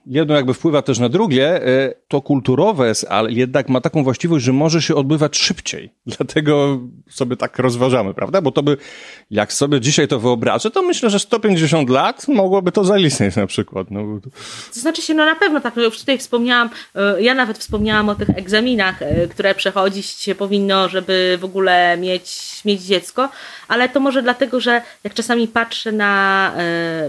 jedno 0.07 0.35
jakby 0.35 0.55
wpływa 0.55 0.83
też 0.83 0.99
na 0.99 1.09
drugie, 1.09 1.67
e, 1.67 1.95
to 2.09 2.23
kulturowe, 2.23 2.93
ale 3.09 3.33
jednak 3.33 3.69
ma 3.69 3.81
taką 3.81 4.05
właściwość, 4.05 4.45
że 4.45 4.53
może 4.53 4.83
się 4.83 4.95
odbywać 4.95 5.37
szybciej. 5.39 5.93
Dlatego 6.17 6.81
sobie 7.11 7.37
tak 7.37 7.59
rozważamy, 7.59 8.15
prawda? 8.15 8.43
Bo 8.43 8.53
to 8.53 8.63
by, 8.63 8.77
jak 9.31 9.53
sobie 9.53 9.81
dzisiaj 9.81 10.09
to 10.09 10.21
wyobrażę, 10.21 10.71
to 10.71 10.83
myślę, 10.83 11.11
że 11.11 11.19
150 11.19 11.91
lat 11.91 12.29
mogłoby 12.29 12.73
to 12.73 12.85
zaistnieć 12.85 13.37
na 13.37 13.47
przykład. 13.47 13.91
No, 13.91 14.21
to- 14.23 14.31
znaczy 14.73 15.03
się, 15.03 15.15
no 15.15 15.25
na 15.25 15.35
pewno 15.35 15.61
tak, 15.61 15.77
no 15.77 15.83
już 15.83 15.99
tutaj 15.99 16.19
wspomniałam, 16.19 16.71
e, 16.95 17.23
ja 17.23 17.35
nawet 17.35 17.59
wspomniałam 17.59 18.09
o 18.09 18.15
tych 18.15 18.31
egzaminach, 18.31 19.03
e, 19.03 19.29
które 19.29 19.55
przechodzić 19.55 20.07
się 20.07 20.35
powinno, 20.35 20.89
żeby 20.89 21.39
w 21.41 21.45
ogóle 21.45 21.97
mieć, 21.97 22.61
mieć 22.65 22.83
dziecko, 22.83 23.29
ale 23.69 23.89
to 23.89 24.01
może 24.01 24.23
dlatego, 24.23 24.61
że 24.61 24.83
jak 25.05 25.15
czasami 25.15 25.49
patrzę 25.49 25.93
na 25.93 26.27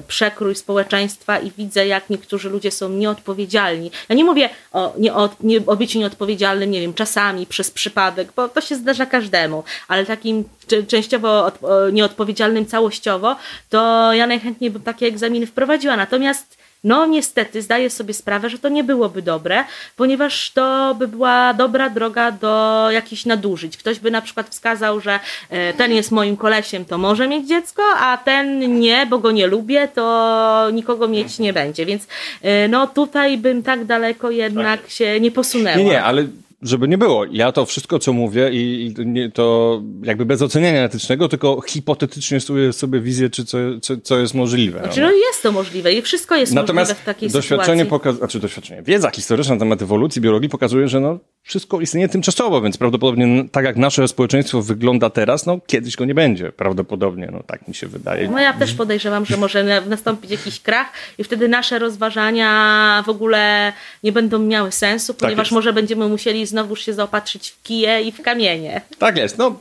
przekrój 0.07 0.55
społeczeństwa 0.55 1.39
i 1.39 1.51
widzę, 1.57 1.87
jak 1.87 2.09
niektórzy 2.09 2.49
ludzie 2.49 2.71
są 2.71 2.86
nieodpowiedzialni. 2.89 3.91
Ja 4.09 4.15
nie 4.15 4.23
mówię 4.23 4.49
o, 4.73 4.93
nie, 4.97 5.13
o, 5.13 5.29
nie, 5.39 5.65
o 5.65 5.75
byciu 5.75 5.99
nieodpowiedzialnym, 5.99 6.71
nie 6.71 6.81
wiem, 6.81 6.93
czasami 6.93 7.45
przez 7.45 7.71
przypadek, 7.71 8.27
bo 8.35 8.49
to 8.49 8.61
się 8.61 8.75
zdarza 8.75 9.05
każdemu, 9.05 9.63
ale 9.87 10.05
takim 10.05 10.43
częściowo 10.87 11.45
od, 11.45 11.59
nieodpowiedzialnym 11.91 12.65
całościowo, 12.65 13.35
to 13.69 14.13
ja 14.13 14.27
najchętniej 14.27 14.71
bym 14.71 14.81
takie 14.81 15.05
egzaminy 15.07 15.45
wprowadziła. 15.45 15.97
Natomiast 15.97 16.56
No 16.83 17.05
niestety 17.05 17.61
zdaję 17.61 17.89
sobie 17.89 18.13
sprawę, 18.13 18.49
że 18.49 18.59
to 18.59 18.69
nie 18.69 18.83
byłoby 18.83 19.21
dobre, 19.21 19.63
ponieważ 19.95 20.51
to 20.51 20.95
by 20.99 21.07
była 21.07 21.53
dobra 21.53 21.89
droga 21.89 22.31
do 22.31 22.87
jakichś 22.91 23.25
nadużyć. 23.25 23.77
Ktoś 23.77 23.99
by 23.99 24.11
na 24.11 24.21
przykład 24.21 24.49
wskazał, 24.49 24.99
że 24.99 25.19
e, 25.49 25.73
ten 25.73 25.91
jest 25.91 26.11
moim 26.11 26.37
kolesiem, 26.37 26.85
to 26.85 26.97
może 26.97 27.27
mieć 27.27 27.47
dziecko, 27.47 27.83
a 27.99 28.17
ten 28.17 28.79
nie, 28.79 29.05
bo 29.05 29.19
go 29.19 29.31
nie 29.31 29.47
lubię, 29.47 29.87
to 29.87 30.67
nikogo 30.73 31.07
mieć 31.07 31.39
nie 31.39 31.53
będzie. 31.53 31.85
Więc 31.85 32.07
e, 32.41 32.67
no 32.67 32.87
tutaj 32.87 33.37
bym 33.37 33.63
tak 33.63 33.85
daleko 33.85 34.31
jednak 34.31 34.81
tak. 34.81 34.89
się 34.89 35.19
nie 35.19 35.31
posunęła. 35.31 35.77
Nie, 35.77 35.83
nie, 35.83 36.03
ale 36.03 36.27
żeby 36.61 36.87
nie 36.87 36.97
było. 36.97 37.25
Ja 37.31 37.51
to 37.51 37.65
wszystko, 37.65 37.99
co 37.99 38.13
mówię 38.13 38.49
i, 38.51 38.87
i 38.87 39.31
to 39.31 39.81
jakby 40.03 40.25
bez 40.25 40.41
oceniania 40.41 40.83
etycznego, 40.83 41.29
tylko 41.29 41.61
hipotetycznie 41.67 42.39
studiuję 42.39 42.73
sobie 42.73 42.99
wizję, 42.99 43.29
czy 43.29 43.45
co, 43.45 43.57
co, 43.81 43.97
co 43.97 44.19
jest 44.19 44.33
możliwe. 44.33 44.79
Znaczy, 44.79 45.01
no 45.01 45.11
jest 45.11 45.43
to 45.43 45.51
możliwe 45.51 45.93
i 45.93 46.01
wszystko 46.01 46.35
jest 46.35 46.53
Natomiast 46.53 46.91
możliwe 46.91 47.01
w 47.01 47.05
takiej 47.05 47.29
doświadczenie 47.29 47.83
sytuacji. 47.83 48.17
znaczy 48.17 48.39
doświadczenie, 48.39 48.81
wiedza 48.81 49.09
historyczna 49.09 49.55
na 49.55 49.59
temat 49.59 49.81
ewolucji, 49.81 50.21
biologii 50.21 50.49
pokazuje, 50.49 50.87
że 50.87 50.99
no, 50.99 51.19
wszystko 51.43 51.81
istnieje 51.81 52.09
tymczasowo, 52.09 52.61
więc 52.61 52.77
prawdopodobnie 52.77 53.45
tak 53.51 53.65
jak 53.65 53.75
nasze 53.75 54.07
społeczeństwo 54.07 54.61
wygląda 54.61 55.09
teraz, 55.09 55.45
no 55.45 55.59
kiedyś 55.67 55.95
go 55.95 56.05
nie 56.05 56.15
będzie, 56.15 56.51
prawdopodobnie, 56.51 57.29
no 57.31 57.43
tak 57.43 57.67
mi 57.67 57.75
się 57.75 57.87
wydaje. 57.87 58.29
No 58.29 58.39
ja 58.39 58.53
też 58.53 58.73
podejrzewam, 58.73 59.25
że 59.25 59.37
może 59.37 59.81
nastąpić 59.89 60.31
jakiś 60.31 60.59
krach 60.59 60.87
i 61.17 61.23
wtedy 61.23 61.47
nasze 61.47 61.79
rozważania 61.79 63.03
w 63.05 63.09
ogóle 63.09 63.73
nie 64.03 64.11
będą 64.11 64.39
miały 64.39 64.71
sensu, 64.71 65.13
tak 65.13 65.19
ponieważ 65.19 65.47
tak 65.47 65.55
może 65.55 65.73
będziemy 65.73 66.07
musieli 66.07 66.46
znowuż 66.47 66.81
się 66.81 66.93
zaopatrzyć 66.93 67.49
w 67.49 67.63
kije 67.63 68.01
i 68.01 68.11
w 68.11 68.21
kamienie. 68.21 68.81
Tak 68.99 69.17
jest, 69.17 69.37
no 69.37 69.59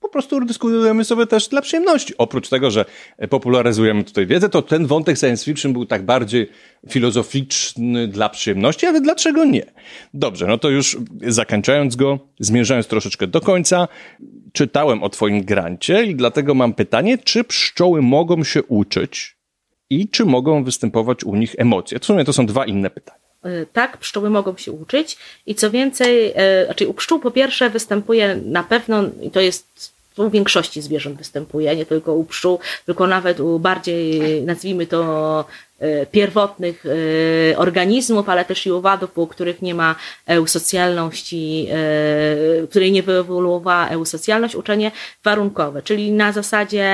po 0.00 0.08
prostu 0.08 0.44
dyskutujemy 0.44 1.04
sobie 1.04 1.26
też 1.26 1.48
dla 1.48 1.62
przyjemności. 1.62 2.14
Oprócz 2.18 2.48
tego, 2.48 2.70
że 2.70 2.84
popularyzujemy 3.30 4.04
tutaj 4.04 4.26
wiedzę, 4.26 4.48
to 4.48 4.62
ten 4.62 4.86
wątek 4.86 5.18
science 5.18 5.44
fiction 5.44 5.72
był 5.72 5.86
tak 5.86 6.02
bardziej 6.02 6.50
filozoficzny 6.88 8.08
dla 8.08 8.28
przyjemności, 8.28 8.86
ale 8.86 9.00
dlaczego 9.00 9.44
nie? 9.44 9.66
Dobrze, 10.14 10.46
no 10.46 10.58
to 10.58 10.70
już 10.70 10.98
zakończając 11.26 11.96
go, 11.96 12.18
zmierzając 12.40 12.86
troszeczkę 12.86 13.26
do 13.26 13.40
końca, 13.40 13.88
czytałem 14.52 15.02
o 15.02 15.08
twoim 15.08 15.44
grancie 15.44 16.04
i 16.04 16.14
dlatego 16.14 16.54
mam 16.54 16.74
pytanie, 16.74 17.18
czy 17.18 17.44
pszczoły 17.44 18.02
mogą 18.02 18.44
się 18.44 18.62
uczyć 18.62 19.36
i 19.90 20.08
czy 20.08 20.24
mogą 20.24 20.64
występować 20.64 21.24
u 21.24 21.34
nich 21.34 21.54
emocje? 21.58 21.98
W 21.98 22.04
sumie 22.04 22.24
to 22.24 22.32
są 22.32 22.46
dwa 22.46 22.66
inne 22.66 22.90
pytania. 22.90 23.19
Y, 23.46 23.66
tak, 23.72 23.96
pszczoły 23.96 24.30
mogą 24.30 24.56
się 24.56 24.72
uczyć. 24.72 25.18
I 25.46 25.54
co 25.54 25.70
więcej, 25.70 26.30
y, 26.62 26.64
znaczy 26.64 26.88
u 26.88 26.94
pszczół 26.94 27.20
po 27.20 27.30
pierwsze 27.30 27.70
występuje 27.70 28.36
na 28.44 28.62
pewno, 28.62 29.04
i 29.22 29.30
to 29.30 29.40
jest 29.40 29.92
u 30.16 30.30
większości 30.30 30.82
zwierząt 30.82 31.18
występuje, 31.18 31.76
nie 31.76 31.86
tylko 31.86 32.14
u 32.14 32.24
pszczół, 32.24 32.58
tylko 32.86 33.06
nawet 33.06 33.40
u 33.40 33.58
bardziej, 33.58 34.42
nazwijmy 34.42 34.86
to, 34.86 35.44
pierwotnych 36.10 36.84
e, 36.86 37.58
organizmów, 37.58 38.28
ale 38.28 38.44
też 38.44 38.66
i 38.66 38.70
owadów, 38.70 39.18
u 39.18 39.26
których 39.26 39.62
nie 39.62 39.74
ma 39.74 39.94
eusocjalności, 40.26 41.66
e, 41.70 42.66
której 42.66 42.92
nie 42.92 43.02
wyewoluowała 43.02 43.88
eusocjalność, 43.88 44.54
uczenie 44.54 44.90
warunkowe, 45.24 45.82
czyli 45.82 46.12
na 46.12 46.32
zasadzie 46.32 46.90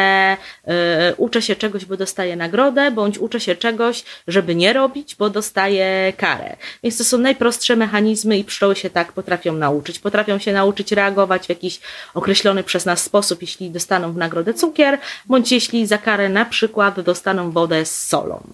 uczę 1.16 1.42
się 1.42 1.56
czegoś, 1.56 1.84
bo 1.84 1.96
dostaję 1.96 2.36
nagrodę, 2.36 2.90
bądź 2.90 3.18
uczę 3.18 3.40
się 3.40 3.56
czegoś, 3.56 4.04
żeby 4.28 4.54
nie 4.54 4.72
robić, 4.72 5.14
bo 5.14 5.30
dostaję 5.30 6.12
karę. 6.16 6.56
Więc 6.82 6.98
to 6.98 7.04
są 7.04 7.18
najprostsze 7.18 7.76
mechanizmy 7.76 8.38
i 8.38 8.44
pszczoły 8.44 8.76
się 8.76 8.90
tak 8.90 9.12
potrafią 9.12 9.52
nauczyć. 9.52 9.98
Potrafią 9.98 10.38
się 10.38 10.52
nauczyć 10.52 10.92
reagować 10.92 11.46
w 11.46 11.48
jakiś 11.48 11.80
określony 12.14 12.62
przez 12.62 12.86
nas 12.86 13.02
sposób, 13.02 13.42
jeśli 13.42 13.70
dostaną 13.70 14.12
w 14.12 14.16
nagrodę 14.16 14.54
cukier, 14.54 14.98
bądź 15.26 15.52
jeśli 15.52 15.86
za 15.86 15.98
karę 15.98 16.28
na 16.28 16.44
przykład 16.44 17.00
dostaną 17.00 17.50
wodę 17.50 17.84
z 17.84 18.06
solą 18.06 18.46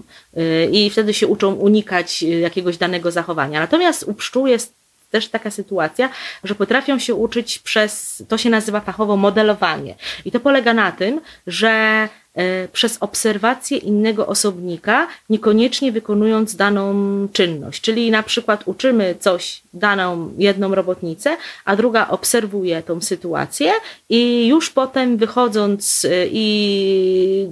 i 0.72 0.90
wtedy 0.90 1.14
się 1.14 1.26
uczą 1.26 1.54
unikać 1.54 2.22
y, 2.22 2.26
jakiegoś 2.26 2.76
danego 2.76 3.10
zachowania. 3.10 3.60
Natomiast 3.60 4.02
u 4.02 4.14
pszczół 4.14 4.46
jest 4.46 4.72
też 5.10 5.28
taka 5.28 5.50
sytuacja, 5.50 6.10
że 6.44 6.54
potrafią 6.54 6.98
się 6.98 7.14
uczyć 7.14 7.58
przez, 7.58 8.22
to 8.28 8.38
się 8.38 8.50
nazywa 8.50 8.80
fachowo 8.80 9.16
modelowanie. 9.16 9.94
I 10.24 10.32
to 10.32 10.40
polega 10.40 10.74
na 10.74 10.92
tym, 10.92 11.20
że 11.46 12.08
y, 12.38 12.68
przez 12.72 12.96
obserwację 13.00 13.78
innego 13.78 14.26
osobnika, 14.26 15.08
niekoniecznie 15.30 15.92
wykonując 15.92 16.56
daną 16.56 16.94
czynność. 17.32 17.80
Czyli 17.80 18.10
na 18.10 18.22
przykład 18.22 18.62
uczymy 18.66 19.14
coś, 19.20 19.62
daną 19.74 20.32
jedną 20.38 20.74
robotnicę, 20.74 21.36
a 21.64 21.76
druga 21.76 22.08
obserwuje 22.08 22.82
tą 22.82 23.00
sytuację 23.00 23.72
i 24.08 24.46
już 24.46 24.70
potem 24.70 25.16
wychodząc 25.16 26.04
y, 26.04 26.28
i 26.32 27.48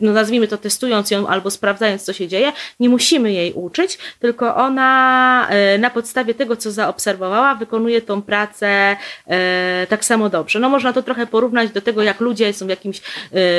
no 0.00 0.12
nazwijmy 0.12 0.48
to 0.48 0.58
testując 0.58 1.10
ją 1.10 1.26
albo 1.26 1.50
sprawdzając, 1.50 2.02
co 2.02 2.12
się 2.12 2.28
dzieje, 2.28 2.52
nie 2.80 2.88
musimy 2.88 3.32
jej 3.32 3.52
uczyć, 3.52 3.98
tylko 4.20 4.56
ona 4.56 5.46
e, 5.48 5.78
na 5.78 5.90
podstawie 5.90 6.34
tego, 6.34 6.56
co 6.56 6.70
zaobserwowała, 6.70 7.54
wykonuje 7.54 8.02
tą 8.02 8.22
pracę 8.22 8.96
e, 9.26 9.86
tak 9.88 10.04
samo 10.04 10.28
dobrze. 10.28 10.60
No 10.60 10.68
można 10.68 10.92
to 10.92 11.02
trochę 11.02 11.26
porównać 11.26 11.70
do 11.70 11.80
tego, 11.80 12.02
jak 12.02 12.20
ludzie 12.20 12.52
są 12.52 12.66
w 12.66 12.68
jakimś 12.68 13.00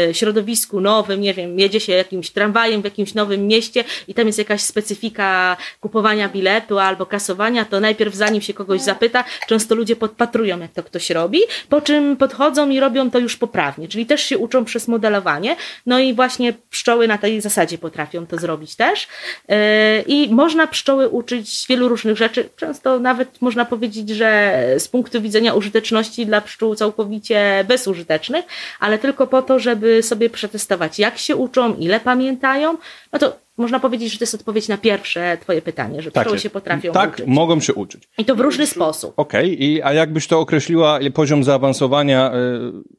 e, 0.09 0.13
środowisku 0.13 0.81
nowym, 0.81 1.21
nie 1.21 1.33
wiem, 1.33 1.59
jedzie 1.59 1.79
się 1.79 1.93
jakimś 1.93 2.29
tramwajem 2.29 2.81
w 2.81 2.85
jakimś 2.85 3.13
nowym 3.13 3.47
mieście 3.47 3.83
i 4.07 4.13
tam 4.13 4.27
jest 4.27 4.39
jakaś 4.39 4.61
specyfika 4.61 5.57
kupowania 5.79 6.29
biletu 6.29 6.79
albo 6.79 7.05
kasowania, 7.05 7.65
to 7.65 7.79
najpierw 7.79 8.15
zanim 8.15 8.41
się 8.41 8.53
kogoś 8.53 8.81
zapyta, 8.81 9.23
często 9.47 9.75
ludzie 9.75 9.95
podpatrują, 9.95 10.59
jak 10.59 10.71
to 10.71 10.83
ktoś 10.83 11.09
robi, 11.09 11.39
po 11.69 11.81
czym 11.81 12.17
podchodzą 12.17 12.69
i 12.69 12.79
robią 12.79 13.11
to 13.11 13.19
już 13.19 13.37
poprawnie, 13.37 13.87
czyli 13.87 14.05
też 14.05 14.21
się 14.21 14.37
uczą 14.37 14.65
przez 14.65 14.87
modelowanie. 14.87 15.55
No 15.85 15.99
i 15.99 16.13
właśnie 16.13 16.30
właśnie 16.31 16.53
pszczoły 16.69 17.07
na 17.07 17.17
tej 17.17 17.41
zasadzie 17.41 17.77
potrafią 17.77 18.27
to 18.27 18.37
zrobić 18.37 18.75
też. 18.75 19.07
E, 19.49 20.01
I 20.01 20.33
można 20.33 20.67
pszczoły 20.67 21.09
uczyć 21.09 21.65
wielu 21.69 21.87
różnych 21.89 22.17
rzeczy. 22.17 22.49
Często 22.55 22.99
nawet 22.99 23.41
można 23.41 23.65
powiedzieć, 23.65 24.09
że 24.09 24.63
z 24.77 24.87
punktu 24.87 25.21
widzenia 25.21 25.53
użyteczności 25.53 26.25
dla 26.25 26.41
pszczół 26.41 26.75
całkowicie 26.75 27.65
bezużytecznych, 27.67 28.45
ale 28.79 28.97
tylko 28.99 29.27
po 29.27 29.41
to, 29.41 29.59
żeby 29.59 30.03
sobie 30.03 30.29
przetestować, 30.29 30.99
jak 30.99 31.17
się 31.17 31.35
uczą, 31.35 31.75
ile 31.75 31.99
pamiętają. 31.99 32.77
No 33.13 33.19
to 33.19 33.37
można 33.57 33.79
powiedzieć, 33.79 34.11
że 34.11 34.17
to 34.17 34.23
jest 34.23 34.35
odpowiedź 34.35 34.67
na 34.67 34.77
pierwsze 34.77 35.37
twoje 35.41 35.61
pytanie, 35.61 36.01
że 36.01 36.11
tak 36.11 36.23
pszczoły 36.23 36.39
się 36.39 36.49
potrafią 36.49 36.91
tak, 36.91 37.09
uczyć. 37.09 37.25
Tak, 37.25 37.35
mogą 37.35 37.59
się 37.59 37.73
uczyć. 37.73 38.09
I 38.17 38.25
to 38.25 38.35
w 38.35 38.39
różny 38.39 38.67
sposób. 38.67 39.13
Okej, 39.17 39.79
okay. 39.79 39.85
a 39.85 39.93
jakbyś 39.93 40.27
to 40.27 40.39
określiła, 40.39 40.99
poziom 41.13 41.43
zaawansowania 41.43 42.33
y, 42.33 42.37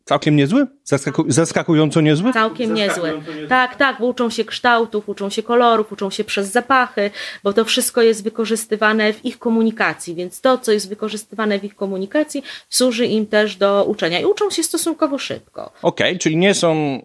całkiem 0.04 0.36
niezły? 0.36 0.66
Zaskaku 0.84 1.24
zaskakująco 1.28 2.00
niezły? 2.00 2.32
Całkiem 2.32 2.74
niezły. 2.74 3.22
Tak, 3.48 3.76
tak, 3.76 3.96
bo 4.00 4.06
uczą 4.06 4.30
się 4.30 4.44
kształtów, 4.44 5.08
uczą 5.08 5.30
się 5.30 5.42
kolorów, 5.42 5.92
uczą 5.92 6.10
się 6.10 6.24
przez 6.24 6.50
zapachy, 6.50 7.10
bo 7.44 7.52
to 7.52 7.64
wszystko 7.64 8.02
jest 8.02 8.24
wykorzystywane 8.24 9.12
w 9.12 9.24
ich 9.24 9.38
komunikacji, 9.38 10.14
więc 10.14 10.40
to, 10.40 10.58
co 10.58 10.72
jest 10.72 10.88
wykorzystywane 10.88 11.58
w 11.58 11.64
ich 11.64 11.76
komunikacji, 11.76 12.42
służy 12.68 13.06
im 13.06 13.26
też 13.26 13.56
do 13.56 13.84
uczenia 13.84 14.20
i 14.20 14.24
uczą 14.24 14.50
się 14.50 14.62
stosunkowo 14.62 15.18
szybko. 15.18 15.72
Okej, 15.82 16.08
okay, 16.08 16.18
czyli 16.18 16.36
nie 16.36 16.54
są 16.54 17.02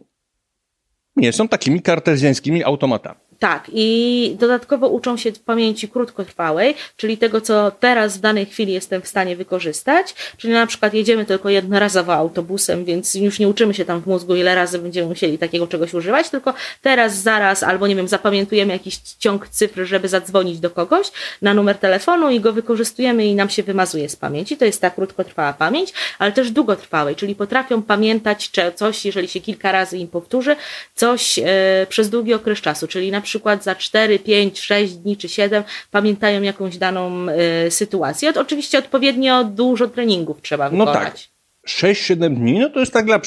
nie 1.18 1.34
są 1.34 1.48
takimi 1.48 1.82
kartezjańskimi 1.82 2.64
automatami. 2.64 3.27
Tak, 3.40 3.72
i 3.74 4.36
dodatkowo 4.40 4.88
uczą 4.88 5.18
się 5.18 5.32
pamięci 5.46 5.90
krótkotrwałej, 5.90 6.76
czyli 6.96 7.18
tego, 7.18 7.42
co 7.42 7.72
teraz 7.72 8.18
w 8.18 8.22
danej 8.22 8.46
chwili 8.46 8.74
jestem 8.74 9.02
w 9.02 9.08
stanie 9.08 9.36
wykorzystać. 9.36 10.16
Czyli 10.38 10.54
na 10.54 10.68
przykład 10.68 10.94
jedziemy 10.94 11.26
tylko 11.26 11.50
jednorazowo 11.50 12.14
autobusem, 12.14 12.86
więc 12.86 13.16
już 13.16 13.40
nie 13.40 13.48
uczymy 13.48 13.74
się 13.74 13.86
tam 13.86 14.02
w 14.02 14.08
mózgu, 14.08 14.36
ile 14.36 14.56
razy 14.56 14.80
będziemy 14.80 15.08
musieli 15.08 15.38
takiego 15.38 15.68
czegoś 15.68 15.94
używać, 15.94 16.30
tylko 16.30 16.54
teraz, 16.82 17.18
zaraz, 17.18 17.64
albo 17.64 17.88
nie 17.88 17.96
wiem, 17.96 18.08
zapamiętujemy 18.08 18.74
jakiś 18.74 18.98
ciąg 18.98 19.48
cyfr, 19.48 19.86
żeby 19.86 20.08
zadzwonić 20.08 20.60
do 20.60 20.70
kogoś 20.70 21.12
na 21.42 21.54
numer 21.54 21.78
telefonu 21.78 22.30
i 22.30 22.40
go 22.40 22.54
wykorzystujemy 22.54 23.26
i 23.26 23.36
nam 23.36 23.50
się 23.50 23.64
wymazuje 23.64 24.10
z 24.10 24.16
pamięci. 24.16 24.58
To 24.58 24.66
jest 24.66 24.82
ta 24.82 24.90
krótkotrwała 24.90 25.54
pamięć, 25.54 25.94
ale 26.20 26.32
też 26.32 26.52
długotrwałej, 26.52 27.16
czyli 27.16 27.36
potrafią 27.36 27.82
pamiętać 27.82 28.52
coś, 28.76 29.06
jeżeli 29.06 29.28
się 29.28 29.42
kilka 29.42 29.72
razy 29.72 29.98
im 29.98 30.08
powtórzy, 30.08 30.56
coś 30.96 31.40
e, 31.40 31.46
przez 31.90 32.10
długi 32.10 32.34
okres 32.34 32.62
czasu, 32.62 32.88
czyli 32.88 33.12
na 33.12 33.22
przykład 33.28 33.64
za 33.64 33.76
4, 33.76 34.20
5, 34.20 34.60
6 34.60 34.94
dni 34.94 35.18
czy 35.18 35.30
7 35.30 35.64
pamiętają 35.92 36.42
jakąś 36.42 36.78
daną 36.78 37.28
y, 37.68 37.72
sytuację. 37.72 38.34
Oczywiście 38.36 38.80
odpowiednio 38.80 39.44
dużo 39.44 39.88
treningów 39.88 40.42
trzeba 40.42 40.70
wykonać. 40.70 40.96
No 40.96 41.02
tak. 41.04 41.37
6-7 41.68 42.36
dni, 42.36 42.60
no 42.60 42.70
to 42.70 42.80
jest 42.80 42.94
tak 42.94 43.06
dla, 43.06 43.18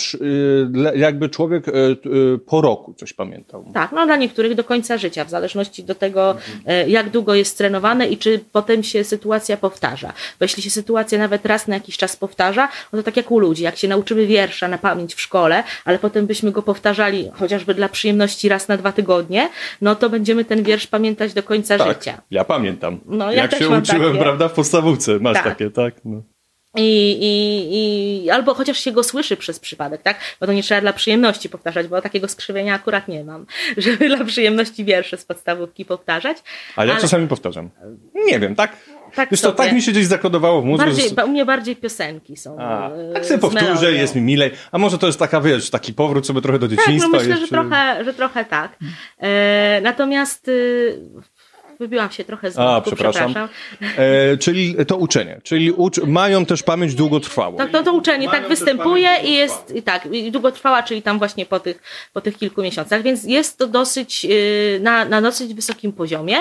y, 0.92 0.98
jakby 0.98 1.28
człowiek 1.28 1.68
y, 1.68 1.72
y, 1.72 2.38
po 2.46 2.60
roku 2.60 2.94
coś 2.94 3.12
pamiętał. 3.12 3.64
Tak, 3.74 3.92
no 3.92 4.06
dla 4.06 4.16
niektórych 4.16 4.54
do 4.54 4.64
końca 4.64 4.98
życia, 4.98 5.24
w 5.24 5.30
zależności 5.30 5.84
do 5.84 5.94
tego, 5.94 6.30
mhm. 6.30 6.90
jak 6.90 7.10
długo 7.10 7.34
jest 7.34 7.58
trenowane 7.58 8.08
i 8.08 8.16
czy 8.16 8.40
potem 8.52 8.82
się 8.82 9.04
sytuacja 9.04 9.56
powtarza. 9.56 10.08
Bo 10.08 10.44
jeśli 10.44 10.62
się 10.62 10.70
sytuacja 10.70 11.18
nawet 11.18 11.46
raz 11.46 11.68
na 11.68 11.74
jakiś 11.74 11.96
czas 11.96 12.16
powtarza, 12.16 12.68
no 12.92 12.98
to 12.98 13.02
tak 13.02 13.16
jak 13.16 13.30
u 13.30 13.38
ludzi, 13.38 13.62
jak 13.62 13.76
się 13.76 13.88
nauczymy 13.88 14.26
wiersza 14.26 14.68
na 14.68 14.78
pamięć 14.78 15.14
w 15.14 15.20
szkole, 15.20 15.64
ale 15.84 15.98
potem 15.98 16.26
byśmy 16.26 16.52
go 16.52 16.62
powtarzali 16.62 17.30
chociażby 17.32 17.74
dla 17.74 17.88
przyjemności 17.88 18.48
raz 18.48 18.68
na 18.68 18.76
dwa 18.76 18.92
tygodnie, 18.92 19.48
no 19.80 19.94
to 19.94 20.10
będziemy 20.10 20.44
ten 20.44 20.62
wiersz 20.62 20.86
pamiętać 20.86 21.32
do 21.32 21.42
końca 21.42 21.78
tak, 21.78 21.88
życia. 21.88 22.20
Ja 22.30 22.44
pamiętam. 22.44 23.00
No, 23.06 23.32
ja 23.32 23.42
jak 23.42 23.54
się 23.54 23.68
uczyłem, 23.68 24.12
takie. 24.12 24.18
prawda, 24.18 24.48
w 24.48 24.52
podstawówce. 24.52 25.18
Masz 25.18 25.34
tak. 25.34 25.44
takie, 25.44 25.70
tak? 25.70 25.94
No. 26.04 26.22
I, 26.76 27.10
i, 27.20 28.24
i, 28.24 28.30
albo 28.30 28.54
chociaż 28.54 28.78
się 28.78 28.92
go 28.92 29.02
słyszy 29.02 29.36
przez 29.36 29.60
przypadek, 29.60 30.02
tak? 30.02 30.18
Bo 30.40 30.46
to 30.46 30.52
nie 30.52 30.62
trzeba 30.62 30.80
dla 30.80 30.92
przyjemności 30.92 31.48
powtarzać, 31.48 31.88
bo 31.88 32.02
takiego 32.02 32.28
skrzywienia 32.28 32.74
akurat 32.74 33.08
nie 33.08 33.24
mam, 33.24 33.46
żeby 33.76 34.08
dla 34.08 34.24
przyjemności 34.24 34.84
wiersze 34.84 35.16
z 35.16 35.24
podstawówki 35.24 35.84
powtarzać. 35.84 36.36
Ale 36.76 36.88
ja 36.88 36.94
ale... 36.94 37.02
czasami 37.02 37.28
powtarzam. 37.28 37.70
Nie 38.26 38.40
wiem, 38.40 38.54
tak? 38.54 38.76
Tak, 39.14 39.30
Wiesz 39.30 39.40
to, 39.40 39.52
tak 39.52 39.72
mi 39.72 39.82
się 39.82 39.92
gdzieś 39.92 40.06
zakodowało 40.06 40.62
w 40.62 40.64
mózgu. 40.64 40.86
Bardziej, 40.86 41.10
U 41.24 41.28
mnie 41.28 41.44
bardziej 41.44 41.76
piosenki 41.76 42.36
są. 42.36 42.56
A, 42.60 42.90
e, 42.90 43.12
tak 43.12 43.24
sobie 43.24 43.38
powtórzę, 43.38 43.92
jest 43.92 44.14
mi 44.14 44.22
milej. 44.22 44.50
A 44.72 44.78
może 44.78 44.98
to 44.98 45.06
jest 45.06 45.18
taka, 45.18 45.40
wiesz, 45.40 45.70
taki 45.70 45.94
powrót 45.94 46.26
sobie 46.26 46.40
trochę 46.40 46.58
do 46.58 46.68
dzieciństwa. 46.68 47.10
Tak, 47.12 47.12
no 47.12 47.18
myślę, 47.18 47.46
że, 47.46 47.48
trochę, 47.48 48.04
że 48.04 48.14
trochę 48.14 48.44
tak. 48.44 48.78
E, 49.18 49.80
natomiast 49.82 50.48
y, 50.48 51.00
wybiłam 51.80 52.10
się 52.10 52.24
trochę 52.24 52.50
z 52.50 52.58
A, 52.58 52.80
przepraszam. 52.80 53.34
przepraszam. 53.34 53.48
E, 53.96 54.36
czyli 54.36 54.76
to 54.86 54.96
uczenie, 54.96 55.40
czyli 55.42 55.72
ucz 55.72 55.98
mają 55.98 56.46
też 56.46 56.62
pamięć 56.62 56.94
długotrwałą. 56.94 57.56
Tak, 57.56 57.70
to, 57.70 57.82
to 57.82 57.92
uczenie 57.92 58.26
mają 58.26 58.40
tak 58.40 58.48
występuje 58.48 59.10
i 59.24 59.34
jest 59.34 59.74
i 59.74 59.82
tak, 59.82 60.06
i 60.06 60.32
długotrwała, 60.32 60.82
czyli 60.82 61.02
tam 61.02 61.18
właśnie 61.18 61.46
po 61.46 61.60
tych, 61.60 61.82
po 62.12 62.20
tych 62.20 62.38
kilku 62.38 62.62
miesiącach, 62.62 63.02
więc 63.02 63.24
jest 63.24 63.58
to 63.58 63.66
dosyć, 63.66 64.26
y, 64.30 64.80
na, 64.82 65.04
na 65.04 65.22
dosyć 65.22 65.54
wysokim 65.54 65.92
poziomie. 65.92 66.36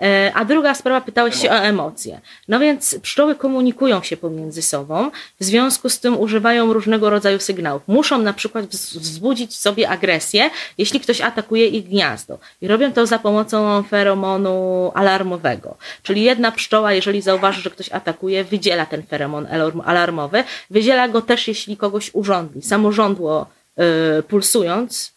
E, 0.00 0.32
a 0.34 0.44
druga 0.44 0.74
sprawa, 0.74 1.00
pytałeś 1.00 1.34
się 1.42 1.50
o 1.50 1.54
emocje. 1.54 2.20
No 2.48 2.58
więc 2.58 2.98
pszczoły 3.02 3.34
komunikują 3.34 4.02
się 4.02 4.16
pomiędzy 4.16 4.62
sobą, 4.62 5.10
w 5.40 5.44
związku 5.44 5.88
z 5.88 6.00
tym 6.00 6.20
używają 6.20 6.72
różnego 6.72 7.10
rodzaju 7.10 7.38
sygnałów. 7.38 7.82
Muszą 7.86 8.18
na 8.18 8.32
przykład 8.32 8.66
wzbudzić 8.66 9.50
w 9.50 9.56
sobie 9.56 9.88
agresję, 9.88 10.50
jeśli 10.78 11.00
ktoś 11.00 11.20
atakuje 11.20 11.66
ich 11.66 11.88
gniazdo. 11.88 12.38
I 12.60 12.68
robią 12.68 12.92
to 12.92 13.06
za 13.06 13.18
pomocą 13.18 13.82
feromonu 13.82 14.92
alarmowego. 14.94 15.76
Czyli 16.02 16.22
jedna 16.22 16.52
pszczoła, 16.52 16.92
jeżeli 16.92 17.22
zauważy, 17.22 17.60
że 17.60 17.70
ktoś 17.70 17.92
atakuje, 17.92 18.44
wydziela 18.44 18.86
ten 18.86 19.02
feromon 19.02 19.46
alarmowy. 19.84 20.44
Wydziela 20.70 21.08
go 21.08 21.22
też, 21.22 21.48
jeśli 21.48 21.76
kogoś 21.76 22.10
urządli. 22.14 22.62
Samorządło 22.62 23.46
yy, 23.76 23.84
pulsując 24.28 25.15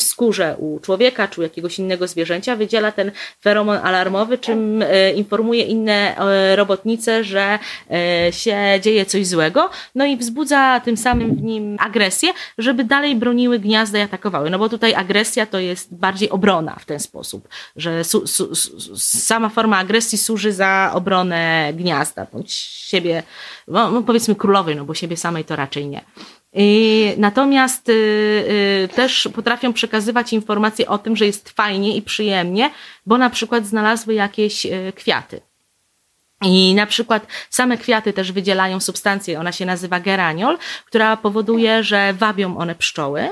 w 0.00 0.02
skórze 0.02 0.56
u 0.58 0.80
człowieka 0.80 1.28
czy 1.28 1.40
u 1.40 1.42
jakiegoś 1.42 1.78
innego 1.78 2.06
zwierzęcia 2.06 2.56
wydziela 2.56 2.92
ten 2.92 3.10
feromon 3.40 3.78
alarmowy, 3.82 4.38
czym 4.38 4.82
e, 4.82 5.12
informuje 5.12 5.62
inne 5.62 6.16
e, 6.16 6.56
robotnice, 6.56 7.24
że 7.24 7.58
e, 7.90 8.32
się 8.32 8.56
dzieje 8.82 9.06
coś 9.06 9.26
złego, 9.26 9.70
no 9.94 10.04
i 10.04 10.16
wzbudza 10.16 10.80
tym 10.80 10.96
samym 10.96 11.36
w 11.36 11.42
nim 11.42 11.76
agresję, 11.80 12.32
żeby 12.58 12.84
dalej 12.84 13.16
broniły 13.16 13.58
gniazda 13.58 13.98
i 13.98 14.02
atakowały. 14.02 14.50
No 14.50 14.58
bo 14.58 14.68
tutaj 14.68 14.94
agresja 14.94 15.46
to 15.46 15.58
jest 15.58 15.94
bardziej 15.94 16.30
obrona 16.30 16.76
w 16.78 16.84
ten 16.84 17.00
sposób, 17.00 17.48
że 17.76 18.04
su, 18.04 18.26
su, 18.26 18.54
su, 18.54 18.98
sama 18.98 19.48
forma 19.48 19.78
agresji 19.78 20.18
służy 20.18 20.52
za 20.52 20.90
obronę 20.94 21.72
gniazda, 21.74 22.26
bądź 22.32 22.52
siebie, 22.52 23.22
no, 23.68 23.90
no 23.90 24.02
powiedzmy 24.02 24.34
królowej, 24.34 24.76
no 24.76 24.84
bo 24.84 24.94
siebie 24.94 25.16
samej 25.16 25.44
to 25.44 25.56
raczej 25.56 25.86
nie. 25.86 26.04
Natomiast 27.16 27.88
y, 27.88 27.92
y, 27.92 28.88
też 28.94 29.28
potrafią 29.34 29.72
przekazywać 29.72 30.32
informacje 30.32 30.88
o 30.88 30.98
tym, 30.98 31.16
że 31.16 31.26
jest 31.26 31.50
fajnie 31.50 31.96
i 31.96 32.02
przyjemnie, 32.02 32.70
bo 33.06 33.18
na 33.18 33.30
przykład 33.30 33.66
znalazły 33.66 34.14
jakieś 34.14 34.66
y, 34.66 34.92
kwiaty. 34.96 35.40
I 36.42 36.74
na 36.74 36.86
przykład 36.86 37.26
same 37.50 37.78
kwiaty 37.78 38.12
też 38.12 38.32
wydzielają 38.32 38.80
substancję, 38.80 39.40
ona 39.40 39.52
się 39.52 39.66
nazywa 39.66 40.00
geraniol, 40.00 40.58
która 40.86 41.16
powoduje, 41.16 41.84
że 41.84 42.12
wabią 42.12 42.58
one 42.58 42.74
pszczoły 42.74 43.30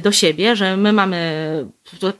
do 0.00 0.12
siebie, 0.12 0.56
że 0.56 0.76
my 0.76 0.92
mamy, 0.92 1.66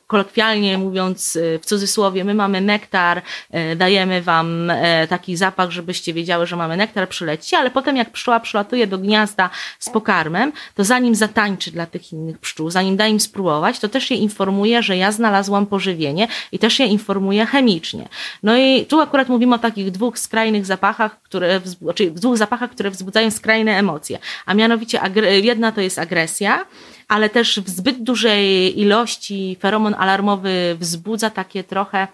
kolokwialnie 0.07 0.79
mówiąc 0.79 1.39
w 1.63 1.67
cudzysłowie, 1.67 2.25
my 2.25 2.35
mamy 2.35 2.61
nektar, 2.61 3.23
e, 3.51 3.77
dajemy 3.77 4.23
wam 4.23 4.71
e, 4.71 5.07
taki 5.09 5.37
zapach, 5.37 5.71
żebyście 5.71 6.13
wiedziały, 6.15 6.47
że 6.47 6.57
mamy 6.57 6.77
nektar, 6.77 7.09
przyleci, 7.09 7.57
ale 7.57 7.71
potem 7.71 7.97
jak 7.97 8.11
pszczoła 8.11 8.41
przylatuje 8.41 8.87
do 8.87 8.99
gniazda 8.99 9.51
z 9.79 9.91
pokarmem, 9.91 10.53
to 10.75 10.85
zanim 10.85 11.15
zatańczy 11.15 11.71
dla 11.71 11.87
tych 11.87 12.13
innych 12.13 12.39
pszczół, 12.39 12.71
zanim 12.71 12.97
da 12.97 13.07
im 13.07 13.21
spróbować, 13.21 13.79
to 13.79 13.89
też 13.89 14.11
je 14.11 14.17
informuje, 14.17 14.83
że 14.83 14.97
ja 14.97 15.13
znalazłam 15.13 15.67
pożywienie 15.67 16.29
i 16.53 16.59
też 16.59 16.79
je 16.79 16.87
informuje 16.87 17.47
chemicznie. 17.47 18.09
No 18.43 18.57
i 18.57 18.87
tu 18.87 19.01
akurat 19.01 19.29
mówimy 19.29 19.55
o 19.55 19.59
takich 19.59 19.91
dwóch 19.91 20.19
skrajnych 20.19 20.67
zapachach, 20.67 21.23
które, 21.23 21.61
czyli 21.95 22.13
dwóch 22.13 22.37
zapachach, 22.37 22.71
które 22.71 22.91
wzbudzają 22.91 23.31
skrajne 23.31 23.79
emocje, 23.79 24.19
a 24.47 24.55
mianowicie 24.55 25.01
jedna 25.43 25.73
to 25.73 25.81
jest 25.81 25.99
agresja, 25.99 26.67
ale 27.13 27.31
też 27.31 27.61
w 27.61 27.69
zbyt 27.69 28.03
dużej 28.03 28.81
ilości 28.81 29.57
feromon 29.61 29.95
alarmowy 29.99 30.77
wzbudza 30.81 31.31
takie 31.31 31.65
trochę 31.65 32.09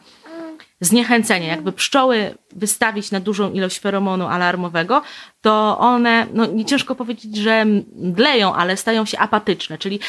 zniechęcenie. 0.81 1.47
Jakby 1.47 1.73
pszczoły 1.73 2.35
wystawić 2.53 3.11
na 3.11 3.21
dużą 3.21 3.53
ilość 3.53 3.81
feromonu 3.81 4.27
alarmowego, 4.27 5.03
to 5.41 5.79
one, 5.79 6.27
no 6.35 6.47
nie 6.47 6.65
ciężko 6.65 6.95
powiedzieć, 6.95 7.37
że 7.37 7.65
mdleją, 7.97 8.55
ale 8.55 8.77
stają 8.77 9.05
się 9.05 9.19
apatyczne. 9.19 9.79
Czyli 9.79 10.01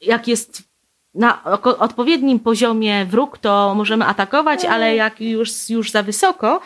jak 0.00 0.28
jest 0.28 0.62
na 1.14 1.44
odpowiednim 1.78 2.38
poziomie 2.40 3.06
wróg, 3.06 3.38
to 3.38 3.74
możemy 3.74 4.04
atakować, 4.04 4.64
ale 4.64 4.96
jak 4.96 5.20
już, 5.20 5.70
już 5.70 5.90
za 5.90 6.02
wysoko, 6.02 6.60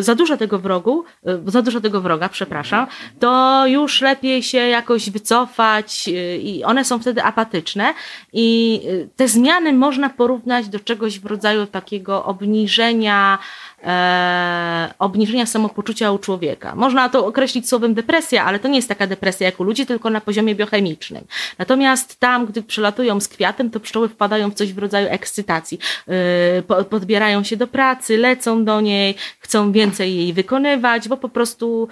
za 0.00 0.14
dużo 0.14 0.36
tego 0.36 0.58
wrogu, 0.58 1.04
e, 1.26 1.38
za 1.46 1.62
dużo 1.62 1.80
tego 1.80 2.00
wroga, 2.00 2.28
przepraszam, 2.28 2.86
to 3.20 3.62
już 3.66 4.00
lepiej 4.00 4.42
się 4.42 4.58
jakoś 4.58 5.10
wycofać 5.10 6.08
e, 6.08 6.36
i 6.36 6.64
one 6.64 6.84
są 6.84 6.98
wtedy 6.98 7.22
apatyczne. 7.22 7.94
I 8.32 8.80
e, 9.04 9.08
te 9.16 9.28
zmiany 9.28 9.72
można 9.72 10.10
porównać 10.10 10.68
do 10.68 10.80
czegoś 10.80 11.20
w 11.20 11.26
rodzaju 11.26 11.66
takiego 11.66 12.24
obniżenia 12.24 13.38
e, 13.82 14.94
obniżenia 14.98 15.46
samopoczucia 15.46 16.12
u 16.12 16.18
człowieka. 16.18 16.74
Można 16.74 17.08
to 17.08 17.26
określić 17.26 17.68
słowem 17.68 17.94
depresja, 17.94 18.44
ale 18.44 18.58
to 18.58 18.68
nie 18.68 18.76
jest 18.76 18.88
taka 18.88 19.06
depresja 19.06 19.46
jak 19.46 19.60
u 19.60 19.64
ludzi, 19.64 19.86
tylko 19.86 20.10
na 20.10 20.20
poziomie 20.20 20.54
biochemicznym. 20.54 21.24
Natomiast 21.58 22.20
tam, 22.20 22.46
gdy 22.46 22.62
przylatują 22.62 23.20
z 23.20 23.28
kwiatem, 23.28 23.70
to 23.70 23.80
pszczoły 23.80 24.08
wpadają 24.08 24.50
w 24.50 24.54
coś 24.54 24.72
w 24.72 24.78
rodzaju 24.78 25.08
ekscytacji. 25.10 25.78
E, 26.08 26.84
podbierają 26.84 27.44
się 27.44 27.56
do 27.56 27.66
pracy, 27.66 28.18
lecą 28.18 28.64
do 28.64 28.80
niej, 28.80 29.14
chcą 29.38 29.72
więcej 29.72 30.16
jej 30.16 30.32
wykonywać, 30.32 31.08
bo 31.08 31.16
po 31.16 31.28
prostu 31.28 31.88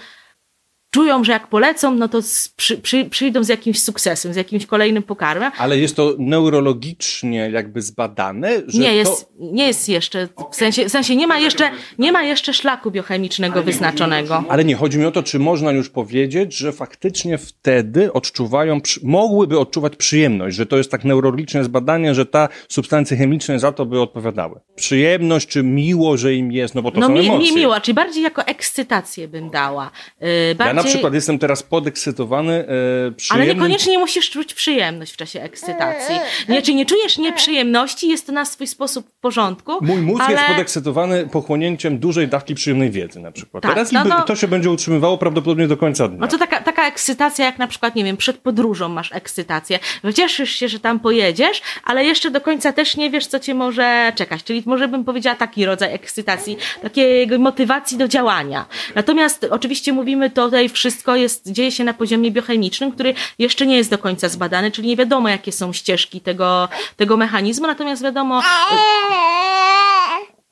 czują, 0.90 1.24
że 1.24 1.32
jak 1.32 1.46
polecą, 1.46 1.94
no 1.94 2.08
to 2.08 2.18
przy, 2.56 2.78
przy, 2.78 3.04
przyjdą 3.04 3.44
z 3.44 3.48
jakimś 3.48 3.82
sukcesem, 3.82 4.32
z 4.32 4.36
jakimś 4.36 4.66
kolejnym 4.66 5.02
pokarmem. 5.02 5.52
Ale 5.58 5.78
jest 5.78 5.96
to 5.96 6.14
neurologicznie 6.18 7.50
jakby 7.50 7.82
zbadane? 7.82 8.62
Że 8.66 8.80
nie, 8.80 8.94
jest, 8.94 9.28
to... 9.28 9.30
nie 9.38 9.66
jest 9.66 9.88
jeszcze, 9.88 10.28
w 10.52 10.56
sensie, 10.56 10.84
w 10.84 10.90
sensie 10.90 11.16
nie, 11.16 11.26
ma 11.26 11.38
jeszcze, 11.38 11.70
nie 11.98 12.12
ma 12.12 12.22
jeszcze 12.22 12.54
szlaku 12.54 12.90
biochemicznego 12.90 13.54
ale 13.54 13.62
wyznaczonego. 13.62 14.44
ale 14.48 14.64
nie, 14.64 14.76
chodzi 14.76 14.98
mi 14.98 15.04
o 15.04 15.10
to, 15.10 15.22
czy 15.22 15.38
można 15.38 15.72
już 15.72 15.88
powiedzieć, 15.88 16.56
że 16.56 16.72
faktycznie 16.72 17.38
wtedy 17.38 18.12
odczuwają, 18.12 18.80
mogłyby 19.02 19.58
odczuwać 19.58 19.96
przyjemność, 19.96 20.56
że 20.56 20.66
to 20.66 20.76
jest 20.76 20.90
tak 20.90 21.04
neurologiczne 21.04 21.64
zbadanie, 21.64 22.14
że 22.14 22.26
ta 22.26 22.48
substancje 22.68 23.16
chemiczne 23.16 23.58
za 23.58 23.72
to 23.72 23.86
by 23.86 24.00
odpowiadały. 24.00 24.60
Przyjemność, 24.76 25.48
czy 25.48 25.62
miło, 25.62 26.16
że 26.16 26.34
im 26.34 26.52
jest, 26.52 26.74
no 26.74 26.82
bo 26.82 26.90
to 26.90 27.00
no, 27.00 27.06
są 27.06 27.12
mi, 27.12 27.26
emocje. 27.26 27.50
mi 27.50 27.56
miło, 27.56 27.80
czyli 27.80 27.94
bardziej 27.94 28.22
jako 28.22 28.46
ekscytację 28.46 29.28
bym 29.28 29.50
dała. 29.50 29.90
Yy, 30.20 30.54
bardziej... 30.54 30.76
Ja 30.76 30.79
na 30.82 30.88
przykład 30.88 31.14
jestem 31.14 31.38
teraz 31.38 31.62
podekscytowany. 31.62 32.52
E, 32.52 33.34
Ale 33.34 33.46
niekoniecznie 33.46 33.98
musisz 33.98 34.30
czuć 34.30 34.54
przyjemność 34.54 35.12
w 35.12 35.16
czasie 35.16 35.42
ekscytacji. 35.42 36.16
Nie, 36.48 36.62
czy 36.62 36.74
nie 36.74 36.86
czujesz 36.86 37.18
nieprzyjemności, 37.18 38.08
jest 38.08 38.26
to 38.26 38.32
na 38.32 38.44
swój 38.44 38.66
sposób 38.66 39.08
w 39.08 39.20
porządku. 39.20 39.72
Mój 39.80 39.96
mózg 39.96 40.22
ale... 40.22 40.32
jest 40.32 40.44
podekscytowany 40.44 41.26
pochłonięciem 41.26 41.98
dużej 41.98 42.28
dawki 42.28 42.54
przyjemnej 42.54 42.90
wiedzy 42.90 43.20
na 43.20 43.32
przykład. 43.32 43.62
Tak, 43.62 43.72
teraz 43.72 43.92
no, 43.92 44.04
no, 44.04 44.22
to 44.22 44.36
się 44.36 44.48
będzie 44.48 44.70
utrzymywało 44.70 45.18
prawdopodobnie 45.18 45.68
do 45.68 45.76
końca 45.76 46.08
dnia. 46.08 46.18
No 46.20 46.28
to 46.28 46.38
taka, 46.38 46.60
taka 46.60 46.86
ekscytacja 46.86 47.44
jak 47.44 47.58
na 47.58 47.66
przykład, 47.66 47.94
nie 47.94 48.04
wiem, 48.04 48.16
przed 48.16 48.38
podróżą 48.38 48.88
masz 48.88 49.12
ekscytację. 49.12 49.78
Cieszysz 50.14 50.50
się, 50.50 50.68
że 50.68 50.80
tam 50.80 51.00
pojedziesz, 51.00 51.62
ale 51.84 52.04
jeszcze 52.04 52.30
do 52.30 52.40
końca 52.40 52.72
też 52.72 52.96
nie 52.96 53.10
wiesz, 53.10 53.26
co 53.26 53.40
cię 53.40 53.54
może 53.54 54.12
czekać. 54.16 54.44
Czyli 54.44 54.62
może 54.66 54.88
bym 54.88 55.04
powiedziała 55.04 55.36
taki 55.36 55.66
rodzaj 55.66 55.94
ekscytacji, 55.94 56.56
takiej 56.82 57.38
motywacji 57.38 57.98
do 57.98 58.08
działania. 58.08 58.66
Natomiast 58.94 59.46
oczywiście 59.50 59.92
mówimy 59.92 60.30
tutaj 60.30 60.68
wszystko 60.70 61.16
jest, 61.16 61.50
dzieje 61.52 61.72
się 61.72 61.84
na 61.84 61.94
poziomie 61.94 62.30
biochemicznym, 62.30 62.92
który 62.92 63.14
jeszcze 63.38 63.66
nie 63.66 63.76
jest 63.76 63.90
do 63.90 63.98
końca 63.98 64.28
zbadany, 64.28 64.70
czyli 64.70 64.88
nie 64.88 64.96
wiadomo, 64.96 65.28
jakie 65.28 65.52
są 65.52 65.72
ścieżki 65.72 66.20
tego, 66.20 66.68
tego 66.96 67.16
mechanizmu, 67.16 67.66
natomiast 67.66 68.02
wiadomo. 68.02 68.42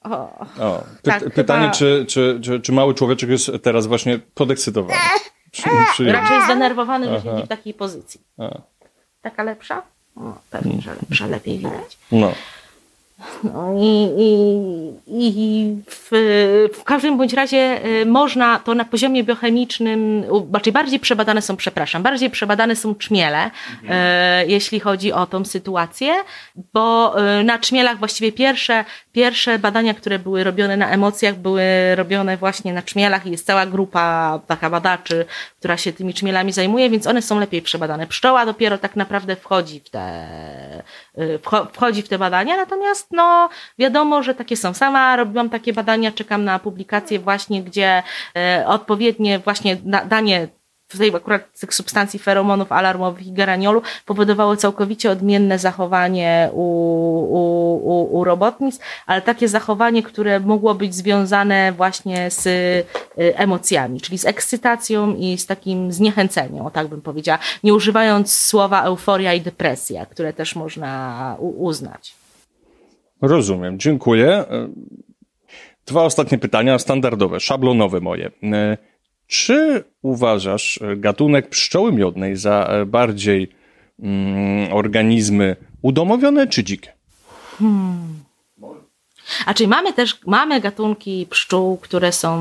O, 0.02 0.10
o 0.60 0.84
py 1.02 1.10
tak, 1.10 1.34
pytanie, 1.34 1.62
chyba... 1.62 1.74
czy, 1.74 2.04
czy, 2.08 2.40
czy, 2.42 2.60
czy 2.60 2.72
mały 2.72 2.94
człowieczek 2.94 3.30
jest 3.30 3.50
teraz 3.62 3.86
właśnie 3.86 4.18
podekscytowany? 4.34 4.98
Przy, 5.92 6.12
Raczej 6.12 6.42
zdenerwowany, 6.44 7.08
że 7.08 7.22
siedzi 7.22 7.42
w 7.44 7.48
takiej 7.48 7.74
pozycji. 7.74 8.20
A. 8.38 8.60
Taka 9.22 9.42
lepsza? 9.42 9.82
O, 10.16 10.34
pewnie, 10.50 10.80
że 10.82 10.94
lepsza, 10.94 11.26
lepiej 11.26 11.58
widać. 11.58 11.98
No. 12.12 12.32
No 13.44 13.74
i, 13.78 14.10
i, 14.18 14.58
i 15.06 15.76
w, 15.90 16.08
w, 16.74 16.84
każdym 16.84 17.18
bądź 17.18 17.32
razie 17.32 17.86
y, 17.86 18.06
można 18.06 18.58
to 18.58 18.74
na 18.74 18.84
poziomie 18.84 19.24
biochemicznym, 19.24 20.24
znaczy 20.50 20.72
bardziej 20.72 21.00
przebadane 21.00 21.42
są, 21.42 21.56
przepraszam, 21.56 22.02
bardziej 22.02 22.30
przebadane 22.30 22.76
są 22.76 22.94
czmiele, 22.94 23.44
mhm. 23.44 23.90
E, 23.90 24.46
jeśli 24.46 24.80
chodzi 24.80 25.12
o 25.12 25.26
tą 25.26 25.44
sytuację, 25.44 26.14
bo 26.72 27.14
e, 27.20 27.44
na 27.44 27.58
czmielach 27.58 27.98
właściwie 27.98 28.32
pierwsze, 28.32 28.84
pierwsze 29.12 29.58
badania, 29.58 29.94
które 29.94 30.18
były 30.18 30.44
robione 30.44 30.76
na 30.76 30.90
emocjach, 30.90 31.36
były 31.36 31.62
robione 31.94 32.36
właśnie 32.36 32.72
na 32.72 32.82
czmielach 32.82 33.26
i 33.26 33.30
jest 33.30 33.46
cała 33.46 33.66
grupa 33.66 34.40
taka 34.46 34.70
badaczy, 34.70 35.24
która 35.58 35.76
się 35.76 35.92
tymi 35.92 36.14
czmielami 36.14 36.52
zajmuje, 36.52 36.90
więc 36.90 37.06
one 37.06 37.22
są 37.22 37.40
lepiej 37.40 37.62
przebadane. 37.62 38.06
Pszczoła 38.06 38.46
dopiero 38.46 38.78
tak 38.78 38.96
naprawdę 38.96 39.36
wchodzi 39.36 39.80
w 39.80 39.90
te, 39.90 40.28
wchodzi 41.72 42.02
w 42.02 42.08
te 42.08 42.18
badania, 42.18 42.56
natomiast 42.56 43.07
no 43.10 43.48
wiadomo, 43.78 44.22
że 44.22 44.34
takie 44.34 44.56
są. 44.56 44.74
Sama 44.74 45.16
robiłam 45.16 45.50
takie 45.50 45.72
badania, 45.72 46.12
czekam 46.12 46.44
na 46.44 46.58
publikację 46.58 47.18
właśnie, 47.18 47.62
gdzie 47.62 48.02
e, 48.36 48.64
odpowiednie 48.66 49.38
właśnie 49.38 49.76
danie 50.08 50.48
tutaj 50.88 51.12
akurat 51.14 51.60
tych 51.60 51.74
substancji 51.74 52.18
feromonów 52.18 52.72
alarmowych 52.72 53.26
i 53.26 53.32
geraniolu 53.32 53.82
powodowało 54.06 54.56
całkowicie 54.56 55.10
odmienne 55.10 55.58
zachowanie 55.58 56.50
u, 56.52 56.62
u, 57.30 57.74
u, 57.76 58.18
u 58.18 58.24
robotnic, 58.24 58.80
ale 59.06 59.22
takie 59.22 59.48
zachowanie, 59.48 60.02
które 60.02 60.40
mogło 60.40 60.74
być 60.74 60.94
związane 60.94 61.72
właśnie 61.72 62.30
z 62.30 62.46
y, 62.46 62.84
emocjami, 63.36 64.00
czyli 64.00 64.18
z 64.18 64.26
ekscytacją 64.26 65.14
i 65.14 65.38
z 65.38 65.46
takim 65.46 65.92
zniechęceniem, 65.92 66.66
o 66.66 66.70
tak 66.70 66.88
bym 66.88 67.02
powiedziała, 67.02 67.38
nie 67.64 67.74
używając 67.74 68.34
słowa 68.34 68.82
euforia 68.82 69.34
i 69.34 69.40
depresja, 69.40 70.06
które 70.06 70.32
też 70.32 70.56
można 70.56 71.36
uznać. 71.38 72.17
Rozumiem, 73.22 73.78
dziękuję. 73.78 74.44
Dwa 75.86 76.02
ostatnie 76.02 76.38
pytania, 76.38 76.78
standardowe, 76.78 77.40
szablonowe 77.40 78.00
moje. 78.00 78.30
Czy 79.26 79.84
uważasz 80.02 80.80
gatunek 80.96 81.48
pszczoły 81.48 81.92
miodnej 81.92 82.36
za 82.36 82.70
bardziej 82.86 83.48
mm, 84.02 84.72
organizmy 84.72 85.56
udomowione 85.82 86.46
czy 86.46 86.64
dzikie? 86.64 86.92
Hmm. 87.58 88.27
A 89.46 89.54
czyli 89.54 89.68
mamy 89.68 89.92
też, 89.92 90.18
mamy 90.26 90.60
gatunki 90.60 91.26
pszczół, 91.30 91.76
które 91.76 92.12
są 92.12 92.38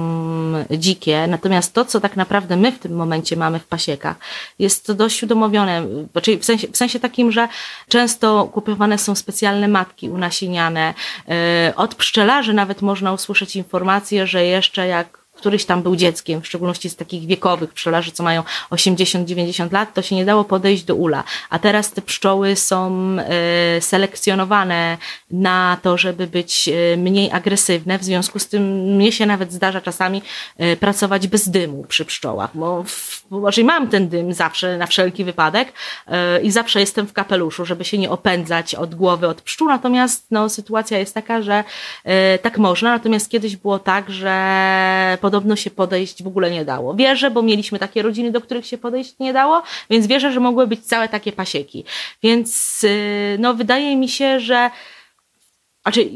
dzikie, 0.72 1.27
natomiast 1.27 1.73
to, 1.73 1.85
co 1.85 1.99
tak 1.99 2.15
naprawdę 2.15 2.57
my 2.57 2.72
w 2.72 2.80
tym 2.80 2.95
momencie 2.95 3.35
mamy 3.35 3.59
w 3.59 3.68
pasiekach, 3.68 4.15
jest 4.59 4.85
to 4.85 4.93
dość 4.93 5.23
udomowione, 5.23 5.88
czyli 6.22 6.38
w 6.38 6.45
sensie, 6.45 6.68
w 6.68 6.77
sensie 6.77 6.99
takim, 6.99 7.31
że 7.31 7.47
często 7.89 8.49
kupowane 8.53 8.97
są 8.97 9.15
specjalne 9.15 9.68
matki 9.68 10.09
unasieniane. 10.09 10.93
E, 11.30 11.73
od 11.76 11.95
pszczelarzy 11.95 12.53
nawet 12.53 12.81
można 12.81 13.14
usłyszeć 13.14 13.55
informację, 13.55 14.27
że 14.27 14.45
jeszcze 14.45 14.88
jak 14.88 15.27
któryś 15.38 15.65
tam 15.65 15.84
był 15.84 15.95
dzieckiem, 15.95 16.41
w 16.41 16.47
szczególności 16.47 16.89
z 16.89 16.95
takich 16.95 17.26
wiekowych 17.26 17.73
pszczelarzy, 17.73 18.11
co 18.11 18.23
mają 18.23 18.43
80-90 18.72 19.72
lat, 19.72 19.93
to 19.93 20.01
się 20.01 20.15
nie 20.15 20.26
dało 20.26 20.43
podejść 20.43 20.84
do 20.84 20.95
ula. 20.95 21.23
A 21.49 21.59
teraz 21.59 21.91
te 21.91 22.01
pszczoły 22.01 22.55
są 22.55 22.91
e, 23.19 23.81
selekcjonowane 23.81 24.97
na 25.31 25.77
to, 25.81 25.97
żeby 25.97 26.27
być 26.27 26.69
e, 26.69 26.97
mniej 26.97 27.31
agresywne. 27.31 27.99
W 27.99 28.03
związku 28.03 28.39
z 28.39 28.47
tym 28.47 28.95
mnie 28.95 29.11
się 29.11 29.26
nawet 29.26 29.53
zdarza 29.53 29.81
czasami 29.81 30.22
e, 30.57 30.76
pracować 30.76 31.27
bez 31.27 31.49
dymu 31.49 31.85
przy 31.88 32.05
pszczołach, 32.05 32.49
bo 32.53 32.84
znaczy 33.31 33.64
mam 33.64 33.88
ten 33.88 34.09
dym 34.09 34.34
zawsze 34.34 34.77
na 34.77 34.88
wszelki 34.88 35.23
wypadek 35.23 35.73
i 36.43 36.51
zawsze 36.51 36.80
jestem 36.80 37.07
w 37.07 37.14
kapeluszu, 37.14 37.65
żeby 37.65 37.85
się 37.85 37.97
nie 37.97 38.09
opędzać 38.09 38.76
od 38.76 38.95
głowy 38.95 39.27
od 39.27 39.41
pszczół. 39.41 39.68
Natomiast 39.68 40.26
no, 40.31 40.49
sytuacja 40.49 40.97
jest 40.97 41.14
taka, 41.14 41.41
że 41.41 41.64
tak 42.41 42.57
można. 42.57 42.91
Natomiast 42.91 43.30
kiedyś 43.30 43.55
było 43.55 43.80
tak, 43.80 44.11
że 44.11 45.18
podobno 45.28 45.56
się 45.56 45.72
podejść 45.72 46.24
w 46.24 46.28
ogóle 46.28 46.52
nie 46.52 46.66
dało. 46.66 46.95
Wierzę, 46.95 47.32
bo 47.32 47.41
mieliśmy 47.41 47.80
takie 47.80 48.02
rodziny, 48.02 48.32
do 48.32 48.41
których 48.41 48.66
się 48.66 48.78
podejść 48.78 49.20
nie 49.20 49.34
dało, 49.34 49.64
więc 49.90 50.08
wierzę, 50.08 50.32
że 50.32 50.40
mogły 50.40 50.68
być 50.68 50.86
całe 50.86 51.10
takie 51.10 51.32
pasieki. 51.32 51.84
Więc 52.24 52.84
y, 52.84 53.38
no, 53.40 53.54
wydaje 53.54 53.95
mi 53.95 54.10
się, 54.10 54.40
że 54.40 54.70
znaczy, 55.84 56.10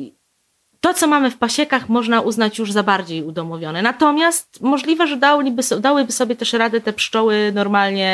to, 0.82 0.94
co 0.94 1.08
mamy 1.08 1.32
w 1.32 1.38
pasiekach, 1.38 1.90
można 1.90 2.22
uznać 2.22 2.60
już 2.60 2.72
za 2.72 2.84
bardziej 2.84 3.24
udomowione. 3.24 3.82
Natomiast 3.82 4.62
możliwe, 4.62 5.08
że 5.08 5.18
dałyby, 5.18 5.62
dałyby 5.80 6.12
sobie 6.12 6.36
też 6.36 6.54
radę 6.54 6.82
te 6.82 6.94
pszczoły 6.94 7.52
normalnie 7.56 8.12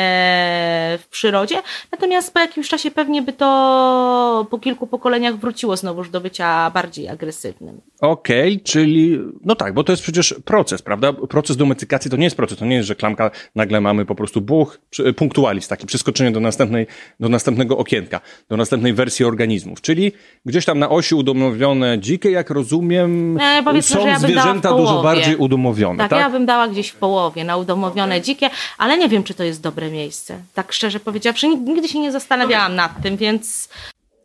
w 1.00 1.08
przyrodzie. 1.10 1.62
Natomiast 1.92 2.34
po 2.34 2.40
jakimś 2.40 2.68
czasie 2.68 2.90
pewnie 2.90 3.22
by 3.22 3.32
to 3.32 4.46
po 4.50 4.58
kilku 4.58 4.86
pokoleniach 4.86 5.36
wróciło 5.36 5.76
znowuż 5.76 6.10
do 6.10 6.20
bycia 6.20 6.70
bardziej 6.70 7.08
agresywnym. 7.08 7.80
Okej, 8.00 8.52
okay, 8.52 8.64
czyli 8.64 9.18
no 9.44 9.54
tak, 9.54 9.74
bo 9.74 9.84
to 9.84 9.92
jest 9.92 10.02
przecież 10.02 10.34
proces, 10.44 10.82
prawda? 10.82 11.12
Proces 11.12 11.56
dometykacji 11.56 12.10
to 12.10 12.16
nie 12.16 12.24
jest 12.24 12.36
proces, 12.36 12.58
to 12.58 12.64
nie 12.64 12.76
jest, 12.76 12.88
że 12.88 12.94
klamka 12.94 13.30
nagle 13.54 13.80
mamy 13.80 14.04
po 14.04 14.14
prostu 14.14 14.40
buch, 14.40 14.80
punktualizm, 15.16 15.68
taki 15.68 15.86
przeskoczenie 15.86 16.30
do 16.30 16.40
następnej, 16.40 16.86
do 17.20 17.28
następnego 17.28 17.78
okienka, 17.78 18.20
do 18.48 18.56
następnej 18.56 18.94
wersji 18.94 19.24
organizmów. 19.24 19.80
Czyli 19.80 20.12
gdzieś 20.46 20.64
tam 20.64 20.78
na 20.78 20.90
osi 20.90 21.14
udomowione 21.14 21.98
dzikie, 21.98 22.30
jak 22.30 22.50
rozumiem, 22.58 23.38
nie, 23.74 23.82
są 23.82 24.06
ja 24.06 24.18
zwierzęta 24.18 24.72
dużo 24.72 25.02
bardziej 25.02 25.36
udomowione. 25.36 25.98
Tak, 25.98 26.10
tak, 26.10 26.20
ja 26.20 26.30
bym 26.30 26.46
dała 26.46 26.68
gdzieś 26.68 26.88
w 26.88 26.94
połowie 26.94 27.44
na 27.44 27.56
udomowione 27.56 28.20
dzikie, 28.20 28.50
ale 28.78 28.98
nie 28.98 29.08
wiem, 29.08 29.24
czy 29.24 29.34
to 29.34 29.44
jest 29.44 29.62
dobre 29.62 29.90
miejsce. 29.90 30.38
Tak 30.54 30.72
szczerze 30.72 31.00
powiedziawszy, 31.00 31.48
nigdy 31.48 31.88
się 31.88 32.00
nie 32.00 32.12
zastanawiałam 32.12 32.74
nad 32.74 33.02
tym, 33.02 33.16
więc... 33.16 33.68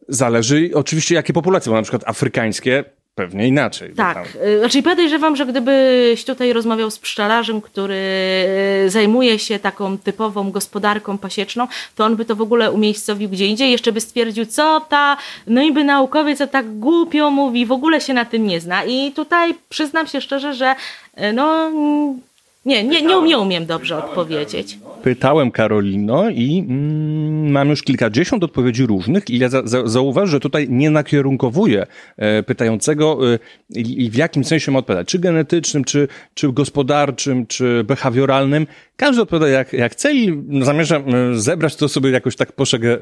Zależy 0.07 0.71
oczywiście, 0.73 1.15
jakie 1.15 1.33
populacje, 1.33 1.69
bo 1.69 1.75
na 1.75 1.81
przykład 1.81 2.03
afrykańskie 2.05 2.83
Pewnie 3.15 3.47
inaczej. 3.47 3.93
Tak. 3.95 4.13
Tam... 4.13 4.41
Y, 4.47 4.59
znaczy 4.59 4.83
podejrzewam, 4.83 5.35
że 5.35 5.45
gdybyś 5.45 6.25
tutaj 6.25 6.53
rozmawiał 6.53 6.91
z 6.91 6.99
pszczelarzem, 6.99 7.61
który 7.61 7.95
y, 8.85 8.89
zajmuje 8.89 9.39
się 9.39 9.59
taką 9.59 9.97
typową 9.97 10.51
gospodarką 10.51 11.17
pasieczną, 11.17 11.67
to 11.95 12.05
on 12.05 12.15
by 12.15 12.25
to 12.25 12.35
w 12.35 12.41
ogóle 12.41 12.71
umiejscowił 12.71 13.29
gdzie 13.29 13.47
indziej. 13.47 13.71
Jeszcze 13.71 13.91
by 13.91 14.01
stwierdził, 14.01 14.45
co 14.45 14.85
ta 14.89 15.17
no 15.47 15.61
i 15.61 15.71
by 15.71 15.83
naukowiec 15.83 16.37
co 16.37 16.47
tak 16.47 16.79
głupio 16.79 17.31
mówi, 17.31 17.65
w 17.65 17.71
ogóle 17.71 18.01
się 18.01 18.13
na 18.13 18.25
tym 18.25 18.47
nie 18.47 18.59
zna. 18.59 18.83
I 18.83 19.11
tutaj 19.11 19.55
przyznam 19.69 20.07
się 20.07 20.21
szczerze, 20.21 20.53
że 20.53 20.75
y, 21.17 21.33
no 21.33 21.71
nie, 22.65 22.83
nie, 22.83 23.01
nie, 23.01 23.21
nie 23.21 23.37
umiem 23.37 23.65
dobrze 23.65 23.97
odpowiedzieć. 23.97 24.77
Pytałem 25.03 25.51
Karolino 25.51 26.29
i 26.29 26.65
mm, 26.69 27.51
mam 27.51 27.69
już 27.69 27.83
kilkadziesiąt 27.83 28.43
odpowiedzi 28.43 28.85
różnych 28.85 29.29
i 29.29 29.39
ja 29.39 29.49
za, 29.49 29.61
za, 29.65 29.87
zauważ, 29.87 30.29
że 30.29 30.39
tutaj 30.39 30.67
nie 30.69 30.89
nakierunkowuję 30.89 31.85
e, 32.17 32.43
pytającego 32.43 33.33
e, 33.33 33.39
i 33.75 34.09
w 34.09 34.15
jakim 34.15 34.43
sensie 34.43 34.71
ma 34.71 34.79
odpowiadać, 34.79 35.07
czy 35.07 35.19
genetycznym, 35.19 35.83
czy, 35.83 36.07
czy 36.33 36.53
gospodarczym, 36.53 37.47
czy 37.47 37.83
behawioralnym. 37.83 38.67
Każdy 38.95 39.21
odpowiada 39.21 39.47
jak, 39.47 39.73
jak 39.73 39.91
chce 39.91 40.13
i 40.13 40.43
zamierzam 40.61 41.03
e, 41.15 41.39
zebrać 41.39 41.75
to 41.75 41.89
sobie 41.89 42.09
jakoś 42.09 42.35
tak 42.35 42.51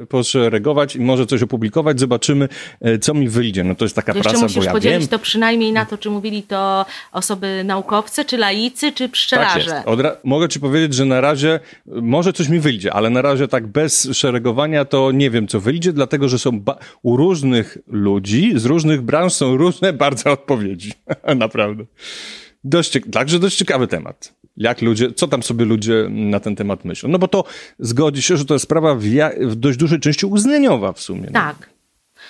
poszeregować 0.10 0.96
i 0.96 1.00
może 1.00 1.26
coś 1.26 1.44
opublikować, 1.44 2.00
zobaczymy, 2.00 2.50
e, 2.82 3.00
co 3.00 3.14
mi 3.14 3.30
wyjdzie. 3.30 3.64
No 3.64 3.76
to 3.76 3.86
jest 3.86 3.96
taka 3.96 4.14
Jeszcze 4.14 4.30
praca, 4.30 4.46
musisz 4.46 4.58
bo 4.58 4.64
ja 4.64 4.72
podzielić 4.72 5.00
wiem. 5.00 5.08
to 5.08 5.20
przynajmniej 5.20 5.72
na 5.72 5.86
to, 5.86 5.98
czy 5.98 6.10
mówili 6.10 6.44
to 6.44 6.86
osoby 7.12 7.64
naukowcy, 7.66 8.26
czy 8.26 8.38
laicy, 8.38 8.92
czy 8.92 9.10
pszczelarze. 9.10 9.51
Tak 9.54 9.66
jest. 9.66 10.18
mogę 10.24 10.50
ci 10.50 10.60
powiedzieć, 10.60 10.94
że 10.94 11.06
na 11.06 11.22
razie 11.22 11.60
może 11.86 12.34
coś 12.34 12.50
mi 12.50 12.60
wyjdzie, 12.60 12.94
ale 12.94 13.10
na 13.10 13.22
razie 13.22 13.48
tak 13.48 13.68
bez 13.68 14.10
szeregowania 14.14 14.86
to 14.86 15.12
nie 15.12 15.30
wiem, 15.30 15.48
co 15.48 15.60
wyjdzie, 15.60 15.94
dlatego, 15.94 16.30
że 16.30 16.40
są 16.40 16.64
u 17.02 17.18
różnych 17.18 17.78
ludzi, 17.88 18.52
z 18.56 18.66
różnych 18.66 19.02
branż 19.02 19.34
są 19.34 19.58
różne 19.58 19.94
bardzo 20.04 20.32
odpowiedzi. 20.32 20.94
Naprawdę. 21.36 21.84
Dość, 22.64 22.98
także 23.12 23.40
dość 23.40 23.58
ciekawy 23.58 23.88
temat 23.88 24.42
jak 24.58 24.82
ludzie, 24.82 25.12
co 25.14 25.28
tam 25.28 25.44
sobie 25.44 25.66
ludzie 25.66 26.08
na 26.10 26.40
ten 26.40 26.56
temat 26.56 26.86
myślą. 26.86 27.10
No 27.10 27.20
bo 27.20 27.28
to 27.28 27.44
zgodzi 27.80 28.22
się, 28.22 28.38
że 28.38 28.46
to 28.46 28.54
jest 28.54 28.64
sprawa 28.64 28.96
w, 28.96 29.04
w 29.40 29.56
dość 29.56 29.78
dużej 29.78 30.00
części 30.00 30.26
uznaniowa 30.26 30.94
w 30.94 31.00
sumie. 31.00 31.22
No. 31.26 31.32
Tak. 31.32 31.70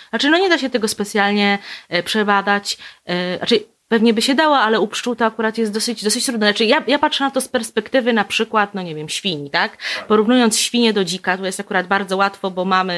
Znaczy, 0.09 0.29
no 0.29 0.37
nie 0.37 0.49
da 0.49 0.57
się 0.57 0.69
tego 0.69 0.87
specjalnie 0.87 1.59
e, 1.89 2.03
przebadać. 2.03 2.77
E, 3.05 3.37
znaczy, 3.37 3.59
pewnie 3.91 4.13
by 4.13 4.21
się 4.21 4.35
dało, 4.35 4.57
ale 4.57 4.79
u 4.79 4.87
pszczół 4.87 5.15
to 5.15 5.25
akurat 5.25 5.57
jest 5.57 5.71
dosyć, 5.71 6.03
dosyć 6.03 6.25
trudne. 6.25 6.47
Znaczy, 6.47 6.65
ja, 6.65 6.83
ja 6.87 6.99
patrzę 6.99 7.23
na 7.23 7.31
to 7.31 7.41
z 7.41 7.47
perspektywy 7.47 8.13
na 8.13 8.23
przykład, 8.23 8.73
no 8.73 8.81
nie 8.81 8.95
wiem, 8.95 9.09
świni, 9.09 9.49
tak? 9.49 9.77
Porównując 10.07 10.59
świnie 10.59 10.93
do 10.93 11.03
dzika, 11.03 11.37
to 11.37 11.45
jest 11.45 11.59
akurat 11.59 11.87
bardzo 11.87 12.17
łatwo, 12.17 12.51
bo 12.51 12.65
mamy 12.65 12.95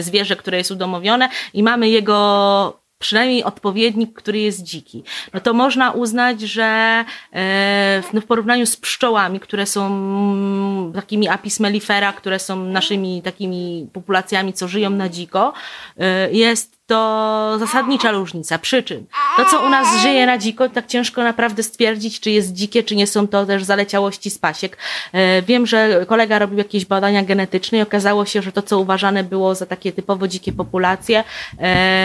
zwierzę, 0.00 0.36
które 0.36 0.58
jest 0.58 0.70
udomowione 0.70 1.28
i 1.54 1.62
mamy 1.62 1.88
jego 1.88 2.84
przynajmniej 2.98 3.44
odpowiednik, 3.44 4.12
który 4.14 4.38
jest 4.38 4.62
dziki, 4.62 5.04
no 5.34 5.40
to 5.40 5.52
można 5.52 5.90
uznać, 5.90 6.40
że 6.40 7.04
e, 7.32 8.02
no 8.12 8.20
w 8.20 8.26
porównaniu 8.26 8.66
z 8.66 8.76
pszczołami, 8.76 9.40
które 9.40 9.66
są 9.66 10.92
takimi 10.94 11.28
apis 11.28 11.60
mellifera, 11.60 12.12
które 12.12 12.38
są 12.38 12.64
naszymi 12.64 13.22
takimi 13.22 13.88
populacjami, 13.92 14.52
co 14.52 14.68
żyją 14.68 14.90
na 14.90 15.08
dziko, 15.08 15.52
e, 15.98 16.32
jest 16.32 16.73
to 16.86 17.56
zasadnicza 17.58 18.10
różnica 18.10 18.58
przyczyn. 18.58 19.06
To, 19.36 19.44
co 19.44 19.66
u 19.66 19.68
nas 19.68 20.02
żyje 20.02 20.26
na 20.26 20.38
dziko, 20.38 20.68
tak 20.68 20.86
ciężko 20.86 21.22
naprawdę 21.22 21.62
stwierdzić, 21.62 22.20
czy 22.20 22.30
jest 22.30 22.52
dzikie, 22.52 22.82
czy 22.82 22.96
nie 22.96 23.06
są 23.06 23.28
to 23.28 23.46
też 23.46 23.64
zaleciałości 23.64 24.30
z 24.30 24.38
pasiek. 24.38 24.76
E, 25.12 25.42
wiem, 25.42 25.66
że 25.66 26.06
kolega 26.08 26.38
robił 26.38 26.58
jakieś 26.58 26.84
badania 26.84 27.22
genetyczne 27.22 27.78
i 27.78 27.82
okazało 27.82 28.24
się, 28.24 28.42
że 28.42 28.52
to, 28.52 28.62
co 28.62 28.78
uważane 28.78 29.24
było 29.24 29.54
za 29.54 29.66
takie 29.66 29.92
typowo 29.92 30.28
dzikie 30.28 30.52
populacje, 30.52 31.24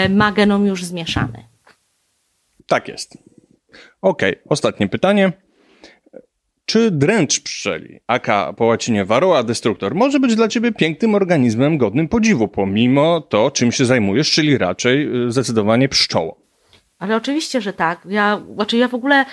ma 0.09 0.31
genom 0.31 0.65
już 0.65 0.83
zmieszany. 0.83 1.43
Tak 2.67 2.87
jest. 2.87 3.17
Okej, 4.01 4.31
okay, 4.31 4.43
ostatnie 4.49 4.87
pytanie. 4.87 5.31
Czy 6.69 6.91
dręcz 6.91 7.39
pszczeli, 7.39 7.99
aka 8.07 8.53
po 8.53 8.65
łacinie 8.65 9.05
varroa 9.05 9.43
destructor, 9.43 9.95
może 9.95 10.19
być 10.19 10.35
dla 10.35 10.47
ciebie 10.47 10.71
pięknym 10.71 11.15
organizmem 11.15 11.77
godnym 11.77 12.07
podziwu, 12.07 12.47
pomimo 12.47 13.21
to, 13.21 13.51
czym 13.51 13.71
się 13.71 13.85
zajmujesz, 13.85 14.31
czyli 14.31 14.57
raczej 14.57 15.25
y, 15.25 15.31
zdecydowanie 15.31 15.89
pszczołą? 15.89 16.35
Ale 16.99 17.15
oczywiście, 17.15 17.61
że 17.61 17.73
tak. 17.73 18.01
Ja, 18.09 18.41
znaczy 18.55 18.77
ja 18.77 18.87
w 18.87 18.93
ogóle 18.93 19.25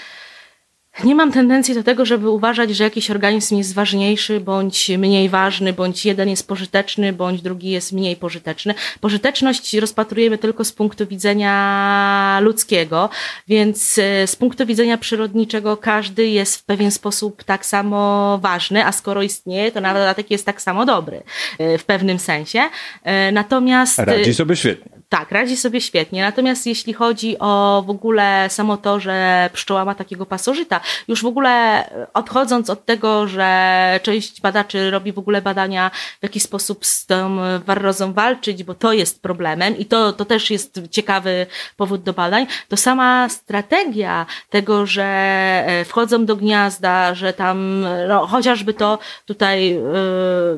nie 1.04 1.14
mam 1.14 1.32
tendencji 1.32 1.74
do 1.74 1.82
tego, 1.82 2.04
żeby 2.04 2.30
uważać, 2.30 2.70
że 2.70 2.84
jakiś 2.84 3.10
organizm 3.10 3.56
jest 3.56 3.74
ważniejszy 3.74 4.40
bądź 4.40 4.88
mniej 4.88 5.28
ważny, 5.28 5.72
bądź 5.72 6.04
jeden 6.04 6.28
jest 6.28 6.48
pożyteczny, 6.48 7.12
bądź 7.12 7.42
drugi 7.42 7.70
jest 7.70 7.92
mniej 7.92 8.16
pożyteczny. 8.16 8.74
Pożyteczność 9.00 9.74
rozpatrujemy 9.74 10.38
tylko 10.38 10.64
z 10.64 10.72
punktu 10.72 11.06
widzenia 11.06 12.38
ludzkiego, 12.42 13.10
więc 13.48 13.98
e, 13.98 14.26
z 14.26 14.36
punktu 14.36 14.66
widzenia 14.66 14.98
przyrodniczego 14.98 15.76
każdy 15.76 16.26
jest 16.26 16.56
w 16.56 16.64
pewien 16.64 16.90
sposób 16.90 17.44
tak 17.44 17.66
samo 17.66 18.38
ważny, 18.42 18.86
a 18.86 18.92
skoro 18.92 19.22
istnieje, 19.22 19.72
to 19.72 19.80
na 19.80 19.94
dodatek 19.94 20.30
jest 20.30 20.46
tak 20.46 20.62
samo 20.62 20.86
dobry 20.86 21.22
e, 21.58 21.78
w 21.78 21.84
pewnym 21.84 22.18
sensie. 22.18 22.60
E, 23.02 23.32
natomiast. 23.32 23.98
Radzi 23.98 24.34
sobie 24.34 24.56
świetnie. 24.56 24.96
Tak, 25.08 25.32
radzi 25.32 25.56
sobie 25.56 25.80
świetnie. 25.80 26.22
Natomiast 26.22 26.66
jeśli 26.66 26.92
chodzi 26.92 27.38
o 27.38 27.82
w 27.86 27.90
ogóle 27.90 28.46
samo 28.50 28.76
to, 28.76 29.00
że 29.00 29.50
pszczoła 29.52 29.84
ma 29.84 29.94
takiego 29.94 30.26
pasożyta, 30.26 30.80
już 31.08 31.22
w 31.22 31.26
ogóle 31.26 31.84
odchodząc 32.14 32.70
od 32.70 32.84
tego, 32.84 33.28
że 33.28 34.00
część 34.02 34.40
badaczy 34.40 34.90
robi 34.90 35.12
w 35.12 35.18
ogóle 35.18 35.42
badania, 35.42 35.90
w 36.20 36.22
jaki 36.22 36.40
sposób 36.40 36.86
z 36.86 37.06
tą 37.06 37.38
warrozą 37.66 38.12
walczyć, 38.12 38.64
bo 38.64 38.74
to 38.74 38.92
jest 38.92 39.22
problemem 39.22 39.78
i 39.78 39.84
to, 39.84 40.12
to 40.12 40.24
też 40.24 40.50
jest 40.50 40.80
ciekawy 40.90 41.46
powód 41.76 42.02
do 42.02 42.12
badań, 42.12 42.46
to 42.68 42.76
sama 42.76 43.28
strategia 43.28 44.26
tego, 44.50 44.86
że 44.86 45.04
e, 45.04 45.84
wchodzą 45.84 46.24
do 46.24 46.36
gniazda, 46.36 47.14
że 47.14 47.32
tam, 47.32 47.86
no, 48.08 48.26
chociażby 48.26 48.74
to 48.74 48.98
tutaj 49.26 49.70
yy, 49.70 49.80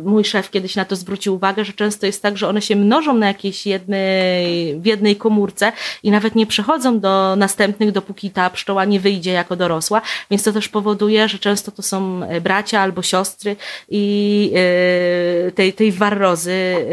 mój 0.05 0.25
szef 0.25 0.51
kiedyś 0.51 0.77
na 0.77 0.85
to 0.85 0.97
zwrócił 0.97 1.35
uwagę, 1.35 1.65
że 1.65 1.73
często 1.73 2.07
jest 2.07 2.23
tak, 2.23 2.39
że 2.39 2.49
one 2.49 2.63
się 2.63 2.77
mnożą 2.77 3.15
na 3.15 3.27
jakiejś 3.27 3.67
jednej, 3.67 4.38
w 4.79 4.87
jednej 4.87 5.17
komórce 5.17 5.73
i 6.03 6.11
nawet 6.11 6.35
nie 6.35 6.47
przechodzą 6.47 7.01
do 7.01 7.37
następnych, 7.37 7.93
dopóki 7.93 8.31
ta 8.31 8.51
pszczoła 8.51 8.85
nie 8.85 9.01
wyjdzie 9.01 9.33
jako 9.33 9.57
dorosła, 9.57 10.03
więc 10.31 10.43
to 10.43 10.53
też 10.53 10.69
powoduje, 10.69 11.29
że 11.29 11.39
często 11.39 11.71
to 11.71 11.83
są 11.83 12.23
e, 12.23 12.41
bracia 12.41 12.81
albo 12.81 13.03
siostry 13.03 13.57
i 13.89 14.51
e, 14.55 15.53
tej, 15.53 15.73
tej 15.73 15.93
warrozy 15.93 16.53
e, 16.53 16.85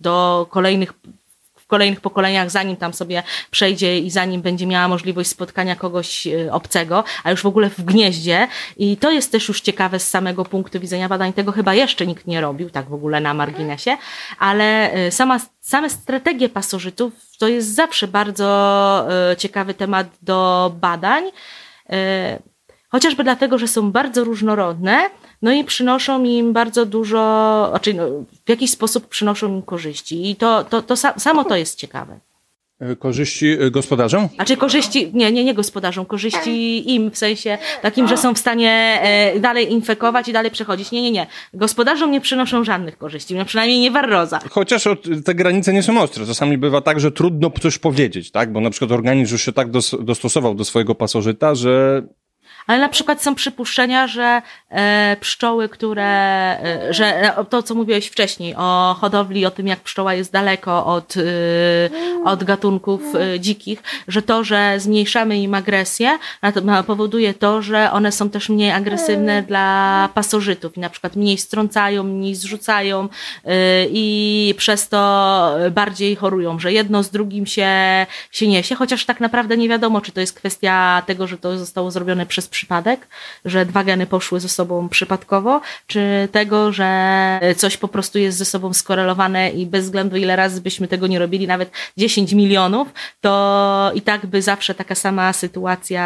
do 0.00 0.46
kolejnych 0.50 0.92
kolejnych 1.70 2.00
pokoleniach, 2.00 2.50
zanim 2.50 2.76
tam 2.76 2.94
sobie 2.94 3.22
przejdzie 3.50 3.98
i 3.98 4.10
zanim 4.10 4.42
będzie 4.42 4.66
miała 4.66 4.88
możliwość 4.88 5.30
spotkania 5.30 5.76
kogoś 5.76 6.28
obcego, 6.50 7.04
a 7.24 7.30
już 7.30 7.42
w 7.42 7.46
ogóle 7.46 7.70
w 7.70 7.82
gnieździe. 7.82 8.48
I 8.76 8.96
to 8.96 9.10
jest 9.10 9.32
też 9.32 9.48
już 9.48 9.60
ciekawe 9.60 9.98
z 9.98 10.08
samego 10.08 10.44
punktu 10.44 10.80
widzenia 10.80 11.08
badań. 11.08 11.32
Tego 11.32 11.52
chyba 11.52 11.74
jeszcze 11.74 12.06
nikt 12.06 12.26
nie 12.26 12.40
robił, 12.40 12.70
tak 12.70 12.88
w 12.88 12.94
ogóle 12.94 13.20
na 13.20 13.34
marginesie, 13.34 13.96
ale 14.38 14.90
sama, 15.10 15.40
same 15.60 15.90
strategie 15.90 16.48
pasożytów 16.48 17.12
to 17.38 17.48
jest 17.48 17.74
zawsze 17.74 18.08
bardzo 18.08 19.06
ciekawy 19.38 19.74
temat 19.74 20.06
do 20.22 20.72
badań. 20.80 21.24
E, 22.90 22.96
chociażby 22.96 23.24
dlatego, 23.24 23.58
że 23.58 23.68
są 23.68 23.92
bardzo 23.92 24.24
różnorodne, 24.24 25.10
no 25.42 25.52
i 25.52 25.64
przynoszą 25.64 26.24
im 26.24 26.52
bardzo 26.52 26.86
dużo, 26.86 27.66
znaczy 27.70 27.94
no, 27.94 28.08
w 28.46 28.48
jakiś 28.48 28.70
sposób 28.70 29.08
przynoszą 29.08 29.48
im 29.48 29.62
korzyści. 29.62 30.30
I 30.30 30.36
to, 30.36 30.64
to, 30.64 30.82
to 30.82 30.96
samo 30.96 31.44
to 31.44 31.56
jest 31.56 31.78
ciekawe. 31.78 32.20
E, 32.80 32.96
korzyści 32.96 33.46
e, 33.46 33.70
gospodarzom? 33.70 34.28
Znaczy 34.34 34.56
korzyści, 34.56 35.10
nie, 35.14 35.32
nie, 35.32 35.44
nie 35.44 35.54
gospodarzom, 35.54 36.06
korzyści 36.06 36.94
im, 36.94 37.10
w 37.10 37.18
sensie 37.18 37.58
takim, 37.82 38.08
że 38.08 38.16
są 38.16 38.34
w 38.34 38.38
stanie 38.38 39.02
dalej 39.40 39.72
infekować 39.72 40.28
i 40.28 40.32
dalej 40.32 40.50
przechodzić. 40.50 40.92
Nie, 40.92 41.02
nie, 41.02 41.10
nie. 41.10 41.26
Gospodarzom 41.54 42.10
nie 42.10 42.20
przynoszą 42.20 42.64
żadnych 42.64 42.98
korzyści, 42.98 43.34
no 43.34 43.44
przynajmniej 43.44 43.80
nie 43.80 43.90
warroza. 43.90 44.40
Chociaż 44.50 44.84
te 45.24 45.34
granice 45.34 45.72
nie 45.72 45.82
są 45.82 46.00
ostre. 46.00 46.26
Czasami 46.26 46.58
bywa 46.58 46.80
tak, 46.80 47.00
że 47.00 47.12
trudno 47.12 47.50
coś 47.62 47.78
powiedzieć, 47.78 48.30
tak? 48.30 48.52
Bo 48.52 48.60
na 48.60 48.70
przykład 48.70 48.92
organizm 48.92 49.32
już 49.32 49.42
się 49.42 49.52
tak 49.52 49.70
dostosował 50.00 50.54
do 50.54 50.64
swojego 50.64 50.94
pasożyta, 50.94 51.54
że 51.54 52.02
ale 52.70 52.78
na 52.80 52.88
przykład 52.88 53.22
są 53.22 53.34
przypuszczenia, 53.34 54.06
że 54.06 54.42
e, 54.68 55.16
pszczoły, 55.20 55.68
które, 55.68 56.04
e, 56.62 56.94
że 56.94 57.36
e, 57.38 57.44
to, 57.44 57.62
co 57.62 57.74
mówiłeś 57.74 58.06
wcześniej 58.06 58.54
o 58.56 58.96
hodowli, 59.00 59.46
o 59.46 59.50
tym, 59.50 59.66
jak 59.66 59.80
pszczoła 59.80 60.14
jest 60.14 60.32
daleko 60.32 60.86
od, 60.86 61.14
od 62.24 62.44
gatunków 62.44 63.00
dzikich, 63.38 63.82
że 64.08 64.22
to, 64.22 64.44
że 64.44 64.74
zmniejszamy 64.80 65.38
im 65.38 65.54
agresję, 65.54 66.18
powoduje 66.86 67.34
to, 67.34 67.62
że 67.62 67.92
one 67.92 68.12
są 68.12 68.30
też 68.30 68.48
mniej 68.48 68.70
agresywne 68.70 69.42
dla 69.42 70.08
pasożytów. 70.14 70.76
I 70.76 70.80
na 70.80 70.90
przykład 70.90 71.16
mniej 71.16 71.38
strącają, 71.38 72.02
mniej 72.02 72.34
zrzucają 72.34 73.08
i 73.90 74.54
przez 74.58 74.88
to 74.88 75.54
bardziej 75.70 76.16
chorują, 76.16 76.58
że 76.58 76.72
jedno 76.72 77.02
z 77.02 77.10
drugim 77.10 77.46
się, 77.46 77.68
się 78.30 78.48
niesie, 78.48 78.74
chociaż 78.74 79.04
tak 79.04 79.20
naprawdę 79.20 79.56
nie 79.56 79.68
wiadomo, 79.68 80.00
czy 80.00 80.12
to 80.12 80.20
jest 80.20 80.32
kwestia 80.32 81.02
tego, 81.06 81.26
że 81.26 81.38
to 81.38 81.58
zostało 81.58 81.90
zrobione 81.90 82.26
przez 82.26 82.48
przypadek, 82.60 83.08
że 83.44 83.66
dwa 83.66 83.84
geny 83.84 84.06
poszły 84.06 84.40
ze 84.40 84.48
sobą 84.48 84.88
przypadkowo, 84.88 85.60
czy 85.86 86.28
tego, 86.32 86.72
że 86.72 86.90
coś 87.56 87.76
po 87.76 87.88
prostu 87.88 88.18
jest 88.18 88.38
ze 88.38 88.44
sobą 88.44 88.72
skorelowane 88.72 89.50
i 89.50 89.66
bez 89.66 89.84
względu 89.84 90.16
ile 90.16 90.36
razy 90.36 90.60
byśmy 90.60 90.88
tego 90.88 91.06
nie 91.06 91.18
robili, 91.18 91.46
nawet 91.46 91.70
10 91.96 92.32
milionów, 92.32 92.88
to 93.20 93.92
i 93.94 94.02
tak 94.02 94.26
by 94.26 94.42
zawsze 94.42 94.74
taka 94.74 94.94
sama 94.94 95.32
sytuacja 95.32 96.04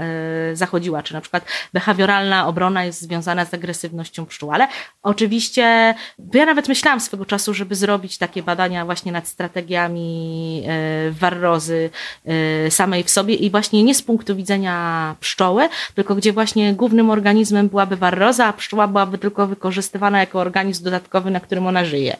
e, 0.00 0.56
zachodziła. 0.56 1.02
Czy 1.02 1.14
na 1.14 1.20
przykład 1.20 1.44
behawioralna 1.72 2.46
obrona 2.46 2.84
jest 2.84 3.00
związana 3.00 3.44
z 3.44 3.54
agresywnością 3.54 4.26
pszczół. 4.26 4.52
Ale 4.52 4.68
oczywiście, 5.02 5.94
ja 6.34 6.46
nawet 6.46 6.68
myślałam 6.68 7.00
swego 7.00 7.24
czasu, 7.24 7.54
żeby 7.54 7.74
zrobić 7.74 8.18
takie 8.18 8.42
badania 8.42 8.84
właśnie 8.84 9.12
nad 9.12 9.28
strategiami 9.28 10.62
e, 10.66 11.10
warrozy 11.10 11.90
e, 12.24 12.70
samej 12.70 13.04
w 13.04 13.10
sobie 13.10 13.34
i 13.34 13.50
właśnie 13.50 13.82
nie 13.82 13.94
z 13.94 14.02
punktu 14.02 14.36
widzenia 14.36 15.14
pszczoły, 15.56 15.68
tylko 15.94 16.14
gdzie 16.14 16.32
właśnie 16.32 16.74
głównym 16.74 17.10
organizmem 17.10 17.68
byłaby 17.68 17.96
warroza, 17.96 18.46
a 18.46 18.52
pszczoła 18.52 18.88
byłaby 18.88 19.18
tylko 19.18 19.46
wykorzystywana 19.46 20.20
jako 20.20 20.38
organizm 20.38 20.84
dodatkowy, 20.84 21.30
na 21.30 21.40
którym 21.40 21.66
ona 21.66 21.84
żyje. 21.84 22.16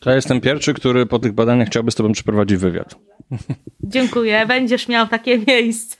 To 0.00 0.10
ja 0.10 0.16
jestem 0.16 0.40
pierwszy, 0.40 0.74
który 0.74 1.06
po 1.06 1.18
tych 1.18 1.32
badaniach 1.32 1.68
chciałby 1.68 1.90
z 1.90 1.94
tobą 1.94 2.12
przeprowadzić 2.12 2.58
wywiad. 2.58 2.94
Dziękuję, 3.80 4.46
będziesz 4.46 4.88
miał 4.88 5.06
takie 5.06 5.38
miejsce. 5.38 5.96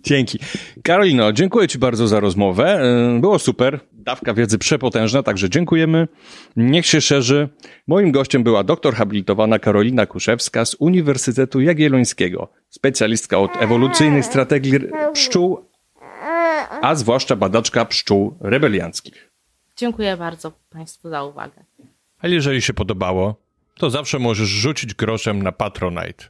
Dzięki. 0.00 0.38
Karolino, 0.82 1.32
dziękuję 1.32 1.68
Ci 1.68 1.78
bardzo 1.78 2.08
za 2.08 2.20
rozmowę. 2.20 2.82
Było 3.20 3.38
super. 3.38 3.80
Dawka 3.92 4.34
wiedzy 4.34 4.58
przepotężna, 4.58 5.22
także 5.22 5.50
dziękujemy. 5.50 6.08
Niech 6.56 6.86
się 6.86 7.00
szerzy. 7.00 7.48
Moim 7.86 8.12
gościem 8.12 8.42
była 8.42 8.64
doktor 8.64 8.94
habilitowana 8.94 9.58
Karolina 9.58 10.06
Kuszewska 10.06 10.64
z 10.64 10.76
Uniwersytetu 10.78 11.60
Jagiellońskiego, 11.60 12.48
specjalistka 12.68 13.38
od 13.38 13.50
ewolucyjnych 13.62 14.24
strategii 14.24 14.72
pszczół, 15.12 15.58
a 16.82 16.94
zwłaszcza 16.94 17.36
badaczka 17.36 17.84
pszczół 17.84 18.36
rebelianckich. 18.40 19.30
Dziękuję 19.76 20.16
bardzo 20.16 20.52
Państwu 20.70 21.10
za 21.10 21.24
uwagę. 21.24 21.64
A 22.18 22.28
jeżeli 22.28 22.62
się 22.62 22.74
podobało, 22.74 23.34
to 23.74 23.90
zawsze 23.90 24.18
możesz 24.18 24.48
rzucić 24.48 24.94
groszem 24.94 25.42
na 25.42 25.52
Patronite. 25.52 26.24